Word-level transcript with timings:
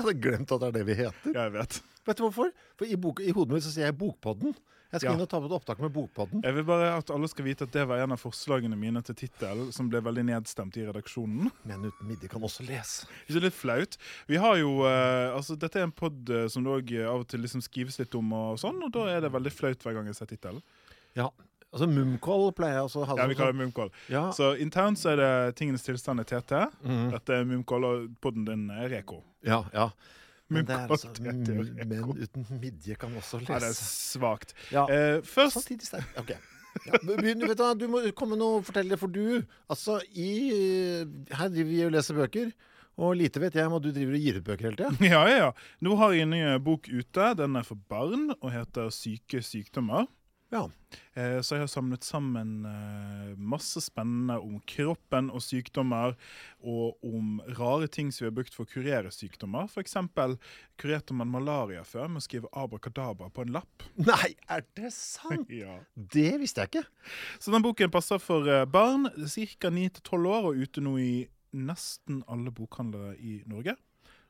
Jeg 0.00 0.06
hadde 0.08 0.20
glemt 0.24 0.52
at 0.56 0.64
det 0.64 0.68
er 0.72 0.76
det 0.80 0.86
vi 0.88 0.94
heter. 1.04 1.36
Jeg 1.36 1.52
vet. 1.54 1.80
Vet 2.08 2.16
du 2.16 2.24
hvorfor? 2.24 2.50
For 2.80 2.88
I, 2.88 2.96
bok, 2.96 3.20
i 3.20 3.30
hodet 3.36 3.52
mitt 3.58 3.64
så 3.66 3.72
sier 3.74 3.90
jeg 3.90 3.98
Bokpodden. 4.00 4.54
Jeg 4.90 5.02
skal 5.04 5.12
Ja. 5.12 5.14
inn 5.14 5.22
og 5.22 5.28
ta 5.30 5.38
på 5.38 5.46
et 5.46 5.52
opptak 5.54 5.78
med 5.78 5.92
Bokpodden. 5.94 6.40
Jeg 6.42 6.54
vil 6.56 6.64
bare 6.66 6.88
at 6.98 7.10
alle 7.14 7.28
skal 7.30 7.44
vite 7.46 7.62
at 7.62 7.70
det 7.70 7.84
var 7.86 8.00
en 8.02 8.10
av 8.16 8.18
forslagene 8.18 8.74
mine 8.80 8.98
til 9.06 9.14
tittel, 9.14 9.68
som 9.72 9.86
ble 9.92 10.00
veldig 10.02 10.24
nedstemt 10.26 10.74
i 10.80 10.86
redaksjonen. 10.88 11.52
Men 11.68 11.84
uten 11.86 12.08
midje 12.08 12.26
kan 12.32 12.42
også 12.42 12.66
lese. 12.66 13.06
Ikke 13.28 13.44
litt 13.44 13.54
flaut. 13.54 13.94
Vi 14.26 14.40
har 14.42 14.56
jo, 14.58 14.72
eh, 14.88 15.30
altså 15.36 15.54
Dette 15.56 15.76
er 15.78 15.86
en 15.86 15.92
pod 15.94 16.28
eh, 16.34 16.48
som 16.48 16.64
det 16.66 16.72
òg 16.74 16.90
av 17.06 17.20
og 17.22 17.28
til 17.30 17.38
liksom 17.44 17.62
skrives 17.62 18.00
litt 18.00 18.14
om, 18.18 18.32
og 18.32 18.58
sånn, 18.58 18.82
og 18.82 18.90
da 18.90 19.06
er 19.14 19.20
det 19.20 19.30
veldig 19.30 19.52
flaut 19.54 19.78
hver 19.86 19.94
gang 19.94 20.06
jeg 20.10 20.16
ser 20.18 20.26
tittelen. 20.26 20.62
Ja, 21.14 21.28
altså 21.72 21.88
Mumkoll 21.90 22.52
pleier 22.56 22.78
jeg 22.80 22.86
også 22.88 23.02
å 23.02 23.08
ha 23.10 23.18
Ja, 23.20 23.26
vi 23.30 23.36
kaller 23.38 23.56
det 23.56 23.62
Mumkoll. 23.64 23.90
Ja. 24.12 24.28
Så 24.36 24.52
internt 24.62 25.00
så 25.00 25.12
er 25.14 25.20
det 25.22 25.32
Tingenes 25.60 25.86
tilstand 25.86 26.22
i 26.22 26.26
TT. 26.28 26.56
Mhm. 26.84 27.10
Dette 27.16 27.40
er 27.40 27.44
Mumkoll, 27.48 27.84
og 27.88 28.08
podden 28.22 28.48
din 28.48 28.70
er 28.70 28.88
Reko. 28.92 29.22
ja, 29.46 29.64
ja. 29.74 29.90
Men 30.50 30.66
det 30.66 30.74
er 30.74 30.90
altså 30.90 31.08
mm. 31.14 31.26
Menn 31.78 32.16
uten 32.18 32.46
midje 32.58 32.96
kan 32.98 33.12
også 33.14 33.38
Ja, 33.38 33.46
det 33.46 33.54
er 33.60 33.68
lese. 33.68 33.84
svakt. 34.16 34.54
Ja. 34.74 34.82
Eh, 34.90 35.20
først 35.22 35.60
Samtidig 35.60 35.86
sterkt. 35.86 36.16
Ok. 36.18 36.32
Ja, 36.86 36.98
begynner, 37.02 37.50
vet 37.50 37.58
du, 37.58 37.84
du 37.84 37.86
må 37.90 38.02
komme 38.18 38.38
nå 38.38 38.56
og 38.58 38.66
fortelle 38.66 38.94
det, 38.94 38.98
for 38.98 39.10
du 39.10 39.42
Altså, 39.70 40.00
i 40.14 41.04
Her 41.30 41.48
driver 41.50 41.70
vi 41.70 41.80
og 41.86 41.94
leser 41.94 42.18
bøker. 42.18 42.52
Og 43.00 43.14
lite 43.16 43.40
vet 43.40 43.54
jeg 43.56 43.66
om 43.70 43.78
at 43.78 43.84
du 43.84 43.92
driver 43.94 44.16
og 44.18 44.24
gir 44.26 44.38
ut 44.40 44.46
bøker 44.46 44.68
hele 44.68 44.76
tida. 44.76 44.90
Ja, 45.14 45.22
ja, 45.30 45.36
ja. 45.46 45.50
Nå 45.86 45.94
har 45.96 46.14
jeg 46.14 46.26
en 46.26 46.34
ny 46.34 46.42
bok 46.66 46.90
ute. 46.90 47.28
Den 47.38 47.56
er 47.56 47.66
for 47.66 47.78
barn 47.90 48.32
og 48.40 48.50
heter 48.52 48.90
'Syke 48.90 49.40
sykdommer'. 49.46 50.08
Ja. 50.50 50.64
Eh, 51.14 51.38
så 51.42 51.54
jeg 51.56 51.62
har 51.62 51.70
samlet 51.70 52.06
sammen 52.06 52.64
eh, 52.66 53.34
masse 53.38 53.78
spennende 53.84 54.40
om 54.42 54.58
kroppen 54.66 55.28
og 55.30 55.42
sykdommer, 55.46 56.16
og 56.66 56.98
om 57.06 57.38
rare 57.58 57.86
ting 57.90 58.10
som 58.10 58.24
vi 58.24 58.30
har 58.30 58.34
brukt 58.34 58.56
for 58.56 58.66
å 58.66 58.70
kurere 58.70 59.12
sykdommer. 59.14 59.70
F.eks. 59.70 59.94
kurerte 60.80 61.14
man 61.14 61.30
malaria 61.30 61.84
før 61.86 62.10
med 62.10 62.22
å 62.22 62.26
skrive 62.26 62.50
'abrakadabra' 62.50 63.30
på 63.30 63.46
en 63.46 63.54
lapp. 63.54 63.86
Nei, 64.10 64.34
er 64.48 64.66
det 64.76 64.92
sant? 64.96 65.46
Ja. 65.60 65.78
Det 65.94 66.38
visste 66.40 66.64
jeg 66.64 66.72
ikke. 66.72 66.86
Så 67.38 67.52
den 67.54 67.62
boken 67.62 67.90
passer 67.92 68.18
for 68.22 68.46
eh, 68.50 68.66
barn 68.66 69.06
ca. 69.14 69.70
9-12 69.70 70.26
år, 70.34 70.50
og 70.50 70.58
ute 70.58 70.82
nå 70.82 70.96
i 70.98 71.12
nesten 71.54 72.24
alle 72.30 72.50
bokhandlere 72.54 73.16
i 73.18 73.40
Norge. 73.50 73.76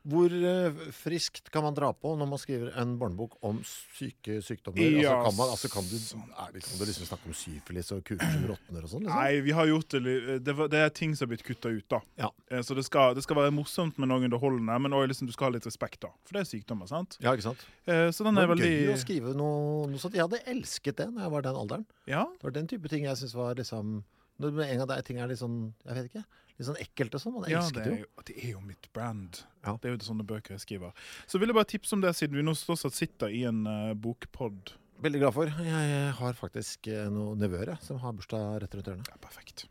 Hvor 0.08 0.32
eh, 0.32 0.78
friskt 0.96 1.50
kan 1.52 1.60
man 1.66 1.74
dra 1.76 1.90
på 1.92 2.14
når 2.16 2.28
man 2.30 2.40
skriver 2.40 2.70
en 2.80 2.94
barnebok 3.00 3.34
om 3.44 3.58
syke 3.66 4.38
sykdommer? 4.40 4.80
Ja, 4.80 5.18
altså, 5.18 5.26
kan, 5.26 5.36
man, 5.36 5.50
altså, 5.52 5.70
kan, 5.74 5.88
du, 5.90 5.96
er 6.40 6.54
det, 6.54 6.62
kan 6.64 6.78
du 6.80 6.84
liksom 6.88 7.08
snakke 7.10 7.28
om 7.28 7.34
syfilis 7.36 7.90
og 7.92 8.00
kuker 8.08 8.24
som 8.32 8.46
råtner 8.48 8.86
og 8.86 8.92
sånn? 8.94 9.04
Liksom? 9.04 9.20
Nei, 9.20 9.42
vi 9.44 9.52
har 9.58 9.68
gjort 9.68 9.96
det 9.98 10.14
det, 10.46 10.54
det 10.72 10.80
er 10.86 10.94
ting 10.96 11.12
som 11.12 11.26
har 11.26 11.34
blitt 11.34 11.44
kutta 11.44 11.68
ut, 11.74 11.84
da. 11.92 12.00
Ja. 12.16 12.30
Eh, 12.48 12.62
Så 12.64 12.74
det 12.78 12.86
skal, 12.88 13.12
det 13.18 13.26
skal 13.26 13.36
være 13.42 13.52
morsomt, 13.52 14.00
men 14.00 14.16
også 14.16 14.30
underholdende. 14.30 14.78
Men 14.86 14.96
også 14.96 15.10
liksom, 15.12 15.28
du 15.28 15.36
skal 15.36 15.50
ha 15.50 15.56
litt 15.58 15.68
respekt, 15.68 16.00
da. 16.06 16.12
For 16.24 16.38
det 16.38 16.46
er 16.46 16.50
sykdommer, 16.54 16.88
sant? 16.88 17.18
Ja, 17.20 17.34
ikke 17.36 17.50
sant? 17.50 17.66
Eh, 17.84 18.08
Så 18.16 18.24
den 18.24 18.40
er 18.40 18.48
veldig 18.48 18.72
gøy 18.72 18.94
å 18.94 19.00
skrive 19.04 19.34
noe, 19.36 19.84
noe 19.92 20.00
sånt. 20.00 20.16
Jeg 20.16 20.24
hadde 20.24 20.40
elsket 20.48 20.96
det 21.02 21.10
når 21.12 21.26
jeg 21.28 21.34
var 21.36 21.44
den 21.50 21.60
alderen. 21.60 21.84
Ja. 22.08 22.24
Det 22.40 22.48
var 22.48 22.56
den 22.56 22.72
type 22.72 22.88
ting 22.88 23.04
jeg 23.04 23.20
syntes 23.20 23.36
var 23.36 23.54
liksom 23.60 24.00
Når 24.40 24.54
med 24.56 24.70
en 24.72 24.78
gang 24.80 24.88
det 24.88 24.96
er 24.96 25.04
ting 25.04 25.18
er 25.20 25.28
litt 25.28 25.38
sånn 25.42 25.74
Jeg 25.84 25.96
vet 25.98 26.06
ikke. 26.08 26.24
Litt 26.60 26.68
sånn 26.68 26.80
ekkelt 26.82 27.14
og 27.16 27.22
sånn. 27.22 27.34
Man 27.38 27.48
ja 27.48 27.62
elsket 27.62 27.86
det, 27.86 27.96
jo. 28.02 28.04
Ja, 28.04 28.24
det 28.28 28.36
er 28.36 28.50
jo 28.52 28.60
mitt 28.60 28.90
brand. 28.92 29.40
Ja. 29.64 29.78
Det 29.80 29.88
er 29.88 29.94
jo 29.94 30.02
sånne 30.04 30.26
bøker 30.28 30.52
jeg 30.58 30.64
skriver. 30.66 31.08
Så 31.24 31.40
vil 31.40 31.48
jeg 31.48 31.56
bare 31.56 31.70
tipse 31.72 31.96
om 31.96 32.04
det, 32.04 32.12
siden 32.18 32.36
vi 32.36 32.44
nå 32.44 32.52
fortsatt 32.52 32.96
sitter 32.96 33.32
i 33.32 33.46
en 33.48 33.62
uh, 33.64 33.94
bokpod. 33.96 34.74
Veldig 35.00 35.22
glad 35.22 35.32
for. 35.32 35.52
Jeg 35.64 36.08
har 36.18 36.36
faktisk 36.36 36.90
eh, 36.92 37.06
noen 37.08 37.40
nevøer 37.40 37.72
som 37.80 37.96
har 38.02 38.12
bursdag 38.12 38.58
rett 38.60 38.74
rundt 38.76 38.90
hjørnet. 38.90 39.08
Ja, 39.08 39.16
perfekt. 39.24 39.64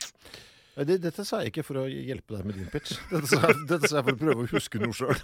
Eh, 0.80 0.90
dette 0.90 1.26
sa 1.28 1.44
jeg 1.44 1.54
ikke 1.54 1.66
for 1.68 1.84
å 1.84 1.86
hjelpe 1.86 2.38
deg 2.38 2.50
med 2.50 2.58
din 2.58 2.70
pitch. 2.72 2.98
Dette 3.12 3.30
sa 3.30 3.44
jeg, 3.44 3.60
dette 3.70 3.90
sa 3.90 4.00
jeg 4.00 4.08
for 4.08 4.18
å 4.18 4.22
prøve 4.24 4.46
å 4.46 4.50
huske 4.50 4.82
noe 4.82 4.96
sjøl. 4.96 5.22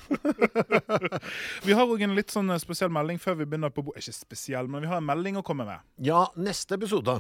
Vi 1.68 1.76
har 1.78 1.90
òg 1.90 2.06
en 2.06 2.16
litt 2.18 2.34
sånn 2.34 2.54
eh, 2.54 2.62
spesiell 2.62 2.94
melding 2.94 3.22
før 3.22 3.40
vi 3.40 3.50
begynner 3.50 3.74
på 3.74 3.88
bo 3.88 3.96
Ikke 3.98 4.14
spesiell, 4.14 4.70
men 4.70 4.86
vi 4.86 4.92
har 4.92 5.02
en 5.02 5.08
melding 5.10 5.40
å 5.40 5.46
komme 5.46 5.66
med. 5.68 5.82
Ja, 6.06 6.28
neste 6.38 6.78
episode 6.78 7.18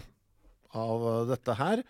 av 0.76 1.06
eh, 1.10 1.22
dette 1.32 1.58
her 1.58 1.82
eh, 1.82 1.88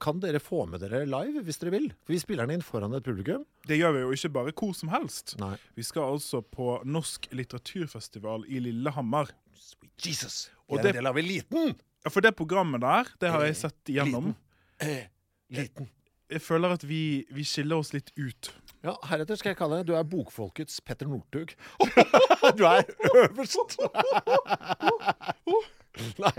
kan 0.00 0.20
dere 0.22 0.40
få 0.40 0.62
med 0.66 0.80
dere 0.80 1.02
live 1.04 1.42
hvis 1.44 1.58
dere 1.60 1.70
vil. 1.74 1.90
For 2.06 2.14
vi 2.14 2.18
spiller 2.22 2.46
den 2.48 2.56
inn 2.60 2.64
foran 2.64 2.94
et 2.96 3.04
publikum. 3.04 3.42
Det 3.68 3.76
gjør 3.76 3.92
vi 3.98 4.04
jo 4.06 4.12
ikke 4.16 4.30
bare 4.32 4.52
hvor 4.56 4.72
som 4.74 4.88
helst. 4.88 5.34
Nei. 5.42 5.52
Vi 5.76 5.82
skal 5.84 6.14
altså 6.14 6.40
på 6.42 6.78
Norsk 6.88 7.28
litteraturfestival 7.36 8.46
i 8.48 8.60
Lillehammer. 8.64 9.28
Sweet 9.54 10.06
Jesus. 10.08 10.48
Og 10.68 10.78
Og 10.78 10.78
det 10.78 10.82
det- 10.82 10.94
er 10.94 10.98
en 10.98 11.04
del 11.04 11.10
av 11.12 11.18
eliten. 11.18 11.76
Ja, 12.04 12.10
For 12.10 12.20
det 12.20 12.34
programmet 12.36 12.80
der, 12.80 13.04
det 13.20 13.30
har 13.30 13.44
jeg 13.44 13.56
sett 13.56 13.84
igjennom. 13.92 14.34
Eh, 14.80 15.04
liten. 15.50 15.88
Jeg 16.30 16.40
føler 16.40 16.72
at 16.72 16.82
vi, 16.88 17.26
vi 17.30 17.42
skiller 17.44 17.76
oss 17.76 17.92
litt 17.92 18.10
ut. 18.16 18.50
Ja, 18.82 18.96
heretter 19.04 19.36
skal 19.36 19.50
jeg 19.52 19.58
kalle 19.58 19.76
deg 19.82 19.86
Du 19.86 19.94
er 19.94 20.02
bokfolkets 20.02 20.80
Petter 20.80 21.06
Northug. 21.06 21.54
du 22.56 22.64
er 22.64 22.82
øverst. 23.14 23.76
Nei. 26.22 26.32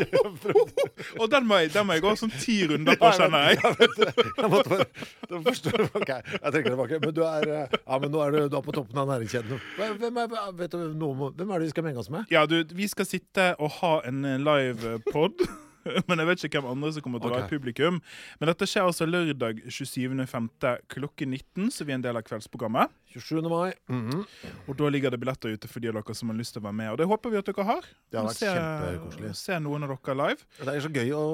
Og 1.20 1.30
den 1.32 1.46
må 1.48 1.60
jeg, 1.62 1.72
den 1.74 1.86
må 1.88 1.96
jeg 1.96 2.04
gå 2.04 2.12
sånn 2.20 2.32
ti 2.34 2.58
runder 2.70 2.98
på, 3.00 3.12
kjenner 3.16 3.48
jeg. 3.48 3.60
Jeg 3.62 4.50
måtte 4.52 4.74
bare 4.74 4.88
det 5.30 5.40
forstår, 5.46 5.86
Ok, 5.94 6.10
jeg 6.10 6.52
trekker 6.52 6.74
tilbake. 6.74 7.00
Men 7.04 7.16
du 7.16 7.22
er 7.26 7.48
eh, 7.54 7.78
Ja, 7.78 8.00
men 8.02 8.12
nå 8.12 8.22
er 8.24 8.36
du, 8.36 8.42
du 8.52 8.58
er 8.60 8.66
på 8.66 8.76
toppen 8.76 9.00
av 9.00 9.08
næringskjeden. 9.14 9.64
Hvem 9.78 10.20
er, 10.24 10.36
vet 10.58 10.76
du, 10.76 10.84
noe, 11.00 11.32
hvem 11.36 11.50
er 11.50 11.62
det 11.62 11.70
vi 11.70 11.74
skal 11.74 11.88
menge 11.88 12.04
oss 12.04 12.12
med? 12.12 12.28
Ja, 12.32 12.44
du, 12.50 12.60
vi 12.76 12.88
skal 12.90 13.08
sitte 13.08 13.52
og 13.58 13.74
ha 13.80 13.96
en 14.10 14.24
eh, 14.28 14.38
live 14.40 14.98
pod. 15.10 15.44
Men 16.08 16.20
jeg 16.20 16.28
vet 16.28 16.44
ikke 16.44 16.60
hvem 16.60 16.74
andre 16.74 16.92
som 16.92 17.04
kommer 17.04 17.22
til 17.22 17.30
å 17.30 17.34
være 17.34 17.46
okay. 17.46 17.56
publikum. 17.56 18.00
Men 18.40 18.50
dette 18.52 18.68
skjer 18.68 18.88
altså 18.88 19.08
lørdag 19.08 19.62
27.5. 19.64 20.50
klokken 20.92 21.32
19, 21.32 21.70
så 21.72 21.86
vi 21.86 21.94
er 21.94 22.00
en 22.00 22.04
del 22.04 22.20
av 22.20 22.26
kveldsprogrammet. 22.26 22.92
27. 23.12 23.48
mai. 23.50 23.72
Mhm. 23.88 24.24
Og 24.68 24.76
da 24.78 24.88
ligger 24.88 25.10
det 25.10 25.20
billetter 25.20 25.52
ute 25.54 25.68
for 25.68 25.80
de 25.80 25.88
av 25.88 25.94
dere 25.98 26.14
som 26.14 26.28
har 26.30 26.36
lyst 26.38 26.52
til 26.54 26.62
å 26.62 26.66
være 26.68 26.76
med. 26.78 26.90
Og 26.92 26.98
det 26.98 27.06
håper 27.10 27.30
vi 27.30 27.36
at 27.40 27.44
dere 27.50 27.64
har. 27.66 27.82
Det 28.10 28.18
har 28.20 28.28
vært 28.28 28.38
se- 28.38 28.54
kjempekoselig. 28.54 29.32
Se 29.36 29.58
noen 29.60 29.82
av 29.84 29.94
dere 29.96 30.16
live. 30.16 30.44
Det 30.60 30.68
er 30.74 30.80
så 30.80 30.90
gøy 30.94 31.10
å, 31.16 31.24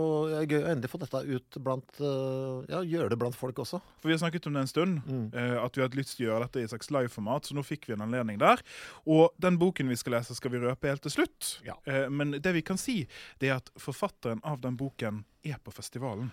gøy 0.47 0.63
å 0.63 0.71
endelig 0.73 0.91
få 0.91 0.99
dette 1.03 1.23
ut 1.27 1.59
blant 1.63 2.01
eh, 2.01 2.73
Ja, 2.73 2.81
gjøre 2.83 3.11
det 3.11 3.19
blant 3.19 3.37
folk 3.37 3.57
også. 3.63 3.81
For 4.01 4.09
vi 4.09 4.15
har 4.17 4.23
snakket 4.25 4.47
om 4.47 4.53
det 4.55 4.61
en 4.61 4.73
stund, 4.73 5.03
Mm. 5.07 5.35
eh, 5.35 5.63
at 5.63 5.73
vi 5.77 5.83
har 5.83 5.89
hatt 5.89 5.97
lyst 5.99 6.17
til 6.17 6.27
å 6.27 6.31
gjøre 6.33 6.47
dette 6.49 6.61
i 6.61 6.63
et 6.65 6.71
slags 6.71 6.91
liveformat, 6.91 7.45
så 7.45 7.55
nå 7.55 7.63
fikk 7.65 7.87
vi 7.87 7.93
en 7.95 8.01
anledning 8.07 8.39
der. 8.39 8.61
Og 9.07 9.31
den 9.39 9.59
boken 9.59 9.89
vi 9.89 9.95
skal 9.97 10.15
lese, 10.15 10.35
skal 10.35 10.51
vi 10.51 10.59
røpe 10.59 10.89
helt 10.89 11.03
til 11.03 11.11
slutt. 11.13 11.61
Ja. 11.65 11.75
Eh, 11.87 12.09
men 12.09 12.33
det 12.41 12.53
vi 12.55 12.63
kan 12.63 12.77
si, 12.79 13.07
det 13.39 13.51
er 13.51 13.57
at 13.57 13.71
forfatteren 13.79 14.41
av 14.45 14.61
den 14.61 14.77
boken 14.77 15.25
er 15.45 15.59
på 15.63 15.73
festivalen. 15.73 16.31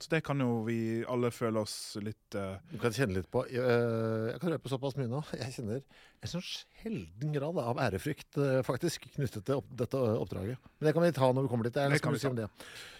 Så 0.00 0.10
det 0.10 0.20
kan 0.26 0.40
jo 0.42 0.62
vi 0.66 0.78
alle 1.08 1.30
føle 1.34 1.62
oss 1.62 1.94
litt 2.02 2.36
uh... 2.38 2.56
Du 2.72 2.78
kan 2.82 2.94
kjenne 2.94 3.18
litt 3.18 3.28
på 3.32 3.44
eh, 3.46 4.32
Jeg 4.32 4.40
kan 4.42 4.52
røpe 4.54 4.72
såpass 4.72 4.96
mye 4.98 5.08
nå. 5.10 5.20
Jeg 5.38 5.54
kjenner 5.54 5.80
en 6.24 6.32
sånn 6.32 6.44
sjelden 6.44 7.34
grad 7.36 7.60
av 7.62 7.80
ærefrykt 7.86 8.40
eh, 8.42 8.58
faktisk 8.66 9.06
knyttet 9.14 9.46
til 9.46 9.60
opp, 9.60 9.70
dette 9.78 10.00
oppdraget. 10.00 10.72
Men 10.78 10.88
det 10.88 10.94
kan 10.96 11.04
vi 11.06 11.12
ta 11.16 11.30
når 11.30 11.46
vi 11.46 11.52
kommer 11.52 11.68
dit. 11.68 11.78
Det 11.78 12.02
kan 12.04 12.16
vi 12.16 12.22
si 12.22 12.30
om 12.30 12.38
det. 12.38 12.48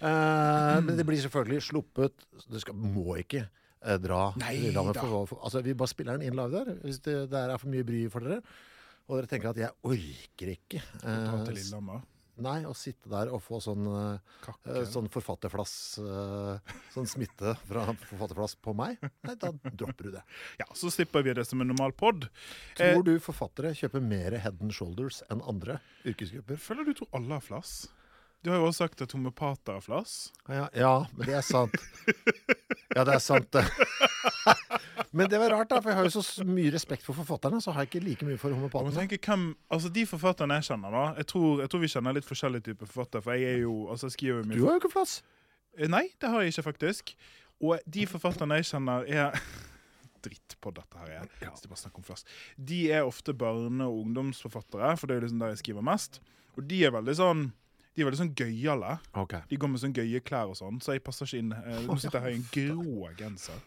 Eh, 0.00 0.78
men 0.84 0.94
det 0.98 1.06
blir 1.08 1.22
selvfølgelig 1.24 1.66
sluppet 1.70 2.26
Du 2.46 2.60
skal, 2.62 2.78
må 2.78 3.18
ikke 3.22 3.46
uh, 3.48 3.96
dra 4.00 4.22
Nei 4.40 4.56
for, 4.74 5.24
for, 5.30 5.42
altså, 5.42 5.64
Vi 5.64 5.76
bare 5.78 5.92
spiller 5.92 6.18
den 6.18 6.30
inn 6.30 6.38
live 6.38 6.62
der, 6.62 6.78
hvis 6.84 7.02
det 7.04 7.18
der 7.32 7.52
er 7.54 7.60
for 7.60 7.72
mye 7.72 7.86
bry 7.86 8.06
for 8.12 8.26
dere. 8.26 8.40
Og 9.08 9.18
dere 9.18 9.28
tenker 9.28 9.52
at 9.52 9.60
jeg 9.60 9.74
orker 9.84 10.56
ikke 10.56 10.82
Uh, 11.04 11.04
ta 11.04 11.40
til 11.44 11.52
eh, 11.52 11.58
Lillehammer. 11.58 12.04
Nei, 12.42 12.64
å 12.66 12.72
sitte 12.74 13.10
der 13.12 13.28
og 13.30 13.42
få 13.44 13.60
sånn, 13.62 13.84
eh, 13.86 14.18
Kakke. 14.42 14.72
eh, 14.80 14.86
sånn 14.90 15.06
forfatterflass 15.12 15.74
eh, 16.02 16.72
Sånn 16.94 17.06
smitte 17.06 17.54
fra 17.68 17.84
forfatterflass 18.08 18.56
på 18.58 18.74
meg. 18.74 18.98
Nei, 19.22 19.34
da 19.38 19.52
dropper 19.70 20.08
du 20.08 20.10
det. 20.16 20.22
Ja, 20.58 20.66
så 20.74 20.90
slipper 20.90 21.22
vi 21.22 21.34
det 21.38 21.46
som 21.46 21.62
en 21.62 21.70
normal 21.70 21.94
pod. 21.94 22.26
Tror 22.78 23.04
du 23.06 23.12
forfattere 23.22 23.74
kjøper 23.78 24.02
mer 24.02 24.38
head 24.42 24.58
and 24.62 24.74
shoulders 24.74 25.22
enn 25.30 25.42
andre 25.46 25.78
yrkesgrupper? 26.04 26.58
føler 26.58 26.88
du 26.88 26.94
tror 26.98 27.12
alle 27.14 27.38
har 27.38 27.44
flass? 27.44 27.84
Du 28.44 28.50
har 28.52 28.58
jo 28.60 28.66
også 28.68 28.84
sagt 28.84 29.00
at 29.00 29.12
homopater 29.16 29.78
har 29.78 29.80
flass. 29.84 30.28
Ja, 30.52 30.66
ja, 30.76 30.92
men 31.16 31.24
det 31.30 31.36
er 31.38 31.44
sant. 31.46 31.72
Ja, 32.92 33.06
det 33.08 33.14
er 33.16 33.22
sant, 33.24 33.48
det. 33.56 33.64
Men 35.14 35.28
det 35.30 35.38
var 35.38 35.52
rart, 35.54 35.68
da, 35.70 35.78
for 35.78 35.92
jeg 35.92 35.96
har 35.96 36.06
jo 36.08 36.20
så 36.22 36.42
mye 36.46 36.72
respekt 36.74 37.04
for 37.06 37.14
forfatterne, 37.14 37.60
så 37.62 37.70
har 37.70 37.84
jeg 37.84 37.90
ikke 37.92 38.00
like 38.02 38.26
mye 38.26 38.38
for 38.38 38.50
homopatene. 38.50 39.06
hvem, 39.14 39.44
altså 39.70 39.90
De 39.94 40.02
forfatterne 40.10 40.56
jeg 40.58 40.66
kjenner, 40.66 40.90
da 40.90 41.04
Jeg 41.20 41.28
tror, 41.30 41.60
jeg 41.62 41.70
tror 41.70 41.82
vi 41.84 41.90
kjenner 41.92 42.16
litt 42.16 42.26
forskjellige 42.26 42.66
typer 42.68 42.90
forfattere. 42.90 43.22
For 43.22 43.38
jeg 43.38 43.52
er 43.52 43.60
jo, 43.62 43.76
altså 43.94 44.08
jeg 44.10 44.16
skriver 44.16 44.40
jo 44.42 44.48
mye 44.50 44.58
Du 44.58 44.64
har 44.66 44.74
jo 44.74 44.82
ikke 44.82 44.92
plass. 44.96 45.14
Eh, 45.78 45.86
Nei, 45.90 46.02
det 46.18 46.32
har 46.32 46.42
jeg 46.42 46.52
ikke, 46.54 46.66
faktisk. 46.66 47.14
Og 47.62 47.78
de 47.96 48.06
forfatterne 48.10 48.58
jeg 48.58 48.68
kjenner, 48.72 49.06
er 49.06 49.38
Dritt 50.26 50.56
på 50.60 50.72
dette 50.74 50.98
her. 50.98 51.12
Jeg. 51.14 51.32
Hvis 51.46 51.62
det 51.62 51.70
bare 51.70 51.82
snakker 51.84 52.02
om 52.02 52.08
flass. 52.10 52.26
De 52.58 52.80
er 52.92 53.06
ofte 53.06 53.34
barne- 53.38 53.86
og 53.86 54.02
ungdomsforfattere, 54.04 54.96
for 54.98 55.06
det 55.06 55.14
er 55.14 55.20
jo 55.22 55.26
liksom 55.28 55.42
der 55.46 55.54
jeg 55.54 55.62
skriver 55.62 55.86
mest. 55.94 56.20
Og 56.58 56.66
de 56.70 56.84
er 56.84 56.94
veldig 56.96 57.16
sånn 57.22 57.46
De 57.94 58.02
er 58.02 58.08
veldig 58.08 58.18
sånn 58.18 58.34
gøyale. 58.34 58.96
Okay. 59.22 59.44
De 59.50 59.58
går 59.60 59.70
med 59.70 59.82
sånn 59.82 59.94
gøye 59.94 60.20
klær 60.26 60.50
og 60.50 60.58
sånn, 60.58 60.80
så 60.82 60.96
jeg 60.96 61.02
passer 61.06 61.28
ikke 61.28 61.42
inn. 61.44 61.52
Eh, 61.54 61.84
Nå 61.86 61.96
sitter 62.02 62.18
jeg 62.18 62.24
her 62.24 62.34
i 62.34 62.40
en 62.40 62.48
grå 62.56 63.10
genser. 63.20 63.60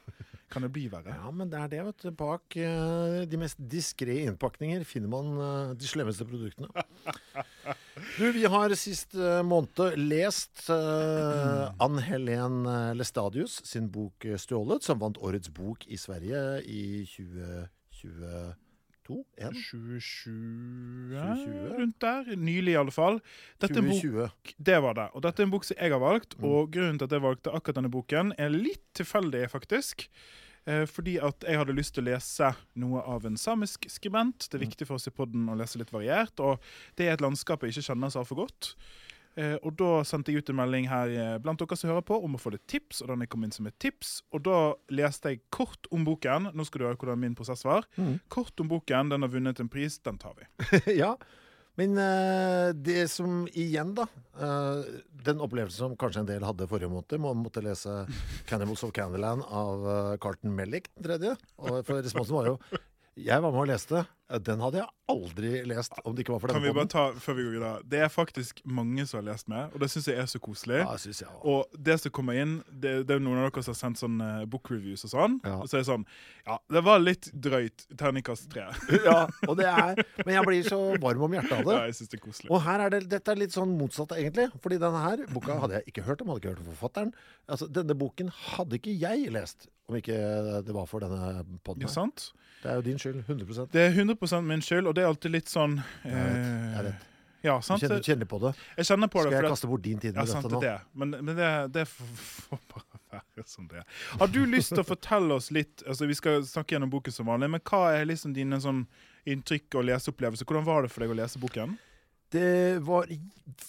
Kan 0.52 0.64
det 0.64 0.70
bli 0.76 0.86
verre? 0.92 1.12
Ja, 1.12 1.32
men 1.32 1.50
det 1.52 1.60
er 1.60 1.72
det, 1.72 1.80
vet 1.88 2.04
du. 2.04 2.10
Bak 2.16 2.56
eh, 2.60 3.24
de 3.28 3.40
mest 3.40 3.60
diskré 3.72 4.22
innpakninger 4.26 4.84
finner 4.88 5.12
man 5.12 5.32
eh, 5.44 5.72
de 5.80 5.88
slemmeste 5.88 6.28
produktene. 6.28 6.72
Du, 8.18 8.28
vi 8.34 8.44
har 8.48 8.74
sist 8.80 9.16
måned 9.46 9.98
lest 9.98 10.68
uh, 10.70 11.74
Ann 11.84 11.98
Helen 12.02 12.62
Lestadius 12.96 13.58
sin 13.68 13.90
bok 13.92 14.24
'Stjålet', 14.24 14.86
som 14.86 15.02
vant 15.02 15.18
årets 15.18 15.50
bok 15.50 15.84
i 15.90 15.98
Sverige 16.00 16.62
i 16.64 17.04
2022? 19.08 19.26
En? 19.38 19.54
2020, 19.54 21.18
2020? 21.18 21.78
rundt 21.80 22.00
der. 22.02 22.32
Nylig, 22.38 22.74
i 22.74 22.80
alle 22.80 22.92
fall. 22.94 23.20
Dette 23.62 23.74
2020. 23.74 23.78
en 23.78 23.90
bok 23.90 24.02
2020. 24.02 24.56
Det 24.72 24.80
var 24.84 24.94
det. 25.00 25.08
Og 25.16 25.24
dette 25.26 25.42
er 25.44 25.48
en 25.48 25.54
bok 25.54 25.64
som 25.68 25.78
jeg 25.80 25.92
har 25.92 26.00
valgt, 26.04 26.38
Mm. 26.38 26.44
og 26.50 26.72
grunnen 26.72 26.98
til 27.00 27.06
at 27.06 27.12
jeg 27.18 27.22
valgte 27.22 27.54
akkurat 27.54 27.76
denne 27.80 27.92
boken, 27.92 28.34
er 28.38 28.50
litt 28.50 28.84
tilfeldig, 28.94 29.50
faktisk. 29.50 30.08
Eh, 30.68 30.86
fordi 30.86 31.18
at 31.24 31.44
jeg 31.48 31.58
hadde 31.58 31.74
lyst 31.74 31.94
til 31.96 32.04
å 32.04 32.12
lese 32.12 32.54
noe 32.76 33.00
av 33.02 33.26
en 33.26 33.38
samisk 33.38 33.86
skribent. 33.90 34.50
Det 34.50 34.56
er 34.56 34.66
Mm. 34.66 34.70
viktig 34.70 34.88
for 34.88 34.96
oss 34.96 35.08
i 35.08 35.12
podden 35.12 35.48
å 35.48 35.56
lese 35.58 35.78
litt 35.78 35.92
variert, 35.92 36.38
og 36.40 36.60
det 36.98 37.08
er 37.08 37.14
et 37.14 37.22
landskap 37.22 37.62
jeg 37.62 37.72
ikke 37.72 37.94
kjenner 37.96 38.10
så 38.12 38.20
altfor 38.26 38.36
godt. 38.46 38.76
Eh, 39.38 39.56
og 39.62 39.76
da 39.78 40.02
sendte 40.08 40.34
jeg 40.34 40.42
ut 40.42 40.50
en 40.50 40.58
melding 40.58 40.88
her 40.90 41.12
eh, 41.14 41.36
blant 41.42 41.62
dere 41.62 41.78
som 41.78 41.92
hører 41.92 42.06
på, 42.06 42.18
om 42.26 42.38
å 42.38 42.42
få 42.42 42.56
litt 42.56 42.66
tips, 42.70 43.04
og 43.04 43.12
den 43.12 43.28
kom 43.30 43.46
inn 43.46 43.54
som 43.54 43.70
et 43.70 43.78
tips. 43.82 44.20
Og 44.34 44.42
da 44.48 44.60
leste 44.90 45.36
jeg 45.36 45.44
kort 45.54 45.90
om 45.94 46.08
boken. 46.08 46.52
Nå 46.58 46.66
skal 46.66 46.82
du 46.82 46.88
høre 46.88 46.98
hvordan 46.98 47.22
min 47.22 47.38
prosess 47.38 47.62
var. 47.68 47.86
Mm. 48.02 48.18
Kort 48.34 48.58
om 48.64 48.72
boken, 48.72 49.14
den 49.14 49.26
har 49.26 49.34
vunnet 49.34 49.62
en 49.62 49.70
pris, 49.70 50.00
den 50.02 50.18
tar 50.22 50.34
vi. 50.40 50.50
ja. 51.02 51.14
Men 51.78 51.94
eh, 52.02 52.72
det 52.74 53.04
som 53.14 53.44
igjen, 53.54 53.92
da 53.94 54.08
Den 55.28 55.44
opplevelsen 55.46 55.84
som 55.84 55.94
kanskje 56.00 56.24
en 56.24 56.30
del 56.32 56.46
hadde 56.48 56.66
forrige 56.72 56.90
måned, 56.90 57.20
må 57.22 57.36
måtte 57.38 57.62
lese 57.62 58.08
'Cannibals 58.50 58.82
of 58.88 58.96
Candyland' 58.98 59.46
av 59.46 59.86
Carlton 60.24 60.58
Mellick 60.58 60.90
den 60.96 61.12
tredje. 61.12 61.38
Og 61.62 61.84
for 61.86 62.02
responsen 62.02 62.40
var 62.40 62.56
jo 62.56 62.58
Jeg 63.14 63.42
var 63.46 63.54
med 63.54 63.68
og 63.68 63.70
leste. 63.70 64.08
Den 64.28 64.60
hadde 64.60 64.82
jeg 64.82 64.90
aldri 65.08 65.50
lest 65.70 65.94
om 66.04 66.16
det 66.16 66.26
ikke 66.26 66.34
var 66.34 66.42
for 66.44 66.52
Kan 66.52 66.60
denne 66.60 66.74
vi 66.74 66.76
bare 66.76 66.90
ta, 66.92 67.04
før 67.24 67.38
vi 67.38 67.46
går 67.46 67.54
videre 67.54 67.84
Det 67.88 68.02
er 68.04 68.10
faktisk 68.12 68.60
mange 68.68 69.06
som 69.08 69.22
har 69.22 69.28
lest 69.30 69.48
med, 69.48 69.72
og 69.72 69.80
det 69.80 69.88
syns 69.94 70.10
jeg 70.10 70.20
er 70.20 70.28
så 70.28 70.42
koselig. 70.44 70.82
Ja, 70.82 70.98
synes 71.00 71.22
jeg 71.22 71.30
også. 71.32 71.54
Og 71.54 71.78
det 71.88 71.96
som 72.02 72.14
kommer 72.18 72.36
inn, 72.36 72.58
det, 72.68 72.92
det 73.08 73.16
er 73.16 73.24
noen 73.24 73.40
av 73.40 73.48
dere 73.48 73.64
som 73.64 73.72
har 73.72 73.80
sendt 73.80 74.02
sånn 74.02 74.18
eh, 74.24 74.42
book 74.52 74.68
reviews 74.74 75.06
og 75.08 75.14
sånn. 75.14 75.38
Ja. 75.48 75.54
Og 75.64 75.72
så 75.72 75.80
er 75.80 75.86
det 75.86 75.90
sånn 75.92 76.04
Ja, 76.44 76.58
det 76.76 76.84
var 76.90 77.00
litt 77.04 77.30
drøyt. 77.48 77.86
Terningkast 77.96 78.50
tre. 78.52 78.66
ja, 79.08 79.18
og 79.48 79.56
det 79.62 79.70
er 79.72 80.04
Men 80.26 80.34
jeg 80.36 80.50
blir 80.50 80.68
så 80.68 80.82
varm 81.04 81.24
om 81.30 81.38
hjertet 81.38 81.56
av 81.62 81.64
det. 81.70 81.78
Ja, 81.78 81.88
jeg 81.88 81.98
synes 82.02 82.12
det 82.12 82.20
er 82.20 82.26
koselig. 82.26 82.52
Og 82.52 82.62
her 82.68 82.84
er 82.84 82.96
det, 82.98 83.02
dette 83.16 83.32
er 83.32 83.40
litt 83.40 83.56
sånn 83.56 83.72
motsatt, 83.80 84.12
egentlig. 84.18 84.50
Fordi 84.64 84.82
denne 84.84 85.06
her 85.06 85.24
boka 85.32 85.56
hadde 85.64 85.80
jeg 85.80 85.94
ikke 85.94 86.04
hørt 86.10 86.26
om. 86.26 86.34
Hadde 86.34 86.44
ikke 86.44 86.56
hørt 86.58 86.66
om 86.66 86.70
forfatteren. 86.74 87.16
Altså, 87.48 87.72
Denne 87.72 87.96
boken 87.96 88.34
hadde 88.34 88.76
ikke 88.82 88.92
jeg 89.00 89.32
lest, 89.32 89.70
om 89.88 89.96
ikke 89.96 90.20
det 90.68 90.76
var 90.76 90.88
for 90.90 91.04
denne 91.04 91.46
podden. 91.64 91.88
Ja, 91.88 91.94
sant? 91.94 92.32
Det 92.64 92.72
er 92.72 92.80
jo 92.82 92.86
din 92.88 93.00
skyld. 93.00 93.22
100% 93.24 93.72
Det 93.72 93.82
er 93.86 93.94
100 93.94 94.17
min 94.48 94.62
skyld, 94.62 94.88
og 94.88 94.96
det 94.98 95.04
er 95.04 95.08
alltid 95.12 95.32
litt 95.32 95.52
sånn 95.52 95.78
Jeg 96.04 96.14
vet, 96.14 96.36
jeg 96.38 96.74
eh, 96.74 96.84
vet. 96.90 97.06
Ja, 97.46 97.54
Du 97.62 97.78
kjenner, 97.78 98.02
du 98.02 98.04
kjenner 98.04 98.28
på 98.28 98.40
det. 98.42 98.52
Jeg 98.80 98.88
kjenner 98.90 99.10
på 99.14 99.22
det. 99.24 99.30
Skal 99.30 99.44
jeg 99.46 99.52
kaste 99.54 99.68
bort 99.70 99.84
din 99.86 100.00
tid 100.02 100.16
Ja, 100.18 100.26
sant 100.26 100.44
dette 100.48 100.50
det 100.50 100.58
nå? 100.58 100.62
det. 100.66 100.78
Men, 101.00 101.14
men 101.22 101.38
det, 101.38 101.50
det 101.76 101.84
får 101.88 102.60
bare 102.74 103.02
være 103.14 103.46
som 103.48 103.68
det 103.70 103.78
er. 103.84 103.86
Har 104.20 104.32
du 104.34 104.40
lyst 104.50 104.74
til 104.74 104.82
å 104.82 104.88
fortelle 104.88 105.38
oss 105.38 105.52
litt 105.56 105.84
altså 105.88 106.10
Vi 106.10 106.18
skal 106.18 106.42
snakke 106.50 106.76
gjennom 106.76 106.92
boken 106.92 107.14
som 107.14 107.30
vanlig, 107.30 107.52
men 107.54 107.64
hva 107.70 107.84
er 107.96 108.10
liksom 108.10 108.34
dine 108.36 108.60
sånn 108.64 108.84
inntrykk 109.28 109.78
og 109.80 109.86
leseopplevelser? 109.92 110.48
Hvordan 110.50 110.66
var 110.68 110.84
det 110.88 110.92
for 110.92 111.06
deg 111.06 111.14
å 111.14 111.20
lese 111.22 111.40
boken? 111.42 111.78
Det 112.34 112.80
var 112.84 113.08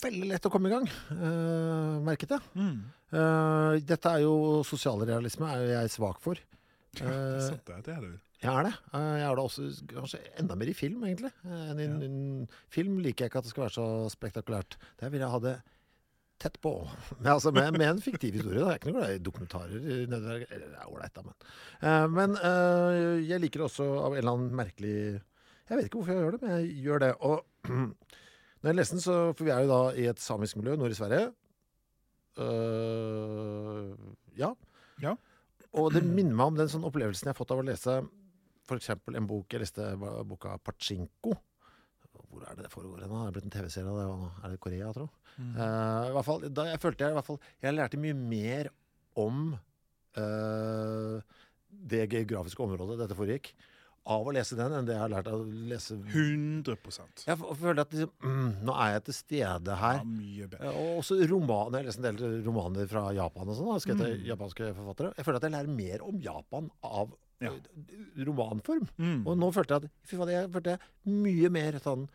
veldig 0.03 0.29
lett 0.33 0.47
å 0.49 0.51
komme 0.51 0.67
i 0.67 0.73
gang, 0.73 0.87
uh, 1.15 2.01
merket 2.03 2.33
jeg. 2.35 2.43
Mm. 2.59 2.79
Uh, 3.15 3.77
dette 3.87 4.11
er 4.11 4.25
jo 4.25 4.65
sosialrealisme, 4.67 5.47
er 5.47 5.63
jo 5.63 5.69
jeg 5.77 5.93
svak 5.95 6.19
for. 6.25 6.41
Det 6.99 7.05
er 7.07 7.13
Eh, 7.37 7.45
sant, 7.45 7.63
det. 7.69 7.77
Det 7.87 7.95
er 7.95 8.01
du. 8.03 8.17
Jeg 8.39 8.53
er 8.53 8.69
det. 8.69 8.75
Eh, 8.95 9.15
jeg 9.19 9.25
er 9.27 9.35
det 9.35 9.45
også 9.49 9.65
kanskje 9.91 10.21
enda 10.39 10.55
mer 10.59 10.71
i 10.71 10.77
film, 10.77 11.03
egentlig. 11.09 11.33
Eh, 11.43 11.65
enn 11.73 11.81
i 11.83 11.87
en 12.07 12.21
film 12.71 13.01
liker 13.03 13.25
jeg 13.25 13.33
ikke 13.33 13.41
at 13.41 13.49
det 13.49 13.51
skal 13.51 13.65
være 13.65 13.75
så 13.75 13.87
spektakulært. 14.15 14.77
Der 15.01 15.11
vil 15.11 15.25
jeg 15.25 15.33
ha 15.33 15.41
det 15.43 15.55
tett 16.39 16.61
på. 16.63 16.73
Men 17.19 17.33
altså, 17.33 17.51
med, 17.51 17.75
med 17.75 17.89
en 17.89 18.03
fiktiv 18.03 18.37
historie. 18.39 18.61
Da. 18.61 18.69
Jeg 18.69 18.77
er 18.77 18.79
ikke 18.79 18.93
noe 18.93 19.01
glad 19.01 19.17
i 19.17 19.25
dokumentarer. 19.27 19.89
Eller 20.05 20.23
det 20.23 20.69
er 20.71 20.87
ålreit, 20.87 21.17
da, 21.17 21.25
men. 21.27 21.35
Eh, 21.83 22.07
men 22.15 22.37
jeg 23.27 23.43
liker 23.43 23.65
det 23.65 23.67
også 23.67 23.89
av 24.05 24.15
en 24.15 24.21
eller 24.21 24.37
annen 24.37 24.55
merkelig 24.61 24.95
Jeg 25.19 25.75
vet 25.75 25.89
ikke 25.89 25.99
hvorfor 25.99 26.15
jeg 26.15 26.23
gjør 26.23 26.37
det, 26.37 26.41
men 26.45 26.55
jeg 26.55 26.85
gjør 26.87 27.03
det. 27.03 27.11
Og 27.27 27.43
når 28.63 28.71
jeg 28.71 28.79
leste 28.79 28.99
den, 28.99 29.03
så 29.03 29.17
For 29.33 29.49
vi 29.49 29.55
er 29.57 29.67
jo 29.67 29.73
da 29.73 29.81
i 29.99 30.07
et 30.13 30.23
samisk 30.23 30.61
miljø 30.61 30.77
nord 30.79 30.95
i 30.95 31.01
Sverige. 31.01 31.33
Uh, 32.39 33.91
ja. 34.39 34.53
Ja. 35.03 35.17
Og 35.75 35.91
det 35.91 36.05
minner 36.07 36.39
meg 36.39 36.53
om 36.53 36.63
den 36.63 36.71
sånn 36.71 36.87
opplevelsen 36.87 37.27
jeg 37.27 37.35
har 37.35 37.39
fått 37.41 37.51
av 37.51 37.65
å 37.65 37.67
lese 37.67 37.99
f.eks. 38.69 38.91
en 38.93 39.29
bok 39.29 39.55
Jeg 39.55 39.65
leste 39.65 39.87
boka 40.29 40.59
Pachinko. 40.63 41.37
Hvor 42.29 42.45
er 42.45 42.59
det 42.59 42.67
det 42.67 42.73
foregår 42.73 43.05
hen? 43.05 43.15
Det 43.15 43.25
er 43.25 43.35
blitt 43.37 43.49
en 43.49 43.55
TV-serie 43.55 43.89
av 43.89 43.99
det. 43.99 44.29
Er 44.45 44.53
det 44.53 44.61
Korea, 44.61 44.93
tro? 44.93 45.09
I 45.39 46.13
hvert 46.17 46.27
fall, 46.27 46.47
da 46.51 46.67
jeg 46.73 46.83
følte 46.83 47.07
jeg 47.07 47.15
i 47.15 47.17
hvert 47.17 47.27
fall 47.29 47.37
Jeg 47.63 47.75
lærte 47.77 48.01
mye 48.03 48.15
mer 48.19 48.71
om 49.19 49.53
uh, 50.19 51.19
det 51.69 52.07
geografiske 52.11 52.65
området 52.65 52.99
dette 53.01 53.17
foregikk, 53.19 53.53
av 54.09 54.25
å 54.25 54.33
lese 54.33 54.57
den, 54.57 54.73
enn 54.73 54.87
det 54.89 54.95
jeg 54.95 55.03
har 55.03 55.13
lært 55.13 55.29
av 55.29 55.43
å 55.43 55.65
lese 55.69 55.99
100 55.99 56.77
Jeg 57.27 57.37
føler 57.39 57.83
at 57.83 57.93
liksom, 57.93 58.13
mm, 58.25 58.53
nå 58.65 58.77
er 58.81 58.95
jeg 58.95 59.05
til 59.09 59.17
stede 59.19 59.79
her. 59.83 59.99
Ja, 60.01 60.07
mye 60.09 60.49
bedre. 60.49 60.73
Og 60.81 61.03
også 61.03 61.19
romaner. 61.29 61.83
Jeg 61.83 61.91
lest 61.91 62.01
en 62.01 62.07
del 62.09 62.39
romaner 62.47 62.89
fra 62.89 63.05
Japan 63.17 63.53
og 63.53 63.59
sånn. 63.59 63.83
Skrevet 63.85 64.07
av 64.07 64.31
japanske 64.31 64.71
forfattere. 64.79 65.13
Jeg 65.19 65.29
føler 65.29 65.41
at 65.43 65.49
jeg 65.49 65.55
lærer 65.59 65.77
mer 65.83 66.07
om 66.09 66.23
Japan 66.25 66.71
av 66.89 67.13
Ja. 67.41 67.53
eh, 67.55 68.25
romanform. 68.27 68.89
Mm. 68.99 69.21
Og 69.27 69.37
nå 69.39 69.51
følte 69.55 69.77
jeg 69.79 69.85
at 69.91 70.09
fy 70.11 70.17
faen, 70.19 70.33
jeg 70.35 70.51
følte 70.55 70.77
jeg 70.77 71.19
mye 71.27 71.53
mer 71.55 71.79
sånn 71.85 72.09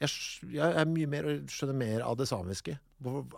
jeg, 0.00 0.08
jeg 0.56 0.76
er 0.80 0.86
mye 0.88 1.08
mer 1.12 1.26
og 1.28 1.50
skjønner 1.52 1.76
mer 1.76 2.04
av 2.06 2.16
det 2.16 2.24
samiske 2.30 2.78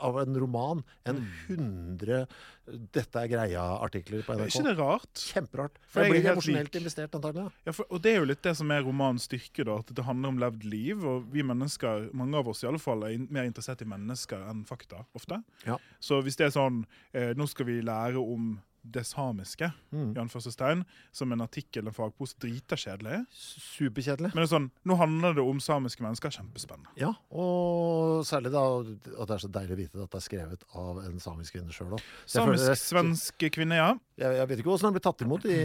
av 0.03 0.19
en 0.23 0.37
roman 0.39 0.83
enn 1.09 1.21
100 1.49 2.27
'Dette 2.67 3.19
er 3.21 3.29
greia'-artikler 3.31 4.23
på 4.27 4.35
Er 4.35 4.43
NRK. 4.43 4.49
ikke 4.55 4.65
det 4.69 4.75
rart? 4.79 5.23
Kjemperart. 5.35 5.79
For 5.87 6.03
jeg 6.03 6.13
jeg 6.13 6.19
er 6.19 6.23
blir 6.23 6.33
emosjonelt 6.33 6.79
investert, 6.79 7.15
antagelig. 7.19 7.53
Ja, 7.67 7.73
for, 7.73 7.87
og 7.91 8.03
det 8.03 8.13
er 8.13 8.19
jo 8.21 8.29
litt 8.31 8.43
det 8.43 8.57
som 8.57 8.71
er 8.71 8.83
romanens 8.87 9.27
styrke, 9.27 9.65
da, 9.67 9.79
at 9.83 9.91
det 9.95 10.05
handler 10.07 10.29
om 10.29 10.39
levd 10.39 10.65
liv. 10.65 11.05
Og 11.05 11.27
vi 11.33 11.43
mennesker, 11.43 12.11
mange 12.15 12.39
av 12.39 12.49
oss 12.49 12.63
i 12.63 12.69
alle 12.71 12.79
fall, 12.83 13.03
er 13.03 13.19
mer 13.19 13.45
interessert 13.45 13.83
i 13.83 13.89
mennesker 13.91 14.47
enn 14.51 14.65
fakta, 14.67 15.05
ofte. 15.19 15.43
Ja. 15.67 15.79
Så 16.01 16.23
hvis 16.23 16.39
det 16.39 16.47
er 16.47 16.55
sånn 16.55 16.85
eh, 17.13 17.35
Nå 17.35 17.47
skal 17.51 17.67
vi 17.67 17.81
lære 17.83 18.19
om 18.23 18.61
det 18.85 19.05
samiske, 19.07 19.69
Mm. 19.93 20.13
i 20.17 20.19
anførselstegn, 20.21 20.85
som 21.13 21.33
en 21.33 21.41
artikkel, 21.41 21.87
en 21.87 21.95
fagpose, 21.95 22.35
drita 22.41 22.75
kjedelig. 22.77 23.27
Superkjedelig. 23.31 24.33
Men 24.35 24.43
det 24.43 24.49
er 24.49 24.57
sånn, 24.57 24.71
nå 24.85 24.97
handler 24.99 25.35
det 25.37 25.45
om 25.45 25.61
samiske 25.63 26.03
mennesker, 26.03 26.31
kjempespennende. 26.35 26.91
Ja, 26.99 27.13
og 27.31 28.25
særlig 28.27 28.51
da 28.53 28.63
at 28.81 29.29
det 29.29 29.37
er 29.37 29.43
så 29.45 29.51
deilig 29.53 29.77
å 29.77 29.81
vite 29.83 30.03
at 30.03 30.11
det 30.11 30.19
er 30.19 30.27
skrevet 30.27 30.65
av 30.75 30.99
en 31.05 31.21
samisk 31.23 31.55
kvinne 31.55 31.71
sjøl 31.75 31.95
òg. 31.95 32.03
Samisk-svensk 32.27 33.47
kvinne, 33.55 33.79
ja. 33.79 33.93
Jeg, 34.19 34.37
jeg 34.37 34.49
vet 34.51 34.59
ikke 34.63 34.73
hvordan 34.73 34.91
den 34.91 34.99
blir 34.99 35.07
tatt 35.07 35.25
imot 35.25 35.47
i 35.49 35.57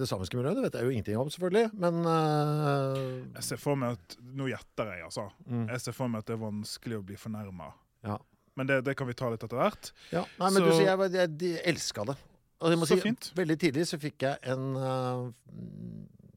det 0.00 0.08
samiske 0.10 0.36
miljøet, 0.38 0.56
det 0.58 0.64
vet 0.66 0.80
jeg 0.80 0.88
jo 0.88 0.96
ingenting 0.96 1.20
om, 1.20 1.30
selvfølgelig. 1.32 1.70
Men 1.84 2.02
uh... 2.06 2.98
Jeg 3.36 3.44
ser 3.52 3.60
for 3.62 3.78
meg 3.78 3.98
at 3.98 4.16
Nå 4.32 4.46
gjetter 4.48 4.94
jeg, 4.94 5.04
altså. 5.04 5.28
Mm. 5.46 5.66
Jeg 5.68 5.80
ser 5.84 5.92
for 5.96 6.08
meg 6.08 6.22
at 6.22 6.30
det 6.30 6.38
er 6.38 6.44
vanskelig 6.46 6.98
å 7.00 7.04
bli 7.06 7.16
fornærma. 7.20 7.72
ja. 8.08 8.18
Men 8.56 8.66
det, 8.68 8.80
det 8.84 8.94
kan 8.98 9.06
vi 9.08 9.14
ta 9.16 9.30
litt 9.32 9.42
etter 9.46 9.56
hvert. 9.56 9.92
ja. 10.12 10.24
Nei, 10.38 10.50
men 10.50 10.60
Så- 10.60 10.66
du 10.66 10.72
sier 10.76 10.90
jeg, 10.90 11.12
jeg, 11.12 11.36
jeg 11.40 11.62
elska 11.72 12.04
det. 12.10 12.16
Og 12.62 12.70
jeg 12.70 12.78
må 12.78 12.86
Så 12.86 12.94
si, 12.98 13.00
fint. 13.02 13.32
veldig 13.34 13.56
tidlig 13.58 13.86
så 13.88 13.98
fikk 13.98 14.22
jeg 14.22 14.38
en 14.52 14.76
uh, 14.76 15.32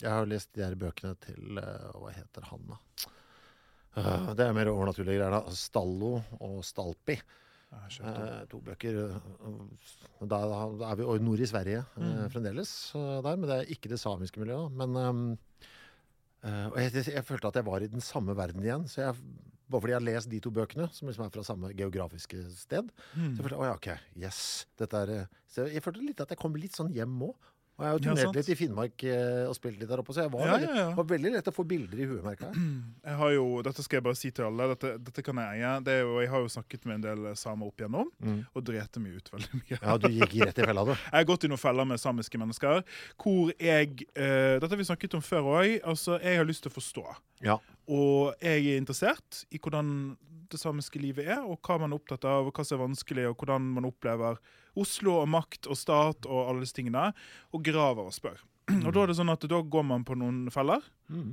Jeg 0.01 0.09
har 0.09 0.25
lest 0.25 0.49
de 0.57 0.63
her 0.63 0.73
bøkene 0.75 1.13
til 1.21 1.59
uh, 1.59 1.91
Hva 2.01 2.13
heter 2.15 2.47
han, 2.49 2.63
da? 2.71 2.77
Uh, 3.95 4.33
det 4.35 4.47
er 4.47 4.53
mer 4.57 4.71
overnaturlige 4.71 5.19
greier. 5.19 5.31
da. 5.31 5.53
Stallo 5.55 6.15
og 6.41 6.63
Stalpi. 6.65 7.19
Jeg 7.75 8.47
to 8.49 8.59
bøker. 8.63 8.97
Da, 10.23 10.39
da 10.79 10.89
er 10.91 10.95
vi 10.95 11.03
i 11.03 11.19
nord 11.23 11.39
i 11.43 11.47
Sverige 11.49 11.81
Mm. 11.97 12.29
fremdeles, 12.31 12.71
der, 12.95 13.35
men 13.35 13.49
det 13.49 13.55
er 13.59 13.71
ikke 13.75 13.89
det 13.91 13.99
samiske 13.99 14.39
miljøet. 14.39 14.71
Men 14.71 15.37
jeg, 16.45 16.93
jeg, 16.93 17.05
jeg 17.15 17.25
følte 17.25 17.47
at 17.49 17.55
jeg 17.59 17.65
var 17.67 17.83
i 17.83 17.87
den 17.91 18.01
samme 18.01 18.35
verden 18.37 18.63
igjen. 18.63 18.87
Så 18.87 19.01
jeg, 19.01 19.15
bare 19.69 19.81
fordi 19.81 19.91
jeg 19.95 19.99
har 20.01 20.05
lest 20.13 20.29
de 20.29 20.39
to 20.39 20.51
bøkene, 20.51 20.87
som 20.93 21.07
liksom 21.09 21.25
er 21.25 21.29
fra 21.33 21.43
samme 21.43 21.71
geografiske 21.73 22.43
sted, 22.55 22.91
Mm. 23.15 23.35
så 23.35 23.41
jeg 23.41 23.43
følte 23.49 23.57
oh 23.59 23.65
ja, 23.65 23.73
ok, 23.73 23.89
yes. 24.21 24.65
Dette 24.77 24.93
er, 25.05 25.09
eh, 25.09 25.25
så 25.47 25.67
jeg 25.71 25.81
følte 25.83 26.05
litt 26.05 26.21
at 26.21 26.29
jeg 26.29 26.37
kom 26.37 26.53
litt 26.55 26.75
sånn 26.75 26.91
hjem 26.93 27.17
òg. 27.29 27.35
Og 27.75 27.83
jeg 27.83 27.89
har 27.91 27.97
jo 27.97 28.03
turnert 28.05 28.37
litt 28.37 28.49
i 28.53 28.55
Finnmark 28.55 29.03
eh, 29.03 29.41
og 29.49 29.55
spilt 29.57 29.81
litt 29.81 29.89
der 29.91 29.99
oppe, 29.99 30.13
så 30.15 30.23
jeg 30.23 30.31
var, 30.31 30.45
Ja, 30.47 30.53
ja, 30.63 30.75
ja. 30.79 30.85
var 30.95 31.07
veldig 31.09 31.31
lett 31.33 31.49
å 31.51 31.53
få 31.55 31.65
bilder 31.67 31.99
i 31.99 32.05
huet, 32.07 32.21
merka 32.23 32.47
jeg. 32.47 32.61
Jeg 33.09 33.17
har 33.19 33.33
jo, 33.35 33.43
dette 33.67 33.83
skal 33.83 33.99
jeg 33.99 34.05
bare 34.05 34.17
si 34.17 34.31
til 34.33 34.45
alle. 34.47 34.67
Dette, 34.71 34.91
dette 35.09 35.23
kan 35.25 35.37
jeg 35.43 35.59
eie. 35.59 35.71
Det 35.85 35.93
er 35.93 35.99
jo, 36.01 36.13
jeg 36.23 36.29
har 36.31 36.41
jo 36.41 36.47
snakket 36.55 36.87
med 36.87 36.95
en 36.97 37.03
del 37.03 37.27
samer 37.37 37.67
opp 37.69 37.83
igjennom, 37.83 38.09
og 38.55 38.63
drete 38.65 39.01
meg 39.03 39.19
ut 39.19 39.29
veldig 39.35 39.59
mye. 39.59 39.77
Ja, 39.77 39.97
du 40.01 40.07
gikk 40.09 40.33
rett 40.41 40.61
i 40.63 40.65
fella, 40.71 40.85
du. 40.87 40.93
Jeg 41.11 41.13
har 41.19 41.27
gått 41.29 41.45
i 41.45 41.51
noen 41.51 41.61
feller 41.61 41.87
med 41.87 42.01
samiske 42.01 42.39
mennesker 42.41 42.81
hvor 43.21 43.51
jeg 43.61 44.07
uh, 44.17 44.57
Dette 44.59 44.71
har 44.71 44.79
vi 44.81 44.87
snakket 44.87 45.15
om 45.19 45.23
før 45.23 45.51
òg. 45.53 45.75
Altså, 45.87 46.17
jeg 46.23 46.39
har 46.39 46.47
lyst 46.47 46.65
til 46.65 46.71
å 46.73 46.75
forstå. 46.79 47.05
Ja. 47.45 47.59
Og 47.91 48.33
jeg 48.43 48.65
er 48.73 48.79
interessert 48.81 49.43
i 49.53 49.59
hvordan 49.61 50.15
det 50.51 50.59
samiske 50.61 50.99
livet 51.01 51.27
er, 51.29 51.43
og 51.45 51.59
hva 51.65 51.77
man 51.81 51.93
er 51.93 51.99
opptatt 52.01 52.25
av, 52.29 52.47
og 52.49 52.55
hva 52.55 52.65
som 52.65 52.79
er 52.79 52.85
vanskelig, 52.87 53.27
og 53.29 53.37
hvordan 53.41 53.69
man 53.77 53.87
opplever 53.89 54.39
Oslo 54.79 55.19
og 55.21 55.29
makt 55.31 55.69
og 55.71 55.79
stat 55.79 56.27
og 56.29 56.49
alle 56.49 56.65
disse 56.65 56.75
tingene, 56.77 57.09
og 57.53 57.63
graver 57.65 58.09
og 58.09 58.15
spør. 58.15 58.41
Og 58.81 58.89
da 58.89 59.03
er 59.03 59.11
det 59.11 59.17
sånn 59.19 59.29
at 59.29 59.43
da 59.45 59.59
går 59.61 59.83
man 59.85 60.03
på 60.07 60.15
noen 60.17 60.47
feller 60.53 60.81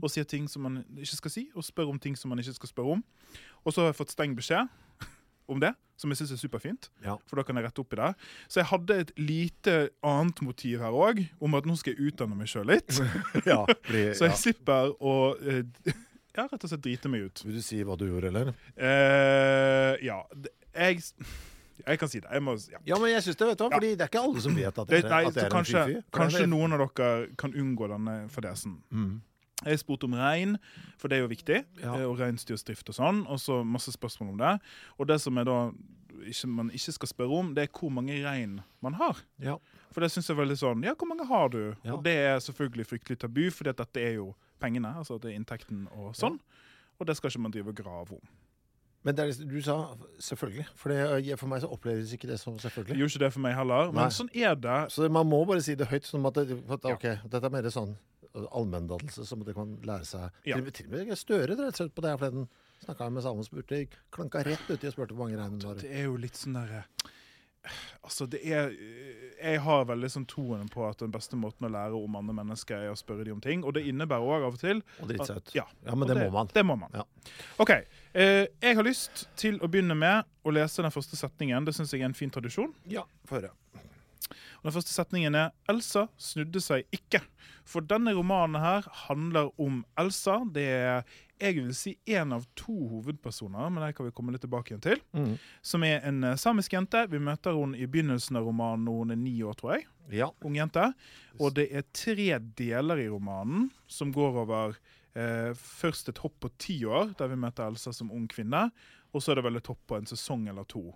og 0.02 0.10
sier 0.12 0.26
ting 0.28 0.44
som 0.52 0.66
man 0.66 0.82
ikke 1.00 1.16
skal 1.16 1.32
si, 1.32 1.46
og 1.56 1.64
spør 1.64 1.88
om 1.94 2.00
ting 2.00 2.16
som 2.18 2.32
man 2.32 2.42
ikke 2.42 2.58
skal 2.58 2.72
spørre 2.74 2.98
om. 2.98 3.04
Og 3.64 3.72
så 3.72 3.82
har 3.82 3.92
jeg 3.92 4.00
fått 4.02 4.12
streng 4.12 4.36
beskjed 4.36 4.68
om 5.50 5.60
det, 5.62 5.72
som 6.00 6.12
jeg 6.12 6.20
syns 6.20 6.34
er 6.36 6.40
superfint. 6.40 6.88
Ja. 7.04 7.16
For 7.28 7.38
da 7.38 7.44
kan 7.46 7.58
jeg 7.58 7.66
rette 7.66 7.82
opp 7.82 7.94
i 7.94 8.00
det. 8.00 8.10
Så 8.52 8.60
jeg 8.60 8.68
hadde 8.70 8.98
et 9.04 9.12
lite 9.20 9.76
annet 10.06 10.42
motiv 10.44 10.82
her 10.84 10.96
òg, 10.96 11.22
om 11.42 11.58
at 11.58 11.68
nå 11.68 11.76
skal 11.78 11.94
jeg 11.94 12.12
utdanne 12.12 12.38
meg 12.38 12.50
sjøl 12.52 12.68
litt. 12.70 13.00
ja, 13.50 13.62
fordi, 13.68 14.04
Så 14.18 14.28
jeg 14.28 14.34
ja. 14.34 14.40
slipper 14.44 14.92
å 14.98 15.16
eh, 15.40 15.64
ja, 16.36 16.46
rett 16.46 16.58
og 16.58 16.68
slett 16.72 16.84
drite 16.84 17.12
meg 17.12 17.28
ut. 17.28 17.44
Vil 17.46 17.58
du 17.58 17.64
si 17.64 17.80
hva 17.86 17.96
du 17.98 18.06
gjorde, 18.08 18.32
eller? 18.32 18.52
Uh, 18.76 19.96
ja, 20.04 20.20
jeg 20.72 21.02
Jeg 21.86 21.98
kan 21.98 22.08
si 22.08 22.20
det. 22.20 22.42
Må, 22.42 22.54
ja. 22.70 22.78
Ja, 22.86 22.98
men 22.98 23.10
jeg 23.10 23.22
syns 23.22 23.36
det, 23.36 23.46
vet 23.48 23.58
du. 23.58 23.64
Fordi 23.70 23.90
det 23.96 24.00
er 24.06 24.10
ikke 24.12 24.22
alle 24.22 24.40
som 24.40 24.54
vet 24.56 24.78
at 24.78 24.88
Det, 24.88 25.02
det, 25.02 25.10
nei, 25.10 25.24
at 25.26 25.34
det 25.34 25.44
er 25.44 25.50
kanskje, 25.50 25.82
en 25.82 25.88
fy-fy. 25.94 26.02
Kanskje 26.18 26.42
er- 26.42 26.50
noen 26.52 26.72
av 26.72 26.78
dere 26.94 27.28
kan 27.36 27.52
unngå 27.52 27.88
denne 27.88 28.28
fadesen. 28.30 28.82
Mm. 28.92 29.20
Jeg 29.64 29.78
spurte 29.78 30.04
om 30.04 30.14
rein, 30.18 30.56
for 30.98 31.08
det 31.08 31.18
er 31.18 31.22
jo 31.22 31.28
viktig. 31.30 31.64
Ja. 31.82 31.94
eh, 31.94 32.04
Og 32.10 32.18
reinsdyrsdrift 32.18 32.88
og 32.88 32.94
sånn. 32.94 33.26
Og 33.30 33.38
så 33.38 33.64
masse 33.64 33.92
spørsmål 33.92 34.30
om 34.34 34.38
det. 34.38 34.60
Og 34.98 35.06
det 35.06 35.20
som 35.20 35.38
er 35.38 35.44
da 35.44 35.58
ikke, 36.26 36.46
man 36.48 36.70
ikke 36.70 36.92
skal 36.92 37.08
spørre 37.08 37.38
om, 37.38 37.54
det 37.54 37.64
er 37.68 37.78
hvor 37.78 37.90
mange 37.90 38.16
rein 38.24 38.60
man 38.82 38.94
har. 38.94 39.16
Ja. 39.38 39.56
For 39.92 40.00
det 40.00 40.10
syns 40.10 40.26
jeg 40.28 40.36
er 40.36 40.42
veldig 40.44 40.56
sånn 40.58 40.82
Ja, 40.84 40.94
hvor 40.94 41.06
mange 41.08 41.26
har 41.26 41.48
du? 41.48 41.74
Ja. 41.84 41.92
Og 41.94 42.02
det 42.02 42.14
er 42.16 42.38
selvfølgelig 42.40 42.86
fryktelig 42.86 43.18
tabu, 43.18 43.50
for 43.50 43.64
dette 43.64 43.86
er 44.00 44.14
jo 44.14 44.34
pengene. 44.60 44.94
Altså 44.96 45.20
det 45.20 45.32
er 45.32 45.38
inntekten 45.38 45.86
og 45.92 46.14
sånn. 46.14 46.38
Og 47.00 47.06
det 47.06 47.16
skal 47.16 47.30
ikke 47.30 47.40
man 47.42 47.50
drive 47.52 47.68
og 47.68 47.74
grave 47.76 48.12
om. 48.18 48.28
Men 49.04 49.16
det 49.16 49.22
er, 49.24 49.28
liksom- 49.32 49.48
du 49.50 49.60
sa 49.62 49.76
selvfølgelig. 50.20 50.66
For, 50.78 50.88
det, 50.88 51.38
for 51.38 51.46
meg 51.50 51.62
så 51.62 51.70
oppleves 51.72 52.12
ikke 52.14 52.28
det 52.28 52.38
som 52.40 52.58
selvfølgelig. 52.58 52.96
gjorde 52.98 53.12
ikke 53.16 53.24
det 53.24 53.32
for 53.32 53.40
meg 53.40 53.54
heller, 53.58 53.86
men 53.92 54.04
Nei. 54.04 54.08
sånn 54.14 54.30
er 54.34 54.54
det. 54.54 54.78
Så 54.94 55.08
man 55.10 55.26
må 55.26 55.44
bare 55.46 55.60
si 55.60 55.74
det 55.74 55.88
høyt. 55.88 56.06
Sånn 56.06 56.26
at 56.26 56.34
det, 56.34 56.58
at, 56.70 56.84
ok, 56.84 57.08
Dette 57.28 57.44
er 57.44 57.50
mer 57.50 57.62
sånn 57.70 57.96
allmenndannelse 58.32 59.26
som 59.26 59.42
det 59.44 59.54
kan 59.54 59.76
lære 59.84 60.06
seg. 60.08 60.30
Ja. 60.46 60.60
Til, 60.70 60.86
og 60.86 61.06
med 61.08 61.18
Støre 61.18 61.56
rett 61.58 61.76
seg 61.76 61.90
ut 61.90 61.94
på 61.96 62.04
det 62.04 62.10
her 62.14 62.20
forleden. 62.20 62.46
Snakka 62.84 63.10
med 63.12 63.22
samer, 63.22 63.42
spurte, 63.46 63.86
klanka 64.10 64.42
rett 64.46 64.70
uti 64.70 64.86
og 64.88 64.94
spurte 64.94 65.14
hvor 65.14 65.26
mange 65.28 65.38
rein 65.38 65.50
hun 65.58 65.60
har. 65.68 65.74
Det 65.82 65.90
er 65.90 66.08
jo 66.08 66.16
litt 66.16 66.38
sånn 66.38 66.54
derre 66.58 66.84
Altså, 68.02 68.26
det 68.26 68.40
er 68.42 68.72
Jeg 68.74 69.60
har 69.62 69.84
veldig 69.86 70.08
sånn 70.10 70.24
troen 70.26 70.66
på 70.70 70.82
at 70.88 70.98
den 70.98 71.12
beste 71.14 71.38
måten 71.38 71.68
å 71.68 71.70
lære 71.70 71.94
om 71.94 72.16
andre 72.18 72.34
mennesker 72.40 72.88
er 72.88 72.90
å 72.90 72.98
spørre 72.98 73.22
dem 73.28 73.36
om 73.38 73.40
ting. 73.44 73.62
Og 73.62 73.74
det 73.76 73.84
innebærer 73.86 74.26
òg 74.26 74.46
av 74.48 74.56
og 74.56 74.58
til 74.62 74.82
Og 74.98 75.06
drite 75.10 75.26
seg 75.28 75.36
ut. 75.38 75.52
Ja, 75.54 75.64
Ja, 75.86 75.94
men 75.94 76.08
det, 76.08 76.16
det 76.18 76.24
må 76.26 76.32
man. 76.34 76.50
Det 76.52 76.64
må 76.66 76.76
man. 76.80 76.90
Ja. 76.94 77.04
OK. 77.62 77.70
Eh, 78.12 78.46
jeg 78.60 78.76
har 78.76 78.84
lyst 78.84 79.26
til 79.40 79.58
å 79.64 79.68
begynne 79.72 79.96
med 79.96 80.28
å 80.44 80.52
lese 80.52 80.84
den 80.84 80.92
første 80.92 81.16
setningen. 81.16 81.64
Det 81.64 81.74
syns 81.76 81.94
jeg 81.94 82.04
er 82.04 82.10
en 82.10 82.16
fin 82.16 82.32
tradisjon. 82.32 82.72
Ja, 82.90 83.06
få 83.28 83.40
høre. 83.40 83.52
Og 84.62 84.70
Den 84.70 84.74
første 84.76 84.94
setningen 84.94 85.34
er 85.34 85.50
'Elsa 85.68 86.08
snudde 86.16 86.60
seg 86.60 86.84
ikke'. 86.92 87.22
For 87.64 87.80
denne 87.80 88.14
romanen 88.14 88.60
her 88.60 88.82
handler 89.08 89.50
om 89.58 89.84
Elsa. 89.98 90.44
Det 90.44 90.62
er 90.62 91.04
jeg 91.42 91.56
vil 91.56 91.74
si 91.74 91.98
én 92.06 92.32
av 92.32 92.44
to 92.54 92.72
hovedpersoner, 92.72 93.70
men 93.70 93.82
det 93.82 93.96
kan 93.96 94.06
vi 94.06 94.12
komme 94.12 94.30
litt 94.30 94.44
tilbake 94.44 94.70
igjen 94.70 94.82
til. 94.84 95.00
Mm. 95.12 95.38
Som 95.60 95.82
er 95.82 96.00
en 96.06 96.22
eh, 96.22 96.36
samisk 96.36 96.72
jente. 96.72 97.10
Vi 97.10 97.18
møter 97.18 97.56
henne 97.56 97.78
i 97.78 97.88
begynnelsen 97.90 98.38
av 98.38 98.46
romanen 98.46 98.84
når 98.86 98.98
hun 99.00 99.10
er 99.10 99.16
ni 99.16 99.34
år, 99.42 99.56
tror 99.58 99.74
jeg. 99.74 99.86
Ja. 100.10 100.30
Ung 100.44 100.54
jente. 100.54 100.92
Og 101.40 101.54
det 101.54 101.68
er 101.72 101.88
tre 101.92 102.38
deler 102.38 103.02
i 103.02 103.08
romanen 103.10 103.70
som 103.90 104.12
går 104.14 104.38
over 104.44 104.78
eh, 105.18 105.50
først 105.58 106.12
et 106.12 106.20
hopp 106.22 106.38
på 106.42 106.50
ti 106.60 106.82
år, 106.88 107.14
der 107.18 107.32
vi 107.32 107.38
møter 107.40 107.68
Elsa 107.68 107.92
som 107.96 108.12
ung 108.14 108.28
kvinne. 108.30 108.68
Og 109.12 109.22
så 109.22 109.32
er 109.32 109.40
det 109.40 109.46
vel 109.48 109.60
et 109.60 109.68
hopp 109.68 109.82
på 109.88 109.98
en 109.98 110.08
sesong 110.08 110.46
eller 110.48 110.64
to. 110.68 110.86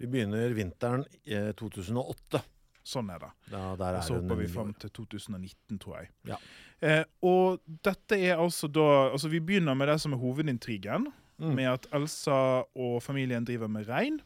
Vi 0.00 0.08
begynner 0.10 0.56
vinteren 0.56 1.04
eh, 1.24 1.52
2008. 1.58 2.42
Sånn 2.90 3.10
er 3.12 3.20
det. 3.22 3.30
Ja, 3.52 3.64
der 3.78 3.98
Og 3.98 4.06
så 4.06 4.16
er 4.16 4.22
hopper 4.22 4.38
vi 4.40 4.48
fram 4.50 4.72
til 4.80 4.90
2019, 4.96 5.78
tror 5.82 6.00
jeg. 6.00 6.10
Ja. 6.30 6.38
Eh, 6.80 7.02
og 7.26 7.60
dette 7.84 8.16
er 8.16 8.40
altså 8.40 8.70
da 8.72 9.10
Altså, 9.10 9.28
vi 9.28 9.42
begynner 9.44 9.76
med 9.76 9.92
det 9.92 9.98
som 10.00 10.16
er 10.16 10.22
hovedintrigen. 10.22 11.10
Mm. 11.40 11.54
Med 11.56 11.68
at 11.70 11.86
Elsa 11.96 12.64
og 12.76 12.98
familien 13.02 13.46
driver 13.48 13.68
med 13.68 13.88
rein. 13.88 14.18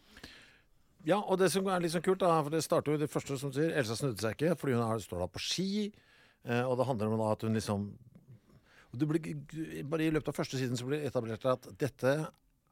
Ja, 1.05 1.21
og 1.21 1.39
det 1.39 1.51
som 1.53 1.67
er 1.69 1.83
litt 1.85 1.93
sånn 1.93 2.03
kult, 2.03 2.23
da, 2.23 2.39
for 2.41 2.55
det 2.55 2.63
starter 2.65 2.95
jo 2.95 3.03
det 3.03 3.11
første 3.13 3.37
som 3.39 3.53
sier, 3.53 3.75
Elsa 3.77 3.95
snudde 3.99 4.23
seg 4.23 4.39
ikke, 4.39 4.57
fordi 4.59 4.75
hun 4.79 4.87
er, 4.87 5.03
står 5.05 5.21
da 5.21 5.29
på 5.31 5.43
ski. 5.43 5.69
Eh, 6.49 6.65
og 6.65 6.79
det 6.81 6.87
handler 6.89 7.13
om 7.13 7.21
da 7.21 7.29
at 7.35 7.45
hun 7.45 7.59
liksom 7.59 7.87
og 8.95 9.01
det 9.01 9.09
blir, 9.11 9.83
Bare 9.91 10.07
i 10.07 10.13
løpet 10.15 10.31
av 10.31 10.37
første 10.39 10.61
siden 10.61 10.79
så 10.79 10.87
blir 10.87 11.03
det 11.03 11.11
etablert 11.11 11.47
at 11.51 11.67
dette 11.81 12.15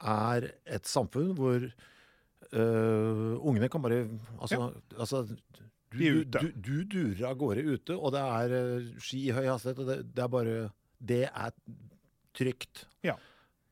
er 0.02 0.46
et 0.78 0.88
samfunn 0.88 1.32
hvor 1.38 1.66
øh, 1.66 3.34
ungene 3.38 3.68
kan 3.70 3.82
bare 3.82 4.04
Altså, 4.38 4.72
altså 4.96 5.24
du, 5.92 5.98
du, 5.98 6.22
du, 6.24 6.46
du 6.56 6.76
durer 6.88 7.26
av 7.28 7.36
gårde 7.36 7.64
ute, 7.68 7.96
og 7.98 8.14
det 8.14 8.22
er 8.24 8.54
øh, 8.56 8.86
ski 9.02 9.26
i 9.26 9.34
høy 9.36 9.44
hastighet, 9.50 9.82
og 9.82 9.90
det, 9.90 9.98
det 10.16 10.24
er 10.24 10.30
bare 10.32 10.54
Det 11.02 11.24
er 11.28 11.50
trygt. 12.32 12.86
Ja. 13.04 13.18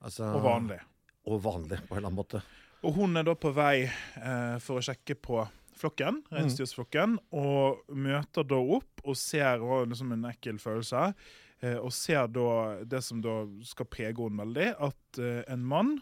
Altså, 0.05 0.27
Og 0.35 0.43
vanlig. 0.45 0.81
Og 1.31 1.41
vanlig, 1.45 1.79
på 1.87 1.95
en 1.95 2.01
eller 2.01 2.11
annen 2.11 2.19
måte. 2.19 2.43
Og 2.85 2.97
hun 2.97 3.17
er 3.17 3.25
da 3.25 3.35
på 3.37 3.53
vei 3.57 3.87
eh, 3.87 4.57
for 4.61 4.81
å 4.81 4.85
sjekke 4.85 5.17
på 5.21 5.41
flokken, 5.81 6.21
reinsdyrsflokken, 6.33 7.17
og 7.37 7.85
møter 7.97 8.45
da 8.45 8.59
opp 8.61 9.05
og 9.05 9.17
ser 9.17 9.63
og 9.65 9.89
liksom 9.93 10.13
en 10.17 10.27
ekkel 10.29 10.61
følelse. 10.61 11.11
Eh, 11.61 11.77
og 11.77 11.93
ser 11.93 12.29
da 12.33 12.51
det 12.89 13.03
som 13.05 13.21
da 13.25 13.43
skal 13.69 13.89
prege 13.91 14.17
henne 14.17 14.41
veldig, 14.41 14.69
at 14.81 15.21
eh, 15.21 15.43
en 15.53 15.65
mann, 15.69 15.99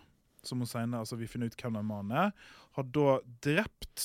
som 0.47 0.63
hun 0.63 0.71
senere, 0.71 1.03
altså 1.03 1.19
vi 1.19 1.27
finner 1.31 1.51
ut 1.51 1.59
hvem 1.59 1.81
den 1.81 1.89
mannen 1.89 2.15
er, 2.15 2.53
har 2.79 2.87
da 2.95 3.17
drept 3.43 4.05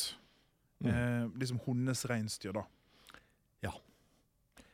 eh, 0.82 1.30
liksom 1.38 1.62
hennes 1.68 2.06
reinsdyr, 2.10 2.58
da. 2.58 2.66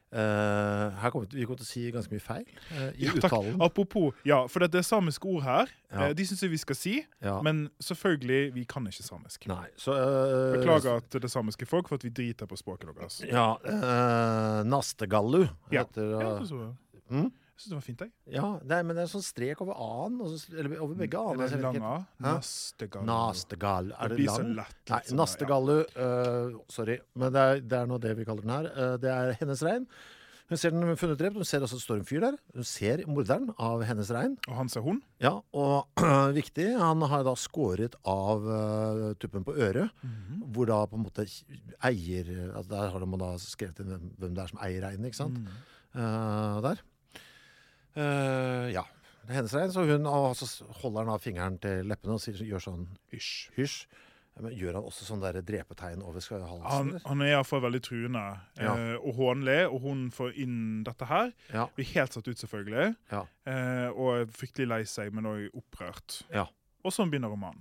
Eh, 0.10 0.96
her 1.04 1.12
kommer 1.14 1.28
vi, 1.30 1.44
kommer 1.46 1.60
til 1.62 1.68
å 1.68 1.70
si 1.70 1.82
ganske 1.94 2.10
mye 2.16 2.24
feil 2.24 2.46
uh, 2.72 2.88
i 2.98 3.04
Ja, 3.06 3.12
takk. 3.14 3.28
uttalen. 3.30 3.60
Apropos, 3.62 4.16
ja, 4.26 4.40
for 4.50 4.66
det 4.66 4.80
er 4.80 4.86
samiske 4.88 5.30
ord 5.30 5.44
her. 5.46 5.70
Ja. 5.92 6.08
Uh, 6.08 6.14
de 6.18 6.26
syns 6.26 6.42
jeg 6.42 6.50
vi 6.50 6.58
skal 6.58 6.76
si, 6.80 6.94
Ja. 7.22 7.36
men 7.46 7.68
selvfølgelig, 7.80 8.54
vi 8.56 8.64
kan 8.66 8.88
ikke 8.90 9.06
samisk. 9.06 9.46
Nei, 9.52 9.68
så 9.78 9.94
Beklager 10.56 10.98
at 10.98 11.20
det 11.22 11.30
samiske 11.30 11.68
folk 11.70 11.92
for 11.92 12.02
at 12.02 12.08
vi 12.08 12.10
driter 12.10 12.50
på 12.50 12.58
språket 12.58 12.90
deres. 12.98 13.20
Ja, 13.30 13.52
uh, 13.62 14.64
Nastegallu 14.66 15.44
heter 15.70 16.10
Ja, 16.18 16.34
det. 16.42 16.76
Mm? 17.10 17.30
Jeg 17.60 17.66
synes 17.66 17.72
det 17.74 17.78
var 17.78 17.86
fint, 17.86 18.02
jeg. 18.06 18.12
Ja, 18.40 18.50
nei, 18.64 18.78
men 18.88 18.96
det 18.96 19.02
er 19.04 19.08
en 19.10 19.12
sånn 19.12 19.26
strek 19.26 19.60
over 19.66 19.76
a-en, 19.76 20.20
eller 20.56 20.78
over 20.80 20.96
begge 20.96 21.20
Er 21.20 21.34
a-ene. 21.34 21.44
Er 21.44 21.50
det 21.58 21.62
lang 21.66 21.82
A? 21.84 21.96
Nastegallu. 22.24 23.06
Nastegallo. 23.10 23.10
Nastegal. 23.12 23.90
Er 24.00 24.08
Det 24.14 24.18
det 24.22 24.28
lang? 24.30 24.54
lett, 24.62 24.78
Nei, 24.94 25.02
sånn 25.10 25.20
Nastegallu 25.20 25.76
ja. 25.82 26.06
uh, 26.56 26.62
Sorry, 26.72 26.96
men 27.20 27.34
det 27.36 27.44
er, 27.50 27.60
det 27.68 27.78
er 27.84 27.92
nå 27.92 28.00
det 28.00 28.16
vi 28.16 28.24
kaller 28.30 28.48
den 28.48 28.56
her. 28.56 28.72
Uh, 28.72 28.96
det 29.04 29.12
er 29.12 29.36
hennes 29.42 29.62
rein. 29.68 29.86
Hun 30.50 30.58
ser 30.58 30.72
den 30.74 30.96
funnet 30.98 31.20
drept. 31.20 31.36
Hun 31.38 31.46
ser 31.46 31.62
også 31.62 31.78
det 31.78 31.84
står 31.84 32.00
en 32.00 32.08
fyr 32.10 32.24
der. 32.24 32.38
Hun 32.56 32.64
ser 32.66 33.04
morderen 33.06 33.52
av 33.62 33.84
hennes 33.86 34.10
rein. 34.16 34.32
Og 34.50 34.56
han 34.58 34.72
ser 34.74 34.82
hun. 34.82 35.02
Ja, 35.22 35.36
og 35.54 35.86
viktig, 36.40 36.72
han 36.80 37.04
har 37.12 37.22
da 37.28 37.36
skåret 37.38 37.94
av 38.10 38.48
eh, 38.50 39.04
tuppen 39.22 39.44
på 39.46 39.54
øret, 39.54 39.92
Mhm. 40.02 40.48
hvor 40.56 40.66
da 40.66 40.80
på 40.90 40.98
en 40.98 41.04
måte 41.06 41.28
eier 41.86 42.32
altså 42.56 42.70
Der 42.72 42.90
har 42.96 43.06
man 43.06 43.20
da 43.22 43.28
skrevet 43.38 43.80
inn 43.84 44.10
hvem- 44.18 44.34
det 44.34 44.42
er 44.42 44.48
som 44.48 44.60
eier 44.66 44.82
reinen, 44.88 45.06
ikke 45.06 45.20
sant? 45.22 45.38
Mhm. 45.38 45.60
Uh, 45.94 46.62
der. 46.66 46.82
Eh, 48.00 48.70
ja. 48.76 48.86
Det 49.30 49.36
hennes 49.36 49.54
regn, 49.54 49.72
så 49.74 49.84
hun 49.86 50.08
og 50.10 50.36
så 50.40 50.48
holder 50.82 51.04
han 51.06 51.14
av 51.14 51.22
fingeren 51.22 51.58
til 51.62 51.84
leppene 51.86 52.16
og 52.16 52.22
sier, 52.24 52.40
gjør 52.48 52.64
sånn 52.64 52.86
Hysj. 53.14 53.50
hysj. 53.58 53.84
Men 54.40 54.54
gjør 54.56 54.78
han 54.80 54.86
også 54.88 55.04
sånn 55.04 55.20
drepetegn 55.44 56.02
over 56.02 56.22
halsen? 56.24 56.64
Han, 56.72 56.92
han 57.06 57.22
er 57.26 57.34
iallfall 57.34 57.60
veldig 57.66 57.82
truende 57.84 58.22
Ja. 58.58 58.72
eh, 58.72 58.96
og 59.04 59.18
hånlig, 59.20 59.58
og 59.68 59.82
hun 59.84 60.06
får 60.16 60.38
inn 60.40 60.84
dette 60.88 61.06
her. 61.10 61.34
Ja. 61.52 61.66
Blir 61.76 61.90
helt 61.92 62.16
satt 62.16 62.28
ut, 62.30 62.40
selvfølgelig. 62.40 62.96
Ja. 63.12 63.26
Eh, 63.46 63.90
og 63.92 64.14
er 64.16 64.26
fryktelig 64.32 64.70
lei 64.72 64.82
seg, 64.88 65.12
men 65.14 65.28
òg 65.28 65.50
opprørt. 65.60 66.22
Ja. 66.32 66.48
Og 66.86 66.96
sånn 66.96 67.12
begynner 67.12 67.30
romanen. 67.36 67.60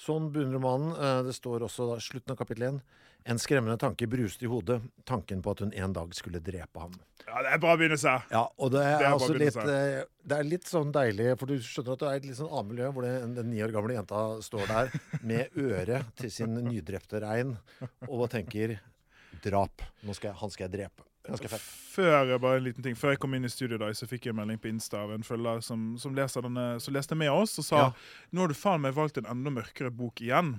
Sånn 0.00 0.30
begynner 0.32 0.56
romanen. 0.56 0.96
Eh, 0.96 1.22
Det 1.28 1.34
står 1.36 1.60
også 1.68 1.90
da, 1.92 2.00
slutten 2.00 2.32
av 2.32 2.40
kapittel 2.40 2.70
1. 2.72 2.80
En 3.26 3.40
skremmende 3.42 3.74
tanke 3.82 4.06
bruste 4.06 4.46
i 4.46 4.50
hodet. 4.50 4.80
Tanken 5.08 5.40
på 5.42 5.50
at 5.56 5.62
hun 5.64 5.72
en 5.74 5.94
dag 5.96 6.12
skulle 6.14 6.38
drepe 6.44 6.78
ham. 6.78 6.92
Ja, 7.26 7.40
det 7.42 7.54
er 7.56 7.58
bra 7.62 7.72
begynnelse. 7.76 8.12
Ja, 8.30 8.44
og 8.54 8.70
det 8.70 8.84
er, 8.86 8.98
Det 9.00 9.06
er 9.08 9.16
altså 9.16 9.34
litt 9.34 9.56
eh, 9.58 10.04
Det 10.30 10.36
er 10.38 10.46
litt 10.46 10.68
sånn 10.70 10.92
deilig, 10.94 11.32
for 11.40 11.50
du 11.50 11.56
skjønner 11.58 11.96
at 11.96 12.04
du 12.04 12.06
er 12.06 12.14
i 12.14 12.20
et 12.22 12.28
litt 12.28 12.38
sånn 12.38 12.52
annet 12.52 12.70
miljø, 12.70 12.90
hvor 12.94 13.06
det, 13.06 13.14
den 13.34 13.50
ni 13.50 13.62
år 13.66 13.74
gamle 13.74 13.96
jenta 13.96 14.20
står 14.46 14.70
der 14.70 14.94
med 15.26 15.58
øret 15.58 16.12
til 16.20 16.30
sin 16.30 16.54
nydrepte 16.68 17.20
rein 17.26 17.56
og 18.06 18.28
tenker 18.30 18.76
drap. 19.42 19.82
Skal 20.12 20.30
jeg, 20.30 20.38
han 20.44 20.54
skal 20.54 20.68
jeg 20.68 20.74
drepe. 20.78 21.02
Før 21.26 22.28
jeg, 22.30 22.38
bare 22.38 22.60
en 22.60 22.62
liten 22.68 22.84
ting 22.84 22.94
Før 22.94 23.16
jeg 23.16 23.18
kom 23.18 23.32
inn 23.34 23.46
i 23.46 23.50
studio, 23.50 23.80
da, 23.82 23.88
så 23.98 24.06
fikk 24.06 24.28
jeg 24.28 24.34
en 24.34 24.38
melding 24.38 24.60
på 24.62 24.68
Insta 24.70 25.00
av 25.02 25.10
en 25.10 25.24
følger 25.26 25.58
som, 25.66 25.96
som, 25.98 26.14
som 26.14 26.94
leste 26.94 27.18
med 27.18 27.32
oss, 27.32 27.56
og 27.58 27.66
sa 27.66 27.80
Ja. 27.80 27.88
nå 28.30 28.44
har 28.44 28.52
du 28.52 28.54
faen 28.54 28.84
meg 28.84 28.94
valgt 28.94 29.18
en 29.18 29.26
enda 29.26 29.50
mørkere 29.50 29.90
bok 29.90 30.22
igjen. 30.22 30.52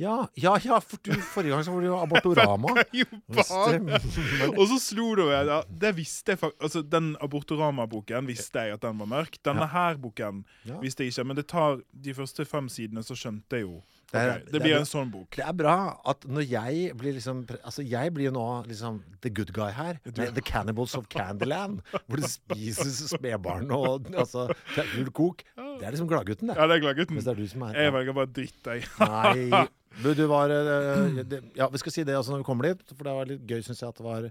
Ja, 0.00 0.14
ja, 0.40 0.54
ja, 0.64 0.78
for 0.80 0.96
du, 1.04 1.12
forrige 1.20 1.52
gang 1.52 1.64
så 1.66 1.74
var 1.74 1.84
det 1.84 1.90
jo 1.90 1.98
Abortorama. 2.00 2.72
Jo! 3.00 3.04
Og 4.56 4.64
så 4.70 4.78
slo 4.80 5.10
det 5.18 5.26
meg. 5.28 5.46
da, 5.50 5.60
det 5.84 5.92
visste 5.98 6.34
jeg 6.36 6.52
altså, 6.60 6.82
Den 6.82 7.12
Abortorama-boken 7.20 8.28
visste 8.30 8.64
jeg 8.66 8.78
at 8.78 8.84
den 8.86 8.98
var 9.02 9.10
mørk. 9.18 9.36
Denne 9.44 9.68
her 9.70 10.00
boken 10.00 10.44
Ja. 10.68 10.78
visste 10.82 11.04
jeg 11.04 11.12
ikke. 11.14 11.26
Men 11.30 11.36
det 11.40 11.46
tar 11.52 11.80
de 11.92 12.14
første 12.16 12.46
fem 12.48 12.68
sidene, 12.72 13.04
så 13.06 13.16
skjønte 13.18 13.60
jeg 13.60 13.66
jo. 13.68 13.80
Det 14.10 14.18
er- 14.20 14.38
det 14.40 14.46
det 14.50 14.54
er 14.58 14.62
blir 14.64 14.72
bra. 14.74 14.78
en 14.80 14.88
sånn 14.90 15.10
bok. 15.12 15.36
Det 15.36 15.44
er 15.46 15.52
bra 15.54 15.74
at 16.10 16.24
når 16.26 16.42
jeg 16.50 16.96
blir 16.98 17.12
liksom 17.14 17.44
Altså, 17.64 17.84
jeg 17.86 18.10
blir 18.12 18.24
jo 18.24 18.32
nå 18.34 18.46
liksom 18.66 19.02
the 19.22 19.30
good 19.30 19.52
guy 19.54 19.70
her. 19.70 20.00
Med 20.16 20.34
The 20.34 20.40
Cannibals 20.42 20.96
of 20.98 21.06
Candyland. 21.08 21.80
Hvor 22.08 22.16
det 22.18 22.30
spises 22.30 23.04
spedbarn 23.12 23.70
og 23.70 24.08
altså 24.10 24.48
full 24.74 25.10
kok. 25.14 25.44
Det 25.54 25.86
er 25.86 25.90
liksom 25.94 26.08
gladgutten, 26.10 26.48
det. 26.50 26.56
Ja, 26.58 26.66
det 26.66 26.76
er 26.80 26.80
gladgutten. 26.88 27.14
Hvis 27.20 27.24
det 27.28 27.36
du 27.36 27.46
som 27.46 27.62
Jeg 27.72 27.92
velger 27.92 28.12
bare 28.12 28.26
dritt, 28.26 28.64
jeg. 28.66 28.82
Nei. 28.98 29.66
Du, 29.98 30.14
du 30.14 30.24
var 30.30 30.52
eh, 30.54 31.20
det, 31.26 31.42
Ja, 31.58 31.68
vi 31.72 31.82
skal 31.82 31.92
si 31.92 32.06
det 32.06 32.16
også 32.16 32.36
når 32.36 32.44
vi 32.44 32.48
kommer 32.48 32.70
dit, 32.70 32.82
for 32.94 33.06
det 33.06 33.14
var 33.16 33.30
litt 33.30 33.46
gøy, 33.48 33.62
syns 33.66 33.82
jeg, 33.82 33.90
at 33.90 33.98
det 33.98 34.06
var 34.06 34.28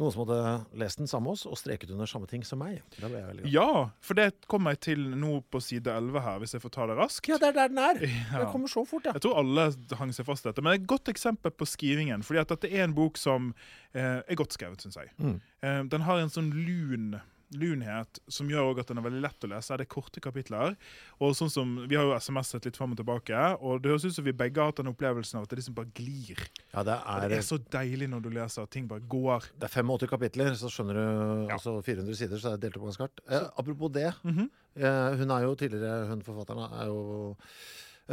noen 0.00 0.12
som 0.14 0.22
hadde 0.24 0.78
lest 0.80 1.00
den 1.02 1.10
samme 1.10 1.34
oss 1.34 1.42
og 1.44 1.58
streket 1.60 1.90
under 1.92 2.08
samme 2.08 2.26
ting 2.30 2.44
som 2.48 2.62
meg. 2.62 2.78
Det 2.96 3.04
ble 3.04 3.18
jeg 3.18 3.28
veldig 3.28 3.42
glad 3.44 3.52
Ja, 3.52 3.82
for 4.02 4.18
det 4.18 4.28
kommer 4.50 4.74
jeg 4.74 4.80
til 4.88 5.02
nå 5.20 5.34
på 5.52 5.60
side 5.62 5.92
11 5.92 6.24
her, 6.24 6.38
hvis 6.42 6.56
jeg 6.56 6.64
får 6.64 6.72
ta 6.74 6.86
det 6.88 6.96
raskt. 6.98 7.28
Ja, 7.28 7.36
det 7.42 7.50
er 7.52 7.58
der 7.60 7.72
den 7.74 7.82
er! 7.82 8.00
Ja. 8.32 8.40
Den 8.40 8.48
kommer 8.54 8.72
så 8.72 8.86
fort, 8.88 9.04
ja. 9.04 9.12
Jeg 9.18 9.26
tror 9.26 9.42
alle 9.42 9.66
hang 9.98 10.14
seg 10.16 10.26
fast 10.26 10.46
i 10.46 10.48
dette, 10.48 10.64
men 10.64 10.72
det 10.72 10.78
er 10.78 10.82
et 10.82 10.92
godt 10.94 11.12
eksempel 11.12 11.52
på 11.52 11.68
skrivingen. 11.68 12.24
fordi 12.24 12.40
at 12.40 12.54
dette 12.54 12.70
er 12.72 12.86
en 12.86 12.96
bok 12.96 13.20
som 13.20 13.52
eh, 13.92 14.22
er 14.24 14.38
godt 14.40 14.56
skrevet, 14.56 14.80
syns 14.80 14.96
jeg. 14.96 15.12
Mm. 15.20 15.36
Eh, 15.62 15.82
den 15.92 16.06
har 16.08 16.22
en 16.22 16.32
sånn 16.32 16.48
lun 16.56 17.18
lunhet 17.58 18.18
som 18.28 18.48
gjør 18.50 18.70
også 18.72 18.80
at 18.84 18.88
den 18.92 18.98
er 18.98 19.06
veldig 19.06 19.20
lett 19.24 19.44
å 19.46 19.50
lese. 19.52 19.76
Det 19.76 19.86
er 19.86 19.90
korte 19.92 20.20
kapitler. 20.24 20.76
Og 21.20 21.34
sånn 21.38 21.50
som, 21.52 21.74
Vi 21.88 21.96
har 21.98 22.04
jo 22.04 22.14
SMS-et 22.16 22.64
litt 22.68 22.76
fram 22.76 22.92
og 22.92 23.00
tilbake, 23.00 23.42
og 23.60 23.82
det 23.82 23.90
høres 23.92 24.04
ut 24.08 24.14
som 24.16 24.24
vi 24.24 24.32
begge 24.32 24.60
har 24.62 24.70
hatt 24.72 24.80
den 24.82 24.90
opplevelsen 24.92 25.38
av 25.40 25.44
at 25.46 25.50
det 25.50 25.58
liksom 25.60 25.74
bare 25.76 25.92
glir. 25.94 26.38
Ja, 26.72 26.82
det 26.82 26.96
er, 26.98 27.28
det 27.28 27.38
er 27.38 27.46
så 27.46 27.58
deilig 27.58 28.08
når 28.12 28.22
du 28.22 28.30
leser 28.30 28.62
at 28.62 28.70
ting 28.70 28.86
bare 28.88 29.00
går. 29.06 29.50
det 29.58 29.68
er 29.70 29.74
85 29.82 30.08
kapitler, 30.08 30.54
så 30.54 30.70
skjønner 30.72 30.94
du 30.94 31.48
Ja. 31.48 31.56
altså 31.58 31.76
400 31.84 32.14
sider, 32.16 32.36
så 32.38 32.52
er 32.52 32.56
det 32.56 32.68
delt 32.70 32.76
opp 32.80 32.88
ganske 32.90 33.06
hardt. 33.08 33.20
Eh, 33.28 33.48
apropos 33.58 33.92
det. 33.92 34.12
Mhm. 34.24 34.50
eh, 34.76 35.16
hun 35.20 35.30
er 35.30 35.42
jo 35.42 35.54
tidligere, 35.54 36.06
hun 36.08 36.22
forfatteren 36.22 36.72
er 36.80 36.86
jo 36.86 37.36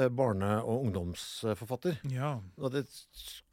barne- 0.07 0.61
og 0.63 0.85
ungdomsforfatter. 0.85 1.97
Ja. 2.13 2.37
Og 2.57 2.71
det 2.71 2.85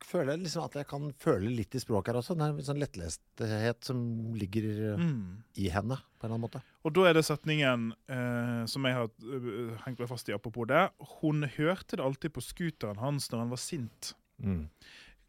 føler 0.07 0.37
jeg 0.37 0.45
liksom 0.45 0.62
at 0.69 0.76
jeg 0.79 0.87
kan 0.87 1.09
føle 1.19 1.50
litt 1.50 1.75
i 1.75 1.81
språket 1.83 2.12
her 2.15 2.21
også. 2.21 2.37
Det 2.38 2.47
er 2.47 2.55
en 2.55 2.69
sånn 2.69 2.79
lettlesthet 2.85 3.88
som 3.91 4.05
ligger 4.38 4.69
eh, 4.93 5.00
Mm. 5.03 5.43
i 5.59 5.67
henne, 5.75 5.99
på 6.21 6.26
en 6.26 6.31
eller 6.31 6.37
annen 6.37 6.47
måte. 6.47 6.62
Og 6.87 6.95
da 6.95 7.09
er 7.11 7.19
det 7.19 7.25
setningen 7.26 7.88
eh, 8.09 8.62
som 8.71 8.87
jeg 8.87 8.95
har 8.95 9.11
øh, 9.26 9.75
hengt 9.85 9.99
meg 9.99 10.09
fast 10.09 10.29
i 10.31 10.37
apropos 10.37 10.69
det. 10.71 10.85
Hun 11.21 11.43
hørte 11.57 11.97
det 11.99 12.05
alltid 12.07 12.33
på 12.37 12.45
scooteren 12.45 13.03
hans 13.03 13.26
når 13.33 13.38
han 13.43 13.50
var 13.50 13.62
sint. 13.65 14.15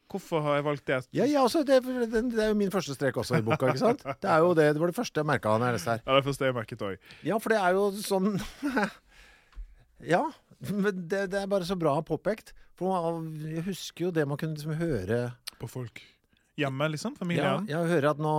Hvorfor 0.07 0.39
har 0.45 0.55
jeg 0.55 0.63
valgt 0.63 0.85
det? 0.87 0.97
Ja, 1.17 1.25
ja 1.27 1.41
altså, 1.43 1.65
det, 1.67 1.81
det, 1.83 2.21
det 2.31 2.39
er 2.39 2.53
jo 2.53 2.55
min 2.61 2.71
første 2.71 2.93
strek 2.95 3.17
også 3.19 3.41
i 3.41 3.43
boka, 3.43 3.67
ikke 3.73 3.81
sant? 3.81 4.05
Det 4.23 4.29
er 4.31 4.39
jo 4.39 4.53
det, 4.55 4.69
det 4.75 4.79
var 4.79 4.87
det 4.93 4.95
første 4.95 5.19
jeg 5.19 5.27
merka 5.27 5.51
når 5.59 5.65
jeg 5.73 5.75
leste 5.81 5.95
her. 5.97 6.03
Ja, 6.05 6.15
det 6.15 6.23
første 6.29 6.45
jeg 6.47 6.55
merket 6.55 6.85
òg. 6.87 7.09
Ja, 7.27 7.39
for 7.43 7.51
det 7.51 7.59
er 7.59 7.75
jo 7.75 7.89
sånn 8.05 8.37
Ja. 10.13 10.21
Men 10.65 11.03
det, 11.07 11.27
det 11.33 11.41
er 11.43 11.49
bare 11.49 11.67
så 11.67 11.77
bra 11.79 11.97
påpekt. 12.05 12.53
For 12.77 13.21
jeg 13.45 13.65
husker 13.65 14.07
jo 14.07 14.13
det 14.13 14.27
man 14.29 14.37
kunne 14.37 14.57
liksom 14.57 14.77
høre 14.77 15.31
På 15.57 15.69
folk 15.69 16.03
hjemme, 16.57 16.89
liksom? 16.93 17.15
Familien? 17.17 17.67
Ja, 17.69 17.77
jeg 17.77 17.91
hører 17.95 18.11
at 18.13 18.21
nå 18.21 18.33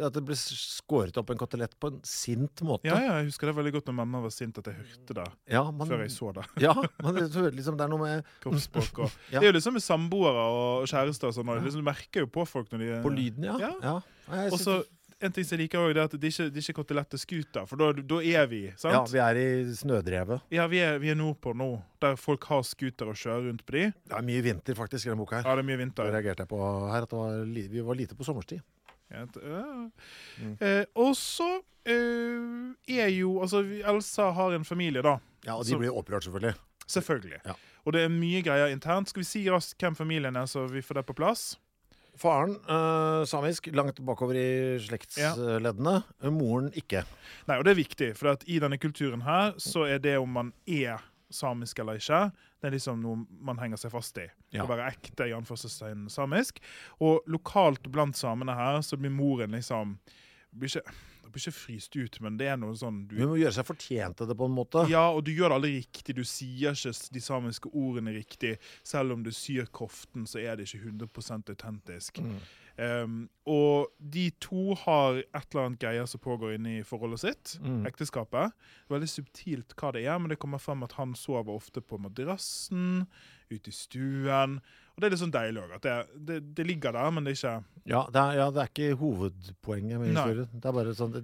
At 0.00 0.14
det 0.14 0.22
ble 0.26 0.36
skåret 0.38 1.18
opp 1.20 1.30
en 1.32 1.40
kotelett 1.40 1.74
på 1.82 1.90
en 1.90 1.98
sint 2.06 2.62
måte. 2.66 2.88
Ja, 2.88 2.96
ja, 3.02 3.16
jeg 3.20 3.28
husker 3.28 3.50
det 3.50 3.56
veldig 3.58 3.72
godt 3.74 3.90
når 3.90 3.96
mamma 3.98 4.22
var 4.24 4.32
sint, 4.34 4.56
at 4.62 4.70
jeg 4.70 4.78
hørte 4.78 5.16
det 5.18 5.26
Ja, 5.50 5.64
man, 5.70 5.90
før 5.90 6.04
jeg 6.06 6.14
så 6.14 6.30
det. 6.36 6.46
ja, 6.66 6.74
man 7.02 7.18
det, 7.18 7.26
liksom, 7.58 7.76
det 7.78 7.86
er 7.86 7.92
noe 7.92 8.06
med 8.06 8.30
Kroppsspråk 8.44 9.02
og 9.04 9.18
Ja. 9.34 9.38
Det 9.38 9.44
er 9.44 9.50
jo 9.50 9.58
liksom 9.58 9.76
med 9.76 9.84
samboere 9.84 10.46
og 10.54 10.88
kjærester 10.90 11.30
og 11.30 11.36
sånn. 11.36 11.52
Liksom, 11.60 11.84
du 11.84 11.90
merker 11.90 12.26
jo 12.26 12.30
på 12.32 12.46
folk 12.48 12.72
når 12.72 12.86
de 12.86 13.02
På 13.04 13.12
lyden, 13.14 13.50
ja. 13.50 13.58
Ja. 13.60 13.74
ja. 13.84 14.46
Og 14.48 14.58
så 14.62 14.80
en 15.20 15.32
ting 15.32 15.44
som 15.44 15.56
jeg 15.58 15.66
liker 15.66 15.92
det 15.94 16.00
er 16.00 16.08
at 16.08 16.14
det 16.20 16.30
ikke, 16.32 16.46
det 16.50 16.62
ikke 16.62 16.72
er 16.72 16.78
kotelett 16.80 17.10
til 17.12 17.20
scooter, 17.20 17.66
for 17.68 17.76
da, 17.76 18.18
er 18.24 18.46
vi, 18.50 18.60
sant? 18.80 18.94
ja, 18.94 19.02
vi 19.12 19.20
er 19.20 19.40
i 19.42 19.74
snødrevet. 19.76 20.40
Ja, 20.54 20.66
vi 20.70 20.80
er, 20.84 20.98
vi 21.02 21.10
er 21.12 21.18
nordpå 21.18 21.52
nå, 21.56 21.70
der 22.00 22.16
folk 22.20 22.44
har 22.50 22.62
scooter 22.66 23.12
og 23.12 23.18
kjører 23.20 23.48
rundt 23.50 23.64
på 23.68 23.76
de. 23.76 23.84
Det 24.08 24.16
er 24.16 24.26
mye 24.26 24.44
vinter 24.46 24.78
faktisk 24.78 25.06
i 25.06 25.10
denne 25.12 25.20
boka 25.20 25.40
her. 25.40 25.48
Ja, 25.48 25.56
det 25.58 25.64
er 25.64 25.68
mye 25.70 25.90
Da 25.90 26.04
Det 26.06 26.14
reagerte 26.16 26.46
jeg 26.46 26.52
på 26.52 26.60
her 26.90 27.02
at 27.06 27.10
det 27.10 27.18
var, 27.20 27.70
vi 27.76 27.84
var 27.90 27.98
lite 27.98 28.16
på 28.16 28.24
sommerstid. 28.24 28.62
Ja. 29.10 29.24
Mm. 30.38 30.56
Eh, 30.62 30.84
og 30.94 31.16
så 31.18 31.48
eh, 31.84 32.70
er 32.94 33.08
jo 33.10 33.40
Altså, 33.42 33.64
Elsa 33.64 34.30
har 34.30 34.54
en 34.54 34.64
familie, 34.64 35.02
da. 35.02 35.18
Ja, 35.46 35.56
og 35.56 35.64
Så- 35.66 35.72
de 35.74 35.78
blir 35.78 35.90
opprørt, 35.96 36.24
selvfølgelig. 36.24 36.54
Selvfølgelig. 36.86 37.40
Ja. 37.44 37.52
Og 37.84 37.92
det 37.92 38.02
er 38.02 38.08
mye 38.08 38.42
greier 38.42 38.66
internt. 38.72 39.08
Skal 39.08 39.20
vi 39.20 39.24
si 39.24 39.44
raskt 39.50 39.78
hvem 39.80 39.94
familien 39.96 40.36
er, 40.36 40.46
så 40.46 40.66
vi 40.70 40.80
får 40.82 40.94
det 41.00 41.06
på 41.06 41.14
plass? 41.14 41.56
Faren 42.20 42.56
øh, 42.68 43.22
samisk, 43.28 43.70
langt 43.72 44.00
bakover 44.04 44.36
i 44.36 44.48
slektsleddene. 44.84 45.94
Moren 46.34 46.68
ikke. 46.76 47.06
Nei, 47.48 47.56
og 47.56 47.64
det 47.64 47.72
er 47.72 47.80
viktig, 47.80 48.10
for 48.18 48.34
at 48.34 48.44
i 48.44 48.58
denne 48.60 48.76
kulturen 48.80 49.24
her 49.24 49.54
så 49.60 49.86
er 49.88 50.02
det 50.04 50.18
om 50.20 50.28
man 50.36 50.52
er 50.68 51.00
samisk 51.30 51.78
eller 51.78 52.00
ikke, 52.00 52.24
det 52.60 52.68
er 52.68 52.74
liksom 52.74 53.00
noe 53.00 53.22
man 53.46 53.60
henger 53.62 53.80
seg 53.80 53.92
fast 53.94 54.18
i. 54.20 54.26
Ja. 54.52 54.64
Å 54.64 54.68
være 54.68 54.90
ekte 54.90 55.30
i 55.30 55.34
anførselstegn 55.36 56.08
samisk. 56.12 56.58
Og 57.00 57.24
lokalt 57.30 57.86
blant 57.92 58.18
samene 58.18 58.56
her 58.58 58.80
så 58.84 58.98
blir 59.00 59.14
moren 59.14 59.54
liksom 59.56 59.96
blir 60.50 60.72
ikke, 60.72 60.82
ikke 61.38 61.52
fryst 61.54 61.94
ut, 61.94 62.16
men 62.24 62.38
det 62.40 62.48
er 62.50 62.56
noe 62.58 62.74
sånn 62.78 63.04
du, 63.10 63.14
må 63.28 63.38
gjøre 63.38 63.54
seg 63.60 63.68
fortjent 63.68 64.18
til 64.18 64.30
det, 64.30 64.36
på 64.40 64.48
en 64.48 64.56
måte. 64.56 64.82
Ja, 64.90 65.06
og 65.14 65.22
du 65.26 65.30
gjør 65.30 65.52
det 65.52 65.58
aldri 65.60 65.72
riktig. 65.78 66.16
Du 66.18 66.24
sier 66.26 66.74
ikke 66.74 66.92
de 67.14 67.22
samiske 67.22 67.70
ordene 67.70 68.14
riktig. 68.16 68.56
Selv 68.82 69.14
om 69.14 69.22
du 69.22 69.30
syr 69.34 69.70
koften, 69.70 70.26
så 70.26 70.42
er 70.42 70.58
det 70.58 70.66
ikke 70.66 70.90
100 70.90 71.52
autentisk. 71.54 72.18
Mm. 72.24 72.40
Um, 72.80 73.16
og 73.44 73.90
de 73.98 74.30
to 74.40 74.74
har 74.86 75.18
et 75.20 75.42
eller 75.50 75.66
annet 75.66 75.82
greier 75.82 76.06
som 76.08 76.22
pågår 76.22 76.54
inne 76.56 76.78
i 76.78 76.84
forholdet 76.86 77.20
sitt. 77.20 77.54
Mm. 77.60 77.82
Ekteskapet. 77.90 78.54
Veldig 78.88 79.10
subtilt 79.10 79.74
hva 79.76 79.92
det 79.96 80.06
er, 80.06 80.16
men 80.18 80.32
det 80.32 80.38
kommer 80.40 80.62
frem 80.62 80.86
at 80.86 80.96
han 80.96 81.12
sover 81.18 81.52
ofte 81.52 81.82
på 81.84 82.00
madrassen, 82.00 83.04
ute 83.50 83.72
i 83.72 83.74
stuen. 83.74 84.60
Og 85.00 85.02
det 85.02 85.08
er 85.08 85.14
litt 85.14 85.20
sånn 85.22 85.32
deilig 85.32 85.60
òg. 85.62 85.70
At 85.78 85.86
det, 85.86 85.92
det, 86.28 86.34
det 86.58 86.64
ligger 86.68 86.92
der, 86.92 87.06
men 87.16 87.24
det 87.24 87.32
er 87.32 87.38
ikke 87.38 87.54
Ja, 87.88 88.02
det 88.12 88.20
er, 88.20 88.34
ja, 88.36 88.48
det 88.52 88.60
er 88.60 88.68
ikke 88.68 88.98
hovedpoenget 89.00 90.00
med 90.02 90.12
Nei. 90.12 90.26
Det 90.52 90.68
er 90.68 90.74
bare 90.76 90.92
sånn, 90.98 91.14
det, 91.14 91.22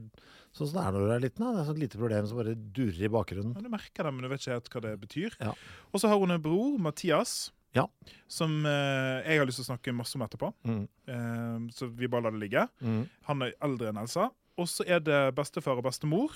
sånn 0.56 0.70
som 0.70 0.78
det 0.78 0.84
er 0.86 0.94
når 0.96 1.04
du 1.04 1.12
er 1.16 1.20
liten. 1.26 1.44
Da. 1.44 1.50
Det 1.52 1.60
er 1.60 1.68
sånn 1.68 1.82
lite 1.82 2.00
problem 2.00 2.30
som 2.30 2.40
bare 2.40 2.54
durer 2.56 3.02
i 3.04 3.12
bakgrunnen. 3.12 3.52
ja, 3.58 3.64
Du 3.66 3.68
merker 3.74 4.08
det, 4.08 4.14
men 4.16 4.24
du 4.24 4.30
vet 4.32 4.40
ikke 4.40 4.56
helt 4.56 4.72
hva 4.72 4.82
det 4.86 4.94
betyr. 5.04 5.36
Ja. 5.44 5.52
Og 5.92 6.00
så 6.00 6.08
har 6.08 6.22
hun 6.22 6.32
en 6.32 6.40
bror, 6.42 6.78
Mathias, 6.80 7.36
Ja. 7.76 7.84
som 8.32 8.64
eh, 8.64 9.20
jeg 9.28 9.38
har 9.42 9.46
lyst 9.50 9.60
til 9.60 9.66
å 9.66 9.70
snakke 9.76 9.92
masse 9.92 10.16
om 10.16 10.24
etterpå. 10.24 10.48
Mm. 10.64 10.82
Eh, 11.12 11.70
så 11.76 11.90
vi 11.92 12.08
bare 12.08 12.24
lar 12.24 12.32
det 12.32 12.40
ligge. 12.46 12.64
Mm. 12.80 13.02
Han 13.28 13.42
er 13.44 13.52
eldre 13.60 13.92
enn 13.92 14.00
Elsa. 14.00 14.30
Og 14.56 14.64
så 14.72 14.86
er 14.88 15.02
det 15.04 15.34
bestefar 15.36 15.76
og 15.76 15.84
bestemor. 15.84 16.32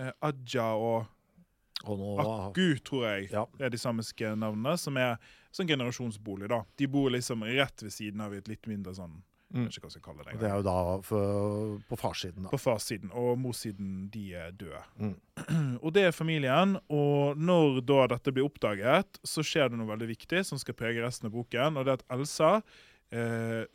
Eh, 0.00 0.08
Adja 0.24 0.70
og 0.80 1.04
Akku, 1.82 2.66
tror 2.84 3.06
jeg. 3.08 3.28
Ja. 3.32 3.46
Er 3.60 3.72
de 3.72 3.80
samiske 3.80 4.34
navnene, 4.38 4.76
som 4.80 4.96
er 5.00 5.18
sånn 5.52 5.68
generasjonsbolig. 5.68 6.48
da. 6.52 6.62
De 6.80 6.88
bor 6.88 7.10
liksom 7.12 7.44
rett 7.44 7.84
ved 7.84 7.92
siden 7.92 8.24
av 8.24 8.34
et 8.34 8.48
litt 8.50 8.70
mindre 8.70 8.94
sånn 8.96 9.20
Mm. 9.52 9.66
Jeg 9.66 9.68
vet 9.68 9.76
ikke 9.76 9.82
hva 9.84 9.88
jeg 9.90 9.92
skal 9.98 10.04
kalle 10.06 10.24
det. 10.24 10.34
Det 10.40 10.48
er 10.48 10.54
jo 10.56 10.64
da 10.64 10.76
for, 11.04 11.72
på 11.90 11.96
farssiden. 12.00 12.46
På 12.48 12.60
farssiden. 12.60 13.10
Og 13.20 13.34
morssiden, 13.40 13.90
de 14.12 14.22
er 14.40 14.54
døde. 14.56 14.80
Mm. 14.96 15.12
Og 15.84 15.92
det 15.92 16.06
er 16.08 16.16
familien. 16.16 16.78
Og 16.88 17.36
når 17.36 17.82
da 17.84 18.06
dette 18.14 18.32
blir 18.32 18.48
oppdaget, 18.48 19.20
så 19.28 19.44
skjer 19.44 19.68
det 19.68 19.80
noe 19.80 19.90
veldig 19.92 20.08
viktig 20.14 20.40
som 20.48 20.60
skal 20.60 20.76
prege 20.78 21.04
resten 21.04 21.28
av 21.28 21.36
boken, 21.36 21.76
og 21.76 21.84
det 21.84 21.92
er 21.92 22.00
at 22.00 22.06
Elsa 22.16 22.52
eh, 23.12 23.68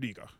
lyger. 0.00 0.32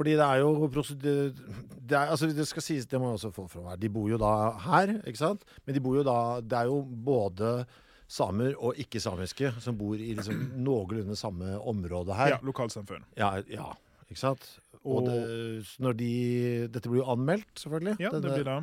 Fordi 0.00 0.14
det 0.16 0.24
er 0.24 0.40
jo. 0.40 0.50
Det, 0.70 1.92
er, 1.92 2.08
altså 2.08 2.30
det 2.32 2.46
skal 2.48 2.64
sies, 2.64 2.86
det 2.88 2.96
må 3.00 3.10
jeg 3.10 3.18
også 3.18 3.30
få 3.36 3.44
fram 3.52 3.66
her. 3.68 3.76
De 3.76 3.90
bor 3.92 4.08
jo 4.08 4.16
da 4.20 4.30
her, 4.64 4.94
ikke 5.04 5.20
sant? 5.20 5.42
Men 5.66 5.76
de 5.76 5.82
bor 5.84 5.98
jo 5.98 6.04
da 6.06 6.14
Det 6.40 6.56
er 6.56 6.70
jo 6.70 6.78
både 7.10 7.50
samer 8.10 8.56
og 8.58 8.78
ikke-samiske 8.80 9.52
som 9.62 9.76
bor 9.78 9.94
i 10.00 10.14
liksom 10.16 10.40
noenlunde 10.64 11.14
samme 11.20 11.52
område 11.60 12.16
her. 12.16 12.32
Ja, 12.32 12.38
lokalsamfunn. 12.42 13.04
Ja, 13.20 13.34
ja, 13.52 13.68
ikke 14.08 14.22
sant? 14.24 14.48
Og, 14.80 15.02
Og- 15.02 15.10
det, 15.10 15.76
når 15.84 15.92
de 16.00 16.10
Dette 16.72 16.88
blir 16.88 17.02
jo 17.04 17.10
anmeldt, 17.12 17.52
selvfølgelig. 17.60 17.98
Ja, 18.00 18.10
det 18.16 18.22
blir 18.32 18.48
det. 18.48 18.56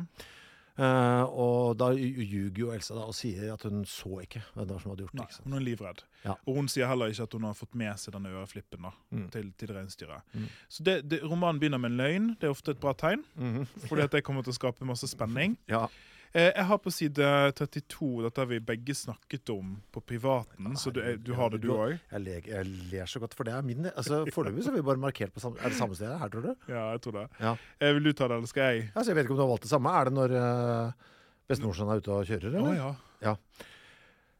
Eh, 0.78 1.22
og 1.42 1.76
da 1.80 1.88
ljuger 1.90 2.58
jo 2.62 2.68
Elsa 2.70 2.94
da 2.94 3.06
og 3.10 3.14
sier 3.18 3.52
at 3.52 3.64
hun 3.66 3.80
så 3.88 4.20
ikke 4.22 4.42
hvem 4.54 4.68
som 4.78 4.92
hadde 4.92 5.02
gjort 5.06 5.16
det. 5.18 5.24
Nei, 5.24 5.44
hun 5.48 5.56
er 5.58 5.64
livredd. 5.66 6.02
Ja. 6.24 6.36
Og 6.46 6.54
hun 6.60 6.68
sier 6.70 6.86
heller 6.86 7.10
ikke 7.10 7.26
at 7.26 7.32
hun 7.34 7.42
har 7.48 7.56
fått 7.58 7.74
med 7.74 7.98
seg 7.98 8.14
denne 8.14 8.30
øreflippen 8.30 8.82
da, 8.86 8.92
Mm. 9.10 9.30
til, 9.34 9.50
til 9.58 9.68
reinsdyret. 9.74 10.22
Så 10.68 10.84
det, 10.84 11.08
det, 11.08 11.22
romanen 11.24 11.58
begynner 11.58 11.78
med 11.82 11.90
en 11.92 11.98
løgn. 11.98 12.28
Det 12.38 12.46
er 12.46 12.54
ofte 12.54 12.70
et 12.76 12.80
bra 12.80 12.92
tegn, 12.94 13.24
Mhm. 13.36 13.66
fordi 13.88 14.02
at 14.02 14.10
det 14.12 14.22
kommer 14.24 14.42
til 14.44 14.52
å 14.52 14.58
skape 14.58 14.84
masse 14.86 15.08
spenning. 15.08 15.56
Ja. 15.68 15.88
Eh, 16.34 16.50
jeg 16.50 16.64
har 16.68 16.80
på 16.84 16.92
side 16.92 17.28
32 17.56 18.08
dette 18.26 18.42
har 18.42 18.48
vi 18.50 18.58
begge 18.60 18.94
snakket 18.96 19.52
om 19.54 19.76
på 19.94 20.02
privaten, 20.04 20.74
så 20.76 20.92
du, 20.92 21.00
du 21.24 21.32
har 21.38 21.54
det 21.54 21.62
du 21.64 21.70
òg? 21.72 21.94
Jeg, 22.12 22.44
jeg 22.50 22.72
ler 22.92 23.08
så 23.08 23.22
godt, 23.22 23.36
for 23.38 23.48
det 23.48 23.54
er 23.56 23.64
min. 23.64 23.88
altså 23.88 24.24
Foreløpig 24.34 24.66
har 24.68 24.76
vi 24.76 24.84
bare 24.90 25.00
markert 25.00 25.32
på 25.32 25.40
samme 25.42 25.60
Er 25.62 25.72
det 25.72 25.78
samme 25.80 25.96
sted 25.96 26.12
her, 26.12 26.32
tror 26.32 26.50
du? 26.50 26.52
Ja, 26.74 26.90
jeg 26.92 27.04
tror 27.06 27.16
det. 27.22 27.26
Ja. 27.40 27.54
Eh, 27.80 27.94
vil 27.96 28.10
du 28.10 28.12
ta 28.12 28.28
det, 28.28 28.40
eller 28.40 28.52
skal 28.52 28.74
jeg? 28.74 28.90
Altså, 28.92 29.10
jeg 29.10 29.18
vet 29.18 29.28
ikke 29.28 29.36
om 29.38 29.40
du 29.40 29.46
har 29.46 29.52
valgt 29.54 29.66
det 29.68 29.72
samme. 29.72 29.96
Er 29.96 30.10
det 30.10 30.14
når 30.18 30.36
uh, 30.36 31.10
Beste 31.48 31.64
er 31.64 31.96
ute 31.96 32.12
og 32.12 32.28
kjører, 32.28 32.48
eller? 32.50 32.72
eller? 32.76 33.04
ja. 33.24 33.34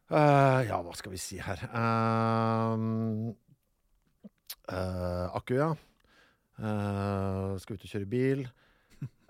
Eh, 0.08 0.60
ja, 0.68 0.78
hva 0.80 0.94
skal 0.96 1.12
vi 1.12 1.18
si 1.20 1.36
her 1.40 1.60
uh, 1.68 2.76
Akku, 5.36 5.52
ja. 5.56 5.68
Uh, 6.58 7.56
skal 7.60 7.76
ut 7.76 7.84
og 7.84 7.92
kjøre 7.92 8.08
bil. 8.08 8.46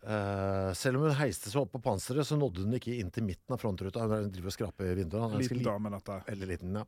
Eh, 0.03 0.73
selv 0.79 0.99
om 0.99 1.09
hun 1.09 1.17
heiste 1.19 1.51
seg 1.51 1.65
opp 1.65 1.73
på 1.75 1.81
panseret, 1.83 2.27
så 2.27 2.39
nådde 2.39 2.65
hun 2.65 2.77
ikke 2.79 2.95
inn 3.01 3.11
til 3.15 3.27
midten 3.27 3.55
av 3.55 3.63
frontruta. 3.63 4.07
Hun 4.07 4.31
driver 4.33 4.53
og 4.53 4.55
skraper 4.55 4.93
vinduet. 4.99 5.39
Liten 5.41 5.59
liten. 5.59 5.67
dame, 5.67 5.93
dette. 5.97 6.21
Eller 6.33 6.53
liten, 6.55 6.79
ja. 6.79 6.85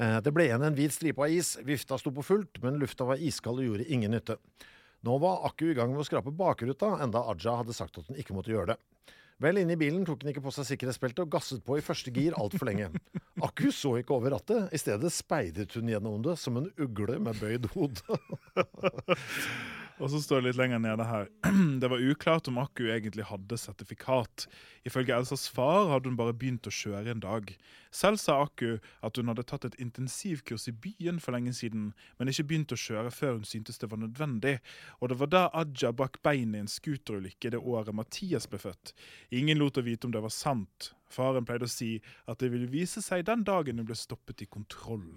Uh, 0.00 0.18
Det 0.24 0.32
ble 0.32 0.46
igjen 0.46 0.64
en 0.64 0.76
hvit 0.78 0.94
stripe 0.94 1.24
av 1.24 1.32
is. 1.34 1.56
Vifta 1.66 1.98
sto 1.98 2.12
på 2.14 2.24
fullt, 2.24 2.62
men 2.62 2.78
lufta 2.80 3.08
var 3.08 3.20
iskald 3.20 3.60
og 3.62 3.66
gjorde 3.66 3.88
ingen 3.90 4.14
nytte. 4.14 4.38
Nå 5.02 5.16
var 5.18 5.46
Akku 5.48 5.70
i 5.70 5.74
gang 5.74 5.90
med 5.92 6.02
å 6.02 6.06
skrape 6.06 6.32
bakruta, 6.36 6.98
enda 7.02 7.24
Aja 7.32 7.56
hadde 7.62 7.74
sagt 7.76 7.98
at 7.98 8.08
hun 8.08 8.18
ikke 8.20 8.36
måtte 8.36 8.52
gjøre 8.52 8.74
det. 8.74 8.80
Vel 9.40 9.56
inne 9.56 9.72
i 9.72 9.80
bilen 9.80 10.02
tok 10.04 10.20
hun 10.20 10.30
ikke 10.34 10.42
på 10.44 10.52
seg 10.52 10.66
sikkerhetsbeltet 10.68 11.22
og 11.24 11.30
gasset 11.32 11.62
på 11.64 11.78
i 11.80 11.84
første 11.84 12.12
gir 12.12 12.36
altfor 12.36 12.68
lenge. 12.68 12.90
Akku 13.46 13.70
så 13.72 13.94
ikke 13.96 14.18
over 14.18 14.36
rattet, 14.36 14.68
i 14.76 14.80
stedet 14.80 15.08
speidet 15.16 15.72
hun 15.72 15.88
gjennom 15.88 16.20
det 16.26 16.36
som 16.36 16.60
en 16.60 16.68
ugle 16.76 17.16
med 17.24 17.40
bøyd 17.40 17.70
hode. 17.72 18.20
Og 20.00 20.08
så 20.08 20.20
står 20.24 20.40
det 20.40 20.48
litt 20.48 20.56
lenger 20.56 20.80
nede 20.80 21.04
her. 21.04 21.26
Det 21.80 21.88
var 21.92 22.00
uklart 22.00 22.48
om 22.48 22.58
Akku 22.62 22.86
egentlig 22.88 23.26
hadde 23.28 23.58
sertifikat. 23.60 24.46
Ifølge 24.88 25.12
Elsas 25.12 25.44
far 25.52 25.90
hadde 25.90 26.08
hun 26.08 26.16
bare 26.16 26.32
begynt 26.32 26.68
å 26.68 26.72
kjøre 26.72 27.12
en 27.12 27.20
dag. 27.20 27.52
Selv 27.92 28.16
sa 28.22 28.38
Akku 28.46 28.78
at 29.04 29.20
hun 29.20 29.28
hadde 29.28 29.44
tatt 29.50 29.66
et 29.68 29.76
intensivkurs 29.82 30.64
i 30.72 30.74
byen 30.86 31.20
for 31.20 31.36
lenge 31.36 31.52
siden, 31.58 31.90
men 32.16 32.32
ikke 32.32 32.48
begynt 32.48 32.72
å 32.72 32.80
kjøre 32.80 33.12
før 33.12 33.36
hun 33.36 33.48
syntes 33.48 33.82
det 33.82 33.90
var 33.92 34.00
nødvendig. 34.00 34.56
Og 35.04 35.12
det 35.12 35.20
var 35.20 35.32
da 35.34 35.46
Aja 35.60 35.92
brakk 35.92 36.22
beinet 36.24 36.56
i 36.56 36.64
en 36.64 36.72
scooterulykke 36.78 37.52
det 37.52 37.60
året 37.60 37.96
Mathias 37.96 38.48
ble 38.48 38.62
født. 38.62 38.94
Ingen 39.36 39.60
lot 39.60 39.76
å 39.76 39.84
vite 39.84 40.08
om 40.08 40.16
det 40.16 40.24
var 40.24 40.32
sant. 40.32 40.94
Faren 41.12 41.44
pleide 41.44 41.68
å 41.68 41.72
si 41.72 41.98
at 42.24 42.40
det 42.40 42.54
ville 42.54 42.72
vise 42.72 43.04
seg 43.04 43.28
den 43.28 43.44
dagen 43.44 43.82
hun 43.82 43.90
ble 43.90 43.98
stoppet 43.98 44.46
i 44.46 44.48
kontroll. 44.48 45.10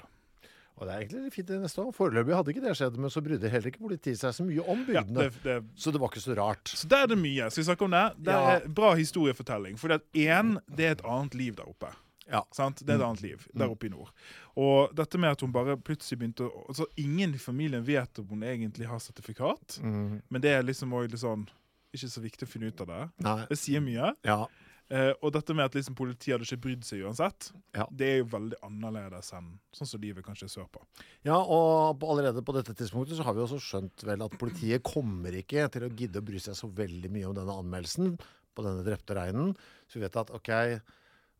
Og 0.78 0.88
det 0.88 0.94
er 0.96 1.02
egentlig 1.04 1.24
litt 1.28 1.34
fint 1.36 1.48
det 1.48 1.60
neste 1.62 1.84
år. 1.84 1.92
Foreløpig 1.94 2.34
hadde 2.36 2.50
ikke 2.54 2.64
det 2.66 2.72
skjedd, 2.80 2.96
men 2.98 3.10
så 3.14 3.22
brydde 3.24 3.50
heller 3.54 3.70
ikke 3.70 3.84
politiet 3.86 4.18
seg 4.20 4.34
så 4.34 4.44
mye 4.48 4.64
om 4.66 4.80
Ja, 4.90 5.04
bygdene. 5.04 5.28
det, 5.30 5.44
det, 5.44 5.58
Så 5.78 5.92
det 5.94 6.02
var 6.02 6.10
ikke 6.10 6.24
så 6.26 6.36
rart. 6.36 6.64
Så 6.74 6.88
der 6.90 7.04
er 7.04 7.08
det 7.14 7.18
mye. 7.22 7.50
Skal 7.52 7.62
vi 7.64 7.68
snakke 7.70 7.86
om 7.86 7.92
det? 7.92 8.06
Det 8.18 8.34
Ja. 8.34 8.56
er 8.58 8.68
bra 8.68 8.94
historiefortelling. 8.96 9.78
For 9.78 9.90
én, 9.90 10.58
det 10.76 10.86
er 10.86 10.92
et 10.98 11.06
annet 11.06 11.36
liv 11.36 11.56
der 11.56 11.70
oppe. 11.70 11.94
Ja. 12.32 12.42
Sant? 12.52 12.78
Det 12.80 12.90
er 12.90 12.96
et 12.96 13.06
annet 13.06 13.22
liv 13.22 13.48
der 13.54 13.70
oppe 13.70 13.86
i 13.86 13.90
nord. 13.90 14.10
Og 14.58 14.96
dette 14.96 15.18
med 15.20 15.30
at 15.32 15.42
hun 15.42 15.52
bare 15.52 15.76
plutselig 15.78 16.18
begynte 16.20 16.48
å 16.50 16.68
altså 16.70 16.86
Ingen 16.98 17.34
i 17.36 17.38
familien 17.38 17.84
vet 17.86 18.18
om 18.20 18.28
hun 18.30 18.42
egentlig 18.44 18.88
har 18.88 18.98
sertifikat, 19.00 19.80
men 19.84 20.42
det 20.42 20.50
er 20.52 20.64
liksom 20.64 20.90
også 20.94 21.12
litt 21.12 21.20
sånn 21.20 21.48
ikke 21.94 22.10
så 22.10 22.22
viktig 22.24 22.48
å 22.48 22.50
finne 22.50 22.68
ut 22.72 22.82
av 22.82 22.88
det. 22.88 23.10
Nei. 23.22 23.46
Det 23.50 23.58
sier 23.60 23.80
mye. 23.82 24.16
Ja. 24.26 24.48
Eh, 24.94 25.10
og 25.26 25.32
dette 25.34 25.56
med 25.58 25.66
at 25.66 25.74
liksom 25.74 25.96
politiet 25.98 26.36
hadde 26.36 26.46
ikke 26.46 26.62
brydd 26.68 26.84
seg 26.86 27.02
uansett, 27.08 27.48
Ja. 27.74 27.88
det 27.90 28.08
er 28.12 28.18
jo 28.20 28.26
veldig 28.30 28.60
annerledes 28.68 29.32
enn 29.34 29.48
sånn 29.74 29.88
som 29.90 30.02
livet 30.04 30.24
kanskje 30.28 30.46
er 30.46 30.54
sørpå. 30.54 30.84
Ja, 31.26 31.40
og 31.42 31.98
på- 32.00 32.12
allerede 32.14 32.44
på 32.46 32.54
dette 32.54 32.76
tidspunktet 32.78 33.18
så 33.18 33.24
har 33.26 33.34
vi 33.34 33.42
også 33.42 33.58
skjønt 33.58 34.04
vel 34.06 34.22
at 34.22 34.38
politiet 34.38 34.84
kommer 34.86 35.32
ikke 35.34 35.66
til 35.74 35.88
å 35.88 35.90
gidde 35.96 36.22
å 36.22 36.26
bry 36.26 36.38
seg 36.38 36.54
så 36.60 36.70
veldig 36.70 37.10
mye 37.10 37.26
om 37.32 37.34
denne 37.34 37.56
anmeldelsen 37.58 38.20
på 38.54 38.62
denne 38.68 38.84
drepte 38.86 39.16
reinen. 39.18 39.56
Så 39.90 39.98
vi 39.98 40.02
vet 40.06 40.16
at 40.16 40.30
ok 40.30 40.82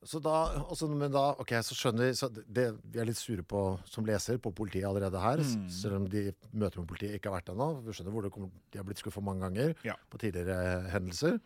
så 0.04 0.20
da, 0.20 0.60
også, 0.68 0.89
men 0.89 1.12
da, 1.13 1.30
ok, 1.39 1.48
så 1.63 1.72
skjønner 1.80 2.10
vi 2.10 2.16
så 2.20 2.28
det, 2.34 2.66
Vi 2.92 3.00
er 3.00 3.06
litt 3.06 3.16
sure 3.16 3.42
på, 3.42 3.80
som 3.88 4.04
leser 4.04 4.36
på 4.38 4.52
politiet 4.54 4.84
allerede 4.84 5.16
her, 5.22 5.38
mm. 5.38 5.70
selv 5.72 5.96
om 5.96 6.10
de 6.10 6.34
møter 6.52 6.80
med 6.82 6.88
politiet 6.89 7.16
ikke 7.16 7.32
har 7.32 7.39
vært 7.39 7.54
ennå. 7.54 7.70
Vi 7.86 7.94
skjønner 7.96 8.12
hvor 8.12 8.28
kommer, 8.30 8.50
De 8.70 8.80
har 8.80 8.84
blitt 8.84 9.00
skuffa 9.00 9.22
mange 9.24 9.39
ganger 9.48 9.76
Ja. 9.86 9.96
på 10.12 10.18
tidligere 10.20 10.89
hendelser. 10.92 11.39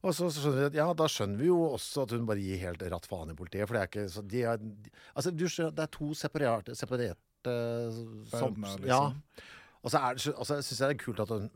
Og 0.00 0.14
så, 0.16 0.30
så 0.32 0.40
skjønner 0.40 0.62
vi 0.62 0.68
at 0.70 0.78
ja, 0.80 0.86
da 0.96 1.06
skjønner 1.12 1.42
vi 1.42 1.48
jo 1.50 1.58
også 1.74 2.06
at 2.06 2.14
hun 2.16 2.28
bare 2.28 2.40
gir 2.40 2.60
helt 2.62 2.84
ratt 2.92 3.08
faen 3.10 3.34
i 3.34 3.36
politiet. 3.36 3.68
For 3.68 3.76
det 3.76 3.82
er 3.82 3.90
ikke 3.90 4.06
så 4.12 4.24
de 4.24 4.44
er, 4.48 4.62
de, 4.62 4.94
Altså, 5.12 5.32
du 5.34 5.44
skjønner, 5.46 5.74
det 5.76 5.86
er 5.86 5.92
to 5.96 6.12
separerte, 6.16 6.76
separerte 6.78 7.56
som, 8.32 8.56
liksom. 8.56 8.86
Ja. 8.88 9.02
liksom. 9.10 9.50
Og 9.80 9.92
så 9.92 10.00
er 10.00 10.16
altså, 10.16 10.56
jeg 10.60 10.80
det 10.80 10.88
er 10.88 11.04
kult 11.04 11.22
at 11.24 11.34
hun 11.36 11.50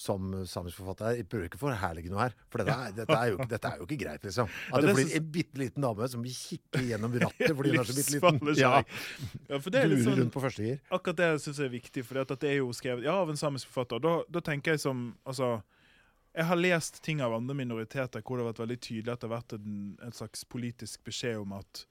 som 0.00 0.30
samisk 0.46 0.78
forfatter 0.78 1.16
jeg 1.18 1.26
prøver 1.28 1.48
ikke 1.48 1.58
å 1.58 1.62
forherlige 1.64 2.10
noe 2.12 2.22
her. 2.22 2.34
For 2.52 2.62
dette 2.62 2.74
er, 2.74 2.92
dette 2.94 3.16
er, 3.16 3.32
jo, 3.32 3.46
dette 3.50 3.70
er 3.70 3.80
jo 3.80 3.86
ikke 3.88 3.98
greit, 4.04 4.22
liksom. 4.26 4.52
At 4.70 4.86
det 4.86 4.94
blir 4.96 5.16
en 5.18 5.26
bitte 5.34 5.60
liten 5.60 5.84
dame 5.84 6.08
som 6.12 6.22
vil 6.24 6.36
kikke 6.36 6.84
gjennom 6.86 7.16
rattet 7.24 7.56
fordi 7.58 7.72
hun 7.74 7.82
er 7.82 7.90
så 7.90 7.96
bitte 7.98 8.14
liten. 8.14 8.52
Ja. 8.60 8.72
Ja, 9.50 9.58
for 9.58 9.74
det 9.74 9.82
er 9.82 9.90
litt 9.90 10.04
sånn, 10.06 10.20
rundt 10.22 10.34
på 10.34 10.44
første 10.44 10.64
gir. 10.64 10.78
akkurat 10.94 11.18
det 11.20 11.30
syns 11.42 11.58
jeg 11.58 11.70
er 11.70 11.74
viktig, 11.74 12.06
for 12.06 12.22
det 12.22 12.52
er 12.52 12.60
jo 12.60 12.70
skrevet 12.76 13.06
ja, 13.08 13.16
av 13.18 13.32
en 13.32 13.40
samisk 13.40 13.70
forfatter. 13.70 14.02
Da, 14.04 14.14
da 14.30 14.44
tenker 14.46 14.76
jeg 14.76 14.84
som 14.84 15.08
Altså, 15.26 15.56
jeg 16.34 16.46
har 16.46 16.60
lest 16.60 17.00
ting 17.02 17.22
av 17.24 17.34
andre 17.34 17.56
minoriteter 17.58 18.22
hvor 18.22 18.38
det 18.38 18.44
har 18.44 18.52
vært 18.52 18.62
veldig 18.62 18.78
tydelig 18.86 19.12
at 19.12 19.22
det 19.22 19.28
har 19.28 19.36
vært 19.38 19.56
en, 19.56 19.80
en 20.04 20.14
slags 20.14 20.44
politisk 20.46 21.02
beskjed 21.06 21.40
om 21.40 21.56
at 21.58 21.84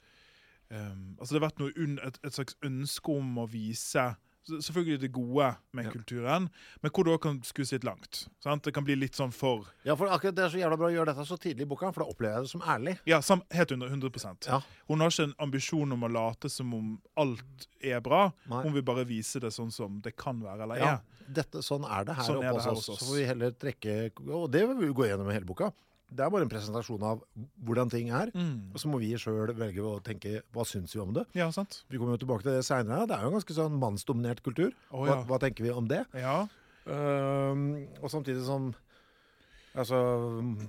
um, 0.72 1.18
Altså 1.18 1.34
det 1.34 1.42
har 1.42 1.48
vært 1.50 1.64
un, 1.68 1.98
et, 2.08 2.20
et 2.24 2.38
slags 2.38 2.58
ønske 2.66 3.18
om 3.20 3.42
å 3.44 3.48
vise 3.52 4.06
Selvfølgelig 4.48 5.00
det 5.02 5.12
gode 5.14 5.56
med 5.74 5.86
Ja. 5.86 5.92
kulturen, 5.92 6.50
men 6.82 6.92
hvor 6.92 7.04
du 7.06 7.12
òg 7.12 7.22
kan 7.22 7.42
skues 7.44 7.72
litt 7.72 7.84
langt. 7.84 8.28
Sant? 8.40 8.64
Det 8.64 8.74
kan 8.74 8.84
bli 8.84 8.96
litt 8.96 9.14
sånn 9.14 9.32
for 9.34 9.66
Ja, 9.86 9.96
for 9.96 10.08
akkurat 10.08 10.36
det 10.36 10.46
er 10.46 10.50
så 10.50 10.58
jævla 10.62 10.78
bra 10.78 10.88
å 10.88 10.94
gjøre 10.96 11.06
dette 11.14 11.26
så 11.28 11.38
tidlig 11.38 11.62
i 11.62 11.66
boka, 11.70 11.92
for 11.94 12.04
da 12.04 12.10
opplever 12.10 12.36
jeg 12.40 12.44
det 12.44 12.50
som 12.50 12.62
ærlig. 12.62 12.98
Ja, 13.06 13.20
sam, 13.22 13.44
helt 13.52 13.72
100, 13.72 13.90
100 13.90 14.48
Ja. 14.48 14.62
Hun 14.88 15.00
har 15.00 15.10
ikke 15.10 15.24
en 15.24 15.36
ambisjon 15.40 15.92
om 15.92 16.02
å 16.04 16.12
late 16.12 16.50
som 16.50 16.74
om 16.74 17.02
alt 17.18 17.68
er 17.82 18.00
bra. 18.02 18.32
Nei. 18.48 18.64
Hun 18.64 18.74
vil 18.74 18.84
bare 18.84 19.06
vise 19.06 19.40
det 19.40 19.52
sånn 19.52 19.72
som 19.72 20.00
det 20.02 20.16
kan 20.16 20.42
være 20.42 20.64
eller 20.64 20.76
er. 20.76 20.80
Ja, 20.80 21.00
dette, 21.28 21.62
sånn 21.62 21.86
er 21.86 22.06
det 22.06 22.16
her 22.16 22.24
Sånn 22.24 22.38
oppe 22.38 22.54
hos 22.74 22.90
oss. 22.90 23.00
Så 23.00 23.06
får 23.12 23.16
vi 23.18 23.26
heller 23.26 23.52
trekke 23.52 24.12
Og 24.30 24.50
det 24.52 24.68
vil 24.68 24.78
vi 24.78 24.94
gå 24.94 25.06
gjennom 25.10 25.30
i 25.30 25.34
hele 25.34 25.46
boka. 25.46 25.72
Det 26.10 26.26
er 26.26 26.32
bare 26.34 26.46
en 26.46 26.52
presentasjon 26.52 27.04
av 27.06 27.22
hvordan 27.68 27.92
ting 27.94 28.10
er. 28.16 28.32
Mm. 28.34 28.74
Og 28.74 28.82
så 28.82 28.90
må 28.90 29.00
vi 29.02 29.12
sjøl 29.20 29.54
velge 29.58 29.86
å 29.86 30.00
tenke 30.06 30.42
hva 30.56 30.66
syns 30.68 30.96
vi 30.96 31.04
om 31.04 31.14
det. 31.16 31.28
Ja, 31.38 31.52
sant? 31.54 31.84
Vi 31.90 32.02
kommer 32.02 32.18
jo 32.18 32.24
tilbake 32.24 32.48
til 32.48 32.58
det 32.58 32.66
seinere. 32.68 33.06
Det 33.10 33.18
er 33.18 33.26
jo 33.26 33.32
en 33.32 33.38
ganske 33.38 33.58
sånn 33.58 33.78
mannsdominert 33.82 34.42
kultur. 34.46 34.74
Oh, 34.90 35.04
hva, 35.06 35.20
ja. 35.20 35.24
hva 35.30 35.42
tenker 35.44 35.68
vi 35.68 35.74
om 35.76 35.90
det? 35.90 36.04
Ja. 36.18 36.42
Uh, 36.90 37.86
og 38.02 38.10
samtidig 38.10 38.42
som 38.48 38.72
Altså, 39.78 39.98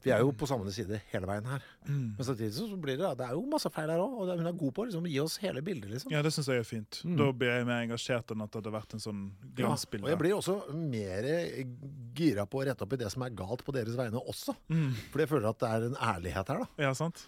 Vi 0.04 0.10
er 0.12 0.20
jo 0.20 0.32
på 0.36 0.46
samme 0.48 0.70
side 0.74 1.00
hele 1.12 1.28
veien 1.28 1.46
her. 1.48 1.62
Mm. 1.86 2.16
Men 2.18 2.26
samtidig 2.26 2.52
så 2.52 2.66
blir 2.76 2.98
det 3.00 3.12
Det 3.16 3.26
er 3.26 3.32
jo 3.32 3.44
masse 3.48 3.70
feil 3.72 3.88
her 3.88 4.02
òg, 4.02 4.16
og 4.20 4.32
hun 4.34 4.50
er 4.50 4.58
god 4.60 4.74
på 4.76 4.84
å 4.84 4.88
liksom, 4.88 5.08
gi 5.08 5.20
oss 5.22 5.38
hele 5.40 5.62
bildet, 5.64 5.90
liksom. 5.94 6.12
ja, 6.12 6.20
det 6.22 6.32
syns 6.34 6.50
jeg 6.52 6.62
er 6.62 6.68
fint. 6.68 7.00
Da 7.20 7.30
blir 7.32 7.54
jeg 7.54 7.68
mer 7.68 7.86
engasjert 7.86 8.34
enn 8.34 8.44
at 8.44 8.52
det 8.52 8.60
hadde 8.60 8.74
vært 8.76 8.96
en 8.96 9.04
sånn 9.06 9.24
glansbilde. 9.56 10.04
Ja, 10.04 10.10
og 10.10 10.14
jeg 10.14 10.22
blir 10.24 10.36
også 10.36 10.58
mer 10.76 11.30
gira 12.16 12.46
på 12.46 12.60
å 12.60 12.68
rette 12.68 12.84
opp 12.84 12.94
i 12.96 13.00
det 13.00 13.10
som 13.12 13.24
er 13.24 13.34
galt 13.36 13.64
på 13.64 13.74
deres 13.76 13.96
vegne 13.98 14.20
også. 14.20 14.56
Mm. 14.68 14.92
For 15.12 15.24
jeg 15.24 15.32
føler 15.32 15.50
at 15.52 15.60
det 15.62 15.72
er 15.72 15.88
en 15.88 16.00
ærlighet 16.12 16.54
her, 16.54 16.64
da. 16.64 16.86
Ja, 16.88 16.94
sant? 16.96 17.24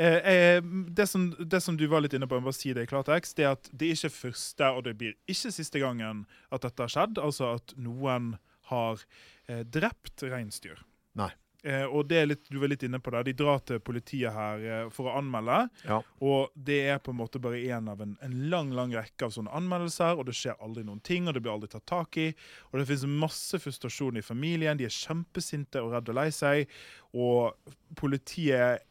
Eh, 0.00 0.32
eh, 0.32 0.62
det, 0.88 1.06
som, 1.06 1.34
det 1.38 1.60
som 1.60 1.76
du 1.76 1.86
var 1.90 2.00
litt 2.00 2.14
inne 2.16 2.28
på, 2.28 2.38
jeg 2.38 2.46
bare 2.46 2.56
si 2.56 2.70
det 2.76 2.86
i 2.86 2.88
klartekst, 2.88 3.34
det 3.36 3.44
er 3.44 3.56
at 3.56 3.68
det 3.68 3.90
er 3.90 3.98
ikke 3.98 4.14
første, 4.14 4.70
og 4.72 4.86
det 4.86 4.94
blir 5.00 5.18
ikke 5.28 5.52
siste 5.52 5.82
gangen 5.82 6.22
at 6.48 6.64
dette 6.64 6.86
har 6.86 6.92
skjedd. 6.94 7.20
Altså 7.20 7.50
at 7.58 7.74
noen 7.76 8.36
har 8.70 9.02
eh, 9.50 9.60
drept 9.66 10.24
reinsdyr. 10.24 10.80
Nei. 11.18 11.30
Eh, 11.62 11.84
og 11.84 12.06
det 12.08 12.16
er 12.16 12.28
litt, 12.30 12.46
du 12.48 12.56
var 12.60 12.70
litt 12.72 12.84
inne 12.86 13.00
på 13.02 13.12
det. 13.12 13.22
De 13.28 13.34
drar 13.36 13.60
til 13.68 13.80
politiet 13.84 14.32
her 14.32 14.62
eh, 14.64 14.84
for 14.94 15.10
å 15.10 15.16
anmelde. 15.18 15.58
Ja. 15.84 16.00
Og 16.24 16.54
det 16.54 16.78
er 16.94 17.00
på 17.04 17.12
en 17.12 17.18
måte 17.20 17.40
bare 17.42 17.60
én 17.60 17.88
av 17.90 18.00
en, 18.00 18.16
en 18.24 18.36
lang 18.52 18.72
lang 18.76 18.94
rekke 18.96 19.28
av 19.28 19.34
sånne 19.34 19.52
anmeldelser, 19.56 20.16
og 20.16 20.28
det 20.28 20.36
skjer 20.38 20.60
aldri 20.64 20.86
noen 20.86 21.02
ting, 21.04 21.28
og 21.28 21.36
det 21.36 21.44
blir 21.44 21.54
aldri 21.54 21.70
tatt 21.72 21.88
tak 21.90 22.20
i. 22.20 22.30
Og 22.70 22.80
det 22.80 22.86
finnes 22.88 23.08
masse 23.26 23.60
frustrasjon 23.60 24.20
i 24.20 24.24
familien. 24.24 24.80
De 24.80 24.88
er 24.88 24.94
kjempesinte 24.94 25.82
og 25.84 25.92
redde 25.96 26.14
og 26.14 26.20
lei 26.22 26.30
seg. 26.34 26.70
Og 27.12 27.74
politiet 27.98 28.86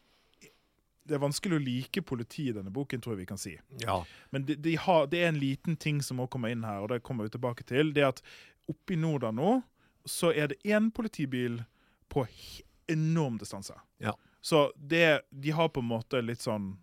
Det 1.10 1.16
er 1.18 1.22
vanskelig 1.24 1.58
å 1.58 1.64
like 1.64 2.02
politiet 2.06 2.52
i 2.52 2.58
denne 2.60 2.70
boken, 2.70 3.02
tror 3.02 3.16
jeg 3.16 3.24
vi 3.24 3.30
kan 3.32 3.40
si. 3.42 3.56
Ja. 3.82 3.96
Men 4.30 4.44
de, 4.46 4.54
de 4.62 4.76
har, 4.78 5.08
det 5.10 5.24
er 5.24 5.32
en 5.32 5.40
liten 5.42 5.74
ting 5.74 6.04
som 6.06 6.20
må 6.22 6.28
kommer 6.30 6.54
inn 6.54 6.62
her, 6.68 6.84
og 6.84 6.92
det 6.92 7.02
kommer 7.02 7.26
vi 7.26 7.34
tilbake 7.34 7.66
til. 7.66 7.90
Det 7.96 8.04
er 8.04 8.12
at 8.12 8.22
oppe 8.70 8.94
i 8.94 9.00
Norda 9.00 9.32
nå, 9.34 9.56
så 10.06 10.30
er 10.30 10.52
det 10.52 10.62
én 10.70 10.92
politibil 10.94 11.64
på 12.10 12.26
enorm 12.90 13.38
distanse. 13.42 13.78
Ja. 14.02 14.16
Så 14.42 14.70
det, 14.76 15.22
de 15.30 15.52
har 15.52 15.70
på 15.70 15.84
en 15.84 15.92
måte 15.92 16.22
litt 16.24 16.42
sånn 16.42 16.74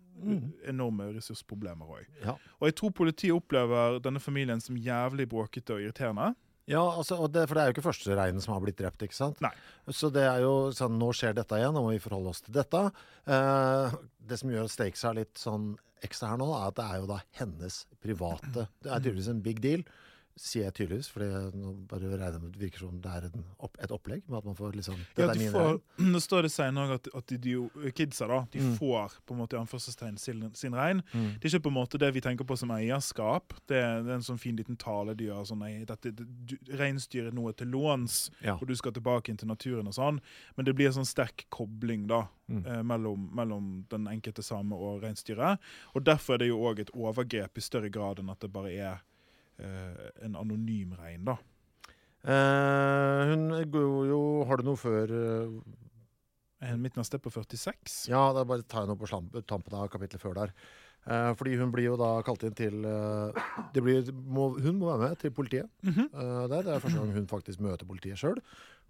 enorme 0.67 1.11
ressursproblemer 1.13 1.89
òg. 1.99 2.05
Ja. 2.23 2.35
Og 2.57 2.69
jeg 2.69 2.77
tror 2.79 2.93
politiet 2.97 3.35
opplever 3.35 3.99
denne 4.03 4.21
familien 4.23 4.61
som 4.63 4.77
jævlig 4.81 5.27
bråkete 5.29 5.75
og 5.75 5.83
irriterende. 5.83 6.31
Ja, 6.67 6.81
altså, 6.83 7.15
det, 7.31 7.45
for 7.47 7.55
det 7.55 7.61
er 7.63 7.69
jo 7.69 7.75
ikke 7.77 7.85
første 7.85 8.15
reinen 8.17 8.43
som 8.43 8.51
har 8.51 8.63
blitt 8.63 8.79
drept, 8.79 9.03
ikke 9.05 9.15
sant? 9.15 9.39
Nei. 9.43 9.53
Så 9.95 10.09
det 10.11 10.25
er 10.27 10.41
jo 10.43 10.73
sånn, 10.75 10.97
nå 10.99 11.13
skjer 11.15 11.37
dette 11.37 11.59
igjen, 11.61 11.71
nå 11.75 11.83
må 11.85 11.93
vi 11.93 12.01
forholde 12.03 12.33
oss 12.33 12.43
til 12.43 12.57
dette. 12.57 12.81
Eh, 13.23 13.95
det 14.27 14.39
som 14.41 14.51
gjør 14.51 14.67
stakes 14.71 15.05
er 15.07 15.21
litt 15.21 15.39
sånn 15.39 15.77
ekstra 16.03 16.33
her 16.33 16.41
nå, 16.41 16.49
er 16.57 16.67
at 16.67 16.77
det 16.77 16.87
er 16.89 16.99
jo 16.99 17.07
da 17.09 17.21
hennes 17.39 17.79
private 18.03 18.67
Det 18.83 18.91
er 18.91 18.99
tydeligvis 18.99 19.31
en 19.31 19.45
big 19.45 19.63
deal. 19.63 19.85
Sier 20.37 20.65
jeg 20.67 20.73
tydeligvis, 20.77 21.07
for 21.09 21.23
nå 21.57 21.71
bare 21.89 22.11
regner 22.13 22.39
med 22.39 22.51
det 22.53 22.59
virker 22.61 22.83
som 22.85 22.99
det 23.01 23.09
er 23.09 23.25
en 23.25 23.43
opp, 23.59 23.77
et 23.81 23.89
opplegg. 23.91 24.21
med 24.29 24.37
at 24.37 24.45
man 24.45 24.55
får 24.55 24.73
liksom, 24.77 24.95
Ja, 25.17 25.33
de 25.33 25.47
får, 25.49 25.79
nå 26.13 26.19
står 26.21 26.43
det 26.45 26.51
senere 26.53 26.93
at, 26.99 27.07
at 27.17 27.25
de, 27.27 27.37
de, 27.37 27.91
kidsa 27.97 28.27
da, 28.27 28.45
de 28.53 28.59
Mm. 28.59 28.75
får 28.77 29.15
på 29.25 29.33
en 29.33 29.39
måte 29.41 29.57
i 29.57 29.59
anførselstegn 29.59 30.17
sin, 30.19 30.43
sin 30.53 30.73
regn. 30.77 31.01
Mm. 31.13 31.39
Det 31.39 31.45
er 31.45 31.57
ikke 31.57 31.63
på 31.65 31.73
en 31.73 31.77
måte 31.79 31.97
det 31.97 32.13
vi 32.13 32.21
tenker 32.21 32.45
på 32.45 32.57
som 32.57 32.69
eierskap. 32.69 33.53
Det 33.67 33.77
er, 33.81 34.03
det 34.03 34.11
er 34.11 34.19
en 34.19 34.21
sånn 34.29 34.39
fin 34.39 34.55
liten 34.55 34.77
tale 34.77 35.15
de 35.17 35.25
gjør. 35.31 35.43
sånn, 35.49 35.59
nei, 35.59 35.83
dette, 35.85 36.11
du- 36.15 36.57
Reinsdyret 36.77 37.33
nå 37.33 37.49
er 37.49 37.53
til 37.53 37.67
låns, 37.73 38.29
Ja. 38.43 38.55
og 38.61 38.67
du 38.67 38.75
skal 38.75 38.91
tilbake 38.93 39.29
inn 39.29 39.37
til 39.37 39.47
naturen 39.47 39.87
og 39.87 39.93
sånn. 39.93 40.19
Men 40.55 40.65
det 40.65 40.75
blir 40.75 40.87
en 40.87 40.93
sånn 41.01 41.05
sterk 41.09 41.45
kobling 41.49 42.05
da, 42.07 42.27
Mm. 42.49 42.65
eh, 42.65 42.81
mellom, 42.83 43.29
mellom 43.35 43.85
den 43.89 44.05
enkelte 44.07 44.41
same 44.43 44.71
og 44.73 45.01
reinsdyret. 45.03 45.57
Og 45.95 46.03
derfor 46.05 46.35
er 46.35 46.37
det 46.37 46.47
jo 46.47 46.59
òg 46.61 46.79
et 46.79 46.91
overgrep 46.93 47.57
i 47.57 47.61
større 47.61 47.89
grad 47.91 48.19
enn 48.19 48.29
at 48.29 48.39
det 48.39 48.53
bare 48.53 48.71
er 48.71 49.01
en 49.59 50.35
anonym 50.35 50.93
rein. 50.99 51.23
da. 51.25 51.37
Eh, 52.27 53.29
hun 53.31 53.49
går 53.71 54.07
jo 54.09 54.21
Har 54.49 54.57
du 54.57 54.63
noe 54.71 54.75
før 54.79 55.13
eh, 55.17 55.59
Eh, 56.59 56.73
neste 56.73 57.19
er 57.19 57.21
på 57.21 57.29
46. 57.29 58.07
Ja, 58.09 58.33
da 58.33 58.41
bare 58.43 58.63
tar 58.65 58.81
jeg 58.81 58.87
noe 58.89 58.97
på 58.97 59.05
slamp- 59.05 59.35
tampen 59.45 59.75
av 59.77 59.91
kapittelet 59.93 60.19
før 60.23 60.33
der. 60.33 60.53
Eh, 61.05 61.33
fordi 61.37 61.55
hun 61.55 61.69
blir 61.71 61.83
jo 61.85 61.97
da 62.01 62.23
kalt 62.25 62.41
inn 62.47 62.55
til 62.57 62.83
eh, 62.83 63.31
det 63.75 63.83
blir, 63.85 64.01
må, 64.11 64.47
Hun 64.59 64.79
må 64.79 64.89
være 64.89 65.09
med 65.11 65.19
til 65.19 65.29
politiet 65.37 65.69
Mhm. 65.83 66.09
eh, 66.11 66.47
der. 66.49 66.63
Det 66.63 66.73
er 66.73 66.79
første 66.81 66.97
gang 66.97 67.13
hun 67.13 67.27
faktisk 67.27 67.59
møter 67.61 67.85
politiet 67.85 68.17
sjøl. 68.17 68.41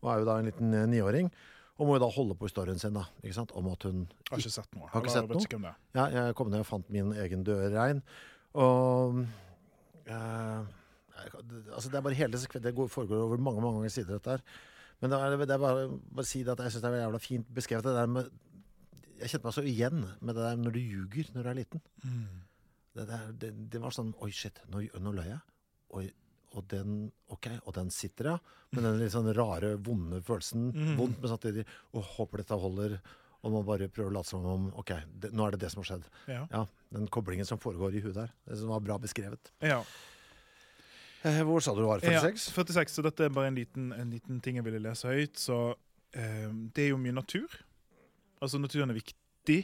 Og 0.02 0.14
er 0.14 0.20
jo 0.20 0.26
da 0.26 0.38
en 0.40 0.46
liten 0.46 0.74
eh, 0.74 0.86
niåring. 0.88 1.30
Og 1.78 1.88
må 1.88 1.98
jo 2.00 2.06
da 2.06 2.10
holde 2.16 2.36
på 2.40 2.48
historien 2.48 2.80
sin 2.80 2.94
da, 2.94 3.04
ikke 3.22 3.34
sant? 3.36 3.52
om 3.54 3.68
at 3.68 3.84
hun 3.84 4.08
Har 4.32 4.38
ikke 4.40 4.50
sett 4.50 4.74
noe. 4.74 4.88
Har 4.88 5.02
ikke 5.02 5.12
sett 5.12 5.28
noe? 5.28 5.44
ikke. 5.44 5.76
Ja, 5.94 6.08
jeg 6.08 6.36
kom 6.36 6.50
ned 6.50 6.60
og 6.62 6.66
fant 6.72 6.90
min 6.90 7.12
egen 7.12 7.44
døde 7.44 7.76
rein. 7.76 8.02
Og 8.56 9.26
jeg- 10.08 11.72
altså 11.74 11.90
Det 11.92 11.96
er 11.98 12.02
bare 12.06 12.14
hele 12.18 12.38
sekvensen. 12.38 12.64
Det 12.64 12.90
foregår 12.94 13.22
over 13.26 13.38
mange 13.38 13.62
mange 13.62 13.80
mange 13.82 13.90
sider, 13.92 14.18
dette 14.18 14.30
her. 14.38 14.42
Men 15.02 15.12
det 15.12 15.20
er, 15.20 15.38
det 15.46 15.52
er 15.52 15.58
bare, 15.62 15.88
bare 16.16 16.26
si 16.26 16.42
at 16.42 16.58
jeg 16.58 16.72
syns 16.72 16.82
det 16.82 16.92
er 16.94 17.04
jævla 17.06 17.20
fint 17.22 17.48
beskrevet. 17.54 17.84
Det 17.84 17.96
der 17.96 18.08
med 18.08 18.30
Jeg 19.20 19.30
kjente 19.32 19.46
meg 19.46 19.54
så 19.54 19.64
igjen 19.66 20.04
med 20.22 20.36
det 20.36 20.44
der 20.46 20.56
når 20.62 20.72
du 20.74 20.80
ljuger 20.80 21.26
når 21.34 21.44
du 21.44 21.50
er 21.50 21.58
liten. 21.58 21.82
Det, 22.96 23.08
der, 23.08 23.32
det, 23.34 23.70
det 23.74 23.82
var 23.82 23.90
sånn 23.94 24.14
Oi, 24.22 24.30
shit, 24.32 24.60
nå, 24.70 24.82
nå 25.02 25.14
løy 25.14 25.26
jeg. 25.26 25.40
Oi, 25.98 26.12
og 26.58 26.68
den 26.70 27.12
Ok, 27.34 27.48
og 27.66 27.74
den 27.74 27.90
sitter, 27.94 28.26
ja. 28.34 28.38
Men 28.74 28.84
den 28.84 29.00
litt 29.00 29.12
sånn 29.14 29.30
rare, 29.36 29.76
vonde 29.78 30.22
følelsen. 30.26 30.72
Mm. 30.74 30.96
Vondt, 30.98 31.20
men 31.22 31.30
samtidig 31.34 31.66
og 31.94 32.04
håper 32.16 32.38
dette 32.44 32.58
holder. 32.62 33.00
Og 33.44 33.52
man 33.54 33.66
bare 33.66 33.88
prøver 33.90 34.10
å 34.10 34.14
late 34.18 34.30
som 34.32 34.46
om 34.46 34.70
Ok, 34.78 34.94
det, 35.20 35.32
nå 35.34 35.46
er 35.48 35.52
det 35.58 35.60
det 35.66 35.72
som 35.74 35.82
har 35.84 35.90
skjedd. 35.92 36.08
Ja. 36.28 36.48
Ja, 36.52 36.64
Den 36.90 37.08
koblingen 37.12 37.46
som 37.46 37.60
foregår 37.60 37.96
i 37.96 38.04
huet 38.04 38.16
der. 38.16 38.32
Det 38.48 38.58
som 38.60 38.72
var 38.72 38.84
bra 38.84 38.98
beskrevet. 39.02 39.52
Ja. 39.60 39.82
Eh, 41.28 41.42
hvor 41.44 41.60
sa 41.60 41.74
du 41.76 41.82
det 41.82 41.88
var? 41.90 42.00
46? 42.00 42.48
Ja, 42.48 42.54
46, 42.54 42.94
så 42.94 43.06
dette 43.06 43.26
er 43.26 43.34
bare 43.34 43.52
en 43.52 43.58
liten, 43.58 43.92
en 43.92 44.12
liten 44.14 44.42
ting 44.44 44.60
jeg 44.60 44.68
ville 44.68 44.82
lese 44.84 45.10
høyt. 45.10 45.40
Så 45.42 45.58
eh, 46.14 46.48
det 46.74 46.88
er 46.88 46.94
jo 46.94 47.02
mye 47.02 47.16
natur. 47.18 47.60
Altså 48.40 48.62
naturen 48.62 48.94
er 48.94 49.00
viktig, 49.00 49.64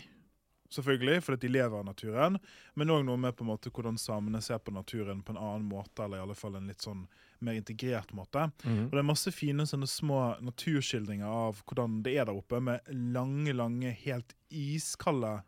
selvfølgelig, 0.74 1.22
fordi 1.24 1.46
de 1.46 1.54
lever 1.54 1.78
av 1.78 1.86
naturen. 1.86 2.40
Men 2.74 2.94
òg 2.94 3.04
noe 3.06 3.22
med 3.22 3.38
på 3.38 3.46
en 3.46 3.52
måte 3.54 3.72
hvordan 3.74 4.00
samene 4.02 4.42
ser 4.42 4.60
på 4.64 4.74
naturen 4.74 5.22
på 5.24 5.36
en 5.36 5.42
annen 5.42 5.68
måte, 5.70 6.04
eller 6.04 6.20
i 6.20 6.26
alle 6.26 6.38
fall 6.38 6.58
en 6.58 6.68
litt 6.72 6.84
sånn 6.84 7.06
mer 7.44 7.60
integrert 7.60 8.14
måte. 8.16 8.50
Mhm. 8.64 8.88
Og 8.88 8.96
det 8.96 9.04
er 9.04 9.12
masse 9.12 9.34
fine 9.36 9.68
sånne 9.70 9.90
små 9.90 10.22
naturskildringer 10.42 11.28
av 11.28 11.62
hvordan 11.68 12.02
det 12.06 12.18
er 12.18 12.30
der 12.30 12.40
oppe, 12.40 12.62
med 12.64 12.82
lange, 12.90 13.54
lange, 13.54 13.94
helt 14.04 14.34
iskalde 14.50 15.42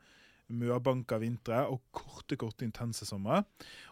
mørbanker 0.47 1.21
vintre 1.23 1.63
og 1.71 1.81
korte, 1.95 2.37
korte, 2.39 2.65
intense 2.67 3.07
somre. 3.07 3.43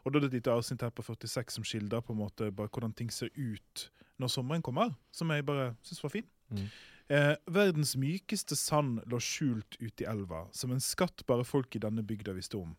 Og 0.04 0.13
da 0.13 0.20
er 0.20 0.26
det 0.26 0.32
et 0.32 0.39
lite 0.42 0.54
avsnitt 0.54 0.86
her 0.86 0.94
på 0.94 1.06
46 1.06 1.58
som 1.58 1.68
skildrer 1.68 2.04
på 2.06 2.13
en 2.13 2.22
måte 2.22 2.52
bare 2.54 2.72
hvordan 2.72 2.96
ting 2.98 3.12
ser 3.13 3.32
ut 3.36 3.88
når 4.22 4.30
sommeren 4.30 4.63
kommer, 4.66 4.94
som 5.12 5.32
jeg 5.34 5.46
bare 5.46 5.74
syns 5.86 6.04
var 6.04 6.13
fin. 6.13 6.28
Mm. 6.54 6.68
Eh, 7.12 7.34
verdens 7.52 7.98
mykeste 8.00 8.56
sand 8.56 9.02
lå 9.12 9.20
skjult 9.20 9.76
ute 9.82 10.06
i 10.06 10.08
elva, 10.08 10.46
som 10.56 10.72
en 10.72 10.84
skatt 10.84 11.26
bare 11.28 11.44
folk 11.46 11.76
i 11.76 11.82
denne 11.84 12.06
bygda 12.08 12.36
visste 12.38 12.62
om. 12.62 12.78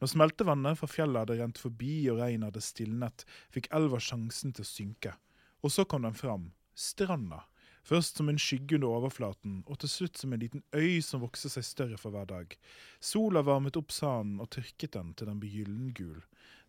Når 0.00 0.12
smeltevannet 0.14 0.80
fra 0.80 0.88
fjellet 0.88 1.24
hadde 1.24 1.36
rent 1.42 1.60
forbi 1.60 1.98
og 2.12 2.22
regnet 2.22 2.48
hadde 2.48 2.64
stilnet, 2.64 3.26
fikk 3.52 3.68
elva 3.76 4.00
sjansen 4.00 4.56
til 4.56 4.64
å 4.64 4.70
synke. 4.70 5.12
Og 5.60 5.74
så 5.74 5.84
kom 5.84 6.06
den 6.06 6.16
fram, 6.16 6.48
stranda. 6.72 7.42
Først 7.86 8.18
som 8.18 8.28
en 8.28 8.38
skygge 8.40 8.80
under 8.80 8.90
overflaten, 8.96 9.60
og 9.70 9.78
til 9.78 9.90
slutt 9.92 10.18
som 10.18 10.32
en 10.34 10.40
liten 10.42 10.64
øy 10.74 10.98
som 11.06 11.22
vokste 11.22 11.50
seg 11.52 11.64
større 11.64 11.98
for 12.00 12.10
hver 12.10 12.26
dag. 12.26 12.56
Sola 12.98 13.44
varmet 13.46 13.76
opp 13.78 13.92
sanden 13.94 14.40
og 14.42 14.50
tørket 14.56 14.96
den 14.96 15.12
til 15.14 15.30
den 15.30 15.38
ble 15.38 15.50
gyllengul. 15.52 16.24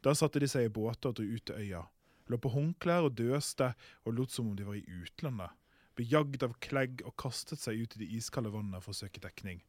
Da 0.06 0.13
satte 0.13 0.38
de 0.43 0.49
seg 0.51 0.67
i 0.67 0.73
båter 0.73 1.10
og 1.10 1.17
dro 1.17 1.25
ut 1.25 1.45
til 1.49 1.58
øya. 1.58 1.88
Lå 2.30 2.38
på 2.38 2.51
håndklær 2.53 3.08
og 3.08 3.15
døste 3.17 3.71
og 4.06 4.13
lot 4.13 4.36
som 4.36 4.51
om 4.51 4.60
de 4.60 4.67
var 4.67 4.77
i 4.77 4.86
utlandet. 4.86 5.56
Ble 5.97 6.06
jagd 6.06 6.45
av 6.45 6.53
klegg 6.62 7.01
og 7.08 7.15
kastet 7.17 7.63
seg 7.63 7.82
ut 7.82 7.97
i 7.97 8.03
det 8.03 8.12
iskalde 8.19 8.51
vannet 8.53 8.86
for 8.86 8.93
å 8.93 8.99
søke 8.99 9.23
dekning. 9.23 9.63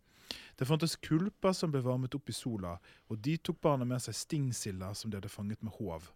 Det 0.61 0.69
fantes 0.69 0.99
kulper 1.01 1.55
som 1.57 1.73
ble 1.73 1.81
varmet 1.81 2.13
opp 2.19 2.29
i 2.29 2.37
sola, 2.37 2.75
og 3.09 3.23
de 3.25 3.39
tok 3.41 3.63
barna 3.65 3.89
med 3.89 4.05
seg 4.05 4.19
stingsiller 4.19 4.93
som 4.93 5.09
de 5.09 5.17
hadde 5.17 5.33
fanget 5.33 5.65
med 5.65 5.73
håv. 5.79 6.11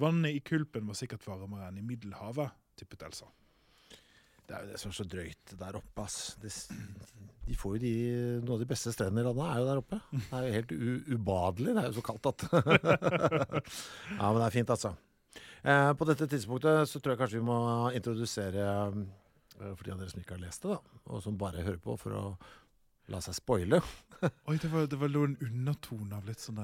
Vannet 0.00 0.38
i 0.38 0.40
kulpen 0.40 0.88
var 0.88 0.96
sikkert 0.96 1.26
varmere 1.28 1.68
enn 1.68 1.82
i 1.82 1.84
Middelhavet, 1.84 2.56
tippet 2.80 3.04
Elsa. 3.10 3.28
Det 4.50 4.56
er 4.56 4.64
jo 4.64 4.72
det 4.72 4.78
som 4.82 4.90
er 4.90 4.94
så 4.96 5.04
drøyt 5.06 5.52
der 5.60 5.76
oppe, 5.78 6.02
ass. 6.02 6.16
De, 6.42 6.50
de 7.46 7.58
får 7.58 7.76
jo 7.76 7.82
de, 7.84 7.90
noen 8.40 8.56
av 8.56 8.62
de 8.64 8.66
beste 8.72 8.90
strendene 8.90 9.22
i 9.22 9.26
landet 9.28 9.44
er 9.46 9.60
jo 9.60 9.68
der 9.68 9.82
oppe. 9.84 9.98
Det 10.10 10.40
er 10.40 10.46
jo 10.48 10.56
helt 10.56 10.72
ubadelig. 11.14 11.74
Det 11.76 11.84
er 11.84 11.86
jo 11.86 11.98
så 12.00 12.02
kaldt 12.08 12.26
at 12.32 12.46
Ja, 14.18 14.24
men 14.26 14.40
det 14.40 14.48
er 14.48 14.56
fint, 14.56 14.72
altså. 14.74 14.90
Eh, 15.62 15.90
på 15.94 16.08
dette 16.08 16.26
tidspunktet 16.32 16.90
så 16.90 16.98
tror 16.98 17.14
jeg 17.14 17.20
kanskje 17.20 17.38
vi 17.38 17.46
må 17.46 17.58
introdusere 17.94 18.64
eh, 18.64 19.70
for 19.70 19.84
de 19.86 19.94
av 19.94 20.02
dere 20.02 20.10
som 20.10 20.24
ikke 20.24 20.34
har 20.34 20.42
lest 20.42 20.66
det, 20.66 20.74
da, 20.74 20.98
og 21.12 21.22
som 21.22 21.38
bare 21.38 21.62
hører 21.62 21.78
på 21.84 21.94
for 22.00 22.16
å 22.16 22.24
la 23.14 23.22
seg 23.22 23.38
spoile. 23.38 23.78
Oi, 24.50 24.56
det 24.58 24.72
var, 24.74 24.90
det 24.90 24.98
var 24.98 25.14
noen 25.14 25.38
undertone 25.46 26.18
av 26.18 26.26
litt 26.26 26.42
sånn 26.42 26.58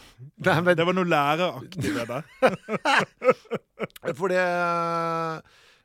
Det 0.42 0.88
var 0.90 0.98
noe 0.98 1.06
læreraktig 1.06 1.94
ved 1.94 2.10
det. 2.10 2.20
For 4.18 4.34
det 4.34 4.42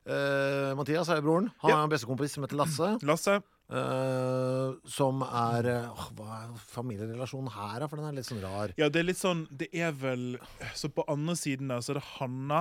eh, 0.06 0.74
Mathias 0.76 1.10
er 1.10 1.22
jo 1.22 1.26
broren. 1.30 1.52
Han 1.64 1.70
Ja. 1.72 1.76
har 1.78 1.84
en 1.84 1.90
bestekompis 1.94 2.32
som 2.36 2.44
heter 2.44 2.58
Lasse. 2.60 2.98
Lasse, 3.10 3.42
Uh, 3.74 4.76
som 4.86 5.22
er 5.24 5.66
uh, 5.88 6.02
Hva 6.14 6.36
er 6.44 6.50
familierelasjonen 6.76 7.48
her, 7.56 7.80
da? 7.80 7.88
For 7.88 7.98
den 7.98 8.10
er 8.10 8.18
litt 8.20 8.28
sånn 8.28 8.42
rar. 8.44 8.74
Ja, 8.78 8.90
det 8.92 9.00
er 9.00 9.08
litt 9.08 9.18
sånn 9.18 9.46
Det 9.50 9.70
er 9.74 9.96
vel 9.98 10.36
Så 10.78 10.92
på 10.94 11.06
andre 11.10 11.34
siden 11.40 11.72
der 11.72 11.80
så 11.82 11.94
er 11.96 11.98
det 12.02 12.04
Hanna 12.20 12.60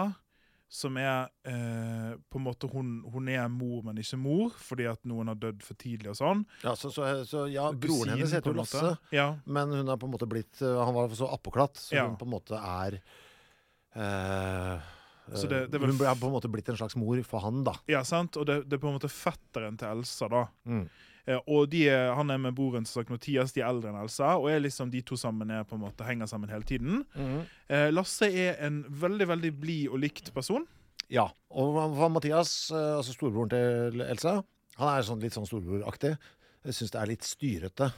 som 0.72 0.96
er 0.96 1.26
På 2.31 2.38
en 2.38 2.46
måte 2.46 2.70
hun, 2.72 2.94
hun 3.12 3.28
er 3.28 3.50
mor, 3.52 3.83
men 3.85 3.98
ikke 4.00 4.16
mor, 4.22 4.55
fordi 4.57 4.87
at 4.88 5.02
noen 5.05 5.28
har 5.28 5.37
dødd 5.42 5.61
for 5.66 5.74
tidlig 5.83 6.14
og 6.14 6.16
sånn. 6.22 6.46
Ja, 6.62 6.72
så, 6.78 6.88
så, 6.94 7.11
så 7.28 7.44
ja, 7.52 7.66
Kusinen, 7.74 7.83
Broren 7.83 8.14
hennes 8.14 8.33
heter 8.38 8.55
jo. 8.55 8.61
Lasse, 8.62 8.94
Ja. 9.12 9.26
men 9.44 9.74
hun 9.74 9.90
har 9.92 9.98
på 10.00 10.07
en 10.09 10.14
måte 10.14 10.31
blitt 10.31 10.62
Han 10.62 10.94
var 10.96 11.12
så 11.18 11.28
appåklatt, 11.35 11.76
så 11.83 11.98
Ja. 11.98 12.07
hun 12.07 12.16
på 12.16 12.24
en 12.31 12.33
måte 12.38 12.57
er 12.57 13.02
eh, 13.98 14.91
Så 15.35 15.48
det- 15.48 15.70
det 15.70 15.74
eh, 15.74 15.80
vel 15.87 15.90
Hun 15.96 16.06
er 16.06 16.14
på 16.18 16.26
en 16.26 16.32
måte 16.35 16.50
blitt 16.50 16.68
en 16.68 16.76
slags 16.76 16.96
mor 16.96 17.22
for 17.22 17.40
han, 17.40 17.62
da. 17.64 17.72
ja, 17.88 18.02
sant? 18.02 18.37
Og 18.37 18.46
det, 18.46 18.68
det 18.68 18.74
er 18.78 18.82
på 18.82 18.88
en 18.90 18.98
måte 18.98 19.08
fetteren 19.11 19.78
til 19.78 19.88
Elsa, 19.88 20.28
da. 20.28 20.46
Mm. 20.66 20.88
Eh, 21.26 21.38
og 21.46 21.70
de 21.70 21.85
han 21.88 22.30
er 22.30 22.38
med 22.38 22.54
broren 22.56 22.85
som 22.85 23.00
sagt 23.02 23.11
Mathias, 23.11 23.52
de 23.54 23.61
er 23.62 23.68
eldre 23.68 23.90
enn 23.92 24.00
Elsa, 24.02 24.32
og 24.37 24.50
er 24.50 24.58
liksom 24.61 24.90
de 24.90 25.00
to 25.06 25.14
sammen 25.14 25.50
er 25.54 25.62
på 25.64 25.74
en 25.78 25.85
måte 25.85 26.02
henger 26.04 26.26
sammen 26.26 26.50
hele 26.50 26.64
tiden. 26.66 27.04
Eh, 27.70 27.90
Lasse 27.94 28.26
er 28.26 28.56
en 28.66 28.82
veldig, 28.90 29.28
veldig 29.30 29.52
blid 29.61 29.88
og 29.88 30.00
likt 30.02 30.32
person. 30.35 30.66
Ja. 31.08 31.28
Og 31.52 31.76
Mathias, 32.11 32.70
eh, 32.72 32.96
altså 32.98 33.14
storebroren 33.14 33.50
til 33.50 34.00
Elsa, 34.02 34.42
han 34.78 34.88
er 34.98 35.02
sånn, 35.06 35.20
litt 35.22 35.32
sånn 35.37 35.46
storebroraktig. 35.46 36.16
Syns 36.66 36.90
det 36.90 37.00
er 37.00 37.06
litt 37.06 37.22
styrete 37.22 37.92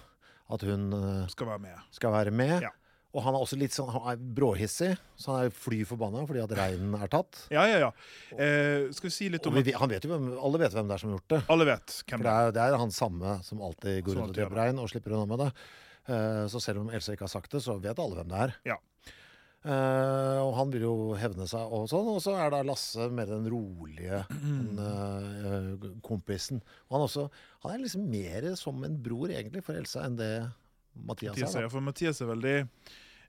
at 0.51 0.61
hun 0.63 0.93
eh, 0.93 1.27
Skal 1.29 1.47
være 1.47 1.61
med. 1.61 1.79
skal 1.91 2.13
være 2.13 2.31
med. 2.33 2.63
Ja. 2.63 2.71
Og 3.15 3.23
han 3.23 3.37
er 3.37 3.45
også 3.45 3.57
litt 3.61 3.75
sånn, 3.77 3.93
han 3.95 4.09
er 4.11 4.23
bråhissig, 4.37 4.91
så 5.15 5.31
han 5.37 5.47
er 5.47 5.53
fly 5.55 5.85
forbanna 5.87 6.25
fordi 6.27 6.41
at 6.43 6.55
reinen 6.59 6.97
er 6.99 7.11
tatt. 7.13 7.45
Ja, 7.55 7.63
ja, 7.71 7.77
ja. 7.85 7.91
Eh, 8.35 8.89
skal 8.97 9.07
vi 9.07 9.15
si 9.15 9.29
litt 9.31 9.47
Og 9.47 9.55
om 9.55 9.61
vi, 9.63 9.75
han 9.79 9.93
vet 9.93 10.07
jo 10.07 10.11
hvem, 10.11 10.33
alle 10.35 10.61
vet 10.65 10.75
hvem 10.75 10.91
det 10.91 10.97
er 10.97 11.05
som 11.05 11.13
har 11.13 11.21
gjort 11.21 11.35
det. 11.37 11.41
Alle 11.55 11.69
vet 11.69 11.95
hvem 12.01 12.19
For 12.19 12.27
det 12.27 12.35
er. 12.35 12.57
det 12.57 12.65
er 12.65 12.79
han 12.83 12.95
samme 12.95 13.37
som 13.47 13.63
alltid 13.63 14.01
går 14.09 14.19
rundt 14.19 14.35
og 14.35 14.39
dreper 14.41 14.61
rein 14.65 14.83
og 14.83 14.91
slipper 14.91 15.15
unna 15.15 15.29
med 15.31 15.45
det. 15.45 15.53
Eh, 16.11 16.43
så 16.51 16.61
selv 16.61 16.83
om 16.83 16.91
Elsa 16.91 17.15
ikke 17.15 17.29
har 17.29 17.33
sagt 17.37 17.55
det, 17.55 17.63
så 17.65 17.79
vet 17.81 18.03
alle 18.03 18.19
hvem 18.19 18.35
det 18.35 18.43
er. 18.49 18.57
Ja. 18.75 18.81
Eh, 19.65 20.39
og 20.45 20.51
han 20.59 20.75
vil 20.75 20.83
jo 20.85 20.97
hevne 21.17 21.47
seg 21.49 21.71
og 21.73 21.87
sånn. 21.89 22.11
Og 22.13 22.21
så 22.21 22.35
er 22.37 22.51
da 22.53 22.61
Lasse 22.67 23.07
mer 23.15 23.31
den 23.31 23.47
rolige 23.49 24.25
den, 24.35 24.83
eh, 24.83 25.89
kompisen. 26.05 26.61
Og 26.91 26.99
han, 26.99 27.07
også, 27.07 27.29
han 27.65 27.77
er 27.77 27.87
liksom 27.87 28.05
mer 28.11 28.51
som 28.61 28.83
en 28.85 28.99
bror 29.07 29.33
egentlig 29.33 29.65
for 29.65 29.79
Elsa 29.79 30.05
enn 30.05 30.19
det 30.21 30.33
Mathias, 30.95 31.33
Mathias 31.39 31.55
er. 31.55 31.65
da. 31.65 31.67
Da. 31.67 31.73
For 31.73 31.83
Mathias 31.89 32.21
er 32.21 32.29
veldig 32.35 32.57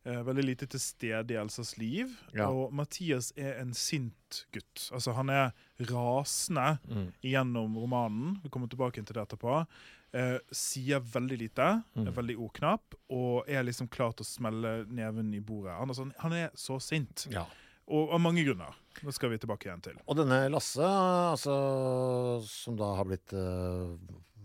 veldig 0.06 0.44
lite 0.46 0.68
til 0.70 0.80
stede 0.80 1.34
i 1.34 1.38
Elsas 1.42 1.78
liv. 1.82 2.12
Ja. 2.36 2.48
Og 2.50 2.72
Mathias 2.74 3.32
er 3.38 3.60
en 3.62 3.74
sint 3.74 4.46
gutt. 4.54 4.90
Altså 4.94 5.14
Han 5.18 5.30
er 5.30 5.52
rasende 5.90 6.80
Mm. 6.88 7.12
gjennom 7.24 7.76
romanen. 7.78 8.40
Vi 8.44 8.50
kommer 8.50 8.68
tilbake 8.70 9.04
til 9.06 9.14
det 9.16 9.28
etterpå. 9.28 9.66
Eh, 10.14 10.38
sier 10.52 11.00
veldig 11.02 11.38
lite, 11.40 11.84
Mm. 11.96 12.08
er 12.08 12.12
veldig 12.12 12.38
ordknapp, 12.38 12.94
og 13.10 13.44
er 13.50 13.64
liksom 13.64 13.90
klar 13.90 14.14
til 14.16 14.24
å 14.24 14.28
smelle 14.28 14.86
neven 14.88 15.34
i 15.34 15.40
bordet. 15.42 15.78
Han 15.78 15.90
er, 15.90 15.94
sånn, 15.94 16.14
han 16.20 16.34
er 16.34 16.50
så 16.56 16.80
sint. 16.80 17.28
Ja. 17.30 17.46
Og 17.88 18.12
av 18.14 18.20
mange 18.22 18.44
grunner. 18.46 18.74
Det 19.04 19.14
skal 19.14 19.30
vi 19.30 19.38
tilbake 19.38 19.66
igjen 19.68 19.82
til. 19.84 19.94
Og 20.08 20.16
denne 20.16 20.50
Lasse, 20.50 20.80
altså, 20.82 22.44
som 22.48 22.76
da 22.78 22.96
har 22.96 23.06
blitt 23.06 23.34
uh, 23.34 23.98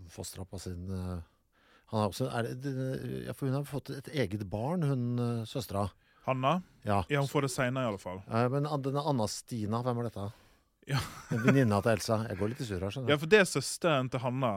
fostra 0.09 0.43
på 0.45 0.59
sin 0.59 0.89
eh, 0.91 1.21
han 1.91 1.99
har 1.99 2.11
også, 2.11 2.27
er 2.31 2.47
det, 2.55 2.71
ja, 3.27 3.33
for 3.35 3.49
Hun 3.49 3.57
har 3.57 3.65
fått 3.67 3.89
et 3.91 4.07
eget 4.15 4.45
barn, 4.49 4.83
hun 4.87 5.19
uh, 5.19 5.43
søstera. 5.49 5.89
Hanna. 6.23 6.61
Ja. 6.87 7.01
Ja, 7.09 7.19
hun 7.19 7.27
får 7.27 7.47
det 7.47 7.51
seinere, 7.51 7.97
fall. 7.99 8.21
Ja, 8.29 8.45
men 8.49 8.67
denne 8.85 9.03
Anna 9.09 9.27
Stina, 9.27 9.81
hvem 9.83 9.99
er 10.03 10.07
dette? 10.09 10.27
Ja. 10.89 10.99
Venninna 11.29 11.81
til 11.83 11.95
Elsa. 11.97 12.21
Jeg 12.29 12.39
går 12.39 12.53
litt 12.53 12.61
i 12.63 12.67
surr 12.69 12.85
her, 12.87 13.09
Ja, 13.09 13.17
for 13.17 13.29
det 13.29 13.41
er 13.43 13.49
søsteren 13.49 14.09
til 14.13 14.23
Hanna. 14.23 14.53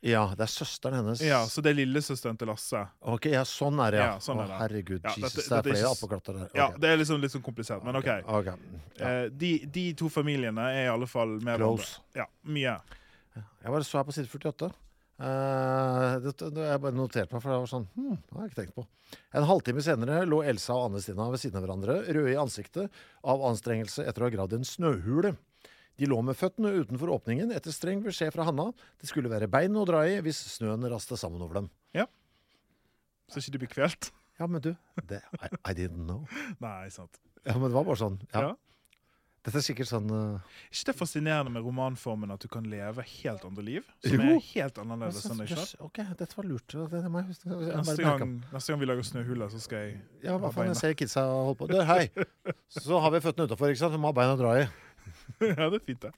Ja, 0.00 0.22
det 0.32 0.46
er 0.46 0.48
søsteren 0.48 0.96
hennes. 0.96 1.20
Ja, 1.20 1.42
Så 1.46 1.60
det 1.60 1.74
er 1.74 1.76
lillesøsteren 1.82 2.38
til 2.40 2.48
Lasse. 2.48 2.80
Ok, 3.04 3.26
ja, 3.34 3.42
sånn 3.44 3.76
er 3.84 3.92
det, 3.92 3.98
ja. 4.00 4.06
Ja, 4.14 4.20
sånn 4.24 4.38
Å, 4.40 4.46
herregud, 4.62 5.02
Ja, 5.04 5.12
Jesus, 5.12 5.44
dette- 5.44 5.48
det 5.50 5.52
er 5.52 5.58
er 5.58 5.62
flere 5.76 5.90
ikke 5.92 6.32
der. 6.32 6.44
Okay. 6.46 6.60
Ja, 6.60 6.68
Det 6.78 6.88
er 6.88 6.96
liksom 6.96 7.20
litt 7.20 7.32
sånn 7.34 7.44
komplisert, 7.44 7.84
men 7.84 7.96
OK. 7.96 8.08
okay. 8.24 8.54
ja. 8.96 9.08
Eh, 9.10 9.28
de, 9.28 9.50
de 9.66 9.92
to 9.92 10.08
familiene 10.08 10.70
er 10.72 10.86
i 10.86 10.88
alle 10.88 11.06
fall 11.06 11.36
med 11.44 11.58
Close. 11.60 12.00
Ja, 12.16 12.24
mye. 12.44 12.80
Jeg 13.36 13.66
bare 13.74 13.84
så 13.84 13.98
her 13.98 14.04
på 14.04 14.12
side 14.16 14.26
48. 14.26 14.72
Eh, 15.20 16.14
det, 16.24 16.32
det, 16.40 16.64
jeg 16.64 16.80
bare 16.80 16.96
noterte 16.96 17.34
meg, 17.34 17.42
for 17.42 17.52
det 17.52 17.58
var 17.60 17.68
sånn 17.68 17.86
hm, 17.92 18.14
det 18.16 18.36
har 18.36 18.44
jeg 18.46 18.50
ikke 18.52 18.60
tenkt 18.62 18.76
på. 18.78 18.84
En 19.36 19.46
halvtime 19.50 19.82
senere 19.84 20.22
lå 20.24 20.38
Elsa 20.48 20.78
og 20.78 20.86
Anne 20.86 21.02
Stina 21.04 21.26
ved 21.28 21.42
siden 21.42 21.60
av 21.60 21.66
hverandre, 21.66 21.96
røde 22.08 22.32
i 22.32 22.38
ansiktet 22.40 23.02
av 23.20 23.44
anstrengelse 23.50 24.06
etter 24.06 24.24
å 24.24 24.28
ha 24.30 24.32
gravd 24.32 24.56
en 24.56 24.64
snøhule. 24.64 25.34
De 26.00 26.08
lå 26.08 26.16
med 26.24 26.38
føttene 26.38 26.72
utenfor 26.72 27.12
åpningen 27.18 27.52
etter 27.52 27.74
streng 27.76 28.00
beskjed 28.06 28.32
fra 28.32 28.46
Hanna. 28.48 28.70
Det 28.96 29.10
skulle 29.10 29.28
være 29.28 29.50
bein 29.52 29.76
å 29.76 29.84
dra 29.88 30.06
i 30.08 30.16
hvis 30.24 30.40
snøen 30.54 30.88
raste 30.88 31.18
sammen 31.20 31.44
over 31.44 31.60
dem. 31.60 31.68
Ja. 31.92 32.06
Så 33.28 33.42
ikke 33.42 33.52
de 33.58 33.62
blir 33.66 33.72
kvelt. 33.74 34.08
Ja, 34.40 34.48
men 34.48 34.64
du, 34.64 34.70
det, 35.10 35.20
I, 35.36 35.50
I 35.52 35.76
didn't 35.76 36.06
know. 36.06 36.24
Nei, 36.64 36.88
sant. 36.94 37.20
Ja, 37.44 37.58
men 37.58 37.68
det 37.68 37.76
var 37.76 37.84
bare 37.84 38.00
sånn. 38.00 38.16
Ja. 38.32 38.46
Ja. 38.48 38.54
Dette 39.40 39.56
er 39.56 39.64
sikkert 39.64 39.88
sånn 39.88 40.10
uh... 40.12 40.56
ikke 40.68 40.90
det 40.90 40.94
fascinerende 40.98 41.48
med 41.54 41.62
romanformen 41.64 42.28
at 42.34 42.42
du 42.44 42.48
kan 42.52 42.66
leve 42.68 43.00
helt 43.08 43.44
andre 43.48 43.62
liv? 43.64 43.86
Som 44.04 44.20
Jo. 44.20 44.34
er 44.36 44.42
helt 44.50 44.80
annerledes 44.82 45.24
enn 45.30 45.40
deg 45.40 45.48
sjøl? 45.54 45.70
Ok, 45.86 46.02
dette 46.20 46.36
var 46.36 46.44
lurt. 46.50 46.66
Det, 46.76 46.90
det 46.92 47.08
må 47.08 47.22
jeg 47.22 47.30
huske. 47.30 47.48
Jeg 47.48 47.78
Neste, 47.80 48.04
gang- 48.04 48.36
neste 48.52 48.74
gang 48.74 48.82
vi 48.84 48.90
lager 48.90 49.08
snøhuler, 49.08 49.48
så 49.54 49.62
skal 49.64 49.86
jeg 49.86 49.96
Ja, 50.28 50.36
hva 50.36 50.52
faen, 50.52 50.68
jeg 50.74 50.76
ser 50.82 50.92
kidsa 51.00 51.24
holde 51.24 51.56
på. 51.62 51.70
Du, 51.72 51.78
hei! 51.88 52.10
Så 52.68 53.00
har 53.00 53.16
vi 53.16 53.22
føttene 53.24 53.48
utafor, 53.48 53.72
ikke 53.72 53.80
sant? 53.86 53.96
Vi 53.96 54.02
må 54.04 54.12
ha 54.12 54.16
bein 54.20 54.34
å 54.36 54.38
dra 54.44 54.54
i. 54.60 54.68
Ja, 55.40 55.68
det 55.72 55.78
er 55.78 55.82
fint, 55.86 56.02
det. 56.02 56.10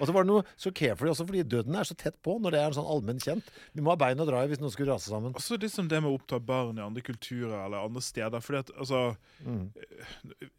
Og 0.00 0.06
så 0.08 0.12
var 0.14 0.24
det 0.24 0.30
noe 0.30 0.44
så 0.56 0.70
carefree 0.72 1.10
også, 1.12 1.24
fordi 1.28 1.42
døden 1.44 1.74
er 1.76 1.84
så 1.84 1.92
tett 1.98 2.14
på 2.24 2.36
når 2.40 2.54
det 2.54 2.60
er 2.62 2.68
en 2.70 2.76
sånn 2.78 2.86
allmenn 2.88 3.18
kjent. 3.20 3.48
Vi 3.76 3.82
må 3.84 3.90
ha 3.92 3.98
bein 4.00 4.22
å 4.22 4.24
dra 4.28 4.40
i 4.46 4.48
hvis 4.48 4.60
noen 4.62 4.72
skulle 4.72 4.94
rase 4.94 5.10
sammen. 5.10 5.34
Også 5.36 5.58
liksom 5.60 5.88
det 5.90 5.98
med 6.00 6.08
å 6.08 6.16
oppta 6.16 6.38
barn 6.40 6.78
i 6.78 6.84
andre 6.84 7.02
kulturer 7.04 7.58
eller 7.66 7.82
andre 7.82 8.00
steder. 8.06 8.40
Fordi 8.46 8.62
at, 8.62 8.70
altså 8.80 9.02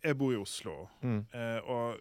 Jeg 0.04 0.18
bor 0.20 0.34
i 0.36 0.40
Oslo, 0.42 0.76
Mm. 1.02 1.26
eh, 1.34 1.60
og 1.66 1.98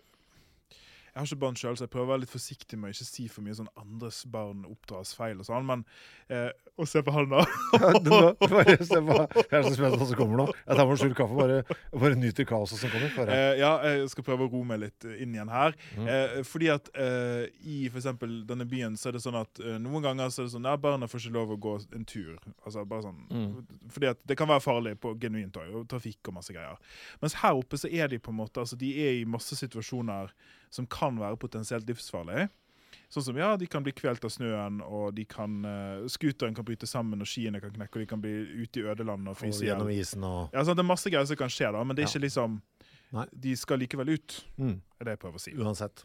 jeg 1.10 1.18
har 1.20 1.26
ikke 1.28 1.40
barn 1.42 1.56
sjøl, 1.58 1.76
så 1.76 1.84
jeg 1.86 1.90
prøver 1.92 2.06
å 2.06 2.12
være 2.14 2.22
litt 2.24 2.32
forsiktig 2.34 2.78
med 2.78 2.90
å 2.90 2.94
ikke 2.94 3.06
si 3.10 3.26
for 3.28 3.42
mye 3.46 3.56
sånn 3.58 3.70
andres 3.80 4.22
barn 4.30 4.64
oppdras 4.70 5.12
feil 5.18 5.40
og 5.42 5.46
sånn, 5.48 5.66
men 5.66 5.84
eh, 6.30 6.50
Og 6.80 6.88
se 6.88 7.02
på 7.04 7.12
han, 7.12 7.28
da. 7.28 7.42
Bare 8.00 8.76
se 8.84 8.96
på- 9.04 9.16
Jeg 9.36 9.58
er 9.58 9.62
så 9.66 9.72
spent 9.74 9.92
på 9.94 9.98
hva 10.00 10.06
som 10.08 10.16
kommer 10.16 10.38
nå. 10.40 10.46
Jeg 10.64 10.76
tar 10.78 10.86
meg 10.86 10.94
en 10.94 11.00
slurk 11.02 11.16
kaffe 11.18 11.36
bare, 11.36 11.58
bare 11.92 12.16
nyter 12.16 12.46
kaoset 12.48 12.80
som 12.80 12.92
kommer. 12.94 13.32
Eh, 13.34 13.58
ja, 13.60 13.72
jeg 13.84 14.06
skal 14.14 14.24
prøve 14.24 14.46
å 14.46 14.50
roe 14.52 14.64
meg 14.70 14.80
litt 14.86 15.04
inn 15.20 15.34
igjen 15.36 15.50
her. 15.52 15.76
Mm. 15.98 16.08
Eh, 16.08 16.36
fordi 16.48 16.70
at 16.72 16.88
eh, 16.94 17.50
i 17.68 17.82
eksempel 17.90 18.38
denne 18.48 18.64
byen 18.70 18.96
så 18.96 19.10
er 19.10 19.18
det 19.18 19.22
sånn 19.26 19.36
at 19.42 19.60
eh, 19.60 19.76
noen 19.82 20.06
ganger 20.06 20.32
så 20.32 20.40
er 20.40 20.48
det 20.48 20.54
sånn 20.54 20.70
at 20.72 20.80
barna 20.80 21.08
får 21.10 21.20
ikke 21.26 21.34
lov 21.36 21.52
å 21.52 21.58
gå 21.68 21.74
en 21.98 22.06
tur. 22.08 22.38
Altså 22.64 22.86
bare 22.88 23.04
sånn 23.10 23.20
Mm. 23.30 23.60
Fordi 23.92 24.08
at 24.10 24.18
det 24.26 24.34
kan 24.40 24.48
være 24.48 24.62
farlig 24.64 24.94
på 25.02 25.12
genuint 25.20 25.54
òg, 25.60 25.68
og 25.82 25.84
trafikk 25.90 26.30
og 26.30 26.34
masse 26.38 26.54
greier. 26.54 26.78
Mens 27.22 27.36
her 27.42 27.58
oppe 27.60 27.76
så 27.78 27.90
er 27.92 28.08
de 28.10 28.18
på 28.18 28.32
en 28.32 28.38
måte 28.40 28.62
Altså 28.62 28.78
de 28.80 28.88
er 29.04 29.18
i 29.20 29.26
masse 29.28 29.54
situasjoner 29.58 30.32
som 30.70 30.86
kan 30.86 31.18
være 31.18 31.36
potensielt 31.40 31.86
livsfarlige. 31.90 32.48
Sånn 33.10 33.24
som 33.26 33.36
ja, 33.38 33.56
de 33.58 33.66
kan 33.66 33.82
bli 33.82 33.90
kvelt 33.92 34.22
av 34.24 34.30
snøen, 34.30 34.80
og 34.86 35.14
de 35.16 35.24
kan 35.26 35.64
uh, 35.66 36.06
scooteren 36.10 36.54
kan 36.54 36.64
bryte 36.66 36.86
sammen, 36.86 37.18
og 37.22 37.26
skiene 37.26 37.58
kan 37.62 37.72
knekke, 37.74 37.96
og 37.98 38.04
de 38.04 38.06
kan 38.06 38.20
bli 38.22 38.30
ute 38.62 38.80
i 38.80 38.86
ødelandet 38.86 39.32
og 39.32 39.34
Og 39.34 39.40
fryse 39.40 39.64
igjen. 39.64 39.74
gjennom 39.80 39.90
isen 39.90 40.22
og 40.26 40.54
Ja, 40.54 40.62
sånn, 40.62 40.78
det 40.78 40.84
er 40.84 40.90
masse 40.92 41.10
greier 41.10 41.26
som 41.26 41.36
kan 41.40 41.50
skje, 41.50 41.72
da, 41.74 41.82
men 41.82 41.96
det 41.98 42.04
er 42.04 42.06
Ja. 42.06 42.12
ikke 42.14 42.24
liksom 42.28 42.60
Nei. 43.12 43.24
De 43.34 43.56
skal 43.58 43.80
likevel 43.82 44.12
ut, 44.14 44.36
mm. 44.56 44.76
er 45.00 45.04
det 45.04 45.10
jeg 45.16 45.18
prøver 45.18 45.34
å 45.34 45.42
si. 45.42 45.50
Uansett. 45.58 46.04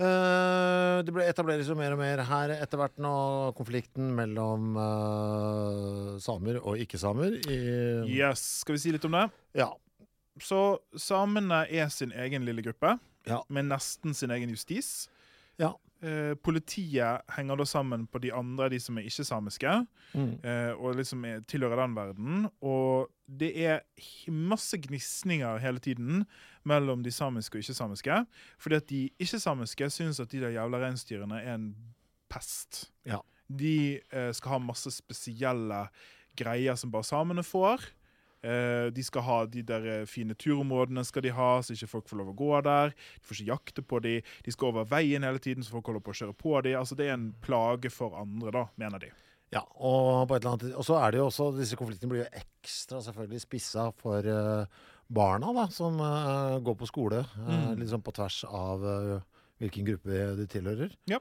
Uh, 0.00 1.02
det 1.04 1.12
ble 1.12 1.26
etableres 1.28 1.68
jo 1.68 1.74
mer 1.76 1.92
og 1.92 1.98
mer 2.00 2.22
her 2.24 2.54
etter 2.56 2.80
hvert 2.80 2.96
nå, 3.04 3.10
konflikten 3.58 4.14
mellom 4.16 4.70
uh, 4.80 6.14
samer 6.24 6.56
og 6.62 6.78
ikke-samer. 6.80 7.36
i- 7.52 8.08
Yes, 8.16 8.62
Skal 8.62 8.78
vi 8.78 8.78
si 8.80 8.92
litt 8.96 9.04
om 9.04 9.12
det? 9.18 9.26
Ja. 9.60 9.68
Så 10.40 10.78
samene 10.96 11.66
er 11.68 11.90
sin 11.92 12.12
egen 12.16 12.46
lille 12.48 12.62
gruppe, 12.64 12.94
Ja. 13.26 13.42
med 13.48 13.64
nesten 13.68 14.14
sin 14.14 14.30
egen 14.30 14.50
justis. 14.50 15.08
Ja. 15.58 15.74
Eh, 16.02 16.32
politiet 16.40 17.20
henger 17.36 17.56
da 17.60 17.64
sammen 17.68 18.06
på 18.08 18.18
de 18.22 18.30
andre, 18.32 18.70
de 18.70 18.78
som 18.80 18.96
er 18.98 19.02
ikke-samiske, 19.04 19.86
Mm. 20.14 20.40
eh, 20.42 20.72
og 20.72 20.96
liksom 20.96 21.24
er, 21.24 21.40
tilhører 21.46 21.76
den 21.86 21.94
verden. 21.94 22.50
Og 22.62 23.10
det 23.28 23.52
er 23.60 23.80
masse 24.32 24.78
gnisninger 24.78 25.58
hele 25.60 25.78
tiden 25.78 26.24
mellom 26.64 27.02
de 27.04 27.10
samiske 27.12 27.58
og 27.58 27.62
ikke-samiske. 27.62 28.26
Fordi 28.58 28.74
at 28.76 28.88
de 28.88 29.10
ikke-samiske 29.20 29.90
syns 29.90 30.20
at 30.20 30.30
de 30.32 30.40
der 30.40 30.50
jævla 30.56 30.78
reinsdyrene 30.86 31.42
er 31.44 31.54
en 31.54 31.74
pest. 32.30 32.90
Ja. 33.06 33.18
De 33.48 34.00
eh, 34.12 34.32
skal 34.32 34.50
ha 34.50 34.58
masse 34.58 34.90
spesielle 34.90 35.88
greier 36.36 36.74
som 36.76 36.90
bare 36.90 37.04
samene 37.04 37.42
får. 37.44 37.80
Eh, 38.40 38.88
de 38.96 39.02
skal 39.04 39.24
ha 39.26 39.38
de 39.52 39.62
der 39.68 39.86
eh, 39.92 40.04
fine 40.08 40.34
turområdene, 40.38 41.04
skal 41.04 41.24
de 41.26 41.32
ha, 41.36 41.50
så 41.60 41.74
ikke 41.74 41.90
folk 41.90 42.06
får 42.08 42.22
lov 42.22 42.30
å 42.32 42.36
gå 42.38 42.52
der. 42.64 42.94
De 42.96 43.28
får 43.28 43.36
ikke 43.36 43.50
jakte 43.50 43.84
på 43.84 44.00
de. 44.04 44.14
De 44.46 44.54
skal 44.54 44.70
over 44.72 44.86
veien 44.88 45.26
hele 45.26 45.42
tiden, 45.42 45.66
så 45.66 45.76
folk 45.76 45.90
holder 45.90 46.04
på 46.06 46.14
å 46.14 46.20
kjøre 46.22 46.36
på 46.40 46.54
de. 46.64 46.76
Altså, 46.78 46.96
det 46.96 47.10
er 47.10 47.18
en 47.18 47.32
plage 47.44 47.92
for 47.92 48.16
andre, 48.20 48.54
da, 48.56 48.64
mener 48.80 49.04
de. 49.04 49.10
Ja, 49.52 49.64
og, 49.82 50.30
annet, 50.30 50.70
og 50.78 50.86
så 50.86 51.00
er 51.00 51.10
det 51.10 51.18
jo 51.18 51.24
også 51.26 51.48
Disse 51.56 51.74
konfliktene 51.74 52.12
blir 52.12 52.20
jo 52.20 52.38
ekstra 52.38 53.00
selvfølgelig 53.02 53.40
spissa 53.42 53.88
for 53.98 54.22
eh, 54.22 54.84
barna 55.10 55.50
da, 55.56 55.66
som 55.74 55.98
går 56.62 56.78
på 56.78 56.88
skole. 56.88 57.24
Mm. 57.34 57.82
Sånn 57.90 58.04
på 58.06 58.14
tvers 58.14 58.44
av 58.46 58.86
hvilken 59.60 59.88
gruppe 59.88 60.28
de 60.38 60.46
tilhører. 60.48 60.94
Ja. 61.10 61.18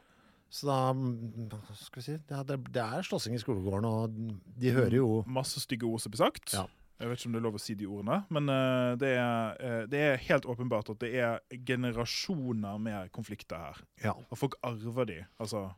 Så 0.50 0.70
da 0.70 1.58
skal 1.78 2.00
vi 2.00 2.04
si 2.08 2.16
Det 2.26 2.38
er, 2.38 2.62
det 2.74 2.82
er 2.82 3.06
slåssing 3.06 3.36
i 3.38 3.42
skolegården, 3.42 3.86
og 3.86 4.14
de 4.62 4.72
hører 4.74 4.96
jo 4.98 5.10
Masse 5.30 5.62
stygge 5.62 5.86
ord 5.90 6.02
som 6.02 6.14
blir 6.14 6.22
sagt. 6.22 6.54
Ja. 6.54 6.64
Jeg 7.00 7.08
vet 7.08 7.22
ikke 7.22 7.30
om 7.30 7.36
det 7.36 7.40
er 7.40 7.46
lov 7.46 7.56
å 7.56 7.62
si 7.64 7.74
de 7.80 7.86
ordene, 7.88 8.16
men 8.36 8.52
uh, 8.52 8.94
det, 9.00 9.14
er, 9.16 9.60
uh, 9.64 9.84
det 9.88 10.00
er 10.04 10.24
helt 10.26 10.48
åpenbart 10.52 10.90
at 10.92 11.00
det 11.00 11.14
er 11.16 11.62
generasjoner 11.68 12.82
med 12.84 13.12
konflikter 13.16 13.62
her. 13.70 13.80
Ja. 14.04 14.14
Og 14.28 14.40
folk 14.42 14.58
arver 14.68 15.08
de. 15.08 15.20
Altså, 15.40 15.70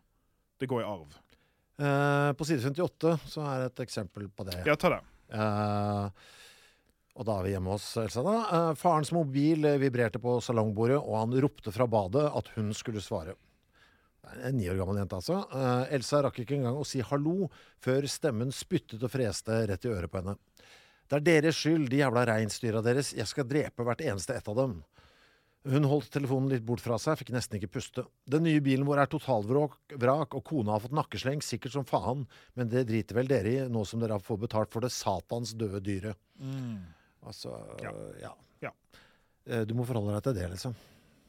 det 0.58 0.70
går 0.72 0.82
i 0.82 0.88
arv. 0.90 1.14
Uh, 1.78 2.34
på 2.38 2.48
side 2.50 2.66
58 2.66 3.14
så 3.30 3.46
er 3.52 3.68
et 3.68 3.84
eksempel 3.86 4.32
på 4.34 4.48
det. 4.50 4.58
Ja, 4.66 4.74
ta 4.74 4.96
det. 4.96 5.02
Og 7.12 7.28
da 7.28 7.38
er 7.38 7.46
vi 7.46 7.54
hjemme 7.54 7.76
hos 7.76 7.86
Elsa, 8.02 8.24
da. 8.26 8.74
Farens 8.80 9.14
mobil 9.14 9.68
vibrerte 9.80 10.20
på 10.22 10.40
salongbordet, 10.42 10.98
og 10.98 11.20
han 11.20 11.38
ropte 11.44 11.74
fra 11.76 11.86
badet 11.92 12.26
at 12.34 12.50
hun 12.56 12.74
skulle 12.74 13.04
svare. 13.04 13.36
En 14.42 14.56
ni 14.58 14.70
år 14.72 14.80
gammel 14.80 15.02
jente, 15.04 15.20
altså. 15.20 15.42
Elsa 15.94 16.24
rakk 16.26 16.40
ikke 16.42 16.58
engang 16.58 16.80
å 16.80 16.88
si 16.88 17.04
hallo 17.04 17.52
før 17.84 18.08
stemmen 18.10 18.54
spyttet 18.56 19.04
og 19.04 19.12
freste 19.12 19.60
rett 19.70 19.86
i 19.86 19.92
øret 19.92 20.12
på 20.12 20.22
henne. 20.24 20.38
Det 21.12 21.28
er 21.36 21.42
deres 21.42 21.58
skyld, 21.60 21.90
de 21.92 21.98
jævla 22.00 22.24
reinsdyra 22.30 22.82
deres. 22.86 23.12
Jeg 23.14 23.28
skal 23.28 23.44
drepe 23.50 23.84
hvert 23.84 24.02
eneste 24.02 24.36
ett 24.38 24.48
av 24.48 24.56
dem. 24.56 24.84
Hun 25.68 25.84
holdt 25.86 26.10
telefonen 26.10 26.50
litt 26.50 26.64
bort 26.66 26.82
fra 26.82 26.96
seg, 26.98 27.20
fikk 27.20 27.30
nesten 27.36 27.60
ikke 27.60 27.70
puste. 27.76 28.06
Den 28.26 28.42
nye 28.48 28.62
bilen 28.66 28.86
vår 28.88 29.04
er 29.04 29.10
totalvrak, 29.12 30.34
og 30.34 30.44
kona 30.48 30.72
har 30.74 30.80
fått 30.82 30.96
nakkesleng, 30.98 31.44
sikkert 31.46 31.76
som 31.76 31.86
faen, 31.86 32.24
men 32.58 32.70
det 32.72 32.88
driter 32.90 33.14
vel 33.20 33.28
dere 33.30 33.52
i, 33.52 33.60
nå 33.70 33.84
som 33.86 34.00
dere 34.02 34.16
har 34.18 34.24
fått 34.26 34.40
betalt 34.42 34.72
for 34.74 34.82
det 34.82 34.90
satans 34.96 35.54
døde 35.54 35.82
dyret. 35.86 36.18
Altså, 37.22 37.54
Ja. 37.84 37.92
ja. 38.22 38.34
Ja. 38.62 38.72
Eh, 39.46 39.66
Du 39.66 39.76
må 39.76 39.86
forholde 39.86 40.16
deg 40.18 40.24
til 40.24 40.34
det, 40.34 40.50
liksom. 40.56 40.76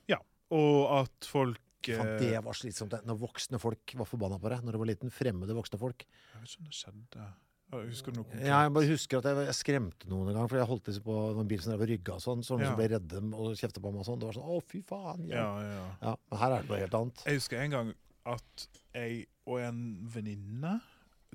Ja. 0.08 0.16
Og 0.50 1.02
at 1.02 1.28
folk 1.28 1.58
Faen, 1.82 2.06
eh, 2.14 2.18
det 2.20 2.44
var 2.44 2.52
slitsomt. 2.54 2.90
det. 2.90 3.04
Når 3.04 3.18
voksne 3.18 3.58
folk 3.60 3.92
var 3.98 4.06
forbanna 4.06 4.38
på 4.38 4.48
deg. 4.48 4.62
Når 4.62 4.72
du 4.72 4.78
var 4.78 4.86
liten. 4.86 5.10
Fremmede 5.10 5.52
voksne 5.52 5.78
folk. 5.80 6.04
Jeg 6.06 6.40
vet 6.40 6.48
ikke 6.48 6.60
om 6.60 6.64
det 6.70 6.78
skjedde. 6.78 7.32
Husker 7.72 8.12
du 8.12 8.18
noe 8.20 8.24
konkret? 8.28 8.46
Ja, 8.46 8.58
jeg 8.66 8.72
bare 8.76 8.88
husker 8.90 9.18
at 9.18 9.24
jeg, 9.30 9.46
jeg 9.48 9.54
skremte 9.56 10.08
noen 10.10 10.28
en 10.28 10.34
gang, 10.36 10.48
for 10.50 10.58
jeg 10.60 10.68
holdt 10.68 10.88
liksom 10.90 11.04
på 11.06 11.14
noen 11.38 11.48
bil 11.48 11.60
som 11.64 11.72
drev 11.72 11.84
og 11.86 11.88
rygga 11.92 12.12
og 12.18 12.20
sånn. 12.20 12.42
Sånne 12.44 12.66
Ja. 12.66 12.68
som 12.72 12.76
ble 12.76 12.88
redde 12.92 13.22
og 13.32 13.54
kjefta 13.56 13.80
på 13.80 13.92
meg 13.92 14.00
og 14.02 14.06
sånn. 14.06 14.18
Det 14.20 14.28
var 14.28 14.36
sånn 14.36 14.50
å, 14.52 14.62
fy 14.68 14.82
faen. 14.82 15.26
Ja, 15.28 15.46
Ja. 15.62 15.86
ja, 16.02 16.16
men 16.30 16.38
her 16.42 16.52
er 16.52 16.62
det 16.62 16.68
noe 16.68 16.78
helt 16.84 16.94
annet. 17.00 17.22
Jeg 17.26 17.34
husker 17.40 17.58
en 17.62 17.70
gang 17.70 17.94
at 18.26 18.66
jeg 18.94 19.26
og 19.46 19.58
en 19.60 19.80
venninne 20.12 20.80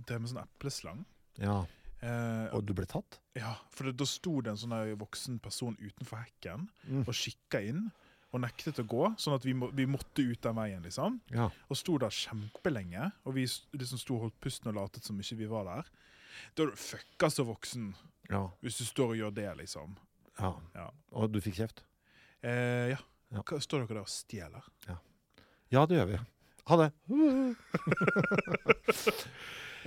drev 0.05 0.21
med 0.21 0.29
sånn 0.29 0.43
epleslang. 0.45 1.05
Ja. 1.39 1.65
Eh, 2.01 2.49
Og 2.53 2.63
du 2.65 2.73
ble 2.77 2.85
tatt? 2.85 3.17
ja, 3.35 3.55
for 3.71 3.85
det, 3.85 3.97
da 3.97 4.05
sto 4.05 4.39
det 4.41 4.51
en 4.51 4.57
sånn 4.57 4.97
voksen 4.97 5.39
person 5.41 5.75
utenfor 5.81 6.23
hekken 6.23 6.69
Mm. 6.87 7.07
og 7.07 7.13
kikka 7.13 7.65
inn. 7.67 7.91
Og 8.33 8.41
nektet 8.41 8.75
å 8.77 8.85
gå, 8.85 9.15
sånn 9.17 9.33
at 9.35 9.43
vi, 9.43 9.53
må, 9.53 9.71
vi 9.73 9.85
måtte 9.87 10.19
ut 10.19 10.39
den 10.41 10.53
veien. 10.55 10.83
liksom 10.83 11.19
Ja. 11.31 11.49
Og 11.71 11.77
sto 11.77 11.97
der 11.97 12.09
kjempelenge. 12.09 13.11
Og 13.25 13.33
vi 13.33 13.45
liksom 13.45 13.97
sto 13.97 14.15
og 14.15 14.21
holdt 14.21 14.39
pusten 14.41 14.67
og 14.67 14.75
latet 14.75 15.03
som 15.03 15.17
ikke 15.17 15.37
vi 15.37 15.45
var 15.47 15.63
der. 15.63 15.85
Da 16.55 16.63
er 16.63 16.71
du 16.71 16.75
fucka 16.79 17.29
så 17.33 17.43
voksen 17.47 17.91
ja. 18.29 18.43
hvis 18.61 18.77
du 18.81 18.85
står 18.85 19.13
og 19.15 19.19
gjør 19.21 19.35
det, 19.37 19.49
liksom. 19.63 19.95
ja. 20.39 20.53
Ja, 20.75 20.87
Og 21.13 21.31
du 21.31 21.39
fikk 21.41 21.55
kjeft? 21.61 21.83
eh, 22.43 22.93
ja. 22.93 22.99
Ja. 23.33 23.41
Står 23.59 23.83
dere 23.83 23.97
der 23.97 24.03
og 24.05 24.11
stjeler? 24.11 24.63
Ja, 25.73 25.81
det 25.85 25.97
gjør 25.97 26.05
vi. 26.13 26.19
Ha 26.67 26.75
det. 26.79 26.91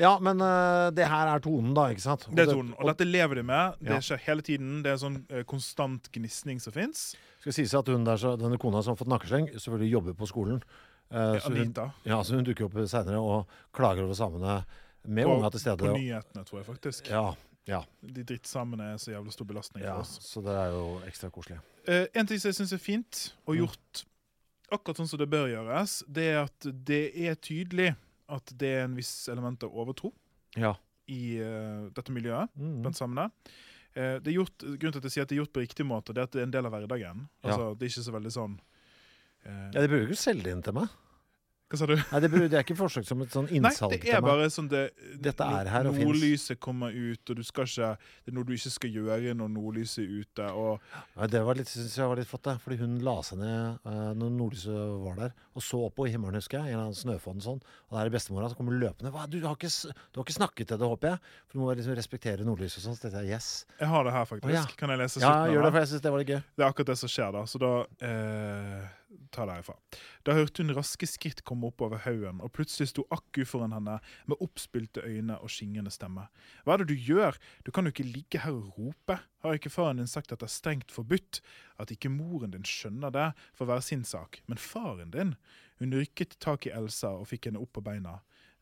ja, 0.01 0.19
men 0.21 0.41
uh, 0.41 0.89
det 0.97 1.07
her 1.09 1.31
er 1.35 1.41
tonen, 1.45 1.73
da, 1.77 1.87
ikke 1.93 2.05
sant? 2.05 2.27
Og 2.29 2.37
Det 2.37 2.45
er 2.47 2.53
tonen. 2.55 2.75
Og 2.79 2.89
dette 2.91 3.07
lever 3.09 3.41
de 3.41 3.45
med. 3.49 3.81
Det 3.81 3.95
Ja. 3.97 4.01
skjer 4.05 4.21
hele 4.27 4.43
tiden. 4.45 4.83
Det 4.85 4.93
er 4.93 5.01
sånn 5.01 5.19
uh, 5.33 5.43
konstant 5.49 6.11
gnisning 6.13 6.61
som 6.61 6.73
fins. 6.77 7.15
skal 7.41 7.53
sies 7.57 7.75
at 7.75 7.89
hun 7.89 8.05
der, 8.05 8.17
så, 8.21 8.35
denne 8.37 8.59
kona 8.61 8.83
som 8.85 8.93
har 8.95 9.01
fått 9.01 9.09
nakkesleng, 9.13 9.49
selvfølgelig 9.57 9.91
jobber 9.93 10.15
på 10.21 10.29
skolen. 10.29 10.63
Ja, 11.11 11.41
så 11.43 11.51
hun, 11.51 11.73
ja, 12.07 12.21
så 12.23 12.37
hun 12.37 12.45
dukker 12.47 12.69
opp 12.69 12.77
seinere 12.87 13.19
og 13.19 13.49
klager 13.75 14.05
over 14.05 14.15
samene 14.15 14.61
med 15.05 15.25
På, 15.25 15.35
unger 15.37 15.51
til 15.51 15.61
stede. 15.61 15.79
på 15.79 15.95
nyhetene, 15.97 16.45
tror 16.45 16.59
jeg 16.61 16.67
faktisk. 16.67 17.09
Ja, 17.11 17.35
ja, 17.67 17.83
De 18.03 18.25
drittsamene 18.25 18.93
er 18.95 18.97
så 19.01 19.13
jævla 19.13 19.33
stor 19.33 19.45
belastning 19.47 19.85
ja, 19.85 19.95
for 19.95 20.01
oss. 20.01 20.19
så 20.27 20.43
det 20.45 20.55
er 20.57 20.71
jo 20.75 20.85
ekstra 21.07 21.31
koselig. 21.31 21.59
Eh, 21.87 22.07
en 22.15 22.27
ting 22.27 22.39
som 22.41 22.49
jeg 22.51 22.55
syns 22.61 22.73
er 22.73 22.79
fint, 22.79 23.35
og 23.47 23.55
Mm. 23.55 23.61
gjort 23.67 24.05
akkurat 24.73 24.97
sånn 24.97 25.09
som 25.09 25.19
det 25.19 25.31
bør 25.31 25.49
gjøres, 25.49 26.03
det 26.09 26.29
er 26.35 26.43
at 26.45 26.69
det 26.85 27.13
er 27.17 27.35
tydelig 27.35 27.97
at 28.29 28.53
det 28.57 28.69
er 28.79 28.85
en 28.85 28.95
viss 28.97 29.29
element 29.29 29.63
av 29.65 29.71
overtro 29.75 30.13
Ja. 30.57 30.75
i 31.09 31.41
uh, 31.41 31.89
dette 31.91 32.13
miljøet. 32.13 32.49
Mm. 32.57 32.83
blant 32.83 32.97
sammen 32.97 33.31
Eh, 33.91 34.21
det 34.23 34.29
er 34.31 34.37
gjort, 34.39 34.57
grunnen 34.79 34.93
til 34.95 34.99
at 35.03 35.07
jeg 35.09 35.11
sier 35.17 35.23
at 35.23 35.29
det 35.29 35.35
er 35.35 35.41
gjort 35.43 35.53
på 35.53 35.63
riktig 35.67 35.85
måte, 35.85 36.15
det 36.15 36.19
er 36.23 36.29
at 36.29 36.31
det 36.31 36.39
er 36.39 36.47
en 36.47 36.53
del 36.55 36.67
av 36.69 36.71
hverdagen. 36.77 37.25
Altså, 37.43 37.75
Det 37.77 37.83
er 37.83 37.91
ikke 37.91 38.05
så 38.07 38.13
veldig 38.15 38.31
sånn 38.37 38.61
eh, 39.45 39.71
ja, 39.75 39.81
De 39.81 39.89
bruker 39.89 40.13
ikke 40.13 40.21
selge 40.23 40.45
det 40.45 40.53
inn 40.55 40.63
til 40.63 40.73
meg. 40.75 40.89
Hva 41.71 41.79
sa 41.79 41.87
du? 41.87 41.93
Nei, 41.95 42.19
det, 42.25 42.29
det 42.51 42.57
er 42.59 42.65
ikke 42.65 42.75
forsøkt 42.75 43.07
som 43.07 43.21
et 43.23 43.31
sånn 43.31 43.47
Nei, 43.47 43.61
innsalg 43.61 43.93
det 43.95 44.01
til 44.03 44.17
er 44.17 44.25
meg. 44.25 44.27
bare 44.27 44.47
sånn 44.51 44.67
det 44.73 44.81
Dette 45.23 45.47
er 45.47 45.69
her 45.71 45.87
og. 45.87 46.01
Nordlyset 46.03 46.59
kommer 46.59 46.91
ut, 46.91 47.23
og 47.31 47.39
du 47.39 47.45
skal 47.47 47.69
ikke 47.69 47.91
Det 48.01 48.33
er 48.33 48.35
noe 48.35 48.49
du 48.49 48.51
ikke 48.57 48.73
skal 48.75 48.97
gjøre 48.99 49.35
når 49.39 49.53
nordlyset 49.55 50.03
er 50.03 50.25
ute. 50.25 50.49
Og 50.59 50.89
Ja, 51.15 51.29
det 51.31 51.45
var 51.47 51.61
litt, 51.61 51.71
synes 51.71 51.95
jeg 51.95 52.11
var 52.11 52.19
litt 52.19 52.31
flott, 52.31 52.43
det. 52.49 52.57
Fordi 52.65 52.81
hun 52.83 52.99
la 53.07 53.15
seg 53.23 53.39
ned 53.39 53.87
uh, 53.87 54.11
når 54.19 54.35
nordlyset 54.35 54.99
var 55.07 55.23
der, 55.23 55.39
og 55.55 55.67
så 55.69 55.85
opp 55.87 55.95
på 56.01 56.09
himmelen, 56.11 56.41
husker 56.43 56.59
jeg, 56.59 56.73
i 56.73 56.75
en 56.75 56.81
eller 56.81 56.91
annen 56.91 56.99
snøfonn 56.99 57.47
sånn. 57.47 57.63
Og 57.63 57.99
der 58.01 58.11
er 58.11 58.15
bestemora 58.19 58.51
som 58.51 58.59
kommer 58.59 58.75
løpende. 58.75 59.15
Hva, 59.15 59.31
du, 59.31 59.39
har 59.47 59.55
ikke, 59.55 59.71
du 59.71 60.19
har 60.19 60.27
ikke 60.27 60.39
snakket 60.41 60.73
til 60.73 60.83
det, 60.83 60.91
håper 60.91 61.13
jeg? 61.15 61.35
For 61.47 61.55
du 61.55 61.63
må 61.63 61.73
liksom 61.79 61.99
respektere 62.03 62.47
nordlyset 62.47 62.83
og 62.83 62.89
sånn. 62.89 62.99
Så 62.99 63.07
tenkte 63.07 63.23
jeg 63.23 63.39
yes. 63.39 63.51
jeg 63.79 63.95
har 63.95 64.11
det 64.11 64.19
her, 64.19 64.27
faktisk. 64.27 64.51
Å, 64.51 64.59
ja. 64.59 64.67
Kan 64.81 64.91
jeg 64.91 65.05
lese 65.05 65.23
Ja, 65.23 65.37
gjør 65.47 65.69
det, 65.69 65.75
for 65.77 65.85
jeg 65.85 65.93
syns 65.95 66.09
det 66.09 66.17
var 66.17 66.25
litt 66.25 66.35
gøy. 66.35 66.41
Det 66.51 66.67
er 66.67 66.73
akkurat 66.73 66.91
det 66.91 66.99
som 66.99 67.15
skjer 67.15 67.37
da, 67.39 67.47
så 67.47 67.63
da 67.63 67.77
eh, 68.11 68.89
tar 69.35 69.49
derifra. 69.51 69.77
Da 70.27 70.35
hørte 70.37 70.63
hun 70.63 70.75
raske 70.77 71.07
skritt 71.09 71.43
komme 71.47 71.71
oppover 71.71 72.03
haugen, 72.05 72.41
og 72.43 72.53
plutselig 72.57 72.91
sto 72.93 73.07
Akku 73.15 73.43
foran 73.49 73.75
henne 73.75 73.99
med 74.31 74.43
oppspilte 74.45 75.05
øyne 75.07 75.39
og 75.41 75.53
skingrende 75.53 75.93
stemme. 75.95 76.29
Hva 76.65 76.77
er 76.77 76.83
det 76.83 76.93
du 76.93 77.07
gjør? 77.11 77.39
Du 77.67 77.73
kan 77.75 77.87
jo 77.87 77.95
ikke 77.95 78.09
ligge 78.09 78.43
her 78.45 78.57
og 78.57 78.79
rope. 78.79 79.21
Har 79.45 79.57
ikke 79.57 79.73
faren 79.73 80.03
din 80.03 80.11
sagt 80.11 80.33
at 80.33 80.43
det 80.43 80.49
er 80.51 80.57
strengt 80.57 80.95
forbudt? 80.95 81.43
At 81.81 81.93
ikke 81.95 82.13
moren 82.13 82.55
din 82.55 82.67
skjønner 82.67 83.15
det, 83.15 83.31
får 83.57 83.73
være 83.73 83.87
sin 83.87 84.05
sak. 84.05 84.43
Men 84.51 84.61
faren 84.61 85.15
din? 85.15 85.37
Hun 85.81 85.95
rykket 85.97 86.37
tak 86.41 86.69
i 86.69 86.75
Elsa 86.77 87.15
og 87.17 87.31
fikk 87.31 87.49
henne 87.49 87.63
opp 87.63 87.73
på 87.79 87.85
beina. 87.85 88.19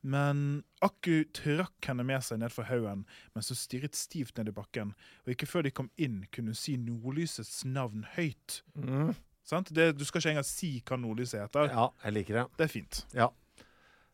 Men 0.06 0.62
Akku 0.84 1.24
trakk 1.34 1.88
henne 1.90 2.04
med 2.06 2.22
seg 2.22 2.38
ned 2.38 2.52
fra 2.54 2.68
haugen 2.68 3.00
mens 3.34 3.50
hun 3.50 3.58
stirret 3.58 3.98
stivt 3.98 4.38
ned 4.38 4.52
i 4.52 4.54
bakken, 4.54 4.92
og 5.26 5.32
ikke 5.34 5.48
før 5.50 5.66
de 5.66 5.72
kom 5.74 5.88
inn, 5.98 6.20
kunne 6.30 6.54
hun 6.54 6.58
si 6.58 6.76
nordlysets 6.78 7.64
navn 7.66 8.06
høyt. 8.14 8.60
Sant? 8.78 9.24
Det, 9.48 9.92
du 9.96 10.04
skal 10.04 10.20
ikke 10.20 10.34
engang 10.34 10.46
si 10.46 10.70
hva 10.84 10.98
nordlyset 11.00 11.40
heter. 11.40 11.70
Ja, 11.72 11.86
jeg 12.04 12.16
liker 12.18 12.42
det. 12.42 12.46
Det 12.58 12.66
er 12.66 12.72
fint. 12.72 13.00
Ja. 13.16 13.30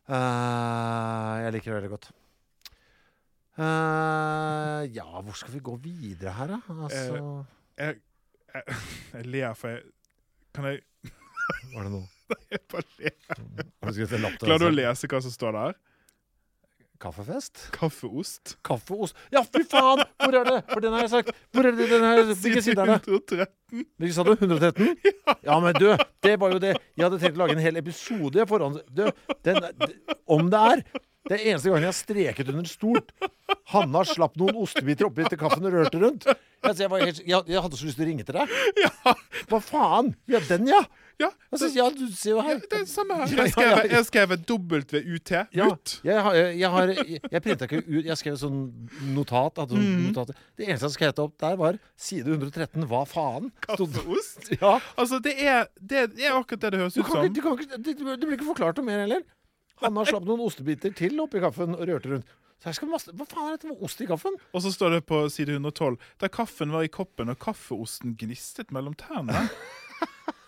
Uh, 0.05 1.33
jeg 1.43 1.55
liker 1.57 1.71
det 1.71 1.79
veldig 1.79 1.91
godt. 1.91 2.09
Uh, 3.55 4.83
ja, 4.95 5.07
hvor 5.23 5.35
skal 5.35 5.55
vi 5.55 5.63
gå 5.63 5.75
videre 5.83 6.33
her, 6.35 6.55
da? 6.55 6.59
Altså, 6.85 7.19
Jeg, 7.79 7.99
jeg, 8.53 8.79
jeg 9.15 9.29
ler, 9.31 9.53
for 9.55 9.71
jeg 9.71 9.83
Kan 10.55 10.67
jeg 10.71 10.81
var 11.75 11.85
det 11.85 11.91
noe? 11.93 12.07
Jeg 12.49 12.61
bare 12.71 12.87
ler. 12.97 13.15
Klarer 14.41 14.63
du 14.63 14.65
å 14.71 14.73
lese 14.73 15.07
hva 15.11 15.19
som 15.21 15.33
står 15.33 15.53
der? 15.53 15.75
Kaffefest? 16.99 17.69
Kaffeost. 17.75 18.55
Kaffeost. 18.63 19.15
Ja, 19.33 19.41
fy 19.43 19.63
faen! 19.67 20.03
Hvor 20.21 20.37
er 20.39 20.47
det? 20.47 20.59
For 20.69 20.83
den 20.83 20.93
har 20.95 21.03
jeg 21.03 21.11
sagt. 21.11 21.31
Hvor 21.51 21.67
er 21.67 21.75
det? 21.75 21.87
Den 21.91 22.05
her, 22.07 22.21
hvilken 22.29 22.63
side 22.63 22.81
er 22.81 22.91
det? 22.93 22.99
113. 23.03 23.83
Hvilken 23.99 24.15
sa 24.15 24.23
du? 24.27 24.31
113? 24.37 24.93
Ja, 25.45 25.57
men 25.61 25.75
du, 25.77 25.89
det 26.23 26.35
var 26.41 26.53
jo 26.53 26.61
det. 26.61 26.75
Jeg 26.95 27.05
hadde 27.05 27.19
tenkt 27.21 27.37
å 27.37 27.43
lage 27.43 27.55
en 27.57 27.61
hel 27.61 27.77
episode 27.81 28.45
foran 28.49 28.79
Du, 28.93 29.03
den, 29.45 29.59
om 30.31 30.47
det 30.49 30.61
er 30.71 30.83
Det 31.25 31.35
er 31.35 31.43
eneste 31.51 31.69
gangen 31.69 31.85
jeg 31.85 31.91
har 31.91 31.97
streket 31.97 32.49
under 32.53 32.69
stort. 32.69 33.11
Hanna 33.73 34.03
slapp 34.05 34.35
noen 34.37 34.57
ostebiter 34.61 35.09
oppi 35.09 35.25
til 35.25 35.39
kaffen 35.41 35.65
og 35.65 35.73
rørte 35.73 36.01
rundt. 36.01 36.27
Jeg, 36.29 36.89
var 36.89 37.01
helt, 37.01 37.21
jeg, 37.25 37.41
jeg 37.49 37.63
hadde 37.65 37.79
så 37.79 37.87
lyst 37.89 37.99
til 37.99 38.05
å 38.05 38.09
ringe 38.11 38.25
til 38.27 38.37
deg. 38.37 38.53
Hva 39.49 39.61
faen? 39.61 40.13
Ja, 40.29 40.41
den, 40.49 40.69
ja. 40.69 40.83
Ja, 41.19 41.29
Altså, 41.51 41.69
ja, 41.71 41.85
du 41.89 42.07
ser 42.11 42.31
jo 42.31 42.41
her. 42.43 42.57
det 42.59 42.73
er 42.73 42.81
det 42.83 42.89
samme 42.91 43.15
her. 43.15 43.29
Ja, 43.31 43.35
Jeg 43.35 43.45
ja, 43.45 43.51
skrev, 43.51 43.69
ja. 43.69 43.95
jeg 43.95 44.05
skrev 44.05 44.29
WUT. 44.29 45.31
Ja, 45.55 45.67
Ut. 45.71 46.01
jeg, 46.03 46.21
har, 46.23 46.33
jeg, 46.33 46.69
har, 46.71 46.91
jeg, 47.31 47.41
printa 47.41 47.67
ikke 47.69 47.79
ut 47.87 48.05
Jeg 48.09 48.17
skrev 48.19 48.35
sånn 48.41 48.57
notat. 49.15 49.61
Hadde 49.63 49.79
mm. 49.79 50.01
notater. 50.09 50.41
Det 50.57 50.67
eneste 50.67 50.89
jeg 50.89 50.97
skrev 50.97 51.23
opp 51.23 51.37
der, 51.39 51.55
var 51.61 51.79
side 51.95 52.27
113. 52.27 52.83
Hva 52.89 53.05
faen? 53.07 53.51
Kaffeost. 53.63 54.51
Ja. 54.59 54.77
Altså, 54.99 55.21
det 55.23 55.37
er, 55.39 55.69
det, 55.79 56.09
det 56.17 56.27
er 56.27 56.35
akkurat 56.35 56.65
det 56.65 56.73
det 56.75 56.83
høres 56.83 56.97
Du 56.97 57.01
ut 57.01 57.11
som. 57.11 57.23
ikke, 57.23 57.35
du 57.35 57.41
kan 57.45 57.59
ikke, 57.59 57.77
det, 57.77 57.95
det 57.95 58.27
blir 58.27 58.37
ikke 58.39 58.51
forklart 58.51 58.81
noe 58.81 58.89
mer 58.89 59.05
heller. 59.05 59.23
Hanna 59.83 60.03
slapp 60.07 60.27
noen 60.27 60.43
ostebiter 60.43 60.93
til 60.95 61.19
oppi 61.23 61.41
kaffen 61.43 61.75
og 61.75 61.87
rørte 61.87 62.11
rundt. 62.11 62.35
Så 62.59 62.69
her 62.69 62.75
skal 62.77 62.89
masse, 62.89 63.11
Hva 63.15 63.27
faen 63.29 63.49
er 63.49 63.57
dette 63.57 63.69
med 63.69 63.81
ost 63.83 63.99
i 64.01 64.07
kaffen? 64.09 64.35
Og 64.55 64.63
så 64.63 64.71
står 64.73 64.97
det 64.97 65.01
på 65.09 65.25
side 65.31 65.55
112 65.57 65.97
der 66.23 66.31
kaffen 66.33 66.71
var 66.75 66.87
i 66.87 66.91
koppen 66.91 67.31
og 67.31 67.39
kaffeosten 67.43 68.15
gnistet 68.19 68.71
mellom 68.75 68.95
tærne. 68.99 69.47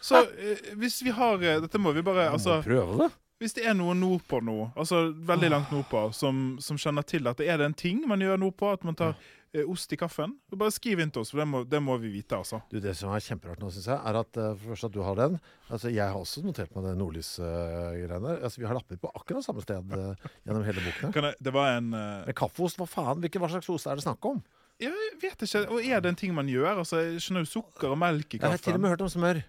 Så 0.02 0.22
eh, 0.38 0.74
hvis 0.78 1.00
vi 1.04 1.10
har 1.16 1.42
eh, 1.42 1.62
Dette 1.64 1.80
må 1.82 1.92
vi 1.96 2.04
bare 2.06 2.30
altså, 2.32 2.60
Må 2.62 2.68
prøve 2.68 2.98
det. 3.06 3.10
Hvis 3.42 3.54
det 3.54 3.68
er 3.70 3.76
noe 3.78 3.94
nordpå 3.94 4.40
nå, 4.42 4.72
altså 4.76 5.12
veldig 5.14 5.50
langt 5.54 5.70
nordpå, 5.72 6.08
som, 6.18 6.56
som 6.58 6.78
skjønner 6.82 7.06
til 7.06 7.28
at 7.30 7.38
det 7.38 7.46
er 7.54 7.60
det 7.62 7.68
en 7.70 7.76
ting 7.78 8.00
man 8.10 8.18
gjør 8.24 8.40
nordpå, 8.42 8.72
at 8.74 8.82
man 8.88 8.96
tar 8.98 9.12
eh, 9.54 9.62
ost 9.70 9.94
i 9.94 10.00
kaffen, 10.02 10.34
bare 10.58 10.74
skriv 10.74 10.98
inn 11.04 11.12
til 11.14 11.22
oss, 11.22 11.30
for 11.36 11.44
det 11.44 11.46
må, 11.46 11.62
det 11.70 11.78
må 11.86 12.00
vi 12.02 12.10
vite, 12.16 12.34
altså. 12.40 12.64
Du, 12.74 12.80
Det 12.82 12.96
som 12.98 13.14
er 13.14 13.22
kjemperart 13.22 13.62
nå, 13.62 13.70
syns 13.76 13.86
jeg, 13.92 14.00
er 14.10 14.18
at 14.24 14.40
eh, 14.42 14.56
for 14.58 14.64
det 14.64 14.72
første 14.72 14.90
at 14.90 14.96
du 14.96 15.04
har 15.06 15.20
den. 15.22 15.38
Altså, 15.70 15.92
Jeg 15.94 16.10
har 16.10 16.18
også 16.18 16.42
notert 16.48 16.74
meg 16.74 16.88
det 16.90 16.96
nordlysgreiene. 16.98 18.34
altså, 18.42 18.58
vi 18.62 18.66
har 18.66 18.74
lapper 18.74 18.98
på 19.06 19.12
akkurat 19.14 19.46
samme 19.46 19.62
sted 19.62 19.94
eh, 20.00 20.30
gjennom 20.48 20.66
hele 20.66 20.82
boken. 20.88 21.14
Kan 21.14 21.30
jeg, 21.30 21.38
det 21.44 21.54
var 21.54 21.76
en 21.78 21.92
eh, 21.94 22.24
Men 22.32 22.38
kaffeost, 22.42 22.80
hva 22.82 22.88
faen? 22.90 23.22
Hvilke, 23.22 23.42
hva 23.44 23.50
slags 23.54 23.70
ost 23.70 23.86
er 23.86 24.00
det 24.02 24.06
snakk 24.08 24.26
om? 24.30 24.42
Jeg 24.82 24.94
vet 25.22 25.46
ikke. 25.46 25.64
Og 25.74 25.86
er 25.86 26.02
det 26.02 26.10
en 26.12 26.18
ting 26.20 26.34
man 26.38 26.50
gjør? 26.50 26.82
Altså, 26.84 27.00
Jeg 27.06 27.22
skjønner 27.22 27.46
jo 27.46 27.52
sukker 27.54 27.94
og 27.94 27.98
melk 28.02 28.34
i 28.34 28.42
Jeg 28.42 28.50
har 28.50 28.58
til 28.58 28.74
og 28.74 28.78
kaffen. 28.78 28.82
med 28.82 28.94
hørt 28.94 29.06
om 29.06 29.10
smør. 29.14 29.40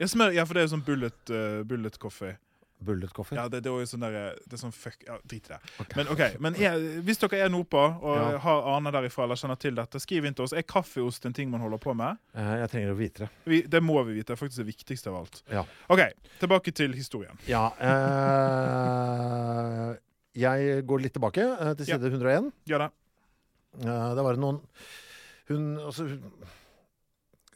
Ja, 0.00 0.08
smør, 0.10 0.32
ja, 0.34 0.44
for 0.46 0.54
det 0.58 0.64
er 0.64 0.66
jo 0.68 0.72
sånn 0.76 0.86
bullet, 0.86 1.20
uh, 1.30 1.62
bullet 1.68 1.98
coffee. 2.02 2.34
Bullet 2.84 3.12
coffee. 3.16 3.36
Ja, 3.38 3.46
det, 3.48 3.60
det 3.64 3.70
er 3.70 3.78
jo 3.80 3.86
sånn 3.88 4.02
der, 4.02 4.34
det 4.44 4.56
er 4.56 4.60
sånn 4.60 4.72
fuck 4.74 5.04
Ja, 5.06 5.14
drit 5.24 5.46
i 5.46 5.52
det. 5.54 5.58
Men 5.96 6.08
ok, 6.12 6.22
men 6.42 6.56
jeg, 6.58 6.82
hvis 7.06 7.20
dere 7.22 7.38
er 7.46 7.52
NOPA 7.54 7.84
og 8.02 8.16
Ja. 8.18 8.38
har 8.44 8.66
aner 8.74 8.92
derifra 8.92 9.24
eller 9.24 9.38
kjenner 9.40 9.56
til 9.62 9.78
dette, 9.78 10.00
skriv 10.02 10.26
inn 10.28 10.34
til 10.36 10.44
oss. 10.44 10.52
Er 10.52 10.66
kaffeost 10.68 11.24
en 11.24 11.32
ting 11.36 11.48
man 11.52 11.62
holder 11.64 11.80
på 11.80 11.94
med? 11.96 12.18
Eh, 12.34 12.50
jeg 12.64 12.72
trenger 12.74 12.92
å 12.92 12.98
vite 12.98 13.24
det. 13.24 13.30
Vi, 13.48 13.62
det 13.72 13.80
må 13.80 13.96
vi 14.04 14.18
vite. 14.18 14.26
Det 14.32 14.36
er 14.36 14.42
faktisk 14.42 14.60
det 14.64 14.68
viktigste 14.74 15.08
av 15.14 15.20
alt. 15.22 15.40
Ja. 15.54 15.62
OK, 15.94 16.02
tilbake 16.42 16.74
til 16.76 16.92
historien. 16.98 17.38
Ja 17.48 17.70
eh, 18.74 19.94
Jeg 20.44 20.82
går 20.90 21.04
litt 21.06 21.14
tilbake 21.14 21.46
eh, 21.46 21.72
til 21.78 21.86
side 21.92 22.10
101. 22.10 22.50
Gjør 22.68 22.84
det. 22.84 22.90
Eh, 23.86 24.10
det 24.18 24.24
var 24.26 24.38
noen 24.42 24.60
Hun 25.48 25.64
altså 25.78 26.08
eh, 26.10 26.54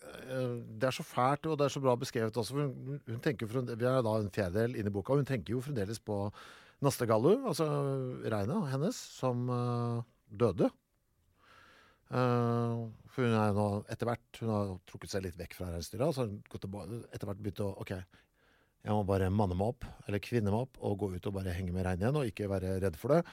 Det 0.08 0.88
er 0.88 0.94
så 0.94 1.04
fælt, 1.06 1.46
og 1.48 1.58
det 1.58 1.66
er 1.66 1.74
så 1.74 1.82
bra 1.84 1.94
beskrevet 1.98 2.36
også. 2.36 2.54
For 2.54 2.68
hun, 2.68 3.00
hun 3.06 3.20
tenker 3.24 3.46
jo 3.46 3.62
Vi 3.68 3.86
er 3.86 4.02
da 4.04 4.14
en 4.18 4.32
fjerdedel 4.34 4.76
inn 4.78 4.90
i 4.90 4.94
boka, 4.94 5.14
og 5.14 5.22
hun 5.22 5.28
tenker 5.28 5.54
jo 5.54 5.62
fremdeles 5.64 6.00
på 6.00 6.18
Nastegallu, 6.84 7.32
altså 7.50 7.66
Reina 8.30 8.60
hennes, 8.70 8.98
som 9.18 9.48
uh, 9.50 10.04
døde. 10.30 10.70
Uh, 12.08 12.86
for 13.12 13.26
hun 13.26 13.34
er 13.36 13.50
nå 13.52 13.64
etter 13.92 14.08
hvert 14.08 14.38
Hun 14.40 14.48
har 14.48 14.70
trukket 14.88 15.12
seg 15.12 15.26
litt 15.26 15.36
vekk 15.36 15.58
fra 15.58 15.72
reinsdyra. 15.74 16.08
Så 16.14 16.24
har 16.24 16.30
hun 16.30 17.02
etter 17.10 17.28
hvert 17.28 17.42
begynt 17.42 17.64
å 17.64 17.72
OK, 17.82 17.96
jeg 18.84 18.94
må 18.94 19.02
bare 19.08 19.32
manne 19.34 19.58
meg 19.58 19.74
opp, 19.74 19.88
eller 20.06 20.22
kvinne 20.22 20.54
meg 20.54 20.68
opp, 20.68 20.78
og 20.80 21.00
gå 21.02 21.10
ut 21.16 21.26
og 21.28 21.34
bare 21.40 21.56
henge 21.56 21.74
med 21.74 21.84
reinen 21.84 22.06
igjen, 22.06 22.20
og 22.20 22.30
ikke 22.30 22.48
være 22.52 22.78
redd 22.84 22.96
for 23.00 23.16
det. 23.16 23.24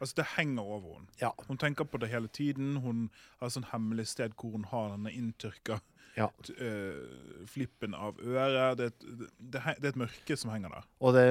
Altså, 0.00 0.18
det 0.18 0.26
henger 0.34 0.66
over 0.66 0.98
henne. 0.98 1.14
Ja. 1.22 1.30
Hun 1.46 1.60
tenker 1.60 1.86
på 1.88 2.00
det 2.02 2.10
hele 2.10 2.28
tiden. 2.28 2.74
Hun 2.82 3.06
har 3.38 3.48
et 3.48 3.54
sånn 3.54 3.70
hemmelig 3.70 4.10
sted 4.10 4.34
hvor 4.36 4.56
hun 4.56 4.66
har 4.68 4.90
denne 4.96 5.14
inntørka 5.14 5.78
Ja. 6.16 6.28
øh, 6.62 7.44
flippen 7.50 7.94
av 7.98 8.18
øret. 8.22 8.78
Det, 8.78 8.86
et- 8.92 9.06
det, 9.18 9.28
det 9.50 9.62
er 9.64 9.88
et 9.94 9.96
mørke 9.98 10.36
som 10.38 10.52
henger 10.54 10.70
der. 10.76 10.84
Og 11.00 11.14
det, 11.16 11.24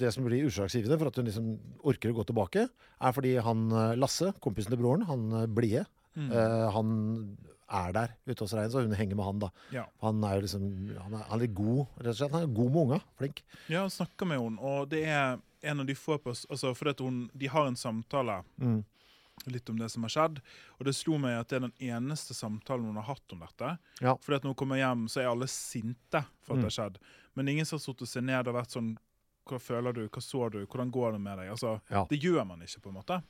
det 0.00 0.10
som 0.14 0.24
blir 0.26 0.48
utslagsgivende 0.48 0.98
for 0.98 1.10
at 1.12 1.20
hun 1.20 1.28
liksom 1.28 1.52
orker 1.86 2.10
å 2.10 2.18
gå 2.18 2.24
tilbake, 2.30 2.64
er 3.00 3.12
fordi 3.14 3.36
han 3.46 3.68
eh, 3.70 3.94
Lasse, 4.00 4.32
kompisen 4.42 4.74
til 4.74 4.80
broren, 4.82 5.06
han 5.06 5.28
blide, 5.54 5.84
mm. 6.18 6.32
uh, 6.34 6.66
han 6.74 6.92
er 7.68 7.92
der 7.92 8.12
ute 8.26 8.40
hos 8.42 8.54
Rein, 8.56 8.70
så 8.72 8.80
hun 8.82 8.94
henger 8.96 9.14
med 9.18 9.26
han, 9.28 9.40
da. 9.42 9.48
Ja. 9.74 9.84
Han 10.02 10.22
er 10.24 10.38
jo 10.38 10.46
liksom 10.46 10.62
Han 11.04 11.14
er, 11.18 11.24
han 11.28 11.42
er 11.44 11.50
god, 11.52 11.82
rett 12.00 12.14
og 12.14 12.16
slett. 12.16 12.32
Han 12.32 12.46
er 12.46 12.54
god 12.56 12.70
med 12.72 12.82
unga. 12.86 13.00
Flink. 13.20 13.42
Ja, 13.68 13.82
han 13.84 13.92
snakker 13.92 14.26
med 14.30 14.40
henne, 14.40 14.58
og 14.64 14.88
det 14.90 15.02
er 15.04 15.36
en 15.68 15.80
av 15.82 15.86
de 15.86 15.94
få 15.98 16.16
på 16.22 16.30
altså, 16.30 16.70
Fordi 16.78 16.90
at 16.94 17.00
hun, 17.02 17.26
de 17.34 17.48
har 17.50 17.66
en 17.68 17.76
samtale 17.76 18.40
Mm. 18.56 18.80
Litt 19.46 19.68
om 19.70 19.78
det 19.78 19.90
som 19.90 20.02
har 20.02 20.10
skjedd. 20.10 20.40
Og 20.78 20.84
det 20.84 20.94
slo 20.94 21.18
meg 21.18 21.38
at 21.40 21.48
det 21.48 21.56
er 21.56 21.66
den 21.68 21.76
eneste 21.94 22.34
samtalen 22.34 22.86
hun 22.86 22.96
har 22.96 23.06
hatt 23.14 23.32
om 23.32 23.40
dette. 23.40 23.78
Ja. 24.02 24.16
Fordi 24.16 24.36
at 24.36 24.42
når 24.42 24.50
hun 24.54 24.60
kommer 24.64 24.76
hjem, 24.80 25.06
så 25.08 25.20
er 25.22 25.30
alle 25.30 25.46
sinte 25.46 26.24
for 26.42 26.54
at 26.54 26.58
Mm. 26.58 26.62
det 26.64 26.72
har 26.72 26.76
skjedd. 26.90 26.98
Men 27.36 27.48
ingen 27.48 27.64
som 27.66 27.78
har 27.78 27.84
satt 27.86 28.08
seg 28.08 28.24
ned 28.24 28.48
og 28.48 28.54
vært 28.54 28.70
sånn 28.74 28.96
Hva 29.48 29.56
føler 29.58 29.94
du? 29.94 30.08
Hva 30.08 30.20
så 30.20 30.50
du? 30.52 30.66
Hvordan 30.66 30.90
går 30.92 31.12
det 31.12 31.20
med 31.20 31.38
deg? 31.38 31.48
Altså, 31.48 31.80
Ja. 31.90 32.04
Det 32.04 32.20
gjør 32.20 32.44
man 32.46 32.60
ikke, 32.60 32.82
på 32.82 32.88
en 32.90 32.94
måte. 33.00 33.22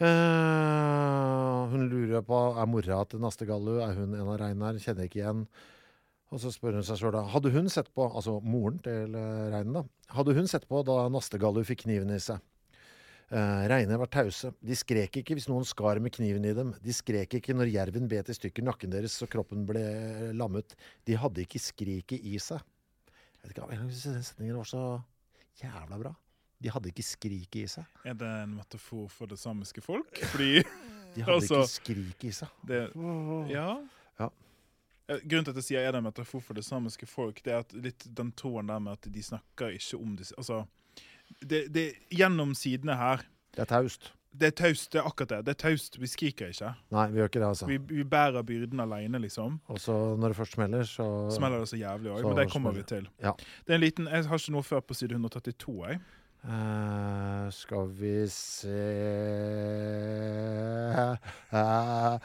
Uh, 0.00 1.66
hun 1.72 1.88
lurer 1.90 2.22
på 2.26 2.36
er 2.60 2.68
mora 2.70 2.98
til 3.08 3.20
Naste 3.22 3.46
Gallu 3.48 3.78
er 3.84 3.94
hun 3.96 4.14
en 4.14 4.28
av 4.28 4.38
Reinar. 4.40 4.78
Kjenner 4.82 5.08
ikke 5.08 5.20
igjen. 5.22 5.46
Og 6.34 6.40
så 6.42 6.50
spør 6.50 6.74
hun 6.80 6.82
seg 6.86 6.98
sjøl 6.98 7.12
da 7.14 7.22
Hadde 7.30 7.52
hun 7.54 7.68
sett 7.70 7.92
på, 7.94 8.06
altså 8.10 8.40
moren 8.42 8.80
til 8.82 9.14
eh, 9.14 9.44
Reinen, 9.52 9.76
da. 9.78 9.82
Hadde 10.16 10.34
hun 10.34 10.48
sett 10.50 10.66
på 10.68 10.80
da 10.84 11.04
Naste 11.12 11.38
Gallu 11.38 11.62
fikk 11.64 11.84
kniven 11.84 12.10
i 12.10 12.18
seg? 12.18 12.40
Uh, 13.32 13.64
Reine 13.66 13.96
var 13.98 14.06
tause. 14.06 14.52
De 14.62 14.76
skrek 14.78 15.16
ikke 15.18 15.34
hvis 15.34 15.48
noen 15.50 15.64
skar 15.66 15.98
med 15.98 16.12
kniven 16.14 16.44
i 16.46 16.52
dem. 16.54 16.68
De 16.84 16.92
skrek 16.94 17.34
ikke 17.40 17.56
når 17.58 17.72
jerven 17.72 18.06
bet 18.10 18.28
i 18.30 18.36
stykker 18.38 18.62
nakken 18.62 18.92
deres 18.92 19.16
så 19.18 19.26
kroppen 19.26 19.64
ble 19.66 19.82
lammet. 20.38 20.76
De 21.08 21.16
hadde 21.18 21.42
ikke 21.42 21.58
skriket 21.58 22.22
i 22.22 22.36
seg. 22.38 22.62
Jeg 23.42 23.50
vet 23.50 23.58
ikke, 23.58 23.80
Den 23.80 24.22
setningen 24.22 24.56
var 24.60 24.70
så 24.70 24.84
jævla 25.62 25.98
bra. 26.04 26.14
De 26.62 26.70
hadde 26.72 26.88
ikke 26.92 27.04
skriket 27.04 27.58
i 27.64 27.66
seg. 27.68 27.84
Er 28.06 28.14
det 28.16 28.30
en 28.44 28.54
metafor 28.60 29.10
for 29.12 29.26
det 29.26 29.38
samiske 29.42 29.82
folk? 29.84 30.22
Fordi 30.32 30.62
De 31.16 31.22
hadde 31.26 31.40
Altså- 31.40 31.64
ikke 31.64 31.74
skriket 31.74 32.24
i 32.30 32.32
seg. 32.38 32.48
det 32.66 32.80
Ja. 33.50 33.66
Ja. 34.20 34.30
Eh, 35.08 35.18
Grunnen 35.26 35.44
til 35.44 35.50
at 35.52 35.60
jeg 35.60 35.64
sier 35.72 35.82
er 35.86 35.92
det 35.92 35.98
en 35.98 36.08
metafor 36.08 36.40
for 36.42 36.54
det 36.54 36.64
samiske 36.64 37.06
folk, 37.06 37.42
det 37.42 37.52
er 37.52 37.58
at 37.66 37.72
litt 37.74 38.06
den 38.14 38.30
tråden 38.32 38.66
der 38.70 38.78
med 38.80 38.92
at 38.96 39.10
de 39.12 39.22
snakker 39.22 39.74
ikke 39.74 39.98
om 40.00 40.14
det 40.16 40.30
Altså, 40.38 40.62
det, 41.40 41.66
det, 41.74 41.86
gjennom 42.10 42.54
sidene 42.54 42.96
her 42.96 43.24
Det 43.56 43.64
er 43.66 43.70
taust. 43.70 44.12
Det 44.36 44.50
er 44.50 44.52
taust, 44.52 44.90
det 44.92 44.98
er 45.00 45.06
akkurat 45.08 45.30
det. 45.30 45.38
Det 45.46 45.52
er 45.54 45.60
taust. 45.62 45.94
Vi 45.96 46.08
skriker 46.12 46.50
ikke. 46.52 46.74
Nei, 46.92 47.06
vi 47.08 47.22
gjør 47.22 47.30
ikke 47.30 47.40
det, 47.40 47.46
altså. 47.48 47.68
Vi, 47.70 47.78
vi 47.88 48.04
bærer 48.04 48.44
byrden 48.44 48.82
alene, 48.84 49.20
liksom. 49.22 49.54
Og 49.72 49.80
så 49.80 49.94
når 50.20 50.34
det 50.34 50.36
først 50.36 50.58
smeller, 50.58 50.82
så 50.84 51.06
Smeller 51.32 51.62
det 51.62 51.70
så 51.70 51.78
jævlig 51.80 52.12
òg, 52.12 52.26
men 52.26 52.36
det 52.42 52.50
kommer 52.52 52.76
vi 52.76 52.82
til. 52.84 53.08
Ja. 53.22 53.32
Det 53.64 53.72
er 53.72 53.78
en 53.80 53.80
liten, 53.80 54.10
Jeg 54.12 54.28
har 54.28 54.42
ikke 54.42 54.52
noe 54.52 54.66
før 54.66 54.84
på 54.84 54.94
side 54.98 55.16
132. 55.16 55.88
Jeg. 55.88 56.00
Eh, 56.46 57.50
Skal 57.50 57.88
vi 57.98 58.28
se 58.30 58.78
Eh, 60.76 62.18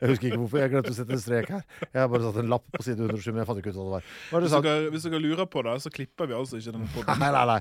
Jeg 0.00 0.08
husker 0.10 0.26
ikke 0.28 0.38
hvorfor. 0.40 0.58
Jeg 0.62 0.70
glemte 0.72 0.92
å 0.92 0.96
sette 0.96 1.14
en 1.16 1.22
strek 1.22 1.50
her. 1.52 1.64
Jeg 1.88 2.00
har 2.04 2.08
bare 2.12 2.22
satt 2.26 2.38
en 2.42 2.50
lapp 2.52 2.64
på 2.74 2.84
side 2.86 2.98
107, 3.02 3.28
men 3.32 3.42
jeg 3.42 3.48
fant 3.50 3.60
ikke 3.62 3.72
ut 3.72 3.78
hva 3.80 3.84
det 3.86 3.94
var. 3.96 4.04
Hva 4.30 4.40
det 4.42 4.46
Hvis 4.48 4.56
dere, 4.66 4.90
hvis 4.94 5.06
dere 5.08 5.20
lurer 5.24 5.46
på 5.50 5.64
det, 5.66 5.74
så 5.84 5.92
klipper 5.94 6.30
vi 6.30 6.36
altså 6.38 6.60
ikke 6.60 6.74
denne 6.76 6.90
podden. 6.94 7.22
Nei, 7.22 7.30
nei, 7.34 7.44
nei. 7.50 7.60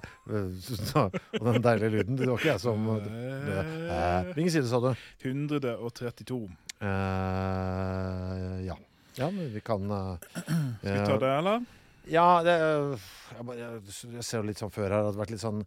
Og 1.41 1.49
den 1.49 1.65
deilige 1.65 1.91
lyden. 1.97 2.15
Det 2.21 2.29
var 2.29 2.37
ikke 2.39 2.53
jeg 2.53 2.63
som 2.67 2.79
Eh, 2.91 4.31
Hvilken 4.35 4.53
side 4.53 4.67
sa 4.69 4.77
du? 4.83 4.91
132. 5.25 6.41
Uh, 6.81 6.87
ja. 8.65 8.77
Ja, 9.19 9.27
men 9.29 9.51
vi 9.53 9.59
kan 9.61 9.83
uh, 9.91 10.15
Skal 10.79 10.95
vi 10.95 11.05
ta 11.05 11.17
det, 11.21 11.31
eller? 11.41 11.65
Ja, 12.09 12.41
det, 12.43 12.55
jeg, 13.37 13.45
bare, 13.45 13.57
jeg 13.85 14.23
ser 14.25 14.37
jo 14.41 14.47
litt 14.47 14.57
sånn 14.61 14.71
før 14.73 14.89
her 14.89 14.97
at 15.01 15.11
det 15.11 15.15
har 15.15 15.25
vært 15.25 15.31
litt 15.35 15.43
sånn 15.43 15.61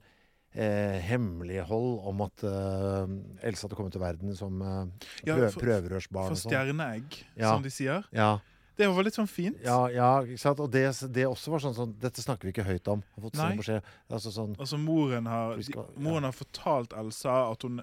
eh, 0.54 0.98
hemmelighold 1.06 2.00
om 2.10 2.20
at 2.26 2.42
eh, 2.46 3.46
Else 3.48 3.66
hadde 3.66 3.76
kommet 3.78 3.92
til 3.94 4.02
verden 4.02 4.34
som 4.38 4.60
eh, 4.62 5.06
Ja, 5.28 5.36
prø 5.36 5.50
for- 5.54 5.62
prøverørsbarn. 5.62 6.28
For 6.32 6.40
sånn. 6.40 6.50
stjerneegg, 6.52 7.20
Ja. 7.36 7.52
som 7.54 7.62
de 7.62 7.70
sier. 7.70 8.04
Ja, 8.12 8.38
Det 8.76 8.88
var 8.90 9.04
litt 9.06 9.14
sånn 9.14 9.28
fint. 9.30 9.56
ja, 9.62 9.86
ja, 9.88 10.08
ikke 10.26 10.38
sant? 10.42 10.58
Og 10.60 10.70
det, 10.70 10.82
det 11.14 11.24
også 11.30 11.50
var 11.54 11.60
sånn, 11.62 11.74
sånn 11.78 11.94
Dette 12.02 12.20
snakker 12.22 12.42
vi 12.48 12.52
ikke 12.52 12.66
høyt 12.66 12.88
om. 12.90 13.02
Har 13.14 13.22
fått 13.28 13.34
Nei. 13.38 13.50
sånn 13.52 13.58
beskjed. 13.62 13.82
Altså 14.10 14.32
sånn 14.34 14.56
Altså 14.58 14.78
Moren 14.82 15.26
har, 15.26 15.56
Vi 15.56 15.62
skal- 15.70 15.86
de, 15.94 16.00
moren 16.02 16.24
har 16.24 16.32
fortalt 16.32 16.92
Elsa 16.98 17.50
at 17.52 17.62
hun, 17.62 17.80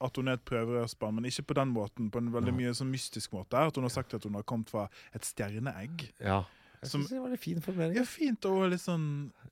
at 0.00 0.16
hun 0.16 0.28
er 0.28 0.32
et 0.36 0.44
prøverørsbarn, 0.44 1.14
men 1.14 1.24
ikke 1.24 1.46
på 1.48 1.54
den 1.54 1.72
måten. 1.72 2.10
På 2.12 2.18
en 2.20 2.28
veldig 2.30 2.52
Nei. 2.52 2.64
mye 2.66 2.74
sånn 2.76 2.90
mystisk 2.92 3.32
måte. 3.32 3.54
At 3.56 3.74
hun 3.76 3.84
har 3.84 3.88
sagt 3.94 4.12
at 4.12 4.22
hun 4.24 4.34
har 4.34 4.42
kommet 4.42 4.68
fra 4.68 4.88
et 5.14 5.22
stjerneegg. 5.24 6.10
Ja. 6.20 6.42
Jeg 6.84 6.92
synes 6.92 7.08
det 7.10 7.20
var 7.24 7.32
litt 7.34 7.40
fin 7.44 7.60
formulering. 7.64 7.96
Ja, 7.98 8.04
fint 8.04 8.44
og 8.50 8.68
litt 8.70 8.84
sånn 8.84 9.08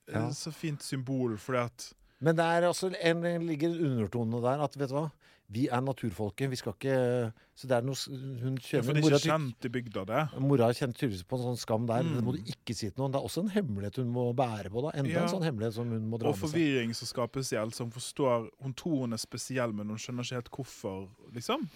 eh, 0.07 0.13
Ja. 0.13 0.29
Så 0.37 0.53
fint 0.53 0.81
symbol, 0.85 1.35
fordi 1.41 1.63
at 1.65 1.89
Men 2.23 2.37
det 2.39 2.45
er 2.45 2.69
også 2.69 2.93
en, 3.01 3.25
en 3.25 3.45
ligger 3.49 3.73
en 3.73 3.85
undertone 3.91 4.39
der 4.45 4.63
at 4.63 4.77
vet 4.79 4.89
du 4.89 4.95
hva 4.95 5.09
Vi 5.53 5.67
er 5.67 5.81
naturfolket. 5.83 6.49
Vi 6.49 6.55
skal 6.55 6.73
ikke 6.77 7.33
Så 7.55 7.67
det 7.67 7.75
er 7.77 7.83
noe 7.85 7.95
Hun 8.07 8.37
Hun 8.41 8.55
ja, 8.63 8.79
For 8.81 8.93
det 8.95 9.03
er 9.03 9.09
ikke 9.11 9.19
kjent 9.27 9.65
i 9.67 9.69
bygda, 9.69 10.05
det. 10.07 10.21
mora 10.41 10.69
kjenner 10.73 10.95
tydeligvis 10.97 11.25
på 11.27 11.35
en 11.37 11.43
sånn 11.49 11.59
skam 11.59 11.85
der. 11.85 12.01
Mm. 12.07 12.13
Det 12.15 12.23
må 12.23 12.31
du 12.37 12.39
ikke 12.53 12.73
si 12.73 12.87
til 12.89 12.97
noen. 13.03 13.11
Det 13.13 13.19
er 13.19 13.27
også 13.27 13.43
en 13.43 13.51
hemmelighet 13.53 13.99
hun 14.01 14.09
må 14.15 14.23
bære 14.33 14.71
på. 14.71 14.81
da 14.87 14.93
Enda 14.97 15.11
Ja. 15.11 15.23
en 15.27 15.29
sånn 15.35 15.43
hemmelighet 15.43 15.73
som 15.75 15.91
hun 15.91 16.07
må 16.09 16.17
dra 16.17 16.31
med 16.31 16.37
seg. 16.39 16.43
Og 16.43 16.49
forvirring 16.49 16.95
som 16.95 17.07
skapes 17.11 17.51
i 17.53 17.59
Elsa. 17.59 17.83
Hun 17.83 17.91
forstår 17.91 18.49
Hun 18.63 18.73
tror 18.73 18.99
hun 19.03 19.13
er 19.13 19.17
spesiell, 19.21 19.73
men 19.73 19.87
hun 19.89 19.97
skjønner 19.97 20.23
ikke 20.23 20.39
helt 20.39 20.49
hvorfor, 20.57 21.09
liksom. 21.35 21.67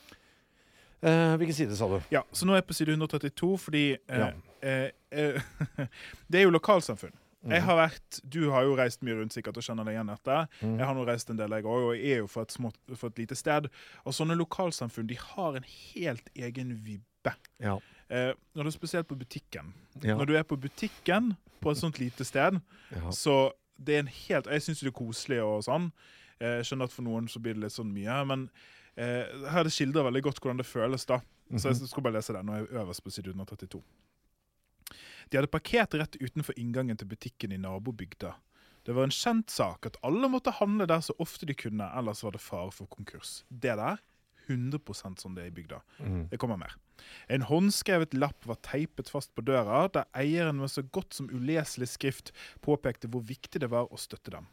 Eh, 1.04 1.36
hvilken 1.38 1.54
side 1.54 1.76
sa 1.78 1.88
du? 1.88 2.00
Ja, 2.10 2.24
Så 2.34 2.46
nå 2.48 2.54
er 2.56 2.62
jeg 2.64 2.68
på 2.72 2.74
side 2.74 2.96
132, 2.98 3.58
fordi 3.62 3.84
eh, 4.10 4.18
Ja. 4.18 4.32
Eh, 4.62 4.92
eh, 5.12 5.42
Det 6.30 6.40
er 6.40 6.44
jo 6.48 6.52
lokalsamfunn. 6.56 7.14
Mhm. 7.44 7.52
Jeg 7.54 7.62
har 7.64 7.76
vært, 7.78 8.20
Du 8.30 8.50
har 8.52 8.64
jo 8.64 8.76
reist 8.76 9.02
mye 9.06 9.14
rundt 9.20 9.32
sikkert 9.36 9.58
og 9.58 9.64
kjenner 9.64 9.86
deg 9.86 9.94
igjen 9.96 10.08
dette. 10.10 10.38
Mhm. 10.62 10.78
Jeg 10.80 10.86
har 10.90 10.96
nå 10.98 11.06
reist 11.08 11.30
en 11.30 11.38
del, 11.38 11.50
jeg 11.50 11.64
òg, 11.64 11.84
og 11.92 11.94
jeg 11.96 12.12
er 12.18 12.18
jo 12.24 12.28
fra 12.28 12.42
et, 12.48 12.52
smått, 12.56 12.78
fra 12.98 13.08
et 13.08 13.18
lite 13.22 13.36
sted. 13.38 13.70
Og 14.06 14.14
sånne 14.18 14.36
lokalsamfunn 14.40 15.08
de 15.08 15.16
har 15.22 15.56
en 15.56 15.64
helt 15.68 16.30
egen 16.36 16.74
vibbe. 16.84 17.36
Ja. 17.60 17.78
Eh, 18.10 18.34
når 18.56 18.64
du 18.64 18.68
er 18.70 18.72
spesielt 18.72 19.08
på 19.08 19.16
butikken. 19.20 19.74
Ja. 20.02 20.16
Når 20.16 20.26
du 20.26 20.36
er 20.38 20.44
på 20.44 20.58
butikken 20.58 21.36
på 21.62 21.72
et 21.72 21.78
sånt 21.78 22.00
lite 22.00 22.24
sted, 22.26 22.60
ja. 22.92 23.10
så 23.12 23.52
det 23.78 23.96
er 23.96 24.00
en 24.00 24.08
helt 24.08 24.46
Jeg 24.48 24.62
syns 24.62 24.80
det 24.80 24.88
er 24.88 24.96
koselig 24.98 25.40
og 25.44 25.62
sånn. 25.66 25.92
Eh, 26.40 26.58
Jeg 26.62 26.66
skjønner 26.66 26.86
at 26.86 26.92
for 26.94 27.04
noen 27.04 27.28
så 27.28 27.40
blir 27.42 27.54
det 27.54 27.64
litt 27.64 27.74
sånn 27.76 27.92
mye, 27.94 28.26
men 28.26 28.50
eh, 28.98 29.26
her 29.52 29.60
er 29.60 29.64
det 29.68 29.74
skildrer 29.74 30.04
veldig 30.08 30.24
godt 30.24 30.40
hvordan 30.42 30.58
det 30.58 30.66
føles, 30.66 31.06
da. 31.06 31.20
Så 31.58 31.70
Mhm. 31.70 31.80
jeg 31.80 31.90
skal 31.90 32.04
bare 32.04 32.14
lese 32.14 32.34
det. 32.34 32.44
Nå 32.46 32.54
er 32.54 32.58
jeg 32.66 32.68
øverst 32.74 33.04
på 33.04 33.12
side 33.12 33.28
132. 33.34 33.82
De 35.30 35.40
hadde 35.40 35.52
parkert 35.52 35.96
rett 35.98 36.20
utenfor 36.20 36.58
inngangen 36.60 37.00
til 37.00 37.10
butikken 37.12 37.54
i 37.56 37.62
nabobygda. 37.62 38.36
Det 38.88 38.96
var 38.96 39.08
en 39.08 39.12
kjent 39.12 39.52
sak 39.52 39.90
at 39.90 39.98
alle 40.08 40.30
måtte 40.32 40.54
handle 40.62 40.88
der 40.88 41.02
så 41.04 41.16
ofte 41.20 41.48
de 41.50 41.56
kunne, 41.58 41.90
ellers 42.00 42.24
var 42.24 42.38
det 42.38 42.44
fare 42.44 42.72
for 42.72 42.88
konkurs. 42.88 43.42
Det 43.50 43.76
der 43.76 44.00
100% 44.48 45.20
sånn 45.20 45.36
det 45.36 45.44
er 45.44 45.50
i 45.52 45.56
bygda. 45.58 45.82
Mm. 46.00 46.22
Det 46.32 46.40
kommer 46.40 46.60
mer. 46.62 46.78
En 47.28 47.44
håndskrevet 47.50 48.16
lapp 48.16 48.48
var 48.48 48.62
teipet 48.64 49.12
fast 49.12 49.34
på 49.36 49.44
døra, 49.46 49.86
der 49.92 50.08
eieren 50.16 50.62
med 50.62 50.72
så 50.72 50.86
godt 50.96 51.18
som 51.18 51.28
uleselig 51.28 51.92
skrift 51.92 52.32
påpekte 52.64 53.12
hvor 53.12 53.26
viktig 53.28 53.62
det 53.64 53.72
var 53.74 53.92
å 53.92 54.00
støtte 54.00 54.34
dem. 54.34 54.48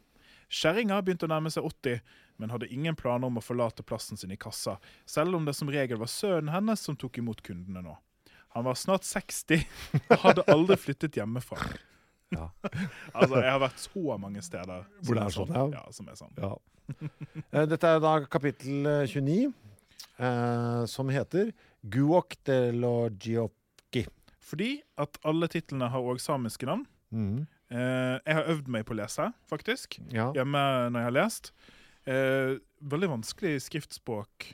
Kjerringa 0.55 0.99
begynte 1.03 1.27
å 1.27 1.33
nærme 1.33 1.51
seg 1.51 1.65
80, 1.67 2.03
men 2.43 2.53
hadde 2.53 2.69
ingen 2.75 2.99
planer 2.99 3.31
om 3.31 3.39
å 3.41 3.45
forlate 3.45 3.87
plassen 3.87 4.19
sin 4.21 4.35
i 4.35 4.39
kassa, 4.41 4.77
selv 5.07 5.39
om 5.39 5.47
det 5.47 5.55
som 5.57 5.71
regel 5.71 5.99
var 6.03 6.11
sønnen 6.11 6.53
hennes 6.53 6.83
som 6.85 6.99
tok 6.99 7.23
imot 7.23 7.43
kundene 7.47 7.83
nå. 7.87 7.95
Han 8.55 8.65
var 8.69 8.79
snart 8.79 9.07
60 9.07 9.65
og 10.15 10.21
hadde 10.23 10.47
aldri 10.53 10.79
flyttet 10.79 11.19
hjemmefra. 11.19 11.59
Ja. 12.35 12.49
altså, 13.19 13.41
jeg 13.41 13.51
har 13.51 13.61
vært 13.63 13.83
så 13.83 14.17
mange 14.19 14.43
steder 14.43 14.87
Hvor 15.05 15.19
det 15.19 15.27
er 15.27 15.35
sånn, 15.35 15.53
ja. 15.55 15.67
ja. 15.77 15.83
som 15.95 16.09
er 16.11 16.19
sånn. 16.19 16.33
Ja. 16.41 16.55
Eh, 17.51 17.67
Dette 17.71 17.91
er 17.97 18.03
da 18.03 18.15
kapittel 18.31 18.89
eh, 18.91 19.05
29, 19.11 19.53
eh, 20.19 20.83
som 20.91 21.13
heter 21.13 21.53
Guok 21.95 22.39
de 22.49 22.59
lo 22.77 22.95
Giocchi. 23.11 24.07
Fordi 24.45 24.77
at 25.01 25.19
alle 25.27 25.49
titlene 25.53 25.89
har 25.93 26.11
òg 26.13 26.21
samiske 26.23 26.69
navn. 26.69 26.85
Mm. 27.15 27.45
Eh, 27.75 28.17
jeg 28.21 28.39
har 28.39 28.51
øvd 28.55 28.69
meg 28.71 28.85
på 28.87 28.95
å 28.95 29.01
lese, 29.01 29.31
faktisk. 29.51 29.99
Ja. 30.13 30.31
hjemme 30.37 30.61
når 30.93 31.01
jeg 31.01 31.09
har 31.09 31.17
lest. 31.19 31.51
Eh, 32.05 32.55
veldig 32.85 33.11
vanskelig 33.17 33.57
skriftspråk 33.65 34.51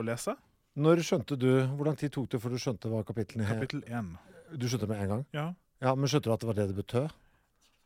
å 0.00 0.04
lese. 0.06 0.34
Når 0.76 1.02
skjønte 1.06 1.36
du 1.38 1.48
Hvor 1.76 1.86
lang 1.86 1.98
tid 2.00 2.10
tok 2.14 2.28
det 2.32 2.40
før 2.42 2.54
du 2.54 2.58
skjønte 2.62 2.90
hva 2.90 3.04
kapitlene 3.06 3.46
het? 3.46 3.60
Kapittel 3.62 3.84
én. 3.94 4.08
Du 4.58 4.66
skjønte 4.70 4.88
med 4.90 5.02
en 5.04 5.12
gang? 5.12 5.22
Ja. 5.34 5.44
Ja, 5.84 5.94
Men 5.94 6.08
skjønte 6.10 6.30
du 6.30 6.32
at 6.34 6.40
det 6.42 6.48
var 6.50 6.58
det 6.58 6.66
det 6.72 6.76
betød? 6.78 7.12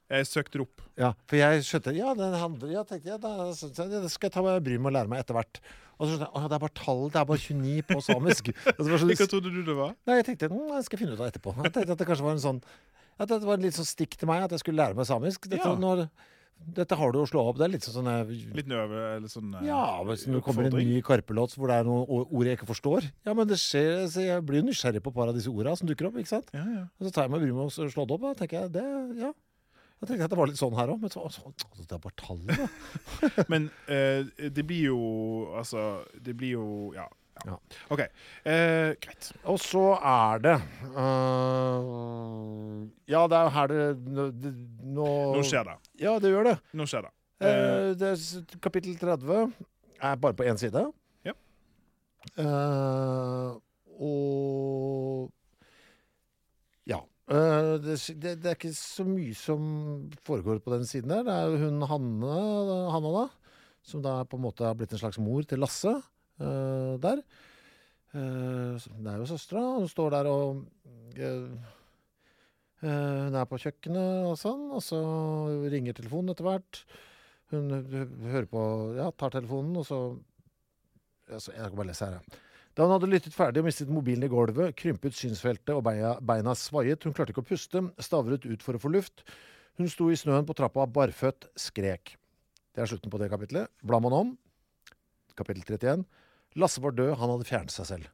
Jeg 0.09 0.24
søkte 0.24 0.57
det 0.57 0.62
opp. 0.64 0.80
Ja, 0.97 1.11
for 1.28 1.36
jeg 1.36 1.64
skjønte 1.68 1.93
Ja, 1.97 2.14
den 2.16 2.32
handler 2.41 2.70
Ja, 2.72 2.82
tenkte 2.89 3.11
jeg, 3.12 3.20
da, 3.20 3.32
jeg, 3.53 3.91
det 3.93 4.09
skal 4.14 4.30
jeg 4.30 4.34
ta 4.39 4.45
meg 4.47 4.62
bry 4.64 4.78
med 4.80 4.89
å 4.89 4.95
lære 4.97 5.11
meg 5.12 5.20
etter 5.20 5.36
hvert. 5.36 5.61
Og 5.99 6.07
så 6.09 6.14
skjønte 6.14 6.28
jeg 6.30 6.45
at 6.47 6.49
det 6.49 6.57
er 6.57 6.62
bare 6.64 6.76
tall, 6.80 7.03
det 7.12 7.20
er 7.20 7.28
bare 7.28 7.43
29 7.45 7.82
på 7.91 7.99
samisk. 8.07 8.49
Så 8.78 8.86
det 8.89 9.01
så- 9.03 9.11
Hva 9.12 9.28
trodde 9.34 9.53
du 9.53 9.61
det 9.66 9.76
var? 9.76 9.93
Nei, 10.09 10.16
jeg 10.22 10.26
tenkte 10.30 10.49
mm, 10.55 10.70
jeg 10.78 10.84
skal 10.89 10.99
finne 11.03 11.12
ut 11.12 11.20
av 11.20 11.28
etterpå. 11.28 11.55
Jeg 11.66 11.74
tenkte 11.76 11.93
at 11.93 12.01
det 12.01 12.09
kanskje 12.09 12.24
var 12.24 12.39
en 12.39 12.45
sånn 12.47 12.62
At 13.18 13.28
det 13.34 13.41
var 13.45 13.59
en 13.59 13.66
litt 13.68 13.76
sånn 13.76 13.89
stikk 13.93 14.16
til 14.16 14.30
meg 14.30 14.47
at 14.47 14.55
jeg 14.57 14.62
skulle 14.64 14.80
lære 14.80 14.97
meg 14.97 15.05
samisk. 15.11 15.45
Dette, 15.51 15.61
Ja. 15.66 15.74
når, 15.76 16.07
Dette 16.78 16.96
har 17.00 17.12
du 17.14 17.20
å 17.22 17.26
slå 17.28 17.42
opp. 17.48 17.56
Det 17.59 17.66
er 17.68 17.72
litt 17.72 17.86
sånn 17.86 18.09
eh, 18.11 18.32
Litt 18.56 18.68
nøve, 18.70 19.00
eller 19.16 19.32
sånn 19.32 19.54
eh, 19.61 19.66
Ja, 19.68 20.02
hvis 20.09 20.26
det 20.28 20.42
kommer 20.44 20.68
en 20.68 20.76
ny 20.76 21.00
Karpe-låt 21.06 21.54
hvor 21.56 21.70
det 21.70 21.78
er 21.80 21.88
noen 21.88 22.04
ord 22.09 22.48
jeg 22.50 22.59
ikke 22.59 22.68
forstår. 22.68 23.09
Ja, 23.26 23.34
men 23.38 23.48
det 23.48 23.61
skjer, 23.62 24.04
så 24.12 24.24
jeg 24.26 24.44
blir 24.46 24.61
jo 24.62 24.68
nysgjerrig 24.68 25.02
på 25.04 25.12
et 25.14 25.18
par 25.18 25.32
av 25.32 25.38
disse 25.38 25.52
orda 25.52 25.74
som 25.78 25.88
dukker 25.88 26.11
opp. 26.11 26.18
ikke 26.20 26.34
sant? 26.34 26.50
Ja, 26.56 26.64
ja. 26.74 26.86
Og 26.98 27.09
så 27.09 27.14
tar 27.14 27.28
jeg 27.28 27.34
meg 27.34 27.44
bryet 27.46 27.56
med 27.56 27.68
å 27.68 27.92
slå 27.94 28.04
det 28.04 28.18
opp. 28.18 28.26
Da 28.26 28.34
tenker 28.42 28.61
jeg 28.61 28.74
det, 28.76 28.88
ja. 29.22 29.32
Jeg 29.98 30.12
tenkte 30.12 30.26
at 30.28 30.34
det 30.34 30.38
var 30.38 30.50
litt 30.50 30.61
sånn 30.61 30.76
her 30.78 30.92
òg. 30.92 31.00
Men 31.02 31.12
så, 31.14 31.24
så, 31.34 31.54
det 31.80 31.96
er 31.96 32.02
bare 32.02 32.18
tall, 32.20 32.42
da. 32.46 32.68
Men 33.52 33.70
eh, 33.90 34.28
det 34.54 34.66
blir 34.66 34.92
jo 34.92 35.00
Altså, 35.59 36.04
det 36.14 36.36
blir 36.38 36.59
jo 36.59 36.68
Ja. 36.96 37.09
Ja. 37.47 37.57
OK. 37.95 38.01
Eh, 38.45 38.95
greit. 39.01 39.28
Og 39.45 39.59
så 39.62 39.84
er 39.99 40.39
det 40.45 40.57
uh, 40.97 42.86
Ja, 43.09 43.22
det 43.30 43.36
er 43.39 43.45
jo 43.47 43.53
her 43.55 43.66
det, 43.72 44.26
det 44.43 44.53
nå, 44.89 45.07
Nå 45.36 45.43
skjer 45.47 45.64
det. 45.70 45.76
Ja, 46.03 46.16
det 46.22 46.32
gjør 46.34 46.49
det. 46.51 46.57
Nå 46.74 46.86
skjer 46.91 47.07
det. 47.09 47.12
Eh, 47.12 47.16
Eh, 47.49 47.93
det 47.95 48.09
er, 48.16 48.57
kapittel 48.64 48.97
30 48.99 49.53
er 50.03 50.16
bare 50.18 50.34
på 50.34 50.43
én 50.51 50.59
side. 50.59 50.80
Ja. 51.26 51.34
Eh, 52.34 53.53
og 53.99 55.30
Ja. 56.91 56.99
eh, 57.30 57.78
det, 57.84 57.97
det, 58.18 58.32
det 58.43 58.51
er 58.51 58.57
ikke 58.59 58.72
så 58.74 59.07
mye 59.07 59.34
som 59.39 60.11
foregår 60.26 60.59
på 60.64 60.74
den 60.74 60.84
siden 60.89 61.11
der. 61.14 61.22
Det 61.26 61.34
er 61.34 61.47
jo 61.55 61.62
hun 61.68 61.82
Hanne, 61.91 62.34
Hanna, 62.95 63.14
da, 63.20 63.26
som 63.86 64.03
da 64.03 64.18
på 64.24 64.36
en 64.39 64.43
måte 64.49 64.66
har 64.66 64.74
blitt 64.78 64.93
en 64.93 64.99
slags 65.05 65.18
mor 65.22 65.43
til 65.47 65.62
Lasse 65.62 65.95
der. 66.39 67.22
Eh, 68.16 68.78
det 68.80 69.11
er 69.12 69.20
jo 69.20 69.28
søstera. 69.28 69.64
Hun 69.76 69.91
står 69.91 70.14
der 70.16 70.30
og 70.30 70.64
eh, 71.16 71.45
eh, 72.82 73.20
Hun 73.26 73.36
er 73.36 73.49
på 73.49 73.61
kjøkkenet 73.61 74.30
og 74.30 74.39
sånn, 74.41 74.68
og 74.72 74.82
så 74.84 75.01
ringer 75.68 75.97
telefonen 75.99 76.32
etter 76.32 76.49
hvert. 76.49 76.82
Hun 77.53 77.70
hører 77.72 78.49
på 78.49 78.62
Ja, 78.99 79.11
tar 79.12 79.32
telefonen, 79.36 79.76
og 79.80 79.86
så 79.89 80.01
altså, 81.28 81.53
Jeg 81.53 81.68
kan 81.68 81.76
bare 81.76 81.91
lese 81.91 82.09
her, 82.09 82.20
jeg. 82.20 82.45
Da 82.76 82.86
hun 82.86 82.95
hadde 82.95 83.11
lyttet 83.11 83.34
ferdig 83.34 83.61
og 83.61 83.66
mistet 83.66 83.89
mobilen 83.91 84.22
i 84.22 84.30
gulvet, 84.30 84.76
krympet 84.78 85.16
synsfeltet 85.18 85.72
og 85.74 85.82
beina, 85.82 86.12
beina 86.22 86.53
svaiet, 86.55 87.03
hun 87.03 87.14
klarte 87.16 87.34
ikke 87.34 87.43
å 87.43 87.49
puste, 87.49 87.82
stavret 87.99 88.45
ut 88.47 88.62
for 88.62 88.78
å 88.78 88.80
få 88.82 88.93
luft. 88.95 89.24
Hun 89.80 89.91
sto 89.91 90.07
i 90.12 90.18
snøen 90.18 90.47
på 90.47 90.55
trappa, 90.55 90.86
barføtt, 90.86 91.49
skrek. 91.59 92.14
Det 92.70 92.84
er 92.84 92.91
slutten 92.93 93.11
på 93.11 93.18
det 93.18 93.32
kapitlet. 93.32 93.72
Blar 93.82 94.05
man 94.05 94.14
om, 94.14 94.30
kapittel 95.34 95.64
31, 95.66 96.07
Lasse 96.57 96.80
var 96.80 96.90
død, 96.96 97.16
han 97.18 97.30
hadde 97.30 97.44
fjernet 97.44 97.70
seg 97.74 97.86
selv. 97.86 98.07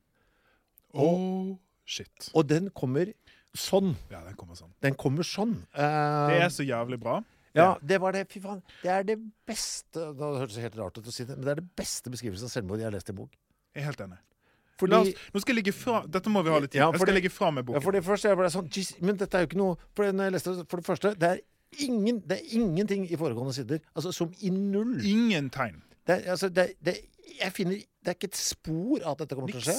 oh, 0.95 1.55
shit. 1.87 2.30
Og 2.35 2.47
den 2.49 2.70
kommer 2.74 3.12
sånn. 3.55 3.95
Ja, 4.11 4.22
den 4.26 4.35
kommer 4.39 4.59
sånn. 4.59 4.72
Den 4.82 4.95
kommer 4.99 5.26
sånn. 5.26 5.55
Uh, 5.76 6.28
Det 6.32 6.41
er 6.43 6.51
så 6.53 6.66
jævlig 6.66 6.99
bra. 7.03 7.20
Ja, 7.55 7.76
det 7.87 8.01
var 8.03 8.12
det. 8.16 8.24
Fy 8.32 8.41
faen. 8.43 8.62
Det 8.82 8.91
er 8.91 9.05
det 9.07 9.14
beste 9.47 10.09
Det 10.18 10.30
hørtes 10.41 10.57
helt 10.59 10.74
rart 10.80 10.97
ut 10.99 11.07
å 11.07 11.12
si 11.14 11.22
det, 11.22 11.37
men 11.37 11.45
det 11.47 11.53
er 11.53 11.61
det 11.62 11.68
beste 11.78 12.11
beskrivelsen 12.11 12.49
av 12.49 12.51
selvmord 12.51 12.82
jeg 12.82 12.89
har 12.89 12.95
lest 12.97 13.11
i 13.11 13.14
en 13.14 13.20
bok. 13.20 13.37
Jeg 13.74 13.82
er 13.85 13.87
helt 13.93 14.01
enig. 14.09 14.18
Fordi, 14.82 14.99
oss, 14.99 15.28
nå 15.30 15.41
skal 15.41 15.55
jeg 15.55 15.61
ligge 15.62 15.72
fra 15.76 16.01
Dette 16.11 16.30
må 16.35 16.43
vi 16.43 16.51
ha 16.51 16.59
litt 16.59 16.72
tid. 16.72 16.80
Ja, 16.80 16.89
jeg 16.91 16.99
skal 16.99 17.07
det- 17.12 17.14
legge 17.14 17.30
fra 17.30 17.51
meg 17.55 17.62
ja, 17.62 17.66
boken. 17.68 17.82
for 17.85 17.93
det 17.95 18.03
første 18.03 18.28
jeg 18.28 18.37
ble 18.37 18.49
sånn 18.51 18.68
"Jeez, 18.74 19.01
Men 19.01 19.16
dette 19.16 19.35
er 19.39 19.45
jo 19.45 19.47
ikke 19.47 19.57
noe 19.62 19.76
For, 19.95 20.05
jeg 20.05 20.32
leste, 20.35 20.57
det- 20.57 20.68
for 20.68 20.76
det 20.82 20.87
første, 20.87 21.14
det 21.16 21.28
er, 21.30 21.41
ingen, 21.78 22.18
det 22.26 22.41
er 22.41 22.59
ingenting 22.59 23.07
i 23.07 23.14
foregående 23.16 23.55
sider. 23.55 23.80
Altså 23.95 24.12
som 24.12 24.35
i 24.43 24.51
null. 24.51 24.99
Ingen 25.07 25.49
tegn. 25.51 25.80
Det, 26.07 26.16
er- 26.18 26.30
altså, 26.34 26.48
det, 26.52 26.74
det, 26.84 26.98
jeg 27.40 27.52
finner 27.57 27.78
Det 28.05 28.12
er 28.12 28.16
ikke 28.18 28.28
et 28.32 28.36
spor 28.40 29.00
av 29.02 29.14
at 29.14 29.24
dette 29.24 29.34
kommer 29.38 29.48
til 29.55 29.62
å 29.62 29.64
skje. 29.64 29.78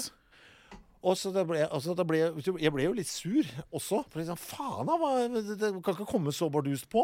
Og 1.06 1.14
så 1.22 1.30
det 1.32 1.44
ble, 1.46 1.60
altså, 1.70 1.94
det 1.94 2.06
ble, 2.10 2.18
jeg 2.58 2.72
ble 2.74 2.84
jo 2.88 2.94
litt 2.98 3.08
sur 3.12 3.46
også. 3.70 4.00
For 4.10 4.18
liksom, 4.24 4.40
faen 4.42 4.88
da, 4.90 4.96
det, 5.54 5.70
kan 5.86 5.94
ikke 5.94 6.08
komme 6.10 6.34
så 6.34 6.48
bardust 6.50 6.88
på. 6.90 7.04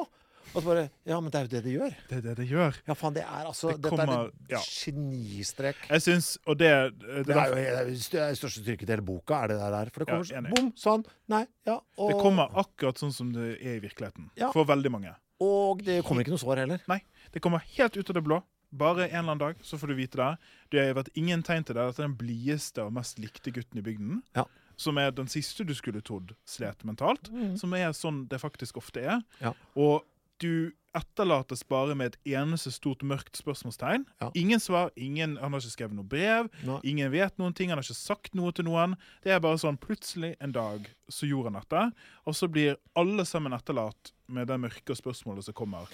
Og 0.51 0.55
så 0.57 0.63
bare 0.65 0.87
Ja, 1.05 1.19
men 1.21 1.29
det 1.29 1.37
er 1.37 1.43
jo 1.45 1.51
det 1.51 1.59
det 1.67 1.73
gjør. 1.75 1.93
Det 2.09 2.15
er 2.17 2.21
det 2.25 2.33
det 2.39 2.47
gjør. 2.49 2.79
Ja, 2.89 2.95
faen, 2.97 3.13
det 3.13 3.21
er 3.21 3.45
altså 3.45 3.69
Det 3.75 3.83
Dette 3.83 3.91
kommer- 3.93 4.23
er 4.25 4.55
ja. 4.55 4.57
et 4.57 4.71
genistrek. 4.73 5.83
Jeg 5.91 6.01
syns 6.01 6.31
Og 6.49 6.57
det, 6.57 6.71
det, 6.97 7.25
Det 7.27 7.35
er 7.37 7.51
jo 7.51 7.55
det 7.59 7.67
er 7.69 8.31
er 8.31 8.33
største 8.39 8.63
styrke 8.63 8.81
til 8.87 8.95
hele 8.95 9.05
boka, 9.05 9.43
er 9.43 9.53
det 9.53 9.59
der. 9.61 9.91
For 9.93 10.01
det 10.03 10.07
Ja, 10.09 10.15
kommer 10.15 10.25
sånn, 10.31 10.49
bom, 10.55 10.71
sånn, 10.75 11.05
nei, 11.29 11.43
ja. 11.69 11.77
Og, 11.97 12.09
det 12.09 12.17
kommer 12.23 12.49
akkurat 12.57 12.97
sånn 12.97 13.13
som 13.13 13.29
det 13.35 13.51
er 13.61 13.77
i 13.77 13.83
virkeligheten. 13.85 14.31
Ja. 14.41 14.49
For 14.51 14.65
veldig 14.65 14.91
mange. 14.97 15.13
og 15.41 15.85
det 15.85 16.01
kommer 16.05 16.21
ikke 16.25 16.33
noe 16.33 16.41
svar 16.41 16.57
heller. 16.57 16.81
Nei, 16.89 16.99
det 17.31 17.41
kommer 17.41 17.61
helt 17.77 17.95
ut 17.97 18.09
av 18.09 18.13
det 18.17 18.23
blå. 18.25 18.41
Bare 18.71 19.07
en 19.09 19.09
eller 19.09 19.33
annen 19.35 19.41
dag, 19.41 19.63
så 19.67 19.77
får 19.77 19.91
du 19.91 19.97
vite 19.99 20.19
det. 20.19 20.31
Det 20.71 20.83
har 20.85 20.95
vært 20.95 21.11
ingen 21.19 21.43
tegn 21.43 21.65
til 21.67 21.75
det. 21.75 21.85
Dette 21.91 22.03
er 22.03 22.07
den 22.07 22.19
blideste 22.19 22.85
og 22.85 22.93
mest 22.95 23.19
likte 23.19 23.51
gutten 23.51 23.81
i 23.81 23.85
bygden. 23.85 24.21
Ja. 24.37 24.45
Som 24.79 24.97
er 24.97 25.11
den 25.13 25.27
siste 25.29 25.65
du 25.67 25.73
skulle 25.77 26.01
trodd 26.01 26.31
slet 26.47 26.85
mentalt. 26.87 27.29
Som 27.59 27.75
er 27.77 27.91
sånn 27.97 28.23
det 28.31 28.39
faktisk 28.41 28.79
ofte 28.81 29.03
er. 29.03 29.19
Mm. 29.19 29.43
Ja. 29.43 29.51
Og 29.75 30.07
du 30.41 30.71
etterlates 30.97 31.61
bare 31.69 31.95
med 31.95 32.11
et 32.11 32.33
eneste 32.35 32.71
stort 32.73 33.03
mørkt 33.07 33.37
spørsmålstegn. 33.39 34.03
Ja. 34.19 34.31
Ingen 34.35 34.59
svar. 34.59 34.91
ingen, 34.95 35.37
Han 35.37 35.53
har 35.53 35.61
ikke 35.61 35.75
skrevet 35.75 35.95
noe 35.95 36.07
brev. 36.07 36.49
Nei. 36.67 36.79
Ingen 36.83 37.11
vet 37.11 37.37
noen 37.37 37.53
ting. 37.53 37.69
Han 37.69 37.77
har 37.77 37.83
ikke 37.83 37.95
sagt 37.95 38.35
noe 38.35 38.51
til 38.51 38.65
noen. 38.65 38.97
Det 39.23 39.31
er 39.31 39.39
bare 39.39 39.59
sånn 39.61 39.79
plutselig 39.79 40.35
en 40.41 40.51
dag 40.51 40.89
så 41.07 41.27
gjorde 41.29 41.51
han 41.51 41.61
dette. 41.61 41.91
Og 42.25 42.35
så 42.35 42.47
blir 42.51 42.79
alle 42.95 43.25
sammen 43.25 43.53
etterlatt 43.53 44.11
med 44.27 44.47
det 44.47 44.59
mørke 44.59 44.95
spørsmålet 44.95 45.47
som 45.47 45.53
kommer. 45.53 45.87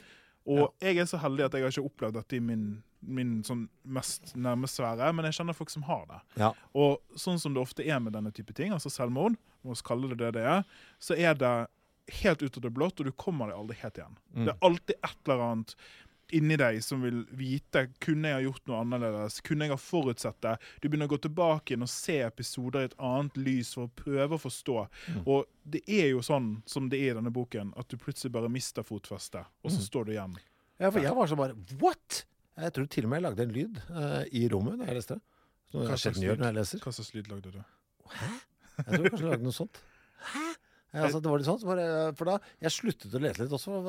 Og 0.48 0.84
jeg 0.84 1.00
er 1.02 1.10
så 1.10 1.20
heldig 1.22 1.48
at 1.48 1.56
jeg 1.58 1.66
har 1.66 1.74
ikke 1.76 1.90
opplevd 1.90 2.18
dette 2.20 2.38
i 2.38 2.44
min, 2.44 2.68
min 3.04 3.38
sånn 3.48 3.66
mest 3.84 4.34
nærme 4.40 4.70
sfære, 4.72 5.12
men 5.16 5.28
jeg 5.28 5.40
kjenner 5.40 5.58
folk 5.58 5.74
som 5.74 5.86
har 5.90 6.06
det. 6.10 6.20
Ja. 6.42 6.52
Og 6.78 7.20
sånn 7.20 7.42
som 7.42 7.56
det 7.56 7.64
ofte 7.64 7.86
er 7.86 8.00
med 8.04 8.16
denne 8.16 8.32
type 8.36 8.56
ting, 8.58 8.76
altså 8.76 8.92
selvmord, 8.94 9.36
må 9.64 9.76
vi 9.76 9.88
kalle 9.88 10.14
det 10.14 10.22
det 10.22 10.38
det 10.40 10.46
er, 10.48 10.64
så 11.04 11.18
er 11.18 11.36
det 11.38 11.56
helt 12.22 12.42
ut 12.42 12.58
av 12.58 12.64
det 12.64 12.72
blått, 12.72 13.02
og 13.02 13.10
du 13.10 13.16
kommer 13.20 13.52
deg 13.52 13.60
aldri 13.60 13.78
helt 13.82 13.98
igjen. 14.00 14.20
Mm. 14.32 14.44
Det 14.46 14.54
er 14.54 14.68
alltid 14.70 14.96
et 14.96 15.18
eller 15.28 15.44
annet 15.50 15.74
inni 16.36 16.58
deg 16.60 16.82
som 16.84 17.02
vil 17.02 17.22
vite 17.38 17.86
kunne 18.04 18.28
jeg 18.32 18.36
ha 18.38 18.42
gjort 18.44 18.66
noe 18.68 18.82
annerledes, 18.84 19.40
kunne 19.46 19.66
jeg 19.68 19.72
ha 19.74 19.78
forutsett 19.80 20.40
det. 20.44 20.56
Du 20.82 20.88
begynner 20.90 21.08
å 21.08 21.14
gå 21.16 21.20
tilbake 21.24 21.74
inn 21.78 21.86
og 21.86 21.92
se 21.92 22.18
episoder 22.26 22.84
i 22.84 22.90
et 22.90 22.98
annet 23.00 23.38
lys 23.40 23.74
for 23.78 23.88
å 23.88 23.94
prøve 24.04 24.36
å 24.36 24.42
forstå. 24.42 24.78
Mm. 25.16 25.22
Og 25.28 25.46
det 25.64 25.84
er 25.88 26.10
jo 26.12 26.20
sånn 26.26 26.50
som 26.68 26.90
det 26.92 27.00
er 27.00 27.14
i 27.14 27.18
denne 27.20 27.32
boken, 27.34 27.72
at 27.80 27.88
du 27.88 27.98
plutselig 28.02 28.34
bare 28.36 28.50
mister 28.52 28.84
fotfestet, 28.84 29.46
og 29.64 29.72
Mm. 29.72 29.78
så 29.78 29.86
står 29.88 30.06
du 30.06 30.12
igjen. 30.18 30.36
Ja, 30.80 30.92
for 30.92 31.00
jeg 31.02 31.16
var 31.16 31.28
så 31.28 31.36
bare 31.40 31.56
What?! 31.80 32.26
Jeg 32.58 32.74
tror 32.74 32.86
til 32.90 33.06
og 33.06 33.10
med 33.12 33.22
jeg 33.22 33.24
lagde 33.30 33.44
en 33.44 33.54
lyd 33.54 33.82
uh, 33.94 34.24
i 34.34 34.48
rommet 34.50 34.80
da 34.80 34.86
jeg 34.90 34.96
leste. 34.98 35.20
Som 35.72 35.82
Hva 35.86 35.98
slags 35.98 36.18
lyd? 37.14 37.28
lagde 37.30 37.52
du? 37.54 37.60
Hæ? 38.10 38.30
Jeg 38.78 38.86
tror 38.88 39.10
kanskje 39.10 39.24
jeg 39.26 39.32
lagde 39.32 39.44
noe 39.46 39.54
sånt. 39.54 39.80
Hæ? 40.34 40.46
Ja, 40.94 41.04
altså, 41.04 41.20
det 41.22 41.30
var 41.30 41.38
litt 41.42 41.46
sånn, 41.50 42.16
for 42.18 42.26
da 42.30 42.38
Jeg 42.64 42.72
sluttet 42.72 43.14
å 43.14 43.20
lese 43.22 43.44
litt 43.44 43.52
også. 43.54 43.82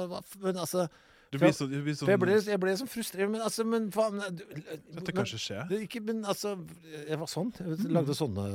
Men 0.42 0.56
altså 0.58 0.88
Det 1.28 1.40
blir 1.42 1.52
så, 1.52 1.66
du 1.68 1.76
blir 1.84 1.96
sånn 1.96 2.08
jeg 2.08 2.20
ble, 2.22 2.36
jeg 2.40 2.60
ble 2.62 2.74
så 2.80 2.86
frustrert. 2.88 3.28
Men 3.28 3.42
altså, 3.44 3.64
men 3.68 3.90
faen 3.92 4.22
Dette 4.22 5.12
kan 5.12 5.26
ikke 5.26 5.40
skje. 5.42 5.64
Det, 5.68 5.80
ikke, 5.84 6.00
men 6.08 6.22
altså 6.24 6.54
Jeg 6.94 7.18
var 7.20 7.28
sånn. 7.28 7.50
Jeg 7.60 7.90
lagde 7.92 8.16
sånne 8.16 8.46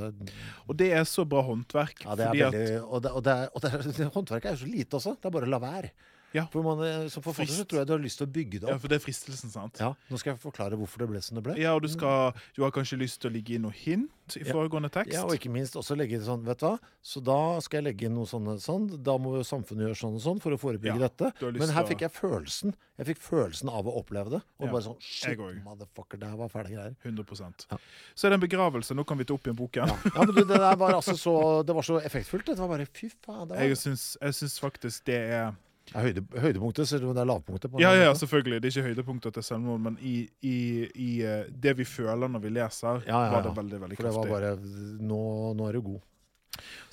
Og 0.66 0.74
det 0.80 0.90
er 0.98 1.06
så 1.10 1.28
bra 1.30 1.44
håndverk. 1.46 2.02
Ja, 2.08 2.18
det 2.18 2.26
er 2.26 2.34
fordi 2.34 2.48
at 2.48 2.88
Og, 2.88 3.04
det, 3.06 3.14
og, 3.14 3.22
det 3.28 3.38
og 3.54 3.68
det, 3.68 4.10
håndverket 4.18 4.50
er 4.50 4.58
jo 4.58 4.64
så 4.66 4.72
lite 4.72 5.00
også. 5.00 5.16
Det 5.22 5.30
er 5.30 5.36
bare 5.38 5.50
å 5.50 5.54
la 5.54 5.62
være. 5.62 5.94
Ja. 6.34 6.48
For 6.52 6.64
man, 6.66 6.82
eh, 6.86 7.08
Som 7.14 7.24
forfatter 7.24 7.54
så 7.54 7.66
tror 7.66 7.84
jeg 7.84 7.88
du 7.88 7.94
har 7.94 8.02
lyst 8.02 8.18
til 8.18 8.28
å 8.28 8.32
bygge 8.34 8.60
det 8.60 8.64
opp. 8.66 8.72
Ja, 8.74 8.78
for 8.82 8.88
det 8.92 8.98
er 8.98 9.04
fristelsen, 9.06 9.52
sant? 9.54 9.78
Ja, 9.80 9.94
Nå 10.10 10.18
skal 10.18 10.34
jeg 10.34 10.42
forklare 10.42 10.78
hvorfor 10.80 11.04
det 11.04 11.10
ble 11.12 11.22
som 11.22 11.38
det 11.38 11.44
ble. 11.46 11.58
Ja, 11.62 11.76
og 11.76 11.84
du 11.86 11.90
skal 11.92 12.34
Du 12.56 12.64
har 12.64 12.72
kanskje 12.72 12.98
lyst 12.98 13.22
til 13.22 13.30
å 13.30 13.34
ligge 13.34 13.56
inn 13.56 13.62
noe 13.68 13.72
hint 13.76 14.10
i 14.36 14.40
Ja. 14.44 14.54
foregående 14.54 14.90
tekst? 14.90 15.14
Ja, 15.14 15.24
og 15.26 15.36
ikke 15.36 15.52
minst 15.52 15.76
også 15.76 15.96
legge 15.98 16.16
inn 16.16 16.24
sånn, 16.24 16.44
vet 16.46 16.60
du 16.60 16.66
hva, 16.66 16.80
så 17.04 17.22
da 17.24 17.60
skal 17.60 17.84
jeg 17.84 17.94
legge 17.94 18.06
inn 18.08 18.16
noe 18.16 18.26
sånn, 18.26 18.46
sånn 18.58 19.04
da 19.04 19.18
må 19.18 19.44
samfunnet 19.44 19.86
gjøre 19.90 20.00
sånn 20.00 20.16
og 20.16 20.22
sånn 20.22 20.42
for 20.42 20.52
å 20.52 20.58
forebygge 20.58 20.98
Ja, 21.00 21.08
dette. 21.08 21.34
Men 21.54 21.70
her 21.70 21.84
fikk 21.86 22.00
jeg 22.08 22.12
følelsen 22.12 22.74
Jeg 22.98 23.08
fikk 23.08 23.22
følelsen 23.26 23.70
av 23.70 23.86
å 23.86 23.98
oppleve 23.98 24.30
det. 24.30 24.42
Og 24.60 24.70
bare 24.70 24.82
sånn 24.86 24.98
Shit, 25.02 25.38
motherfucker, 25.38 26.20
det 26.20 26.30
her 26.30 26.38
var 26.38 26.48
fæle 26.50 26.70
greier. 26.70 26.96
100 27.04 27.66
Ja. 27.72 27.78
Så 28.16 28.26
er 28.26 28.30
det 28.30 28.44
en 28.44 28.48
begravelse. 28.48 28.94
Nå 28.96 29.06
kan 29.06 29.18
vi 29.18 29.24
ta 29.26 29.34
opp 29.34 29.44
igjen 29.44 29.58
boken. 29.58 29.88
Ja, 29.88 29.98
ja 30.16 30.24
men 30.24 30.36
du, 30.36 30.44
det 30.46 30.58
der 30.60 30.76
var 30.76 30.94
altså 30.94 31.18
så 31.18 31.66
Det 31.66 31.74
var 31.74 31.82
så 31.82 32.00
effektfullt. 32.02 32.46
Det 32.46 32.58
var 32.58 32.68
bare 32.68 32.86
Fy 32.86 33.10
faen. 33.10 33.48
Det 33.48 33.58
var 33.58 33.64
jeg 33.64 33.78
syns 33.78 34.60
faktisk 34.60 35.06
det 35.06 35.16
er 35.34 35.56
ja, 35.92 36.00
høyde, 36.06 36.22
høydepunktet, 36.40 36.88
selv 36.88 37.10
om 37.10 37.16
det 37.18 37.22
er 37.26 37.28
lavpunktet. 37.28 37.72
på 37.72 37.78
en 37.78 37.84
Ja, 37.84 37.92
ja, 37.98 38.14
selvfølgelig. 38.16 38.62
Det 38.64 38.70
er 38.70 38.76
ikke 38.78 38.88
høydepunktet 38.94 39.34
til 39.36 39.44
selvmord, 39.44 39.82
men 39.84 39.98
i, 40.00 40.30
i, 40.42 40.56
i 40.96 41.10
eh, 41.28 41.44
det 41.52 41.74
vi 41.78 41.84
føler 41.86 42.32
når 42.32 42.40
vi 42.46 42.54
leser, 42.56 43.04
Ja, 43.08 43.26
ja, 43.26 43.32
var 43.36 43.44
det 43.50 43.56
veldig 43.58 43.82
veldig 43.84 43.98
kraftig. 44.00 44.14
For 44.16 44.24
det 44.24 44.32
var 44.32 44.56
bare 44.56 45.04
Nå, 45.12 45.22
nå 45.60 45.68
er 45.68 45.74
du 45.74 45.82
god. 45.82 46.02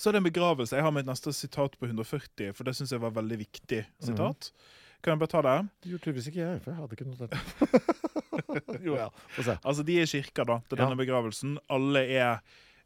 Så 0.01 0.09
er 0.09 0.16
det 0.16 0.22
en 0.24 0.28
begravelse. 0.32 0.74
Jeg 0.76 0.82
har 0.82 0.91
mitt 0.97 1.07
neste 1.07 1.32
sitat 1.36 1.74
på 1.78 1.86
140, 1.86 2.53
for 2.57 2.64
det 2.64 2.74
syns 2.78 2.91
jeg 2.97 3.01
var 3.03 3.11
veldig 3.14 3.38
viktig 3.45 3.82
sitat. 4.01 4.51
Kan 5.05 5.14
jeg 5.14 5.20
bare 5.22 5.32
ta 5.32 5.41
det? 5.47 5.57
Det 5.84 5.91
gjorde 5.93 6.05
tydeligvis 6.05 6.26
ikke 6.32 6.41
jeg, 6.43 6.61
for 6.64 6.70
jeg 6.72 6.80
hadde 6.80 6.97
ikke 6.97 7.09
notert 7.09 7.30
det. 8.74 8.80
jo, 8.84 8.97
ja. 8.99 9.09
Altså, 9.64 9.82
De 9.86 9.97
er 10.01 10.09
i 10.09 10.11
kirka 10.11 10.45
da, 10.49 10.59
til 10.68 10.78
Ja. 10.78 10.84
denne 10.86 10.99
begravelsen. 11.01 11.59
Alle 11.72 12.03
er, 12.09 12.41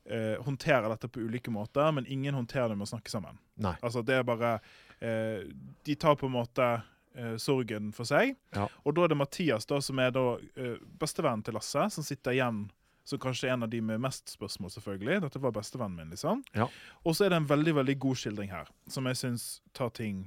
eh, 0.06 0.36
håndterer 0.44 0.88
dette 0.92 1.08
på 1.08 1.22
ulike 1.24 1.50
måter, 1.50 1.90
men 1.94 2.06
ingen 2.06 2.34
håndterer 2.34 2.68
det 2.70 2.76
med 2.78 2.86
å 2.86 2.92
snakke 2.92 3.10
sammen. 3.10 3.38
Nei. 3.56 3.74
Altså, 3.82 4.02
det 4.04 4.14
er 4.20 4.22
bare 4.26 4.60
eh, 5.00 5.46
De 5.84 5.94
tar 5.94 6.16
på 6.20 6.26
en 6.26 6.36
måte 6.36 6.68
eh, 7.14 7.36
sorgen 7.40 7.92
for 7.96 8.08
seg. 8.08 8.36
Ja. 8.56 8.68
Og 8.84 8.96
da 8.96 9.04
er 9.04 9.14
det 9.14 9.20
Mathias, 9.20 9.66
da, 9.70 9.80
som 9.84 10.00
er 10.02 10.14
da 10.14 10.24
eh, 10.56 10.78
bestevennen 11.00 11.44
til 11.46 11.56
Lasse, 11.58 11.88
som 11.94 12.06
sitter 12.06 12.36
igjen 12.36 12.66
som 13.04 13.20
kanskje 13.20 13.50
er 13.50 13.52
en 13.52 13.66
av 13.66 13.68
de 13.68 13.80
med 13.84 14.00
mest 14.00 14.32
spørsmål, 14.32 14.70
selvfølgelig. 14.70 15.20
Dette 15.26 15.40
var 15.40 15.52
bestevennen 15.52 15.96
min, 16.00 16.14
liksom. 16.14 16.40
Ja. 16.56 16.70
Og 17.04 17.16
så 17.16 17.26
er 17.26 17.34
det 17.34 17.42
en 17.42 17.50
veldig 17.50 17.74
veldig 17.76 17.98
god 18.00 18.16
skildring 18.16 18.52
her, 18.52 18.70
som 18.88 19.04
jeg 19.10 19.20
syns 19.20 19.44
tar 19.76 19.92
ting 19.92 20.22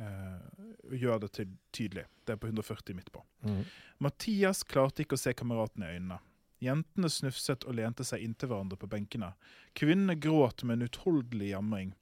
eh, 0.00 0.96
gjør 0.96 1.20
det 1.26 1.32
til 1.36 1.52
tydelig. 1.76 2.06
Det 2.24 2.34
er 2.34 2.40
på 2.40 2.48
140 2.48 2.96
midt 2.96 3.12
på. 3.12 3.24
Mm. 3.44 3.64
Mathias 4.02 4.62
klarte 4.64 5.04
ikke 5.04 5.18
å 5.18 5.20
se 5.20 5.34
kameraten 5.36 5.84
i 5.84 5.92
øynene. 5.92 6.22
Jentene 6.62 7.10
snufset 7.10 7.66
og 7.66 7.74
lente 7.74 8.06
seg 8.06 8.22
inntil 8.22 8.52
hverandre 8.52 8.78
på 8.78 8.88
benkene. 8.90 9.32
Kvinnene 9.76 10.14
gråt 10.14 10.62
med 10.62 10.78
en 10.78 10.86
utholdelig 10.86 11.50
jamring. 11.50 11.92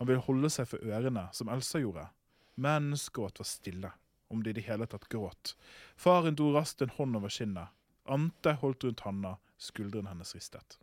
Han 0.00 0.06
ville 0.08 0.20
holde 0.26 0.50
seg 0.50 0.66
for 0.68 0.78
ørene, 0.82 1.28
som 1.32 1.48
Elsa 1.48 1.78
gjorde. 1.78 2.08
Menns 2.56 3.08
gråt 3.14 3.38
var 3.38 3.46
stille, 3.46 3.90
om 4.30 4.42
det 4.42 4.50
i 4.50 4.60
det 4.60 4.66
hele 4.68 4.86
tatt 4.90 5.08
gråt. 5.08 5.54
Faren 5.96 6.34
dro 6.38 6.52
raskt 6.54 6.82
en 6.82 6.88
hånd 6.96 7.16
over 7.16 7.28
kinnet. 7.28 7.68
Ante 8.06 8.52
holdt 8.60 8.84
rundt 8.84 9.00
handa, 9.06 9.36
skuldrene 9.58 10.08
hennes 10.10 10.34
ristet. 10.34 10.78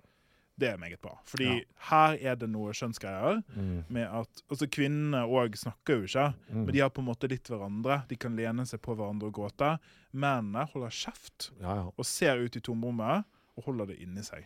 Det 0.59 0.67
er 0.69 0.77
meget 0.77 1.01
bra, 1.01 1.15
fordi 1.25 1.45
Ja. 1.47 1.63
her 1.89 2.17
er 2.21 2.35
det 2.35 2.49
noe 2.49 2.71
skjønnsgreier. 2.73 3.43
Mm. 3.55 3.83
med 3.89 4.07
at, 4.07 4.41
altså 4.49 4.67
Kvinnene 4.69 5.23
òg 5.25 5.55
snakker 5.57 5.95
jo 5.95 6.03
ikke, 6.03 6.33
Mm. 6.49 6.65
men 6.65 6.73
de 6.73 6.79
har 6.79 6.89
på 6.89 6.99
en 7.01 7.07
måte 7.07 7.27
litt 7.29 7.47
hverandre. 7.47 8.07
De 8.07 8.15
kan 8.15 8.35
lene 8.35 8.65
seg 8.65 8.81
på 8.81 8.95
hverandre 8.95 9.27
og 9.27 9.33
gråte. 9.33 9.79
Mennene 10.13 10.67
holder 10.69 10.89
kjeft 10.89 11.51
Ja, 11.59 11.75
ja. 11.75 11.91
og 11.97 12.05
ser 12.05 12.37
ut 12.37 12.55
i 12.55 12.59
tomrommet 12.59 13.25
og 13.57 13.63
holder 13.63 13.87
det 13.87 13.99
inni 14.01 14.21
seg. 14.23 14.45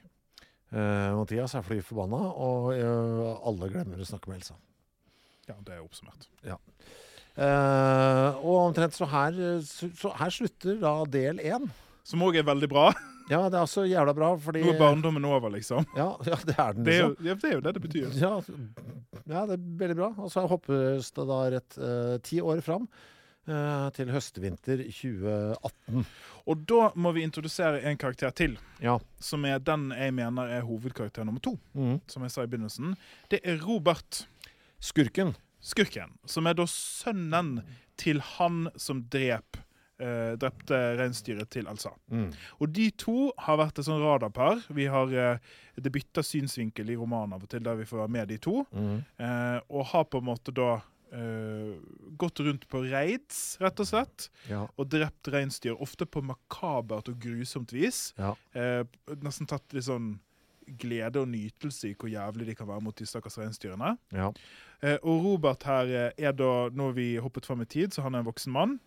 Eh, 0.75 1.09
Mathias 1.15 1.55
er 1.55 1.63
fly 1.63 1.79
forbanna, 1.85 2.19
og 2.35 2.73
eh, 2.75 3.47
alle 3.47 3.71
glemmer 3.71 4.01
å 4.01 4.07
snakke 4.07 4.31
med 4.31 4.41
Elsa. 4.41 4.57
Ja, 5.47 5.55
det 5.63 5.77
er 5.77 5.83
oppsummert. 5.85 6.27
Eh, 7.35 8.29
og 8.41 8.59
omtrent 8.65 8.95
så 8.97 9.07
her, 9.11 9.35
så, 9.67 9.87
så 9.95 10.11
her 10.19 10.33
slutter 10.33 10.79
da 10.81 10.97
del 11.11 11.39
én. 11.43 11.69
Som 12.05 12.25
òg 12.27 12.41
er 12.41 12.47
veldig 12.47 12.71
bra. 12.71 12.89
Ja, 13.25 13.39
det 13.49 13.57
er 13.57 13.63
også 13.65 13.87
jævla 13.89 14.13
bra, 14.13 14.27
fordi 14.37 14.61
Nå 14.61 14.75
er 14.75 14.77
barndommen 14.77 15.23
over, 15.25 15.49
liksom. 15.55 15.87
ja, 15.97 16.11
ja, 16.27 16.35
det 16.45 16.53
er 16.61 16.75
den, 16.77 16.83
Det 16.85 16.93
er, 16.93 17.07
liksom. 17.07 17.25
jo, 17.25 17.33
det 17.41 17.47
er 17.49 17.55
jo 17.55 17.61
det 17.65 17.71
det 17.73 17.81
betyr. 17.81 18.11
Ja, 18.21 18.33
ja, 19.25 19.45
det 19.49 19.55
er 19.55 19.63
veldig 19.79 19.95
bra. 19.97 20.09
Og 20.21 20.29
så 20.29 20.43
hoppes 20.45 21.09
det 21.15 21.25
da 21.31 21.39
rett 21.55 21.77
uh, 21.81 22.11
ti 22.21 22.37
år 22.37 22.61
fram 22.61 22.85
til 23.45 24.09
høstvinter 24.09 24.81
2018. 24.89 26.05
Og 26.49 26.63
da 26.69 26.87
må 26.97 27.11
vi 27.13 27.21
introdusere 27.25 27.81
en 27.85 27.97
karakter 27.97 28.31
til, 28.33 28.57
Ja. 28.81 28.97
som 29.19 29.45
er 29.45 29.59
den 29.59 29.91
jeg 29.91 30.13
mener 30.13 30.47
er 30.47 30.61
hovedkarakter 30.65 31.23
nummer 31.25 31.39
to. 31.41 31.55
Mm. 31.73 31.99
Som 32.07 32.23
jeg 32.23 32.31
sa 32.31 32.43
i 32.43 32.47
begynnelsen. 32.47 32.95
Det 33.29 33.39
er 33.43 33.57
Robert. 33.61 34.25
Skurken. 34.79 35.35
Skurken, 35.61 36.11
som 36.29 36.45
er 36.47 36.53
da 36.53 36.65
sønnen 36.69 37.63
til 37.97 38.19
han 38.21 38.67
som 38.77 38.99
drep, 39.09 39.57
eh, 39.99 40.35
drepte 40.37 40.77
reinsdyret 40.99 41.49
til 41.49 41.65
Elsa. 41.71 41.89
Mm. 42.11 42.27
Og 42.61 42.71
de 42.75 42.91
to 42.91 43.31
har 43.39 43.57
vært 43.57 43.79
et 43.79 43.85
sånn 43.87 44.01
radarpar. 44.03 44.61
Vi 44.69 44.85
har, 44.85 45.07
eh, 45.13 45.37
det 45.81 45.91
bytter 45.91 46.21
synsvinkel 46.21 46.89
i 46.89 46.95
romanen 46.95 47.33
av 47.33 47.43
og 47.43 47.49
til, 47.49 47.61
der 47.63 47.75
vi 47.75 47.85
får 47.85 47.97
være 48.03 48.09
med 48.11 48.27
de 48.27 48.37
to. 48.37 48.65
Mm. 48.75 49.05
Eh, 49.17 49.59
og 49.71 49.85
har 49.87 50.03
på 50.03 50.17
en 50.19 50.25
måte 50.25 50.53
da 50.53 50.81
eh, 51.15 51.71
gått 52.19 52.39
rundt 52.43 52.67
på 52.71 52.81
raids, 52.91 53.57
rett 53.63 53.79
og 53.79 53.87
slett, 53.87 54.27
Ja. 54.49 54.65
og 54.77 54.89
drept 54.91 55.27
reinsdyr. 55.31 55.77
Ofte 55.81 56.05
på 56.05 56.21
makabert 56.23 57.09
og 57.09 57.19
grusomt 57.23 57.71
vis. 57.73 58.13
Ja. 58.19 58.33
Uh, 58.55 58.83
nesten 59.23 59.47
tatt 59.47 59.73
litt 59.73 59.87
sånn 59.87 60.19
glede 60.81 61.21
og 61.21 61.27
nytelse 61.29 61.91
i 61.91 61.95
hvor 61.95 62.09
jævlig 62.09 62.47
de 62.47 62.55
kan 62.57 62.67
være 62.67 62.81
mot 62.81 62.95
de 62.97 63.05
stakkars 63.05 63.37
reinsdyrene. 63.41 63.97
ja. 64.11 64.31
Uh, 64.83 64.97
og 65.07 65.23
Robert 65.23 65.63
her 65.63 65.87
er 66.17 66.33
da, 66.35 66.69
nå 66.69 66.89
har 66.91 66.93
vi 66.97 67.15
hoppet 67.17 67.45
fram 67.47 67.61
i 67.63 67.65
tid, 67.65 67.93
så 67.95 68.03
han 68.03 68.13
er 68.15 68.19
en 68.19 68.27
voksen 68.27 68.51
mann. 68.53 68.79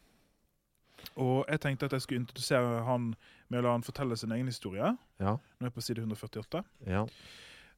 Og 1.16 1.44
jeg 1.48 1.60
tenkte 1.62 1.86
at 1.86 1.92
jeg 1.92 2.02
skulle 2.04 2.20
introdusere 2.22 2.82
han 2.84 3.14
med 3.48 3.60
å 3.60 3.62
la 3.62 3.72
han 3.76 3.82
fortelle 3.86 4.16
sin 4.18 4.32
egen 4.34 4.46
historie. 4.50 4.90
Ja. 5.18 5.36
Nå 5.38 5.64
er 5.64 5.70
jeg 5.70 5.74
på 5.74 5.84
side 5.86 6.02
148. 6.04 6.64
ja. 6.86 7.06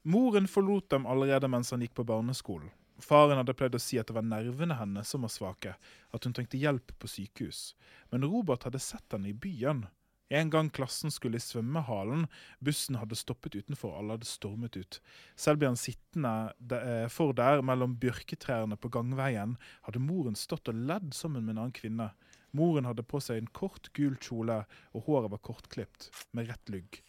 Moren 0.03 0.47
forlot 0.49 0.87
dem 0.89 1.05
allerede 1.07 1.49
mens 1.53 1.71
han 1.75 1.83
gikk 1.85 1.93
på 1.99 2.07
barneskolen. 2.09 2.71
Faren 3.05 3.41
hadde 3.41 3.55
pleid 3.57 3.77
å 3.77 3.81
si 3.83 3.99
at 4.01 4.11
det 4.11 4.17
var 4.17 4.27
nervene 4.27 4.77
hennes 4.79 5.09
som 5.09 5.25
var 5.27 5.33
svake, 5.33 5.77
at 6.11 6.27
hun 6.27 6.35
trengte 6.37 6.61
hjelp 6.61 6.93
på 6.99 7.09
sykehus. 7.11 7.75
Men 8.13 8.27
Robert 8.29 8.67
hadde 8.69 8.83
sett 8.83 9.17
henne 9.17 9.31
i 9.31 9.37
byen. 9.37 9.87
En 10.31 10.51
gang 10.51 10.69
klassen 10.71 11.11
skulle 11.11 11.41
i 11.41 11.43
svømmehallen, 11.43 12.29
bussen 12.63 13.01
hadde 13.01 13.19
stoppet 13.19 13.57
utenfor, 13.59 13.97
alle 13.99 14.15
hadde 14.15 14.29
stormet 14.31 14.77
ut. 14.79 15.01
Selv 15.35 15.59
ble 15.59 15.73
han 15.73 15.81
sittende 15.81 16.53
eh, 16.79 17.07
for 17.11 17.35
der 17.35 17.65
mellom 17.67 17.97
bjørketrærne 17.99 18.79
på 18.79 18.93
gangveien, 18.95 19.57
hadde 19.89 20.03
moren 20.05 20.39
stått 20.39 20.71
og 20.71 20.79
ledd 20.87 21.11
sammen 21.19 21.49
med 21.49 21.57
en 21.57 21.65
annen 21.65 21.75
kvinne. 21.75 22.13
Moren 22.55 22.87
hadde 22.87 23.07
på 23.07 23.19
seg 23.23 23.41
en 23.41 23.51
kort, 23.59 23.91
gul 23.99 24.15
kjole, 24.23 24.63
og 24.95 25.09
håret 25.09 25.35
var 25.35 25.43
kortklipt, 25.51 26.13
med 26.31 26.47
rett 26.51 26.71
lugg. 26.71 27.01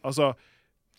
Altså, 0.00 0.32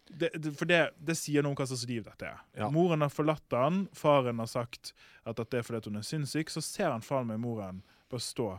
det, 0.10 0.30
det, 0.34 0.52
for 0.58 0.66
det, 0.70 0.80
det 0.98 1.16
sier 1.18 1.46
noe 1.46 1.54
om 1.54 1.60
hva 1.60 1.68
slags 1.70 1.86
liv 1.90 2.04
dette 2.06 2.26
er. 2.28 2.40
Ja. 2.58 2.70
Moren 2.74 3.06
har 3.06 3.12
forlatt 3.14 3.54
han, 3.56 3.84
faren 3.96 4.42
har 4.42 4.50
sagt 4.50 4.94
at, 5.24 5.38
det 5.38 5.62
er 5.62 5.66
fordi 5.66 5.92
hun 5.92 6.02
er 6.02 6.08
sinnssyk. 6.08 6.50
Så 6.50 6.64
ser 6.66 6.90
han 6.90 7.06
faen 7.06 7.30
meg 7.30 7.42
moren 7.44 7.84
bare 8.10 8.24
stå 8.26 8.50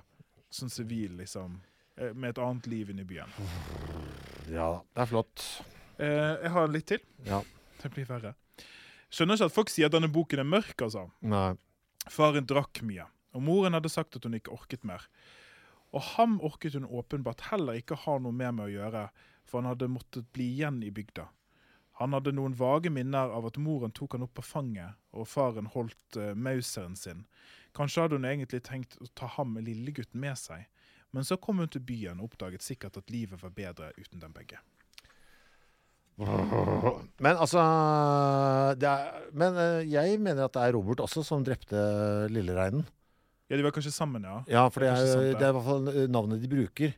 som 0.50 0.70
sivil, 0.70 1.16
liksom, 1.20 1.58
eh, 1.96 2.12
med 2.14 2.32
et 2.34 2.42
annet 2.42 2.68
liv 2.70 2.90
inne 2.90 3.02
i 3.02 3.08
byen. 3.08 3.34
ja. 4.50 4.70
Det 4.94 5.02
er 5.04 5.10
flott. 5.10 5.46
Eh, 5.98 6.36
jeg 6.46 6.54
har 6.54 6.70
litt 6.70 6.86
til. 6.90 7.02
Ja. 7.26 7.42
Det 7.82 7.90
blir 7.94 8.06
verre. 8.08 8.34
Skjønner 9.10 9.38
ikke 9.38 9.50
at 9.50 9.54
folk 9.56 9.72
sier 9.72 9.90
at 9.90 9.94
denne 9.96 10.10
boken 10.12 10.42
er 10.42 10.46
mørk, 10.46 10.76
altså. 10.86 11.08
Nei. 11.26 11.54
Faren 12.10 12.46
drakk 12.48 12.82
mye, 12.86 13.04
og 13.34 13.42
moren 13.44 13.74
hadde 13.76 13.90
sagt 13.92 14.16
at 14.16 14.24
hun 14.24 14.38
ikke 14.38 14.54
orket 14.54 14.86
mer. 14.86 15.02
Og 15.90 16.02
ham 16.14 16.38
orket 16.46 16.76
hun 16.78 16.86
åpenbart 16.86 17.48
heller 17.50 17.80
ikke 17.80 17.98
ha 18.06 18.16
noe 18.22 18.34
mer 18.34 18.54
med 18.54 18.68
å 18.68 18.72
gjøre, 18.72 19.08
for 19.44 19.60
han 19.60 19.72
hadde 19.72 19.90
måttet 19.90 20.28
bli 20.34 20.46
igjen 20.54 20.78
i 20.86 20.92
bygda. 20.94 21.26
Han 22.00 22.14
hadde 22.16 22.32
noen 22.32 22.54
vage 22.56 22.88
minner 22.90 23.28
av 23.36 23.44
at 23.50 23.58
moren 23.60 23.92
tok 23.92 24.14
han 24.16 24.24
opp 24.24 24.32
på 24.38 24.44
fanget, 24.46 24.96
og 25.12 25.26
faren 25.28 25.66
holdt 25.74 26.16
uh, 26.16 26.30
mauseren 26.34 26.96
sin. 26.96 27.26
Kanskje 27.76 28.02
hadde 28.06 28.16
hun 28.18 28.24
egentlig 28.26 28.62
tenkt 28.66 28.96
å 29.04 29.06
ta 29.14 29.28
ham 29.36 29.58
lillegutten 29.60 30.18
med 30.20 30.38
seg, 30.40 30.64
men 31.12 31.26
så 31.28 31.36
kom 31.42 31.58
hun 31.60 31.68
til 31.70 31.82
byen 31.84 32.18
og 32.22 32.30
oppdaget 32.30 32.62
sikkert 32.64 32.96
at 33.00 33.10
livet 33.12 33.42
var 33.42 33.52
bedre 33.54 33.92
uten 33.98 34.22
dem 34.22 34.32
begge. 34.32 34.58
Men 36.20 37.38
altså 37.40 37.60
det 38.80 38.88
er, 38.88 39.28
Men 39.32 39.56
eh, 39.56 39.86
jeg 39.88 40.18
mener 40.20 40.44
at 40.48 40.52
det 40.56 40.64
er 40.66 40.74
Robert 40.76 41.00
også 41.00 41.22
som 41.24 41.44
drepte 41.46 41.80
Lillereinen. 42.32 42.84
Ja, 43.50 43.56
de 43.58 43.64
var 43.66 43.72
kanskje 43.74 43.90
sammen, 43.94 44.22
ja. 44.28 44.42
Ja, 44.46 44.66
for 44.70 44.84
det 44.84 44.90
Det 44.92 44.98
er 44.98 45.00
er, 45.00 45.06
jo- 45.06 45.12
sant, 45.14 45.24
det. 45.30 45.38
det 45.40 45.46
er 45.46 45.50
i 45.50 45.56
hvert 45.56 45.68
fall 45.70 45.88
eh, 45.94 46.08
navnet 46.12 46.42
de 46.42 46.50
bruker. 46.52 46.92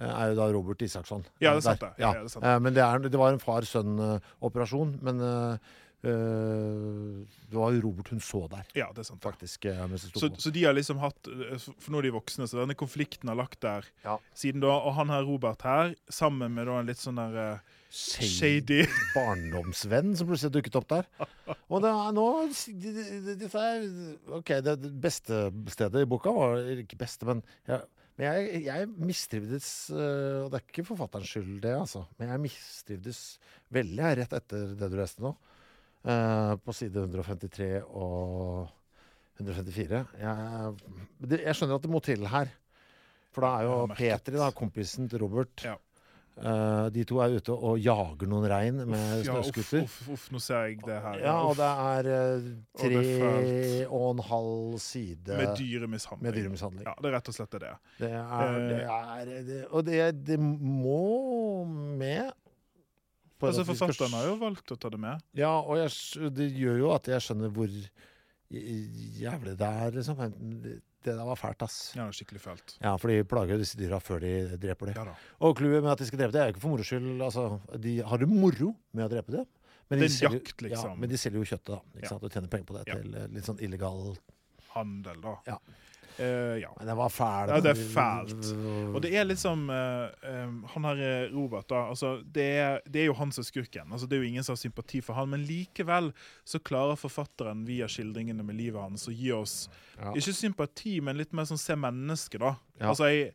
Eh, 0.00 0.08
Er 0.08 0.32
jo 0.32 0.40
da 0.40 0.48
Robert 0.52 0.82
Isaksson. 0.82 1.24
Ja, 1.40 1.52
det 1.54 1.62
er 1.64 1.68
sant 1.70 1.80
det. 1.80 1.92
Ja, 1.98 2.12
ja, 2.12 2.20
det 2.24 2.30
er 2.30 2.34
sant. 2.38 2.44
Eh, 2.44 2.58
Men 2.60 2.74
det, 2.74 2.82
er, 2.84 2.98
det 3.08 3.18
var 3.20 3.32
en 3.32 3.42
far-sønn-operasjon. 3.42 4.98
Men 5.06 5.20
eh, 5.20 5.58
eh, 6.04 7.22
det 7.50 7.56
var 7.60 7.72
jo 7.76 7.82
Robert 7.86 8.10
hun 8.12 8.20
så 8.24 8.44
der, 8.50 8.64
Ja, 8.76 8.88
det 8.94 9.04
er 9.04 9.08
sant. 9.10 9.22
faktisk. 9.22 9.64
eh, 9.70 9.96
Så, 9.96 10.30
så 10.38 10.50
de 10.52 10.64
har 10.64 10.74
liksom 10.76 10.98
hatt 11.02 11.28
eh, 11.30 11.56
For 11.78 11.90
nå 11.94 11.98
er 12.02 12.08
de 12.08 12.14
voksne, 12.16 12.48
så 12.50 12.60
denne 12.62 12.74
konflikten 12.78 13.28
har 13.30 13.38
lagt 13.38 13.60
der 13.64 13.86
Ja. 14.04 14.18
siden 14.34 14.60
da. 14.64 14.74
Og 14.84 14.94
han 14.98 15.08
her 15.12 15.22
Robert 15.24 15.62
her, 15.62 15.94
sammen 16.10 16.54
med 16.54 16.66
da 16.66 16.80
en 16.80 16.86
litt 16.90 16.98
sånn 17.00 17.16
der 17.20 17.38
eh, 17.54 17.58
shady 17.94 18.82
barndomsvenn 19.14 20.16
som 20.18 20.26
plutselig 20.26 20.50
dukket 20.56 20.76
opp 20.80 20.88
der. 20.90 21.06
Og 21.70 21.80
det 21.84 21.92
er 21.94 22.12
nå 22.16 22.24
Dette 22.50 23.60
er 23.60 23.84
OK, 24.34 24.50
det 24.66 24.74
det 24.82 24.90
beste 25.00 25.44
stedet 25.70 26.02
i 26.02 26.08
boka 26.10 26.32
var 26.34 26.58
ikke 26.74 26.98
beste, 26.98 27.24
men 27.28 27.42
jeg, 27.70 27.80
men 28.14 28.26
jeg, 28.28 28.62
jeg 28.68 28.90
mistrivdes 28.94 29.68
øh, 29.90 30.44
Og 30.44 30.52
det 30.52 30.60
er 30.60 30.68
ikke 30.68 30.86
forfatterens 30.86 31.32
skyld, 31.34 31.56
det, 31.64 31.72
altså. 31.74 32.04
Men 32.18 32.30
jeg 32.30 32.42
mistrivdes 32.44 33.22
veldig 33.74 34.04
her 34.06 34.20
rett 34.22 34.36
etter 34.38 34.74
det 34.78 34.90
du 34.92 34.96
leste 35.00 35.24
nå. 35.24 35.34
Uh, 36.04 36.52
på 36.60 36.74
side 36.76 37.00
153 37.00 37.68
og 37.88 38.68
154. 39.40 40.02
Jeg, 40.20 40.74
jeg 41.32 41.56
skjønner 41.56 41.78
at 41.80 41.86
det 41.86 41.90
må 41.90 42.00
til 42.04 42.26
her. 42.28 42.52
For 43.34 43.46
da 43.46 43.52
er 43.56 43.66
jo. 43.66 43.78
Petri, 43.96 44.36
da, 44.38 44.50
kompisen 44.54 45.08
til 45.10 45.24
Robert 45.24 45.64
Ja. 45.66 45.74
Eh, 46.36 46.88
De 46.94 47.04
to 47.04 47.18
er 47.22 47.36
ute 47.38 47.52
og 47.54 47.78
jager 47.78 48.26
noen 48.30 48.46
rein 48.50 48.76
med 48.90 49.24
Ja, 49.24 49.36
uff, 49.38 49.46
snøscooter. 49.50 49.82
uff, 49.84 49.98
uff, 50.14 50.24
nå 50.34 50.40
ser 50.42 50.66
jeg 50.70 50.80
det 50.84 51.00
her. 51.04 51.18
Ja, 51.22 51.34
og 51.46 51.56
det 51.60 51.68
er 51.70 52.08
eh, 52.14 52.46
Og 52.74 52.80
tre 52.80 52.92
det 52.94 53.16
er 53.30 53.90
og 53.94 54.06
en 54.16 54.22
halv 54.30 54.78
side 54.82 55.36
Med 55.40 55.52
dyremishandling. 55.58 56.22
med 56.26 56.38
dyremishandling. 56.40 56.86
Ja, 56.88 56.94
det 57.00 57.10
er 57.10 57.16
rett 57.18 57.28
og 57.28 57.36
slett 57.38 57.50
det 57.54 57.60
det 57.64 57.68
er. 57.70 57.78
Det 57.98 58.12
er, 58.14 58.56
det 58.70 58.80
er 58.88 59.44
det, 59.50 59.60
Og 59.70 59.84
det, 59.86 60.00
det 60.32 60.40
må 60.40 61.64
med. 61.68 62.32
for 63.38 63.48
Altså, 63.52 63.64
Forfatteren 63.68 63.94
skal 63.94 64.18
har 64.18 64.26
jo 64.32 64.34
valgt 64.40 64.72
å 64.72 64.76
ta 64.80 64.88
det 64.90 65.00
med. 65.00 65.22
Ja, 65.36 65.52
og 65.60 65.76
jeg, 65.78 65.90
det 66.34 66.50
gjør 66.56 66.78
jo 66.82 66.90
at 66.94 67.06
jeg 67.12 67.20
skjønner 67.28 67.50
hvor 67.54 67.68
jævlig 68.54 69.54
det 69.58 69.66
er, 69.68 69.90
liksom. 69.96 70.20
Det, 71.04 71.12
der 71.18 71.26
var 71.28 71.36
fælt, 71.36 71.60
ass. 71.66 71.78
Ja, 71.98 72.06
skikkelig 72.16 72.40
fælt. 72.40 72.76
Ja, 72.80 72.94
for 72.96 73.12
de 73.12 73.18
plager 73.28 73.58
jo 73.58 73.60
disse 73.60 73.76
dyra 73.76 73.98
før 74.00 74.22
de 74.24 74.30
dreper 74.60 74.88
dem. 74.90 74.96
Ja. 75.10 75.16
Og 75.44 75.58
clouet 75.58 75.84
med 75.84 75.92
at 75.92 76.00
de 76.00 76.06
skal 76.08 76.22
drepe 76.22 76.32
dem, 76.32 76.40
er 76.42 76.48
jo 76.48 76.54
ikke 76.54 76.62
for 76.64 76.72
moro 76.72 76.86
skyld. 76.88 77.10
Altså, 77.26 77.44
de 77.84 77.98
har 78.08 78.22
det 78.22 78.28
moro 78.30 78.70
med 78.96 79.04
å 79.04 79.10
drepe 79.12 79.36
dem. 79.36 79.44
Men 79.92 80.00
Det 80.00 80.06
er 80.08 80.14
de 80.14 80.26
en 80.30 80.38
jakt, 80.38 80.62
liksom. 80.64 80.94
Ja, 80.94 81.00
men 81.02 81.10
de 81.12 81.18
selger 81.20 81.42
jo 81.42 81.48
kjøttet, 81.50 81.74
da. 81.74 81.98
Ikke 81.98 82.12
sant? 82.14 82.24
Og 82.24 82.32
tjener 82.32 82.48
penger 82.54 82.68
på 82.70 82.78
det 82.78 82.84
til 82.88 83.18
eh, 83.20 83.26
litt 83.36 83.48
sånn 83.50 83.60
illegal 83.60 84.14
Handel, 84.74 85.20
da. 85.22 85.34
Ja. 85.46 85.58
Eh, 86.18 86.60
ja. 86.62 86.70
Men 86.78 86.86
det 86.86 86.94
var 86.94 87.08
fælt. 87.10 87.50
Ja, 87.50 87.60
det 87.60 87.70
er 87.72 87.80
fælt. 87.94 88.50
Og 88.94 89.02
det 89.02 89.10
er 89.16 89.24
liksom 89.26 89.68
uh, 89.70 90.06
um, 90.46 90.60
Han 90.74 90.84
her 90.84 91.30
Robert, 91.34 91.68
da. 91.70 91.88
Altså, 91.90 92.16
det, 92.34 92.46
er, 92.62 92.78
det 92.86 93.02
er 93.02 93.08
jo 93.10 93.16
han 93.18 93.32
som 93.34 93.42
er 93.42 93.48
skurken. 93.48 93.92
Altså, 93.92 94.06
det 94.06 94.18
er 94.18 94.22
jo 94.22 94.28
ingen 94.28 94.46
som 94.46 94.54
har 94.54 94.62
sympati 94.62 95.00
for 95.04 95.18
han, 95.18 95.28
men 95.32 95.46
likevel 95.48 96.12
så 96.44 96.60
klarer 96.62 97.00
forfatteren 97.00 97.64
via 97.66 97.88
skildringene 97.90 98.46
med 98.46 98.58
livet 98.60 98.80
hans 98.80 99.08
å 99.10 99.14
gi 99.14 99.32
oss 99.34 99.68
Ja. 99.94 100.10
ikke 100.14 100.32
sympati, 100.34 101.00
men 101.00 101.18
litt 101.18 101.32
mer 101.32 101.46
sånn 101.46 101.60
se 101.60 101.76
mennesket, 101.78 102.40
da. 102.42 102.56
Altså, 102.82 103.06
jeg, 103.10 103.34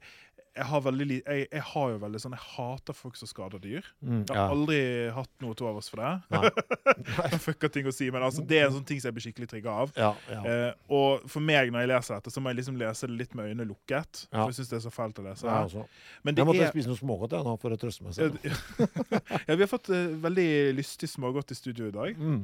jeg 0.59 0.67
har 0.67 0.81
veldig 0.83 1.07
jeg, 1.17 1.45
jeg 1.47 1.63
har 1.71 1.91
jo 1.93 1.99
veldig 2.01 2.19
sånn 2.21 2.35
Jeg 2.35 2.43
hater 2.55 2.95
folk 2.97 3.15
som 3.19 3.29
skader 3.29 3.61
dyr. 3.63 3.85
Mm, 4.03 4.21
Jeg 4.27 4.35
har 4.35 4.53
aldri 4.53 4.79
hatt 5.15 5.31
noe 5.43 5.55
til 5.57 5.69
overs 5.69 5.87
for 5.91 6.01
det. 6.03 6.11
Nei. 6.35 6.51
Jeg 7.29 7.39
fucker 7.43 7.71
ting 7.73 7.87
å 7.89 7.93
si, 7.95 8.09
men 8.11 8.23
altså, 8.25 8.43
det 8.45 8.59
er 8.59 8.67
en 8.67 8.75
sånn 8.75 8.85
ting 8.87 8.99
som 9.01 9.09
jeg 9.09 9.15
blir 9.17 9.23
skikkelig 9.23 9.47
trigga 9.51 9.73
av. 9.83 9.91
Ja, 9.97 10.09
ja. 10.31 10.39
Eh, 10.49 10.71
og 10.95 11.23
for 11.31 11.43
meg, 11.43 11.71
når 11.73 11.83
jeg 11.83 11.89
leser 11.91 12.15
dette, 12.17 12.31
så 12.33 12.41
må 12.43 12.51
jeg 12.51 12.59
liksom 12.59 12.77
lese 12.79 13.07
det 13.09 13.15
litt 13.19 13.35
med 13.37 13.49
øynene 13.49 13.67
lukket. 13.69 14.23
Ja. 14.29 14.41
For 14.43 14.51
jeg 14.51 14.57
syns 14.59 14.71
det 14.71 14.77
er 14.79 14.83
så 14.85 14.91
fælt 14.93 15.21
å 15.21 15.25
lese. 15.25 15.47
Også. 15.49 15.85
Men 16.25 16.35
det 16.35 16.43
Jeg 16.43 16.49
måtte 16.49 16.65
er 16.67 16.73
spise 16.73 16.91
noe 16.91 16.99
smågodt 16.99 17.35
jeg, 17.37 17.45
nå 17.47 17.53
for 17.61 17.75
å 17.75 17.79
trøste 17.81 18.05
meg 18.07 18.17
selv. 18.17 18.39
ja, 18.45 19.55
Vi 19.59 19.63
har 19.63 19.71
fått 19.71 19.91
uh, 19.93 20.01
veldig 20.25 20.47
lystig 20.79 21.09
smågodt 21.13 21.53
i 21.55 21.59
studio 21.59 21.89
i 21.89 21.95
dag. 21.95 22.19
Mm. 22.19 22.41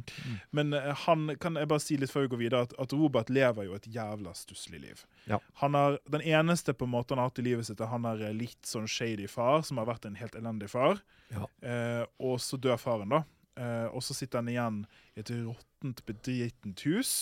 Men 0.56 0.74
uh, 0.78 0.92
han 1.06 1.36
kan 1.42 1.60
jeg 1.60 1.72
bare 1.72 1.84
si 1.84 2.00
litt 2.02 2.14
før 2.14 2.28
vi 2.28 2.34
går 2.36 2.44
videre, 2.46 2.64
at, 2.70 2.76
at 2.86 2.96
Robert 2.96 3.32
lever 3.34 3.70
jo 3.70 3.78
et 3.78 3.90
jævla 3.92 4.36
stusslig 4.38 4.82
liv. 4.86 5.04
Ja. 5.30 5.42
Han 5.64 5.78
har, 5.78 6.00
Den 6.12 6.24
eneste 6.26 6.74
på 6.74 6.88
en 6.88 6.94
måte 6.96 7.16
han 7.16 7.24
har 7.24 7.32
hatt 7.32 7.42
i 7.44 7.48
livet 7.50 7.68
sitt, 7.68 7.82
er 7.82 7.92
han 7.92 8.05
er 8.10 8.28
eh, 8.30 8.36
litt 8.36 8.68
sånn 8.68 8.90
shady 8.90 9.28
far, 9.32 9.64
som 9.68 9.82
har 9.82 9.90
vært 9.90 10.08
en 10.10 10.20
helt 10.20 10.36
elendig 10.38 10.72
far. 10.74 11.02
Ja. 11.34 11.48
Eh, 11.62 12.04
og 12.24 12.38
så 12.44 12.60
dør 12.62 12.80
faren, 12.82 13.14
da. 13.16 13.24
Eh, 13.56 13.88
og 13.96 14.04
så 14.04 14.16
sitter 14.18 14.42
han 14.42 14.52
igjen 14.52 14.84
i 15.16 15.24
et 15.24 15.32
råttent, 15.32 16.04
bedritent 16.08 16.86
hus. 16.90 17.16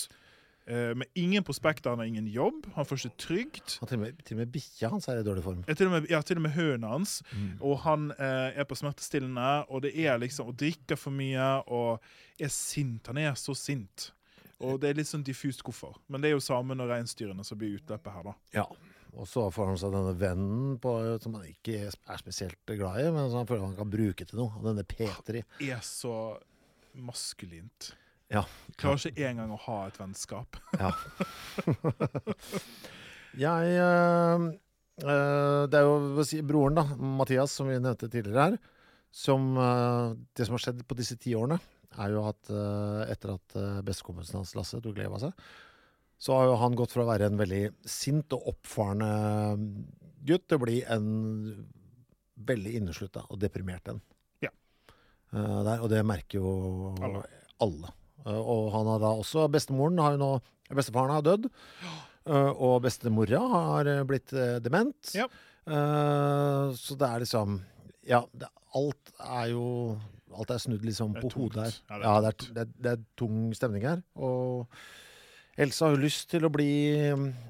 Eh, 0.66 0.94
med 0.96 1.06
ingen 1.14 1.44
prospekter, 1.44 1.90
han 1.90 1.98
har 1.98 2.06
ingen 2.06 2.26
jobb, 2.26 2.66
han 2.74 2.86
får 2.88 3.02
ikke 3.02 3.20
trygd. 3.20 3.76
Han 3.80 3.88
til, 3.88 3.98
og 3.98 4.02
med, 4.06 4.22
til 4.24 4.36
og 4.36 4.40
med 4.40 4.52
bikkja 4.54 4.88
hans 4.88 5.08
er 5.12 5.20
i 5.20 5.26
dårlig 5.26 5.44
form. 5.44 5.60
Ja, 5.68 5.76
til 5.76 5.90
og 5.90 5.92
med, 5.92 6.08
ja, 6.08 6.20
til 6.24 6.40
og 6.40 6.46
med 6.46 6.54
høna 6.56 6.92
hans. 6.94 7.18
Mm. 7.34 7.50
Og 7.60 7.78
han 7.84 8.10
eh, 8.16 8.56
er 8.56 8.68
på 8.68 8.78
smertestillende, 8.80 9.50
og 9.68 9.84
det 9.84 9.92
er 9.92 10.16
liksom 10.22 10.48
Og 10.48 10.56
drikker 10.58 10.96
for 10.96 11.12
mye 11.12 11.50
og 11.68 12.00
er 12.40 12.52
sint. 12.52 13.06
Han 13.12 13.20
er 13.20 13.36
så 13.36 13.54
sint. 13.54 14.10
Og 14.64 14.80
det 14.80 14.88
er 14.88 14.98
litt 14.98 15.10
sånn 15.10 15.24
diffust 15.26 15.60
hvorfor. 15.66 15.98
Men 16.08 16.22
det 16.22 16.30
er 16.30 16.36
jo 16.38 16.42
samene 16.44 16.86
og 16.86 16.92
reinsdyrene 16.94 17.44
som 17.44 17.58
blir 17.60 17.76
utløpet 17.76 18.14
her, 18.14 18.30
da. 18.30 18.34
Ja. 18.54 18.66
Og 19.14 19.28
så 19.30 19.44
får 19.54 19.68
han 19.70 19.78
seg 19.78 19.92
denne 19.94 20.14
vennen 20.18 20.78
på, 20.82 20.92
som 21.22 21.36
han 21.38 21.46
ikke 21.46 21.84
er 21.86 22.18
spesielt 22.20 22.58
glad 22.66 22.98
i, 23.02 23.10
men 23.14 23.28
som 23.28 23.42
han 23.42 23.50
føler 23.50 23.68
han 23.68 23.76
kan 23.78 23.92
bruke 23.92 24.26
til 24.26 24.40
noe. 24.40 24.62
Denne 24.64 24.86
Petri. 24.88 25.44
Er 25.62 25.82
så 25.86 26.16
maskulint. 26.98 27.92
Ja. 28.32 28.42
Klarer 28.80 29.10
ikke 29.10 29.28
engang 29.28 29.52
å 29.54 29.60
ha 29.66 29.78
et 29.88 29.98
vennskap. 30.00 30.58
ja. 30.82 30.90
Jeg 33.34 33.74
eh, 33.78 34.46
Det 35.02 35.78
er 35.78 35.84
jo 35.86 36.24
si, 36.26 36.40
broren, 36.46 36.78
da, 36.78 36.86
Mathias, 36.98 37.54
som 37.54 37.70
vi 37.70 37.78
nevnte 37.78 38.10
tidligere 38.10 38.48
her. 38.48 38.58
Som 39.14 39.52
eh, 39.60 40.16
Det 40.34 40.48
som 40.48 40.56
har 40.58 40.64
skjedd 40.66 40.82
på 40.88 40.98
disse 40.98 41.18
ti 41.20 41.36
årene, 41.38 41.60
er 42.02 42.14
jo 42.14 42.24
at 42.26 42.50
eh, 42.50 43.12
etter 43.14 43.36
at 43.36 43.58
bestekompisen 43.86 44.40
hans 44.40 44.56
Lasse 44.58 44.82
tok 44.82 44.98
livet 44.98 45.14
av 45.14 45.28
seg, 45.28 45.46
så 46.18 46.38
har 46.38 46.48
jo 46.48 46.58
han 46.62 46.76
gått 46.78 46.94
fra 46.94 47.04
å 47.04 47.10
være 47.10 47.28
en 47.30 47.40
veldig 47.40 47.62
sint 47.88 48.32
og 48.36 48.50
oppfarende 48.54 49.10
gutt 50.24 50.46
til 50.48 50.58
å 50.58 50.64
bli 50.64 50.78
en 50.88 51.08
veldig 52.48 52.76
inneslutta 52.80 53.26
og 53.28 53.40
deprimert 53.42 53.90
en. 53.92 54.00
Ja. 54.44 54.50
Uh, 55.34 55.60
der, 55.66 55.82
og 55.82 55.90
det 55.92 56.00
merker 56.06 56.40
jo 56.40 56.94
Alle. 57.02 57.24
alle. 57.62 57.92
Uh, 58.24 58.40
og 58.40 58.72
han 58.72 58.88
har 58.88 59.02
da 59.02 59.10
også 59.20 59.48
Bestemoren 59.52 60.00
har 60.00 60.14
jo 60.16 60.22
nå 60.22 60.32
Bestefaren 60.72 61.12
har 61.12 61.24
dødd. 61.24 61.48
Uh, 62.24 62.50
og 62.56 62.78
bestemora 62.86 63.40
har 63.52 63.88
eh, 63.90 64.04
blitt 64.08 64.32
eh, 64.32 64.56
dement. 64.64 65.10
Ja. 65.12 65.26
Eh, 65.68 66.72
så 66.76 66.96
det 67.00 67.08
er 67.08 67.22
liksom 67.22 67.58
Ja, 68.04 68.22
det, 68.36 68.48
alt 68.76 69.12
er 69.16 69.46
jo 69.52 69.66
Alt 70.34 70.50
er 70.52 70.60
snudd 70.60 70.82
liksom 70.84 71.14
på 71.16 71.30
hodet 71.36 71.62
her. 71.62 71.76
Ja, 71.88 71.96
det 71.96 72.04
er 72.04 72.08
Ja, 72.08 72.14
det 72.20 72.32
det, 72.54 72.64
er, 72.64 72.72
det 72.84 72.90
er 72.94 73.04
tung 73.16 73.38
stemning 73.56 73.84
her. 73.86 74.02
Og 74.16 74.72
Elsa 75.56 75.86
har 75.86 75.94
jo 75.94 76.02
lyst 76.02 76.28
til 76.32 76.44
å 76.46 76.50
bli 76.52 76.68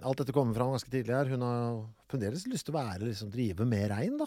Alt 0.05 0.21
dette 0.21 0.33
kommer 0.37 0.57
fram 0.57 0.75
ganske 0.75 0.91
tidlig 0.93 1.15
her. 1.17 1.31
Hun 1.33 1.45
har 1.47 1.79
fremdeles 2.11 2.47
lyst 2.51 2.67
til 2.69 2.75
å 2.75 2.81
være, 2.83 3.07
liksom, 3.09 3.31
drive 3.33 3.65
med 3.69 3.87
rein, 3.93 4.19
da. 4.21 4.27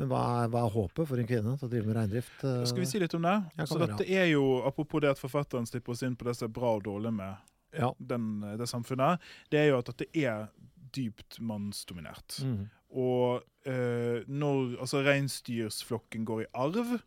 Men 0.00 0.08
hva 0.08 0.20
er, 0.44 0.48
hva 0.48 0.62
er 0.64 0.72
håpet 0.72 1.08
for 1.10 1.20
en 1.20 1.26
kvinne 1.28 1.52
til 1.60 1.68
å 1.68 1.70
drive 1.72 1.88
med 1.90 1.96
reindrift? 1.98 2.38
eh? 2.48 2.62
Skal 2.70 2.80
vi 2.80 2.88
si 2.88 3.00
litt 3.02 3.12
om 3.18 3.26
det? 3.26 3.34
Ja, 3.58 3.66
Så 3.68 3.76
kan 3.76 3.90
dette 3.90 4.06
er 4.08 4.30
jo, 4.30 4.44
Apropos 4.64 5.02
det 5.04 5.10
at 5.12 5.20
forfatteren 5.20 5.66
slipper 5.68 5.92
oss 5.92 6.02
inn 6.06 6.14
på 6.16 6.24
det 6.28 6.36
som 6.38 6.48
er 6.48 6.54
bra 6.56 6.70
og 6.78 6.84
dårlig 6.86 7.12
med 7.12 7.36
Ja. 7.76 7.90
den, 7.98 8.40
det 8.60 8.68
samfunnet, 8.68 9.20
det 9.50 9.58
er 9.60 9.68
jo 9.72 9.78
at 9.82 9.90
dette 9.92 10.08
er 10.16 10.48
dypt 10.92 11.38
mannsdominert. 11.40 12.38
Mm. 12.44 12.66
Og 12.92 13.42
eh, 13.68 14.24
når 14.28 14.78
altså 14.84 15.00
reinsdyrsflokken 15.04 16.24
går 16.28 16.42
i 16.44 16.50
arv, 16.54 16.98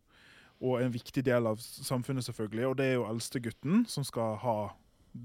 og 0.61 0.79
en 0.81 0.93
viktig 0.93 1.21
del 1.25 1.45
av 1.49 1.59
samfunnet, 1.61 2.25
selvfølgelig, 2.25 2.67
og 2.69 2.77
det 2.79 2.85
er 2.85 2.93
jo 2.99 3.05
eldstegutten 3.09 3.83
som 3.91 4.05
skal 4.07 4.37
ha 4.41 4.57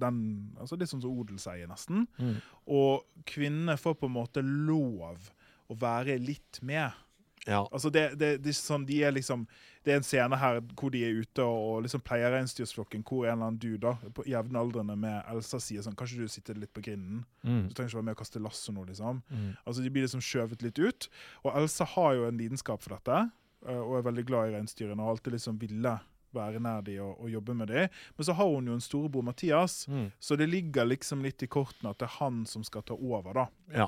den 0.01 0.23
altså 0.61 0.79
Litt 0.79 0.93
sånn 0.93 1.03
som 1.03 1.19
odelseie, 1.19 1.67
nesten. 1.71 2.07
Mm. 2.21 2.39
Og 2.71 3.25
kvinnene 3.29 3.79
får 3.81 3.99
på 4.01 4.11
en 4.11 4.17
måte 4.17 4.45
lov 4.45 5.31
å 5.71 5.77
være 5.79 6.19
litt 6.23 6.61
med. 6.67 6.95
Ja. 7.47 7.69
Altså 7.73 7.91
det, 7.91 8.15
det, 8.21 8.35
det, 8.45 8.53
sånn, 8.57 8.85
de 8.89 8.99
er 9.07 9.15
liksom, 9.17 9.47
det 9.87 9.95
er 9.95 10.01
en 10.01 10.05
scene 10.07 10.37
her 10.37 10.59
hvor 10.77 10.93
de 10.93 11.01
er 11.07 11.23
ute 11.23 11.45
og, 11.45 11.81
liksom 11.87 12.03
pleier 12.05 12.35
reinsdyrsflokken, 12.35 13.05
hvor 13.07 13.25
en 13.25 13.33
eller 13.33 13.49
annen 13.49 13.61
dude 13.63 13.81
da, 13.87 13.95
på 14.17 14.27
jevnaldrende 14.29 14.97
med 15.01 15.23
Elsa 15.31 15.61
sier 15.63 15.85
sånn 15.87 15.97
Kanskje 15.99 16.21
du 16.21 16.33
sitter 16.33 16.59
litt 16.61 16.75
på 16.77 16.85
grinden? 16.85 17.25
Mm. 17.43 17.69
Du 17.69 17.75
trenger 17.75 17.89
ikke 17.89 18.01
være 18.01 18.09
med 18.11 18.19
og 18.19 18.23
kaste 18.23 18.45
lasso 18.45 18.75
nå, 18.77 18.85
liksom. 18.91 19.23
Mm. 19.31 19.51
Altså 19.65 19.85
De 19.85 19.93
blir 19.95 20.05
liksom 20.07 20.25
skjøvet 20.25 20.67
litt 20.67 20.81
ut. 20.81 21.09
Og 21.47 21.57
Elsa 21.63 21.89
har 21.97 22.17
jo 22.19 22.29
en 22.29 22.41
lidenskap 22.41 22.85
for 22.85 22.99
dette, 22.99 23.23
eh, 23.67 23.81
og 23.81 23.99
er 23.99 24.09
veldig 24.11 24.27
glad 24.29 24.51
i 24.51 24.57
reinsdyrene 24.59 25.01
og 25.01 25.17
alltid 25.17 25.39
liksom 25.39 25.61
ville 25.63 25.97
være 26.35 26.61
nær 26.61 26.83
de 26.87 26.99
og, 27.01 27.21
og 27.21 27.31
jobbe 27.31 27.55
med 27.57 27.69
de. 27.69 27.89
Men 28.17 28.25
så 28.25 28.35
har 28.39 28.47
hun 28.47 28.67
jo 28.67 28.73
en 28.79 28.81
storebror 28.85 29.23
Mathias, 29.27 29.87
Mm. 29.89 30.11
så 30.21 30.37
det 30.37 30.49
ligger 30.49 30.87
liksom 30.87 31.23
litt 31.23 31.43
i 31.43 31.47
kortene 31.51 31.91
at 31.91 31.99
det 31.99 32.09
er 32.09 32.17
han 32.21 32.45
som 32.47 32.63
skal 32.65 32.83
ta 32.83 32.95
over, 32.95 33.33
da. 33.35 33.47
Ja. 33.75 33.87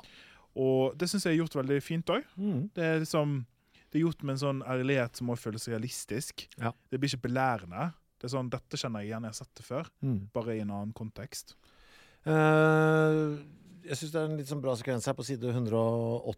Og 0.57 0.97
det 0.99 1.09
syns 1.09 1.24
jeg 1.24 1.34
er 1.38 1.43
gjort 1.45 1.55
veldig 1.62 1.80
fint 1.82 2.07
òg. 2.12 2.24
Mm. 2.36 2.70
Det 2.74 2.84
er 2.84 3.01
liksom 3.01 3.47
Det 3.93 3.99
er 4.01 4.07
gjort 4.07 4.22
med 4.24 4.32
en 4.32 4.38
sånn 4.40 4.61
ærlighet 4.64 5.16
som 5.16 5.26
må 5.28 5.34
føles 5.36 5.68
realistisk. 5.68 6.47
Ja. 6.59 6.70
Det 6.90 6.99
blir 6.99 7.11
ikke 7.12 7.28
belærende. 7.28 7.93
Det 8.18 8.24
er 8.24 8.32
sånn, 8.38 8.49
Dette 8.49 8.76
kjenner 8.80 9.01
jeg 9.03 9.11
igjen, 9.11 9.22
jeg 9.26 9.28
har 9.28 9.34
sett 9.34 9.55
det 9.55 9.64
før, 9.66 9.86
Mm. 10.03 10.30
bare 10.32 10.57
i 10.57 10.61
en 10.61 10.70
annen 10.70 10.93
kontekst. 10.95 11.55
Uh, 12.26 13.36
jeg 13.84 13.99
syns 13.99 14.12
det 14.14 14.20
er 14.20 14.28
en 14.30 14.36
litt 14.38 14.47
sånn 14.51 14.62
bra 14.62 14.74
sekvens 14.78 15.05
her 15.11 15.16
på 15.18 15.24
side 15.26 15.43
180. 15.53 16.36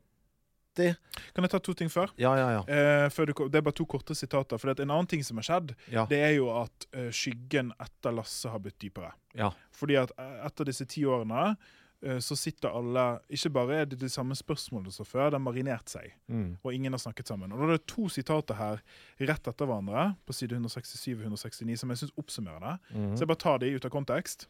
Kan 0.77 1.47
jeg 1.47 1.53
ta 1.53 1.61
to 1.62 1.75
ting 1.79 1.91
før? 1.93 2.12
Ja, 2.20 2.35
ja, 2.39 2.49
ja. 2.57 2.64
Eh, 2.66 3.07
før 3.12 3.31
du, 3.31 3.35
det 3.53 3.61
er 3.61 3.66
bare 3.66 3.77
to 3.77 3.87
korte 3.89 4.16
sitater. 4.18 4.61
For 4.61 4.72
en 4.72 4.91
annen 4.91 5.11
ting 5.11 5.25
som 5.27 5.39
har 5.41 5.47
skjedd, 5.47 5.75
ja. 5.93 6.07
det 6.11 6.20
er 6.27 6.35
jo 6.39 6.51
at 6.55 6.89
uh, 6.97 7.09
skyggen 7.14 7.72
etter 7.83 8.14
Lasse 8.14 8.51
har 8.51 8.62
blitt 8.62 8.79
dypere. 8.83 9.14
ja. 9.39 9.53
Fordi 9.75 9.97
at 9.99 10.12
eh, 10.20 10.37
etter 10.47 10.68
disse 10.70 10.87
ti 10.91 11.03
årene 11.07 11.55
uh, 11.55 12.18
så 12.22 12.37
sitter 12.39 12.75
alle 12.75 13.05
Ikke 13.33 13.51
bare 13.57 13.81
er 13.81 13.89
det 13.91 13.99
de 14.03 14.11
samme 14.12 14.37
spørsmålene 14.39 14.93
som 14.95 15.07
før, 15.09 15.31
det 15.31 15.39
har 15.39 15.45
marinert 15.45 15.91
seg. 15.91 16.12
Mm. 16.27 16.57
Og 16.62 16.75
ingen 16.75 16.95
har 16.95 17.03
snakket 17.03 17.31
sammen. 17.31 17.53
Og 17.53 17.62
da 17.62 17.70
er 17.70 17.79
det 17.79 17.87
to 17.91 18.09
sitater 18.12 18.59
her 18.59 18.83
rett 19.20 19.51
etter 19.51 19.70
hverandre, 19.70 20.12
på 20.27 20.37
side 20.37 20.59
167 20.59 21.14
og 21.16 21.25
169, 21.31 21.81
som 21.81 21.95
jeg 21.95 22.05
syns 22.05 22.18
oppsummerer 22.20 22.66
det. 22.68 22.77
Mm. 22.95 23.14
Så 23.14 23.25
jeg 23.25 23.33
bare 23.33 23.45
tar 23.47 23.62
de 23.62 23.75
ut 23.75 23.89
av 23.89 23.95
kontekst. 23.95 24.49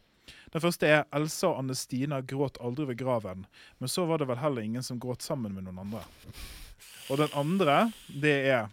Den 0.53 0.63
første 0.63 0.89
er 0.89 1.07
Elsa 1.15 1.51
og 1.51 1.63
Anne 1.63 1.75
Stina 1.77 2.21
gråt 2.25 2.59
aldri 2.63 2.87
ved 2.91 2.99
graven, 3.01 3.45
men 3.79 3.91
så 3.91 4.05
var 4.09 4.21
det 4.21 4.29
vel 4.29 4.41
heller 4.41 4.65
ingen 4.65 4.85
som 4.85 4.99
gråt 5.01 5.25
sammen 5.25 5.55
med 5.55 5.67
noen 5.67 5.83
andre. 5.85 6.05
Og 7.09 7.19
den 7.21 7.29
andre, 7.37 7.91
det 8.09 8.33
er 8.49 8.71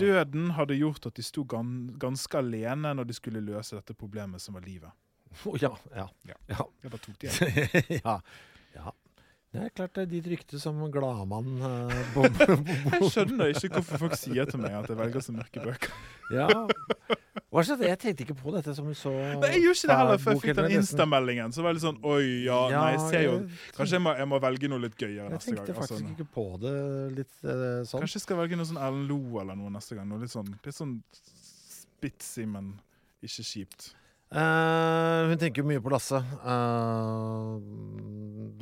Døden 0.00 0.50
hadde 0.56 0.78
gjort 0.80 1.06
at 1.06 1.18
de 1.18 1.22
sto 1.22 1.44
gan 1.46 1.92
ganske 2.02 2.38
alene 2.38 2.90
når 2.98 3.06
de 3.10 3.16
skulle 3.16 3.44
løse 3.44 3.78
dette 3.78 3.94
problemet 3.94 4.42
som 4.42 4.58
var 4.58 4.66
livet. 4.66 4.90
Å, 5.46 5.54
ja, 5.62 5.70
ja. 5.94 6.08
Ja. 6.28 6.36
ja. 6.50 6.66
Jeg 6.82 6.92
bare 6.92 7.04
tok 7.06 7.20
det 7.22 7.30
igjen. 7.30 8.02
ja. 8.04 8.16
ja. 8.74 8.92
Det 9.52 9.66
er 9.66 9.72
klart 9.76 9.94
det 9.96 10.04
er 10.06 10.10
ditt 10.10 10.28
rykte 10.32 10.60
som 10.60 10.80
gladmann. 10.92 11.54
Uh, 11.60 12.26
Jeg 12.96 13.12
skjønner 13.12 13.52
ikke 13.52 13.76
hvorfor 13.78 14.06
folk 14.06 14.18
sier 14.18 14.48
til 14.48 14.62
meg 14.62 14.78
at 14.78 14.88
jeg 14.88 14.98
velger 14.98 15.24
så 15.24 15.34
mørke 15.36 15.64
bøker. 15.64 15.92
ja. 16.32 16.48
Slags, 17.52 17.82
jeg 17.84 17.98
tenkte 18.00 18.24
ikke 18.24 18.36
på 18.38 18.52
dette 18.54 18.72
som 18.72 18.86
vi 18.88 18.94
så 18.96 19.10
Nei, 19.12 19.50
Jeg 19.52 19.60
gjorde 19.66 19.76
ikke 19.76 19.88
det 19.90 19.96
heller 19.98 20.20
før 20.22 20.32
jeg 20.32 20.40
fikk 20.40 20.56
den. 20.56 20.74
Insta-meldingen. 20.78 21.52
Så 21.52 21.64
var 21.64 21.74
det 21.74 21.80
litt 21.80 21.84
sånn 21.84 21.98
Oi, 22.08 22.22
ja, 22.46 22.60
nei, 22.72 22.86
jeg 22.94 23.02
ser 23.10 23.24
jo 23.26 23.34
Kanskje 23.76 23.98
jeg 23.98 24.04
må, 24.06 24.14
jeg 24.16 24.28
må 24.30 24.38
velge 24.40 24.70
noe 24.72 24.80
litt 24.86 24.96
gøyere 24.96 25.28
neste 25.28 25.52
gang. 25.52 25.58
Jeg 25.60 25.66
tenkte 25.66 25.74
faktisk 25.76 25.98
Altså, 25.98 26.14
ikke 26.14 26.28
på 26.32 26.46
det 26.62 26.72
litt 27.18 27.34
eh, 27.44 27.82
sånn. 27.90 28.06
kanskje 28.06 28.16
jeg 28.16 28.24
skal 28.24 28.40
velge 28.40 28.56
noe 28.56 28.70
sånn 28.70 28.80
Erlend 28.86 29.12
Loe 29.12 29.42
eller 29.44 29.60
noe 29.60 29.74
neste 29.76 29.98
gang. 29.98 30.08
Noe 30.08 30.24
litt 30.24 30.32
sånn, 30.32 30.48
litt 30.64 30.78
sånn 30.78 30.96
spitsy, 31.28 32.48
men 32.48 32.72
ikke 33.20 33.44
kjipt. 33.44 33.92
Uh, 34.32 35.28
hun 35.28 35.36
tenker 35.36 35.60
jo 35.60 35.68
mye 35.68 35.82
på 35.84 35.92
Lasse 35.92 36.22
Uh, 36.40 37.60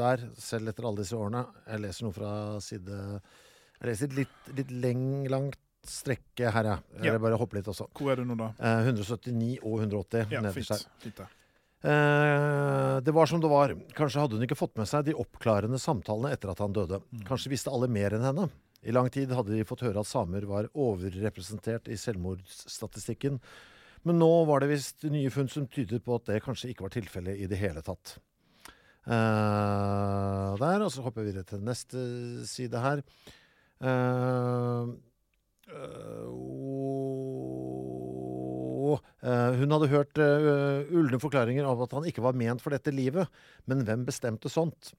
der, 0.00 0.26
selv 0.34 0.72
etter 0.72 0.90
alle 0.90 1.04
disse 1.04 1.14
årene. 1.14 1.44
Jeg 1.70 1.84
leser 1.86 2.08
noe 2.08 2.16
fra 2.16 2.32
side 2.64 2.98
Jeg 2.98 3.86
leser 3.86 4.16
litt, 4.18 4.38
litt 4.58 4.74
leng, 4.82 5.04
langt 5.30 5.60
strekke 5.86 6.50
her, 6.52 6.68
jeg. 6.74 7.04
Ja. 7.08 7.18
Bare 7.22 7.38
hopper 7.40 7.60
litt 7.60 7.68
også. 7.70 7.88
Hvor 7.96 8.12
er 8.12 8.20
du 8.20 8.26
nå, 8.28 8.36
da? 8.38 8.50
Eh, 8.58 8.90
179 8.90 9.58
og 9.62 9.78
180 9.80 10.34
Ja, 10.34 10.42
nederst 10.44 10.74
her. 10.74 11.28
Eh, 11.80 12.96
det 13.00 13.14
var 13.16 13.26
som 13.30 13.40
det 13.40 13.48
var. 13.48 13.72
Kanskje 13.96 14.20
hadde 14.20 14.36
hun 14.36 14.44
ikke 14.44 14.58
fått 14.58 14.76
med 14.76 14.88
seg 14.90 15.06
de 15.08 15.16
oppklarende 15.16 15.80
samtalene 15.80 16.34
etter 16.36 16.52
at 16.52 16.60
han 16.60 16.74
døde. 16.76 17.00
Kanskje 17.28 17.54
visste 17.54 17.72
alle 17.72 17.88
mer 17.88 18.16
enn 18.16 18.26
henne. 18.28 18.50
I 18.84 18.92
lang 18.96 19.10
tid 19.12 19.32
hadde 19.36 19.52
de 19.52 19.64
fått 19.68 19.84
høre 19.84 20.00
at 20.00 20.08
samer 20.08 20.44
var 20.48 20.68
overrepresentert 20.72 21.88
i 21.92 21.98
selvmordsstatistikken. 22.00 23.40
Men 24.08 24.20
nå 24.20 24.30
var 24.48 24.62
det 24.62 24.70
visst 24.70 25.04
nye 25.12 25.28
funn 25.32 25.50
som 25.52 25.66
tydet 25.68 26.00
på 26.04 26.16
at 26.16 26.28
det 26.30 26.40
kanskje 26.44 26.72
ikke 26.72 26.86
var 26.86 26.94
tilfellet 26.94 27.40
i 27.40 27.48
det 27.48 27.58
hele 27.60 27.82
tatt. 27.84 28.14
Eh, 29.04 30.50
der, 30.60 30.84
og 30.84 30.90
så 30.92 31.04
hopper 31.04 31.24
vi 31.24 31.32
videre 31.32 31.48
til 31.48 31.64
neste 31.64 32.00
side 32.48 32.80
her. 32.80 33.02
Eh, 33.80 34.92
hun 39.60 39.74
hadde 39.74 39.90
hørt 39.92 40.18
uh, 40.18 40.88
ulne 40.96 41.20
forklaringer 41.22 41.66
av 41.68 41.84
at 41.84 41.92
han 41.94 42.06
ikke 42.08 42.24
var 42.24 42.38
ment 42.38 42.62
for 42.64 42.74
dette 42.74 42.94
livet, 42.94 43.28
men 43.70 43.84
hvem 43.86 44.06
bestemte 44.08 44.50
sånt? 44.52 44.92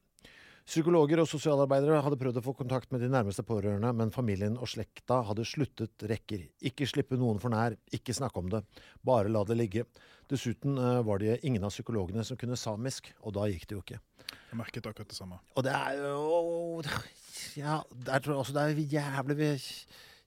Psykologer 0.68 1.20
og 1.24 1.28
sosialarbeidere 1.28 2.00
hadde 2.06 2.20
prøvd 2.22 2.38
å 2.40 2.44
få 2.46 2.54
kontakt 2.56 2.92
med 2.94 3.02
de 3.02 3.10
nærmeste 3.12 3.44
pårørende, 3.44 3.90
men 3.98 4.14
familien 4.14 4.60
og 4.62 4.70
slekta 4.70 5.18
hadde 5.28 5.46
sluttet 5.48 6.06
rekker. 6.08 6.46
Ikke 6.70 6.86
slippe 6.88 7.18
noen 7.20 7.42
for 7.42 7.52
nær, 7.54 7.76
ikke 7.92 8.16
snakke 8.16 8.40
om 8.40 8.52
det, 8.54 8.62
bare 9.04 9.32
la 9.34 9.42
det 9.48 9.58
ligge. 9.58 9.88
Dessuten 10.32 10.78
eh, 10.78 11.02
var 11.08 11.20
det 11.20 11.40
ingen 11.48 11.66
av 11.66 11.74
psykologene 11.74 12.24
som 12.28 12.40
kunne 12.40 12.60
samisk, 12.60 13.10
og 13.26 13.36
da 13.40 13.50
gikk 13.50 13.66
det 13.68 13.76
jo 13.76 13.82
ikke. 13.82 14.00
Jeg 14.52 14.60
merket 14.60 14.88
akkurat 14.88 15.12
det 15.12 15.18
samme. 15.18 15.42
Og 15.58 15.66
det 15.66 15.74
er 15.76 16.00
jo 16.06 16.80
Ja, 17.58 17.82
der 17.92 18.22
tror 18.22 18.38
jeg 18.38 18.44
også 18.46 18.56
det 18.56 18.64
er 18.70 18.96
jævlig 19.02 19.52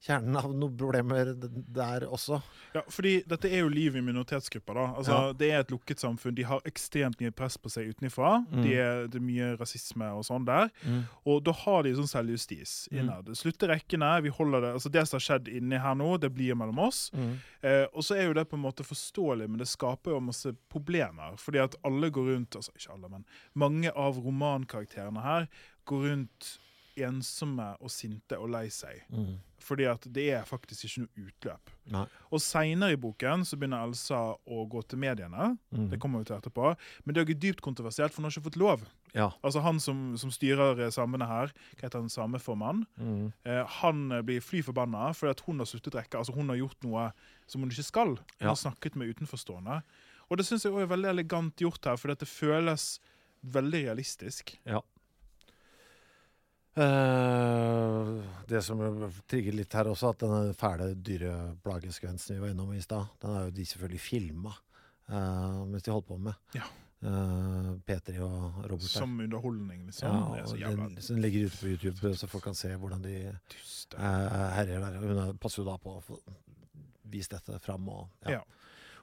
kjernen 0.05 0.37
av 0.37 0.51
noen 0.53 0.75
problemer 0.77 1.31
der 1.75 2.05
også. 2.13 2.41
Ja, 2.75 2.83
fordi 2.93 3.23
dette 3.31 3.49
er 3.49 3.63
jo 3.63 3.71
liv 3.73 3.95
i 3.97 4.03
minoritetsgrupper. 4.05 4.75
da. 4.77 4.87
Altså, 4.99 5.13
Ja. 5.15 5.33
Det 5.33 5.51
er 5.51 5.61
et 5.61 5.71
lukket 5.73 5.99
samfunn. 6.03 6.35
De 6.35 6.43
har 6.45 6.61
ekstremt 6.69 7.19
mye 7.21 7.31
press 7.33 7.57
på 7.57 7.71
seg 7.73 7.89
utenfra. 7.95 8.45
De 8.53 8.75
er, 8.75 9.07
det 9.09 9.17
er 9.17 9.25
mye 9.25 9.57
rasisme 9.57 10.05
og 10.13 10.25
sånn 10.25 10.45
der. 10.45 10.69
Og 11.25 11.43
da 11.45 11.53
har 11.53 11.83
de 11.87 11.95
sånn 11.95 12.11
selvjustis 12.11 12.89
innad. 12.93 13.31
Slutte 13.37 13.67
rekkene. 13.71 14.21
vi 14.23 14.29
holder 14.29 14.61
Det 14.61 14.73
altså 14.75 14.91
det 14.93 15.07
som 15.09 15.17
har 15.19 15.25
skjedd 15.25 15.49
inni 15.49 15.79
her 15.81 15.95
nå, 15.95 16.19
det 16.21 16.33
blir 16.35 16.55
mellom 16.55 16.79
oss. 16.79 17.11
Eh, 17.63 17.87
og 17.95 18.03
så 18.05 18.17
er 18.19 18.27
jo 18.29 18.35
det 18.35 18.49
på 18.51 18.57
en 18.57 18.63
måte 18.63 18.85
forståelig, 18.85 19.49
men 19.49 19.59
det 19.59 19.69
skaper 19.69 20.11
jo 20.13 20.21
masse 20.21 20.53
problemer. 20.69 21.39
Fordi 21.39 21.59
at 21.65 21.75
alle 21.83 22.11
går 22.11 22.35
rundt 22.35 22.57
altså 22.57 22.73
Ikke 22.77 22.93
alle, 22.93 23.09
men 23.09 23.25
mange 23.55 23.91
av 23.97 24.19
romankarakterene 24.21 25.23
her 25.23 25.49
går 25.87 26.09
rundt 26.11 26.59
ensomme 26.97 27.73
og 27.83 27.91
sinte 27.91 28.39
og 28.39 28.51
lei 28.55 28.69
seg. 28.71 29.03
Fordi 29.65 29.87
at 29.89 30.05
det 30.13 30.27
er 30.37 30.43
faktisk 30.45 30.85
ikke 30.85 31.05
noe 31.07 31.25
utløp. 31.29 31.71
Nei. 31.95 32.03
Og 32.31 32.41
seinere 32.45 32.93
i 32.93 32.99
boken 33.01 33.45
så 33.49 33.57
begynner 33.57 33.87
Elsa 33.87 34.19
å 34.37 34.65
gå 34.69 34.83
til 34.89 35.01
mediene. 35.01 35.55
Det 35.73 35.97
kommer 36.03 36.21
vi 36.21 36.29
til 36.29 36.37
etterpå. 36.37 36.75
Men 37.05 37.15
det 37.17 37.23
er 37.23 37.31
jo 37.33 37.39
dypt 37.47 37.63
kontroversielt, 37.65 38.13
for 38.13 38.21
hun 38.21 38.29
har 38.29 38.35
ikke 38.37 38.49
fått 38.51 38.61
lov. 38.61 38.85
Ja. 39.15 39.31
Altså 39.47 39.63
Han 39.65 39.79
som, 39.81 40.03
som 40.21 40.33
styrer 40.35 40.81
eh, 40.85 40.91
samene 40.93 41.25
her, 41.31 41.53
hva 41.79 41.87
heter 41.87 42.01
han, 42.03 42.11
sameformann, 42.13 42.85
eh, 43.47 43.63
han 43.81 44.05
eh, 44.13 44.25
blir 44.27 44.43
fly 44.45 44.61
forbanna 44.67 45.13
fordi 45.15 45.31
at 45.37 45.45
hun 45.47 45.63
har 45.63 45.71
sluttet 45.71 45.95
rekke. 45.97 46.19
Altså 46.19 46.35
Hun 46.37 46.51
har 46.53 46.59
gjort 46.61 46.83
noe 46.85 47.07
som 47.47 47.63
hun 47.65 47.71
ikke 47.73 47.87
skal. 47.89 48.17
Hun 48.19 48.43
Ja. 48.43 48.51
har 48.53 48.61
snakket 48.61 48.97
med 49.01 49.15
utenforstående. 49.15 49.81
Og 50.29 50.37
det 50.41 50.47
syns 50.49 50.65
jeg 50.65 50.73
også 50.73 50.83
er 50.89 50.93
veldig 50.97 51.11
elegant 51.15 51.57
gjort 51.63 51.85
her, 51.89 51.97
fordi 52.01 52.13
at 52.19 52.25
det 52.25 52.29
føles 52.29 52.99
veldig 53.45 53.85
realistisk. 53.87 54.57
Ja. 54.67 54.81
Eh, 56.75 58.23
det 58.51 58.63
som 58.67 58.81
trigger 59.31 59.55
litt 59.57 59.75
her 59.77 59.89
også, 59.91 60.11
at 60.15 60.23
denne 60.25 60.55
fæle 60.59 60.91
dyreplagesekvensen 61.07 62.37
vi 62.37 62.43
var 62.43 62.53
innom 62.55 62.73
i 62.75 62.83
stad, 62.85 63.07
den 63.23 63.37
er 63.37 63.45
jo 63.49 63.55
de 63.59 63.67
selvfølgelig 63.71 64.03
filma 64.05 64.55
mens 65.05 65.85
de 65.85 65.93
holdt 65.93 66.07
på 66.09 66.17
med. 66.17 66.33
Ja. 66.57 66.65
Eh, 67.05 67.67
Petri 67.85 68.15
og 68.25 68.63
Robert. 68.65 68.87
Som 68.89 69.19
underholdning, 69.21 69.83
liksom. 69.91 70.09
Ja, 70.09 70.39
det 70.39 70.47
så 70.49 70.57
jævla 70.57 70.87
den, 70.89 70.95
den 71.09 71.21
ligger 71.21 71.45
ute 71.51 71.59
på 71.61 71.67
YouTube, 71.75 72.15
så 72.17 72.29
folk 72.33 72.47
kan 72.49 72.57
se 72.57 72.71
hvordan 72.81 73.03
de 73.05 73.13
eh, 73.29 74.39
herjer 74.57 74.81
der. 74.81 74.97
Hun 75.03 75.21
er- 75.27 75.35
passer 75.37 75.61
jo 75.63 75.67
da 75.69 75.77
på 75.83 75.99
å 75.99 76.03
få 76.07 76.17
vist 77.13 77.31
dette 77.37 77.59
fram. 77.61 77.87
Og, 77.93 78.09
ja. 78.25 78.39
Ja. 78.39 78.41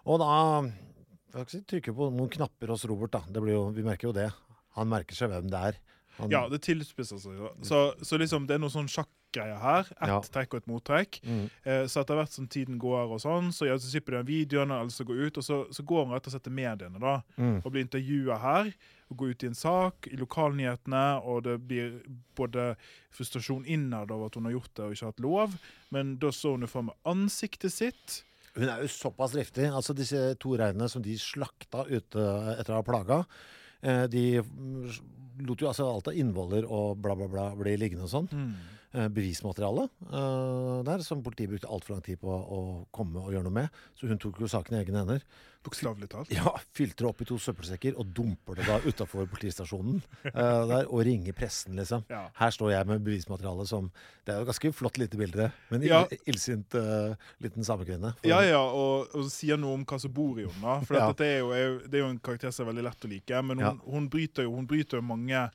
og 0.10 0.20
da 0.26 1.46
si, 1.46 1.62
trykker 1.62 1.94
på 1.94 2.10
noen 2.12 2.34
knapper 2.34 2.74
hos 2.74 2.86
Robert. 2.90 3.12
da. 3.14 3.22
Det 3.30 3.44
blir 3.46 3.54
jo, 3.54 3.70
vi 3.78 3.86
merker 3.86 4.10
jo 4.10 4.16
det. 4.18 4.32
Han 4.80 4.90
merker 4.90 5.16
seg 5.16 5.30
hvem 5.30 5.52
det 5.54 5.62
er. 5.70 5.78
Han, 6.20 6.30
Ja, 6.32 6.48
det 6.50 6.62
tilspisser 6.62 7.18
seg. 7.20 7.40
Så, 7.64 7.80
så 8.04 8.18
liksom, 8.20 8.48
det 8.48 8.56
er 8.56 8.60
noe 8.60 8.70
sånn 8.74 8.88
sjakkgreier 8.92 9.60
her. 9.62 9.88
Ett 10.02 10.08
Ja. 10.12 10.20
trekk 10.22 10.54
og 10.54 10.62
et 10.62 10.68
mottrekk. 10.68 11.22
Mm. 11.24 11.50
Eh, 11.64 11.84
så 11.88 12.02
etter 12.02 12.16
hvert 12.20 12.32
som 12.36 12.48
tiden 12.48 12.78
går, 12.80 13.12
og 13.16 13.20
sånn, 13.24 13.52
så, 13.56 13.66
ja, 13.68 13.76
så 13.78 13.90
slipper 13.90 14.20
de 14.20 14.24
videoene, 14.32 14.72
alle 14.82 14.92
som 14.92 15.06
går 15.08 15.28
ut, 15.28 15.38
og 15.38 15.44
så, 15.44 15.60
så 15.74 15.84
går 15.88 16.06
han 16.06 16.14
rett 16.16 16.28
og 16.28 16.34
slett 16.36 16.44
til 16.44 16.54
mediene 16.54 17.00
da, 17.00 17.22
Mm. 17.38 17.62
og 17.66 17.72
blir 17.72 17.86
intervjua 17.88 18.40
her. 18.40 18.74
og 19.12 19.18
Går 19.18 19.30
ut 19.32 19.44
i 19.44 19.48
en 19.48 19.56
sak 19.56 20.08
i 20.08 20.16
lokalnyhetene, 20.16 21.22
og 21.26 21.44
det 21.44 21.58
blir 21.68 22.02
både 22.36 22.76
frustrasjon 23.12 23.66
innad 23.68 24.12
over 24.12 24.28
at 24.30 24.36
hun 24.36 24.46
har 24.48 24.54
gjort 24.56 24.74
det 24.76 24.86
og 24.86 24.94
ikke 24.96 25.10
hatt 25.12 25.20
lov, 25.26 25.56
men 25.92 26.16
da 26.22 26.28
så 26.32 26.52
hun 26.56 26.62
det 26.62 26.70
for 26.70 26.82
med 26.88 26.96
ansiktet 27.06 27.72
sitt. 27.74 28.22
Hun 28.56 28.68
er 28.70 28.82
jo 28.84 28.88
såpass 28.92 29.32
driftig. 29.32 29.70
Altså 29.72 29.94
Disse 29.96 30.36
to 30.40 30.56
reinene 30.60 30.90
som 30.92 31.02
de 31.04 31.16
slakta 31.20 31.86
ute 31.88 32.24
etter 32.60 32.72
å 32.74 32.80
ha 32.80 32.84
plaga, 32.84 33.26
de 34.12 34.26
mm, 34.42 34.92
lot 35.48 35.62
jo 35.64 35.72
altså 35.72 35.88
alt 35.90 36.12
av 36.12 36.18
innvoller 36.18 36.68
og 36.70 37.00
bla, 37.02 37.16
bla, 37.18 37.28
bla 37.32 37.48
bli 37.58 37.78
liggende 37.80 38.06
og 38.06 38.14
sånn. 38.14 38.30
Eh, 38.32 38.78
bevismateriale 38.92 39.86
eh, 40.12 40.82
der 40.88 41.04
som 41.06 41.22
politiet 41.24 41.50
brukte 41.54 41.70
altfor 41.72 41.96
lang 41.96 42.04
tid 42.06 42.20
på 42.20 42.28
å 42.28 42.60
komme 42.92 43.22
og 43.24 43.32
gjøre 43.32 43.46
noe 43.48 43.56
med. 43.62 43.80
Så 43.96 44.10
hun 44.10 44.20
tok 44.20 44.42
jo 44.44 44.50
saken 44.52 44.76
i 44.76 44.82
egne 44.82 45.00
hender. 45.04 45.24
Bokstavelig 45.62 46.08
talt. 46.10 46.32
Ja, 46.34 46.56
Fylte 46.74 47.04
det 47.04 47.10
opp 47.12 47.20
i 47.22 47.28
to 47.30 47.38
søppelsekker 47.38 47.94
og 48.02 48.10
dumper 48.18 48.58
det 48.58 48.66
da 48.66 48.80
utafor 48.82 49.28
politistasjonen 49.30 50.00
eh, 50.26 50.34
der, 50.34 50.88
og 50.90 51.04
ringer 51.06 51.36
pressen, 51.38 51.76
liksom. 51.78 52.04
Ja. 52.10 52.24
Her 52.40 52.52
står 52.56 52.72
jeg 52.74 52.90
med 52.90 53.04
bevismateriale 53.06 53.68
som 53.70 53.92
Det 54.26 54.34
er 54.34 54.42
jo 54.42 54.50
ganske 54.50 54.72
flott 54.74 54.98
lite 54.98 55.20
bilde, 55.22 55.52
men 55.70 55.86
Ja. 55.86 56.04
illsint 56.30 56.74
uh, 56.78 57.14
liten 57.42 57.64
samekvinne. 57.66 58.16
Ja, 58.26 58.42
ja, 58.46 58.60
og, 58.62 59.14
og 59.18 59.30
sier 59.34 59.58
noe 59.62 59.78
om 59.80 59.86
hva 59.86 60.00
som 60.02 60.12
bor 60.14 60.40
i 60.42 60.46
henne. 60.50 60.80
For 60.86 60.98
Ja. 60.98 61.08
dette 61.14 61.26
er 61.30 61.40
jo, 61.42 61.52
er, 61.56 61.78
det 61.88 62.00
er 62.02 62.04
jo 62.08 62.10
en 62.12 62.20
karakter 62.20 62.52
som 62.54 62.66
er 62.68 62.74
veldig 62.74 62.88
lett 62.90 63.06
å 63.06 63.12
like, 63.14 63.42
men 63.46 63.62
hun, 63.62 63.66
Ja. 63.66 63.92
hun 63.94 64.10
bryter 64.10 64.44
jo 64.50 64.56
hun 64.58 64.68
bryter 64.70 65.02
mange 65.06 65.46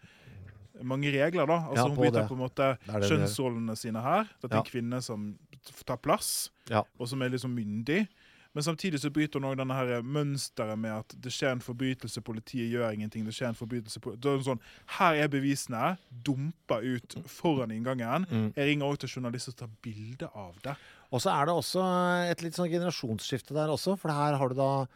mange 0.82 1.10
regler. 1.12 1.46
da. 1.46 1.58
Altså 1.70 1.88
Ja, 1.88 1.94
Hun 1.94 2.12
det. 2.12 2.28
på 2.28 2.34
en 2.34 2.44
måte 2.48 2.78
kjønnsrollene 2.86 3.76
sine 3.76 4.02
her. 4.02 4.24
Dette 4.42 4.52
er 4.52 4.56
Ja. 4.56 4.62
en 4.64 4.70
kvinne 4.70 5.02
som 5.02 5.38
tar 5.84 5.96
plass, 5.96 6.50
Ja. 6.70 6.82
og 6.98 7.08
som 7.08 7.22
er 7.22 7.28
liksom 7.30 7.54
myndig. 7.54 8.08
Men 8.54 8.62
samtidig 8.62 8.94
så 9.00 9.10
bryter 9.12 9.34
hun 9.38 9.42
òg 9.50 9.58
denne 9.58 9.74
her 9.74 10.00
mønsteret 10.02 10.78
med 10.78 10.90
at 10.90 11.08
det 11.20 11.30
skjer 11.30 11.52
en 11.52 11.60
forbrytelse, 11.60 12.22
politiet 12.24 12.70
gjør 12.72 12.90
ingenting. 12.94 13.24
det 13.26 13.34
skjer 13.34 13.48
en 13.48 13.54
forbrytelse. 13.54 14.00
Det 14.18 14.24
er 14.24 14.38
sånn, 14.38 14.60
Her 14.86 15.14
er 15.14 15.28
bevisene, 15.28 15.98
dumpa 16.24 16.80
ut 16.82 17.16
foran 17.26 17.70
inngangen. 17.70 18.24
Mm. 18.26 18.54
Jeg 18.56 18.66
ringer 18.78 18.86
òg 18.86 18.98
til 18.98 19.08
journalister 19.10 19.50
og 19.52 19.56
tar 19.56 19.68
bilde 19.82 20.30
av 20.34 20.54
det. 20.62 20.74
Og 21.12 21.20
så 21.20 21.30
er 21.38 21.44
det 21.44 21.54
også 21.54 22.30
et 22.30 22.42
litt 22.42 22.54
sånn 22.54 22.70
generasjonsskifte 22.70 23.52
der 23.52 23.68
også, 23.68 23.98
for 23.98 24.08
her 24.10 24.36
har 24.38 24.48
du 24.48 24.54
da 24.54 24.86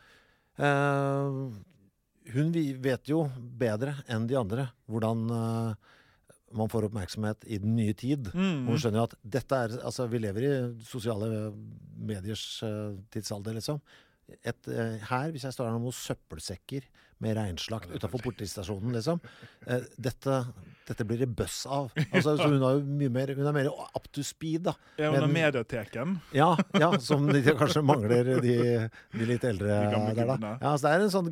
eh, 0.58 1.50
Hun 2.34 2.52
vet 2.54 3.10
jo 3.10 3.24
bedre 3.60 3.96
enn 4.10 4.28
de 4.30 4.36
andre 4.38 4.68
hvordan 4.90 5.24
uh, 5.32 5.90
man 6.56 6.70
får 6.70 6.88
oppmerksomhet 6.88 7.46
i 7.46 7.60
den 7.62 7.76
nye 7.78 7.94
tid. 7.94 8.30
Mm. 8.34 8.68
Hun 8.68 8.78
skjønner 8.80 9.02
jo 9.02 9.08
at 9.08 9.18
dette 9.38 9.58
er 9.64 9.76
Altså, 9.80 10.06
vi 10.10 10.22
lever 10.22 10.46
i 10.46 10.52
sosiale 10.86 11.50
mediers 11.96 12.44
uh, 12.66 12.96
tidsalder, 13.14 13.58
liksom. 13.58 13.80
Et, 14.30 14.70
uh, 14.70 14.96
her, 15.10 15.30
hvis 15.34 15.46
jeg 15.46 15.56
står 15.56 15.68
her 15.68 15.78
med 15.78 15.88
noen 15.88 16.00
søppelsekker 16.00 16.86
med 17.20 17.36
reinslakt 17.36 17.90
utafor 17.92 18.22
politistasjonen, 18.24 18.94
liksom 18.96 19.20
eh, 19.66 19.82
dette, 20.00 20.38
dette 20.88 21.04
blir 21.04 21.18
det 21.20 21.28
bøss 21.36 21.66
av. 21.68 21.90
Altså, 22.10 22.36
så 22.40 22.46
hun, 22.48 22.62
er 22.64 22.78
jo 22.78 22.84
mye 23.00 23.10
mer, 23.12 23.34
hun 23.36 23.46
er 23.46 23.52
mer 23.58 23.68
up 23.94 24.06
to 24.12 24.22
speed, 24.24 24.62
da. 24.70 24.72
Ja, 24.98 25.10
er 25.12 25.20
Men- 25.26 25.34
mediateken. 25.36 26.16
Ja, 26.32 26.56
ja 26.80 26.88
som 26.98 27.26
de 27.28 27.42
kanskje 27.44 27.82
mangler 27.84 28.24
de, 28.40 28.56
de 29.12 29.28
litt 29.28 29.44
eldre 29.44 29.68
De 29.92 30.14
der, 30.16 30.32
da. 30.40 30.54
Ja, 30.62 30.72
altså, 30.72 30.88
det 30.88 30.94
er 30.96 31.04
en 31.04 31.12
sånn 31.12 31.30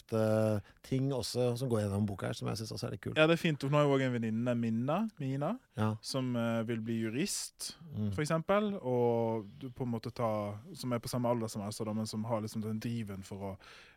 generasjonsskifte-ting 0.00 1.10
også 1.14 1.56
som 1.58 1.68
går 1.70 1.84
gjennom 1.84 2.06
boka 2.08 2.28
her, 2.30 2.36
som 2.38 2.48
jeg 2.50 2.60
syns 2.60 2.72
også 2.76 2.88
er 2.88 2.94
litt 2.96 3.02
kult. 3.06 3.18
Ja, 3.18 3.26
det 3.30 3.36
er 3.38 3.42
fint. 3.42 3.62
Hun 3.66 3.74
har 3.76 3.86
jo 3.86 3.94
òg 3.96 4.04
en 4.06 4.14
venninne, 4.16 4.54
Minna, 4.58 4.98
Mina, 5.22 5.54
Ja. 5.76 5.92
som 6.02 6.34
uh, 6.36 6.62
vil 6.68 6.80
bli 6.80 7.00
jurist, 7.04 7.76
Mm. 7.96 8.10
for 8.12 8.20
eksempel. 8.22 8.74
Og 8.82 9.46
på 9.74 9.84
en 9.86 9.90
måte 9.90 10.10
ta, 10.12 10.58
som 10.74 10.92
er 10.92 10.98
på 11.00 11.08
samme 11.08 11.28
alder 11.30 11.48
som 11.48 11.62
Elsa, 11.64 11.84
men 11.94 12.06
som 12.06 12.24
har 12.24 12.40
liksom 12.42 12.60
den 12.62 12.78
driven 12.78 13.22
for 13.24 13.36
å 13.36 13.56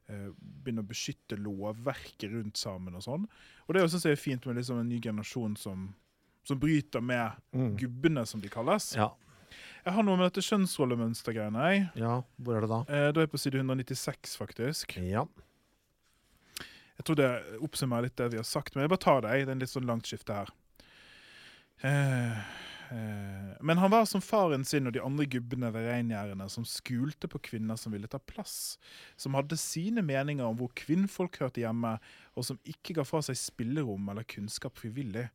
begynne 0.09 0.81
å 0.81 0.87
beskytte 0.89 1.37
lovverket 1.37 2.31
rundt 2.33 2.57
sammen 2.57 2.95
og 2.97 3.03
sånn. 3.05 3.27
Og 3.67 3.73
det 3.75 3.83
er 3.83 3.87
jeg 3.99 4.11
er 4.15 4.21
fint 4.21 4.45
med 4.49 4.55
liksom 4.57 4.79
en 4.81 4.89
ny 4.89 4.99
generasjon 4.99 5.55
som, 5.57 5.89
som 6.43 6.59
bryter 6.59 7.01
med 7.01 7.31
Mm. 7.53 7.75
gubbene, 7.77 8.25
som 8.25 8.41
de 8.41 8.49
kalles. 8.49 8.95
Ja. 8.95 9.11
Jeg 9.85 9.93
har 9.93 10.03
noe 10.03 10.17
med 10.17 10.31
dette 10.31 10.43
kjønnsrollemønstergreiene. 10.45 11.91
ja, 11.95 12.21
hvor 12.41 12.57
er 12.57 12.61
det 12.61 12.69
da? 12.69 12.79
Eh, 12.89 13.11
da 13.11 13.21
er 13.21 13.25
jeg 13.27 13.31
på 13.31 13.39
side 13.39 13.55
196, 13.61 14.35
faktisk. 14.37 14.97
Ja. 15.01 15.25
Jeg 16.99 17.05
tror 17.05 17.15
det 17.15 17.29
oppsummerer 17.63 18.03
litt 18.09 18.15
det 18.17 18.31
vi 18.31 18.37
har 18.41 18.43
sagt, 18.43 18.75
men 18.75 18.83
jeg 18.83 18.89
bare 18.89 19.05
tar 19.05 19.21
det. 19.21 19.31
Det 19.31 19.47
er 19.47 19.51
en 19.51 19.59
litt 19.59 19.69
sånn 19.71 19.87
langt 19.87 20.03
skifte 20.09 20.33
her. 20.35 20.49
Eh, 21.81 21.89
Eh, 21.89 22.37
men 22.89 23.77
han 23.77 23.91
var 23.91 24.05
som 24.09 24.21
faren 24.23 24.63
sin 24.65 24.89
og 24.89 24.95
de 24.95 25.01
andre 25.03 25.27
gubbene 25.29 25.69
ved 25.75 25.85
reingjerdene 25.89 26.47
som 26.49 26.65
skulte 26.65 27.29
på 27.29 27.41
kvinner 27.51 27.77
som 27.77 27.93
ville 27.93 28.09
ta 28.09 28.17
plass, 28.17 28.79
som 29.19 29.37
hadde 29.37 29.59
sine 29.61 30.01
meninger 30.05 30.47
om 30.47 30.57
hvor 30.57 30.73
kvinnfolk 30.77 31.37
hørte 31.43 31.61
hjemme, 31.61 31.97
og 32.33 32.47
som 32.47 32.61
ikke 32.65 32.97
ga 32.97 33.05
fra 33.05 33.21
seg 33.25 33.37
spillerom 33.37 34.09
eller 34.09 34.25
kunnskap 34.29 34.81
frivillig. 34.81 35.27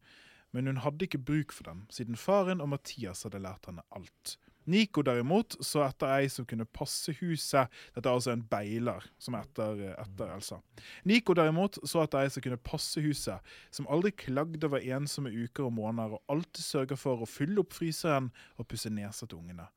Men 0.54 0.70
hun 0.70 0.82
hadde 0.82 1.06
ikke 1.06 1.22
bruk 1.22 1.54
for 1.54 1.66
dem, 1.70 1.84
siden 1.94 2.18
faren 2.18 2.62
og 2.62 2.72
Mathias 2.74 3.24
hadde 3.26 3.42
lært 3.42 3.70
henne 3.70 3.86
alt. 3.94 4.36
Nico 4.70 5.02
derimot 5.04 5.56
så 5.64 5.82
etter 5.84 6.12
ei 6.16 6.28
som 6.32 6.46
kunne 6.48 6.66
passe 6.66 7.12
huset. 7.20 7.70
Dette 7.94 8.08
er 8.08 8.16
altså 8.16 8.32
en 8.34 8.44
beiler 8.48 9.04
som 9.20 9.36
er 9.36 9.44
etter, 9.44 9.82
etter 10.00 10.32
Elsa. 10.34 10.60
Nico 11.08 11.36
derimot 11.36 11.78
så 11.84 12.04
etter 12.04 12.24
ei 12.24 12.32
som 12.32 12.44
kunne 12.44 12.60
passe 12.60 13.02
huset, 13.04 13.54
som 13.74 13.88
aldri 13.92 14.14
klagde 14.24 14.64
over 14.68 14.84
ensomme 14.96 15.32
uker 15.34 15.68
og 15.68 15.76
måneder, 15.76 16.16
og 16.16 16.36
alltid 16.36 16.64
sørga 16.64 16.98
for 16.98 17.24
å 17.24 17.28
fylle 17.28 17.60
opp 17.64 17.76
fryseren 17.76 18.30
og 18.58 18.68
pusse 18.70 18.92
nesa 18.92 19.28
til 19.28 19.42
ungene. 19.42 19.68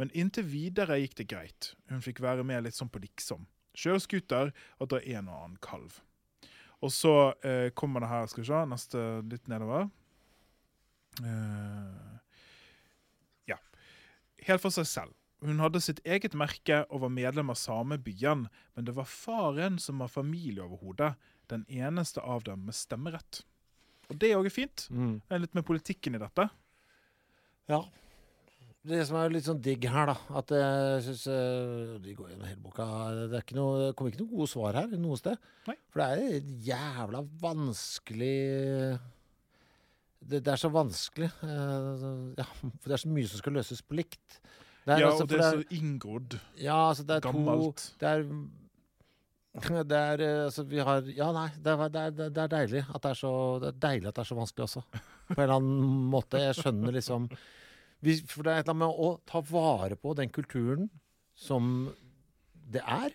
Men 0.00 0.12
inntil 0.16 0.46
videre 0.48 1.00
gikk 1.02 1.18
det 1.20 1.28
greit. 1.32 1.72
Hun 1.90 2.04
fikk 2.04 2.22
være 2.24 2.46
med 2.46 2.64
litt 2.64 2.76
sånn 2.76 2.92
på 2.92 3.02
liksom. 3.02 3.46
Kjøre 3.76 4.00
scooter 4.00 4.52
og 4.80 4.88
dra 4.88 5.02
en 5.04 5.28
og 5.28 5.40
annen 5.42 5.58
kalv. 5.64 6.00
Og 6.84 6.92
så 6.92 7.14
eh, 7.44 7.70
kommer 7.76 8.04
det 8.04 8.10
her, 8.12 8.28
skal 8.30 8.42
vi 8.42 8.48
se, 8.48 8.60
neste 8.70 9.04
litt 9.28 9.48
nedover. 9.52 9.88
Eh. 11.24 12.16
Helt 14.46 14.62
for 14.62 14.74
seg 14.74 14.86
selv. 14.88 15.14
Hun 15.44 15.60
hadde 15.60 15.82
sitt 15.84 16.00
eget 16.08 16.34
merke 16.38 16.84
og 16.88 17.02
var 17.04 17.12
medlem 17.12 17.52
av 17.52 17.58
samebyen, 17.60 18.46
men 18.74 18.86
det 18.86 18.94
var 18.96 19.08
faren 19.10 19.76
som 19.82 20.00
var 20.00 20.08
familieoverhode, 20.12 21.12
den 21.52 21.66
eneste 21.68 22.22
av 22.24 22.46
dem 22.46 22.64
med 22.66 22.74
stemmerett. 22.74 23.42
Og 24.10 24.18
det 24.22 24.32
òg 24.38 24.48
er 24.48 24.54
fint. 24.54 24.86
Det 25.26 25.36
er 25.36 25.42
litt 25.42 25.54
med 25.58 25.66
politikken 25.66 26.16
i 26.16 26.22
dette. 26.22 26.48
Ja. 27.70 27.82
Det 28.86 29.00
som 29.08 29.18
er 29.18 29.32
litt 29.34 29.48
sånn 29.48 29.60
digg 29.62 29.82
her, 29.90 30.12
da, 30.12 30.14
at 30.38 30.52
jeg 30.54 31.00
syns 31.08 31.24
De 32.04 32.12
går 32.14 32.28
gjennom 32.30 32.46
hele 32.46 32.62
boka. 32.62 32.84
Det, 33.18 33.32
er 33.34 33.42
ikke 33.42 33.58
noe, 33.58 33.80
det 33.82 33.94
kommer 33.98 34.12
ikke 34.14 34.22
noe 34.22 34.30
gode 34.30 34.50
svar 34.52 34.78
her 34.78 34.92
noe 34.94 35.18
sted. 35.18 35.48
Nei. 35.66 35.74
For 35.90 36.02
det 36.02 36.06
er 36.06 36.36
et 36.38 36.52
jævla 36.68 37.24
vanskelig 37.42 38.36
det, 40.28 40.42
det 40.46 40.52
er 40.52 40.60
så 40.60 40.70
vanskelig. 40.74 41.30
eh, 41.46 42.04
ja, 42.38 42.46
for 42.60 42.86
det 42.90 42.96
er 42.98 43.02
så 43.04 43.10
mye 43.12 43.28
som 43.30 43.38
skal 43.42 43.56
løses 43.58 43.82
på 43.86 43.98
likt. 43.98 44.40
Ja, 44.86 45.00
altså- 45.08 45.24
og 45.24 45.28
det 45.32 45.40
er 45.40 45.56
det 45.56 45.66
så 45.66 45.76
inngrodd. 45.80 46.38
Ja, 46.62 46.76
altså 46.90 47.06
det 47.06 47.16
er 47.16 47.24
Gammelt. 47.26 47.82
to 47.82 47.98
Det 47.98 48.08
er 48.12 48.24
det 49.88 49.96
er 49.96 50.20
eh, 50.20 50.44
altså 50.46 50.66
vi 50.68 50.78
har 50.84 51.00
Ja, 51.16 51.30
nei, 51.32 51.48
det 51.64 51.72
er, 51.72 51.88
det, 51.88 52.00
er, 52.02 52.30
det 52.30 52.42
er 52.44 52.50
deilig 52.52 52.82
at 52.92 53.00
det 53.02 53.10
er 53.14 53.18
så 53.22 53.30
Det 53.62 53.68
er 53.70 53.78
deilig 53.86 54.08
at 54.10 54.14
det 54.18 54.22
er 54.26 54.28
så 54.28 54.36
vanskelig 54.36 54.66
også. 54.66 54.82
På 55.30 55.38
en 55.38 55.42
eller 55.46 55.56
annen 55.56 56.10
måte. 56.14 56.42
Jeg 56.42 56.58
skjønner 56.60 56.92
liksom 56.98 57.28
vi, 58.04 58.18
For 58.28 58.44
det 58.44 58.52
er 58.52 58.58
et 58.60 58.68
eller 58.68 58.74
annet 58.76 58.82
med 58.84 59.00
å 59.06 59.08
ta 59.26 59.40
vare 59.48 59.96
på 59.96 60.12
den 60.18 60.28
kulturen 60.30 60.90
som 61.36 61.92
det 62.52 62.82
er. 62.84 63.14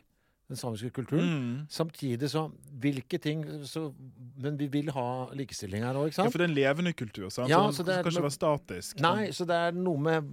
Den 0.51 0.59
samiske 0.59 0.89
kulturen. 0.91 1.27
Mm. 1.31 1.59
Samtidig 1.71 2.27
så 2.31 2.49
Hvilke 2.81 3.19
ting 3.21 3.43
så, 3.67 3.85
Men 4.41 4.57
vi 4.59 4.67
vil 4.71 4.89
ha 4.91 5.07
likestilling 5.37 5.85
her 5.85 5.95
òg, 5.95 6.09
ikke 6.09 6.17
sant? 6.17 6.27
Ja, 6.27 6.33
for 6.33 6.41
det 6.41 6.47
er 6.47 6.51
en 6.51 6.57
levende 6.57 6.93
kultur, 6.97 7.29
sant? 7.31 7.51
Ja, 7.51 7.61
så 7.71 7.85
den 7.87 8.01
skal 8.01 8.11
ikke 8.11 8.25
være 8.25 8.35
statisk. 8.35 9.03
Nei, 9.03 9.29
så 9.35 9.47
det 9.47 9.59
er 9.67 9.77
noe 9.77 10.01
med 10.01 10.27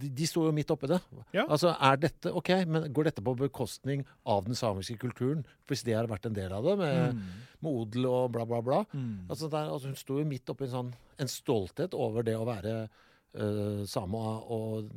De, 0.00 0.08
de 0.08 0.26
står 0.28 0.48
jo 0.48 0.54
midt 0.56 0.72
oppi 0.72 0.88
det. 0.90 0.98
Ja. 1.36 1.44
Altså, 1.44 1.74
er 1.76 2.00
dette 2.00 2.32
OK, 2.36 2.50
men 2.68 2.88
går 2.94 3.10
dette 3.10 3.24
på 3.24 3.36
bekostning 3.38 4.02
av 4.28 4.48
den 4.48 4.58
samiske 4.58 4.96
kulturen? 5.00 5.44
Hvis 5.70 5.84
det 5.86 5.94
har 5.96 6.08
vært 6.10 6.26
en 6.28 6.36
del 6.36 6.52
av 6.52 6.66
det, 6.66 6.74
med, 6.80 7.22
med 7.64 7.70
odel 7.70 8.08
og 8.10 8.32
bla, 8.34 8.44
bla, 8.48 8.60
bla. 8.64 8.82
Mm. 8.92 9.28
Altså, 9.28 9.48
det 9.48 9.60
er, 9.60 9.70
altså, 9.76 9.92
hun 9.92 10.00
sto 10.00 10.18
jo 10.20 10.26
midt 10.28 10.50
oppi 10.52 10.68
en 10.68 10.74
sånn 10.74 10.92
En 11.22 11.30
stolthet 11.30 11.94
over 11.94 12.26
det 12.26 12.34
å 12.36 12.46
være 12.48 12.74
uh, 12.88 13.84
same 13.88 14.26
og 14.56 14.90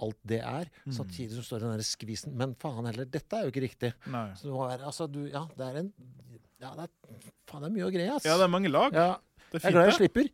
alt 0.00 0.18
det 0.24 0.40
er. 0.40 0.70
Mm. 0.86 0.92
Samtidig 0.96 1.32
som 1.36 1.44
står 1.44 1.60
den 1.66 1.76
der 1.76 1.84
skvisen. 1.86 2.34
Men 2.36 2.54
faen 2.54 2.86
heller, 2.88 3.04
dette 3.04 3.36
er 3.36 3.44
jo 3.48 3.52
ikke 3.54 3.64
riktig. 3.68 3.92
Nei. 4.12 4.28
Så 4.34 4.48
det 4.48 4.52
må 4.56 4.66
være 4.68 4.86
Altså, 4.88 5.06
du 5.10 5.26
Ja, 5.28 5.46
det 5.56 5.66
er 5.68 5.80
en 5.84 5.92
Ja, 6.62 6.74
det 6.78 6.88
er 6.88 7.18
Faen, 7.50 7.62
det 7.64 7.70
er 7.72 7.74
mye 7.76 7.88
å 7.88 7.92
greie, 7.92 8.12
ass. 8.14 8.24
Ja, 8.24 8.36
det 8.38 8.44
er 8.44 8.54
mange 8.54 8.70
lag. 8.72 8.92
Ja, 8.94 9.16
Det 9.52 9.60
jeg 9.60 9.64
er 9.64 9.68
er 9.68 9.72
glad 9.78 9.90
jeg 9.92 9.98
slipper. 10.00 10.30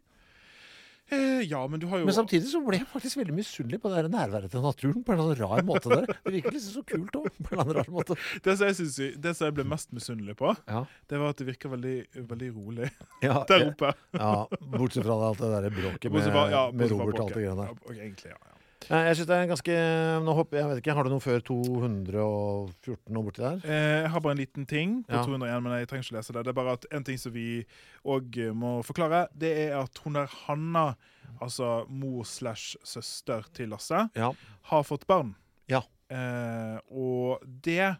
Eh, 1.10 1.40
ja, 1.48 1.62
men 1.66 1.80
du 1.80 1.86
har 1.88 2.02
jo 2.02 2.04
Men 2.04 2.12
samtidig 2.12 2.50
så 2.50 2.60
ble 2.60 2.76
jeg 2.82 2.86
faktisk 2.90 3.16
veldig 3.16 3.32
misunnelig 3.32 3.78
på 3.80 3.88
det 3.88 4.02
der 4.04 4.08
nærværet 4.12 4.50
til 4.52 4.60
naturen 4.60 5.00
på 5.06 5.14
en 5.14 5.22
eller 5.22 5.38
annen 5.38 5.40
rar 5.40 5.62
måte. 5.64 5.88
der. 5.88 6.04
Det 6.26 6.32
virker 6.34 6.52
liksom 6.52 6.74
så 6.74 6.82
kult 6.84 7.16
òg, 7.16 7.28
på 7.38 7.48
en 7.48 7.54
eller 7.54 7.62
annen 7.64 7.78
rar 7.78 7.88
måte. 7.94 8.16
det, 8.44 8.56
som 8.60 8.66
jeg 8.68 8.76
synes, 8.76 8.98
det 9.24 9.32
som 9.38 9.46
jeg 9.48 9.54
ble 9.56 9.64
mest 9.64 9.88
misunnelig 9.96 10.36
på, 10.36 10.52
Ja. 10.68 10.82
det 11.08 11.18
var 11.22 11.30
at 11.32 11.40
det 11.40 11.46
virker 11.48 11.72
veldig, 11.72 11.94
veldig 12.28 12.50
rolig 12.58 12.90
Ja, 13.24 13.38
der 13.48 13.70
oppe. 13.70 13.94
ja, 14.12 14.34
Bortsett 14.60 15.04
fra 15.08 15.16
alt 15.30 15.38
det 15.40 15.48
der 15.56 15.70
bråket 15.80 16.12
med, 16.12 16.28
ja, 16.52 16.70
med 16.76 16.90
Robert 16.92 17.14
og 17.14 17.24
alt 17.24 17.34
det 17.34 17.40
greiene 17.46 17.56
der. 17.64 17.72
Ja, 17.88 18.04
egentlig. 18.04 18.34
Ja, 18.36 18.47
Jeg 18.88 19.16
synes 19.16 19.26
det 19.26 19.34
er 19.36 19.42
en 19.42 19.50
ganske 19.50 19.74
Nå 20.24 20.32
håper, 20.38 20.56
jeg, 20.60 20.68
vet 20.70 20.78
ikke, 20.80 20.94
Har 20.94 21.02
du 21.04 21.10
noe 21.10 21.20
før 21.20 21.40
214 21.44 23.16
og 23.18 23.24
borti 23.26 23.42
der? 23.42 23.58
Eh, 23.64 24.02
Jeg 24.04 24.10
har 24.14 24.20
bare 24.24 24.32
en 24.36 24.38
liten 24.42 24.66
ting 24.70 24.92
på 25.08 25.12
Ja. 25.16 25.24
201, 25.24 25.62
men 25.62 25.72
jeg 25.78 25.88
trenger 25.88 26.04
ikke 26.06 26.16
lese 26.16 26.32
det. 26.32 26.44
Det 26.44 26.52
er 26.52 26.58
bare 26.60 26.72
at 26.78 26.86
en 26.94 27.04
ting 27.04 27.18
som 27.18 27.32
vi 27.34 27.64
òg 28.06 28.38
må 28.54 28.82
forklare, 28.86 29.26
det 29.36 29.50
er 29.68 29.76
at 29.82 29.98
hun 30.04 30.14
der 30.14 30.26
Hanna, 30.46 30.94
altså 31.42 31.84
mor 31.90 32.22
slash 32.24 32.76
søster 32.84 33.42
til 33.54 33.68
Lasse, 33.68 34.08
Ja. 34.16 34.30
har 34.62 34.82
fått 34.82 35.06
barn. 35.06 35.34
Ja. 35.68 35.80
Eh, 36.10 36.78
og 36.90 37.42
det 37.64 37.96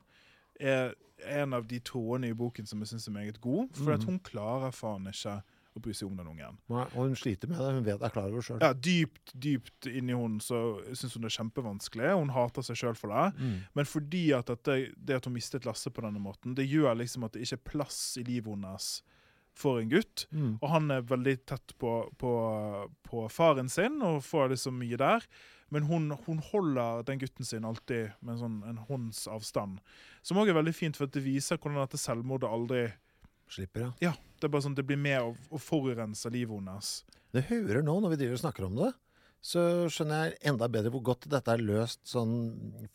er 0.60 0.94
en 1.26 1.52
av 1.54 1.66
de 1.66 1.80
trådene 1.80 2.28
i 2.30 2.32
boken 2.34 2.66
som 2.66 2.78
jeg 2.80 2.88
syns 2.88 3.08
er 3.08 3.12
meget 3.12 3.40
god, 3.40 3.68
for 3.74 3.92
at 3.92 4.04
hun 4.04 4.18
klarer 4.20 4.70
faen 4.72 5.06
ikke 5.10 5.42
å 5.78 5.84
bry 5.84 5.94
seg 5.96 6.10
om 6.10 6.18
den 6.18 6.30
ungen. 6.30 6.58
Nei, 6.70 6.86
Og 6.94 7.08
hun 7.08 7.18
sliter 7.18 7.50
med 7.50 7.60
det. 7.62 7.72
Hun 7.78 7.86
vet 7.86 8.04
er 8.04 8.14
klar 8.14 8.30
over 8.30 8.44
sjøl. 8.44 8.60
Ja, 8.64 8.72
dypt, 8.74 9.34
dypt 9.34 9.90
inni 9.90 10.16
hun 10.16 10.38
så 10.44 10.62
syns 10.92 11.16
hun 11.16 11.26
det 11.26 11.32
er 11.32 11.38
kjempevanskelig. 11.38 12.14
Hun 12.18 12.34
hater 12.34 12.66
seg 12.66 12.80
sjøl 12.82 12.98
for 12.98 13.14
det. 13.14 13.28
Mm. 13.38 13.58
Men 13.78 13.88
fordi 13.88 14.24
at 14.36 14.50
dette, 14.50 14.80
det 14.96 15.20
at 15.20 15.28
hun 15.28 15.36
mistet 15.36 15.68
Lasse 15.68 15.92
på 15.92 16.04
denne 16.04 16.22
måten, 16.22 16.56
det 16.58 16.68
gjør 16.68 16.98
liksom 17.00 17.26
at 17.26 17.36
det 17.36 17.46
ikke 17.46 17.60
er 17.60 17.70
plass 17.72 18.02
i 18.20 18.26
livet 18.26 18.54
hennes 18.54 18.90
for 19.58 19.80
en 19.80 19.90
gutt. 19.90 20.26
Mm. 20.30 20.56
Og 20.60 20.68
han 20.70 20.90
er 20.94 21.06
veldig 21.08 21.36
tett 21.50 21.74
på, 21.82 21.92
på, 22.18 22.32
på 23.08 23.24
faren 23.32 23.70
sin 23.72 23.98
og 24.06 24.22
får 24.26 24.52
liksom 24.54 24.78
mye 24.78 24.98
der. 25.00 25.26
Men 25.74 25.84
hun, 25.88 26.10
hun 26.24 26.38
holder 26.52 27.02
den 27.08 27.20
gutten 27.20 27.44
sin 27.44 27.66
alltid 27.68 28.14
med 28.20 28.36
en, 28.36 28.40
sånn, 28.40 28.58
en 28.70 28.80
hånds 28.88 29.26
avstand. 29.28 29.82
Som 30.24 30.40
òg 30.40 30.52
er 30.52 30.56
veldig 30.56 30.74
fint, 30.76 30.96
for 30.96 31.10
det 31.12 31.24
viser 31.26 31.60
hvordan 31.60 31.82
dette 31.82 32.00
selvmordet 32.00 32.48
aldri 32.48 32.86
Slipper, 33.52 33.86
ja. 33.86 33.90
Ja, 34.10 34.14
det 34.38 34.48
er 34.48 34.52
bare 34.54 34.66
sånn, 34.66 34.76
det 34.78 34.86
blir 34.88 35.00
med 35.00 35.20
å, 35.24 35.34
å 35.54 35.60
forurense 35.62 36.30
livet 36.32 36.60
hennes. 36.60 36.92
Det 37.34 37.46
hører 37.50 37.84
nå, 37.84 37.98
når 38.00 38.14
vi 38.14 38.20
driver 38.22 38.38
og 38.38 38.42
snakker 38.44 38.66
om 38.68 38.78
det, 38.78 38.92
så 39.44 39.62
skjønner 39.92 40.24
jeg 40.26 40.38
enda 40.50 40.66
bedre 40.72 40.90
hvor 40.90 41.04
godt 41.12 41.28
dette 41.30 41.52
er 41.54 41.62
løst 41.62 42.00
sånn, 42.10 42.32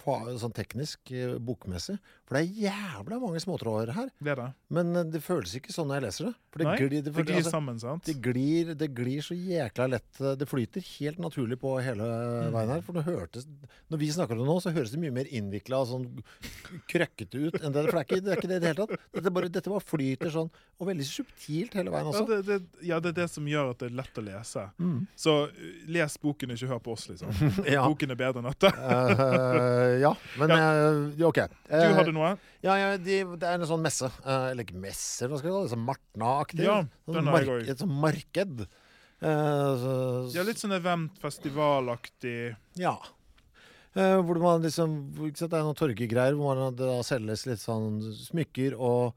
sånn 0.04 0.56
teknisk, 0.56 1.14
eh, 1.16 1.38
bokmessig. 1.40 1.96
For 2.24 2.38
det 2.40 2.44
er 2.46 2.70
jævla 2.70 3.18
mange 3.20 3.40
småtråder 3.44 3.90
her. 3.98 4.08
Det 4.24 4.32
er 4.32 4.40
det. 4.40 4.46
Men 4.74 4.96
eh, 4.96 5.04
det 5.12 5.20
føles 5.26 5.54
ikke 5.60 5.74
sånn 5.76 5.90
når 5.92 5.98
jeg 6.00 6.06
leser 6.06 6.28
det. 6.30 6.34
For 6.54 6.62
det 6.62 6.68
Nei, 6.70 6.76
glir, 6.80 6.90
det 6.94 7.02
det, 7.12 7.26
glir 7.28 7.36
altså, 7.42 7.52
sammen, 7.52 7.80
sant? 7.82 8.06
det, 8.08 8.16
glir, 8.24 8.72
det 8.80 8.88
glir 8.96 9.22
så 9.26 9.36
jækla 9.36 9.88
lett. 9.92 10.22
eh, 10.22 10.36
Det 10.40 10.48
flyter 10.48 10.86
helt 11.00 11.20
naturlig 11.20 11.60
på 11.60 11.74
hele 11.84 12.04
Mm. 12.04 12.54
veien 12.56 12.70
her. 12.78 12.82
For 12.86 12.94
det 12.96 13.04
hørtes, 13.06 13.46
når 13.92 13.98
vi 14.00 14.08
snakker 14.16 14.38
om 14.38 14.44
det 14.46 14.48
nå, 14.48 14.56
så 14.64 14.72
høres 14.74 14.92
det 14.94 15.00
mye 15.04 15.12
mer 15.14 15.28
innvikla 15.36 15.82
og 15.84 15.88
sånn 15.92 16.08
krøkkete 16.90 17.42
ut 17.50 17.58
enn 17.62 17.74
det. 17.76 17.84
For 17.90 17.98
det 17.98 18.02
er 18.02 18.08
ikke 18.08 18.22
det, 18.24 18.32
er 18.34 18.40
ikke 18.42 18.50
det 18.52 18.58
i 18.58 18.64
det 18.64 18.72
hele 18.72 18.86
tatt. 18.88 19.06
Dette 19.18 19.34
bare, 19.36 19.50
dette 19.54 19.74
bare 19.74 19.84
flyter 19.84 20.32
sånn, 20.34 20.50
og 20.80 20.88
veldig 20.90 21.06
subtilt 21.08 21.76
hele 21.78 21.92
veien 21.94 22.08
Ja 22.08 22.14
også. 22.14 22.26
det, 22.30 22.40
det, 22.48 22.88
ja, 22.88 23.00
det 23.04 23.14
er 23.14 23.18
det 23.22 23.28
som 23.34 23.48
gjør 23.50 23.74
at 23.74 23.84
det 23.84 23.90
er 23.92 23.96
lett 24.00 24.20
å 24.20 24.26
lese. 24.26 24.66
Mm. 24.80 24.98
Så 25.20 25.36
uh, 25.52 25.62
les 25.92 26.18
boken, 26.24 26.56
ikke 26.56 26.72
hør 26.72 26.82
på 26.88 26.96
oss, 26.96 27.08
liksom. 27.12 27.36
Ja. 27.74 27.84
Boken 27.88 28.12
er 28.14 28.20
bedre 28.20 28.42
enn 28.44 28.50
dette. 28.50 28.70
uh, 28.72 30.00
ja, 30.02 30.14
men 30.40 30.52
eh, 30.56 31.28
OK. 31.28 31.40
Du 31.68 31.74
Eh, 31.74 31.94
hadde 31.98 32.14
noe? 32.14 32.23
Ja, 32.66 32.76
ja 32.80 32.94
de, 32.98 33.18
det 33.40 33.50
er 33.50 33.60
en 33.60 33.68
sånn 33.70 33.84
messe. 33.84 34.10
Uh, 34.24 34.50
eller 34.52 34.66
ikke 34.66 34.80
messe, 34.84 35.28
hva 35.28 35.40
skal 35.40 35.50
vi 35.50 35.54
kalle 35.56 35.68
det? 35.68 35.74
Sånn 35.76 35.86
Martna-aktig. 35.90 36.66
Ja, 36.68 36.80
Sånn 37.10 37.30
mark- 37.30 37.70
Et 37.70 37.84
sånt 37.84 38.00
marked. 38.06 38.66
Uh, 39.24 39.70
så, 39.84 39.94
Ja, 40.36 40.44
litt 40.48 40.60
sånn 40.60 40.76
event-festivalaktig. 40.80 42.56
Ja. 42.82 42.98
Uh, 43.94 44.20
hvor 44.26 44.40
man 44.42 44.64
liksom 44.66 44.98
sant, 45.38 45.52
Det 45.52 45.60
er 45.60 45.64
noen 45.68 45.78
torgegreier 45.78 46.34
hvor 46.34 46.58
man 46.58 46.76
da 46.76 46.98
selges 47.06 47.46
litt 47.46 47.62
sånn 47.62 48.02
smykker 48.26 48.74
og 48.80 49.14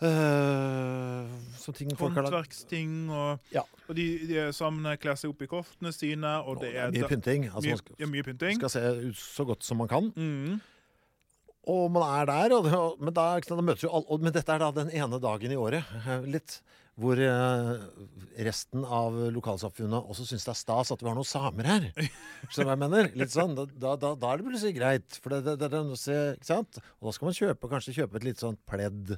Uh, 0.00 1.28
ting 1.76 1.90
folk. 1.92 2.14
Håndverksting, 2.16 3.10
og, 3.12 3.40
Ja. 3.52 3.62
og 3.86 3.94
de, 3.94 4.06
de 4.30 4.46
samene 4.56 4.96
kler 4.96 5.18
seg 5.20 5.28
opp 5.34 5.42
i 5.44 5.48
koftene 5.50 5.92
sine, 5.92 6.38
og 6.40 6.62
det 6.62 6.70
er 6.74 6.90
mye 6.94 7.08
pynting. 7.10 7.44
Altså, 7.50 7.66
mye, 7.66 7.76
man 7.76 7.82
skal, 7.82 7.96
ja, 8.00 8.06
mye 8.06 8.24
pynting. 8.24 8.56
skal 8.56 8.72
se 8.72 8.80
ut 9.10 9.20
så 9.20 9.44
godt 9.44 9.62
som 9.66 9.76
man 9.82 9.88
kan. 9.92 10.08
Mm. 10.16 10.60
Og 11.68 11.90
man 11.92 12.06
er 12.08 12.26
der, 12.30 12.54
og 12.56 12.66
og- 12.72 13.00
men, 13.00 13.12
da, 13.12 13.38
da 13.40 13.60
møtes 13.60 13.82
jo 13.84 13.90
alle, 13.92 14.18
men 14.22 14.32
dette 14.32 14.48
er 14.52 14.58
da 14.62 14.70
den 14.72 14.90
ene 14.90 15.20
dagen 15.20 15.52
i 15.52 15.56
året, 15.60 15.84
eh, 16.06 16.20
litt, 16.24 16.60
hvor 17.00 17.16
eh, 17.20 17.82
resten 18.44 18.84
av 18.84 19.12
lokalsamfunnet 19.32 20.08
også 20.08 20.26
syns 20.28 20.44
det 20.44 20.52
er 20.54 20.58
stas 20.60 20.90
at 20.92 21.00
vi 21.02 21.08
har 21.08 21.14
noen 21.16 21.28
samer 21.28 21.68
her. 21.68 21.86
Skjønner 22.48 22.74
jeg 22.74 22.80
mener? 22.82 23.10
Litt 23.14 23.32
sånn, 23.32 23.54
da, 23.56 23.66
da, 23.66 23.94
da, 24.14 24.32
er 24.32 24.40
det 24.40 24.46
plutselig 24.48 24.74
greit. 24.76 25.20
For 25.20 25.30
det, 25.36 25.56
det, 25.60 25.70
det, 25.70 25.80
ikke 25.80 26.48
sant? 26.48 26.80
Og 27.00 27.08
da 27.10 27.12
skal 27.16 27.30
man 27.30 27.38
kjøpe, 27.38 27.70
kanskje 27.72 27.96
kjøpe 28.00 28.20
et 28.20 28.28
litt 28.30 28.42
sånt 28.42 28.60
pledd 28.68 29.16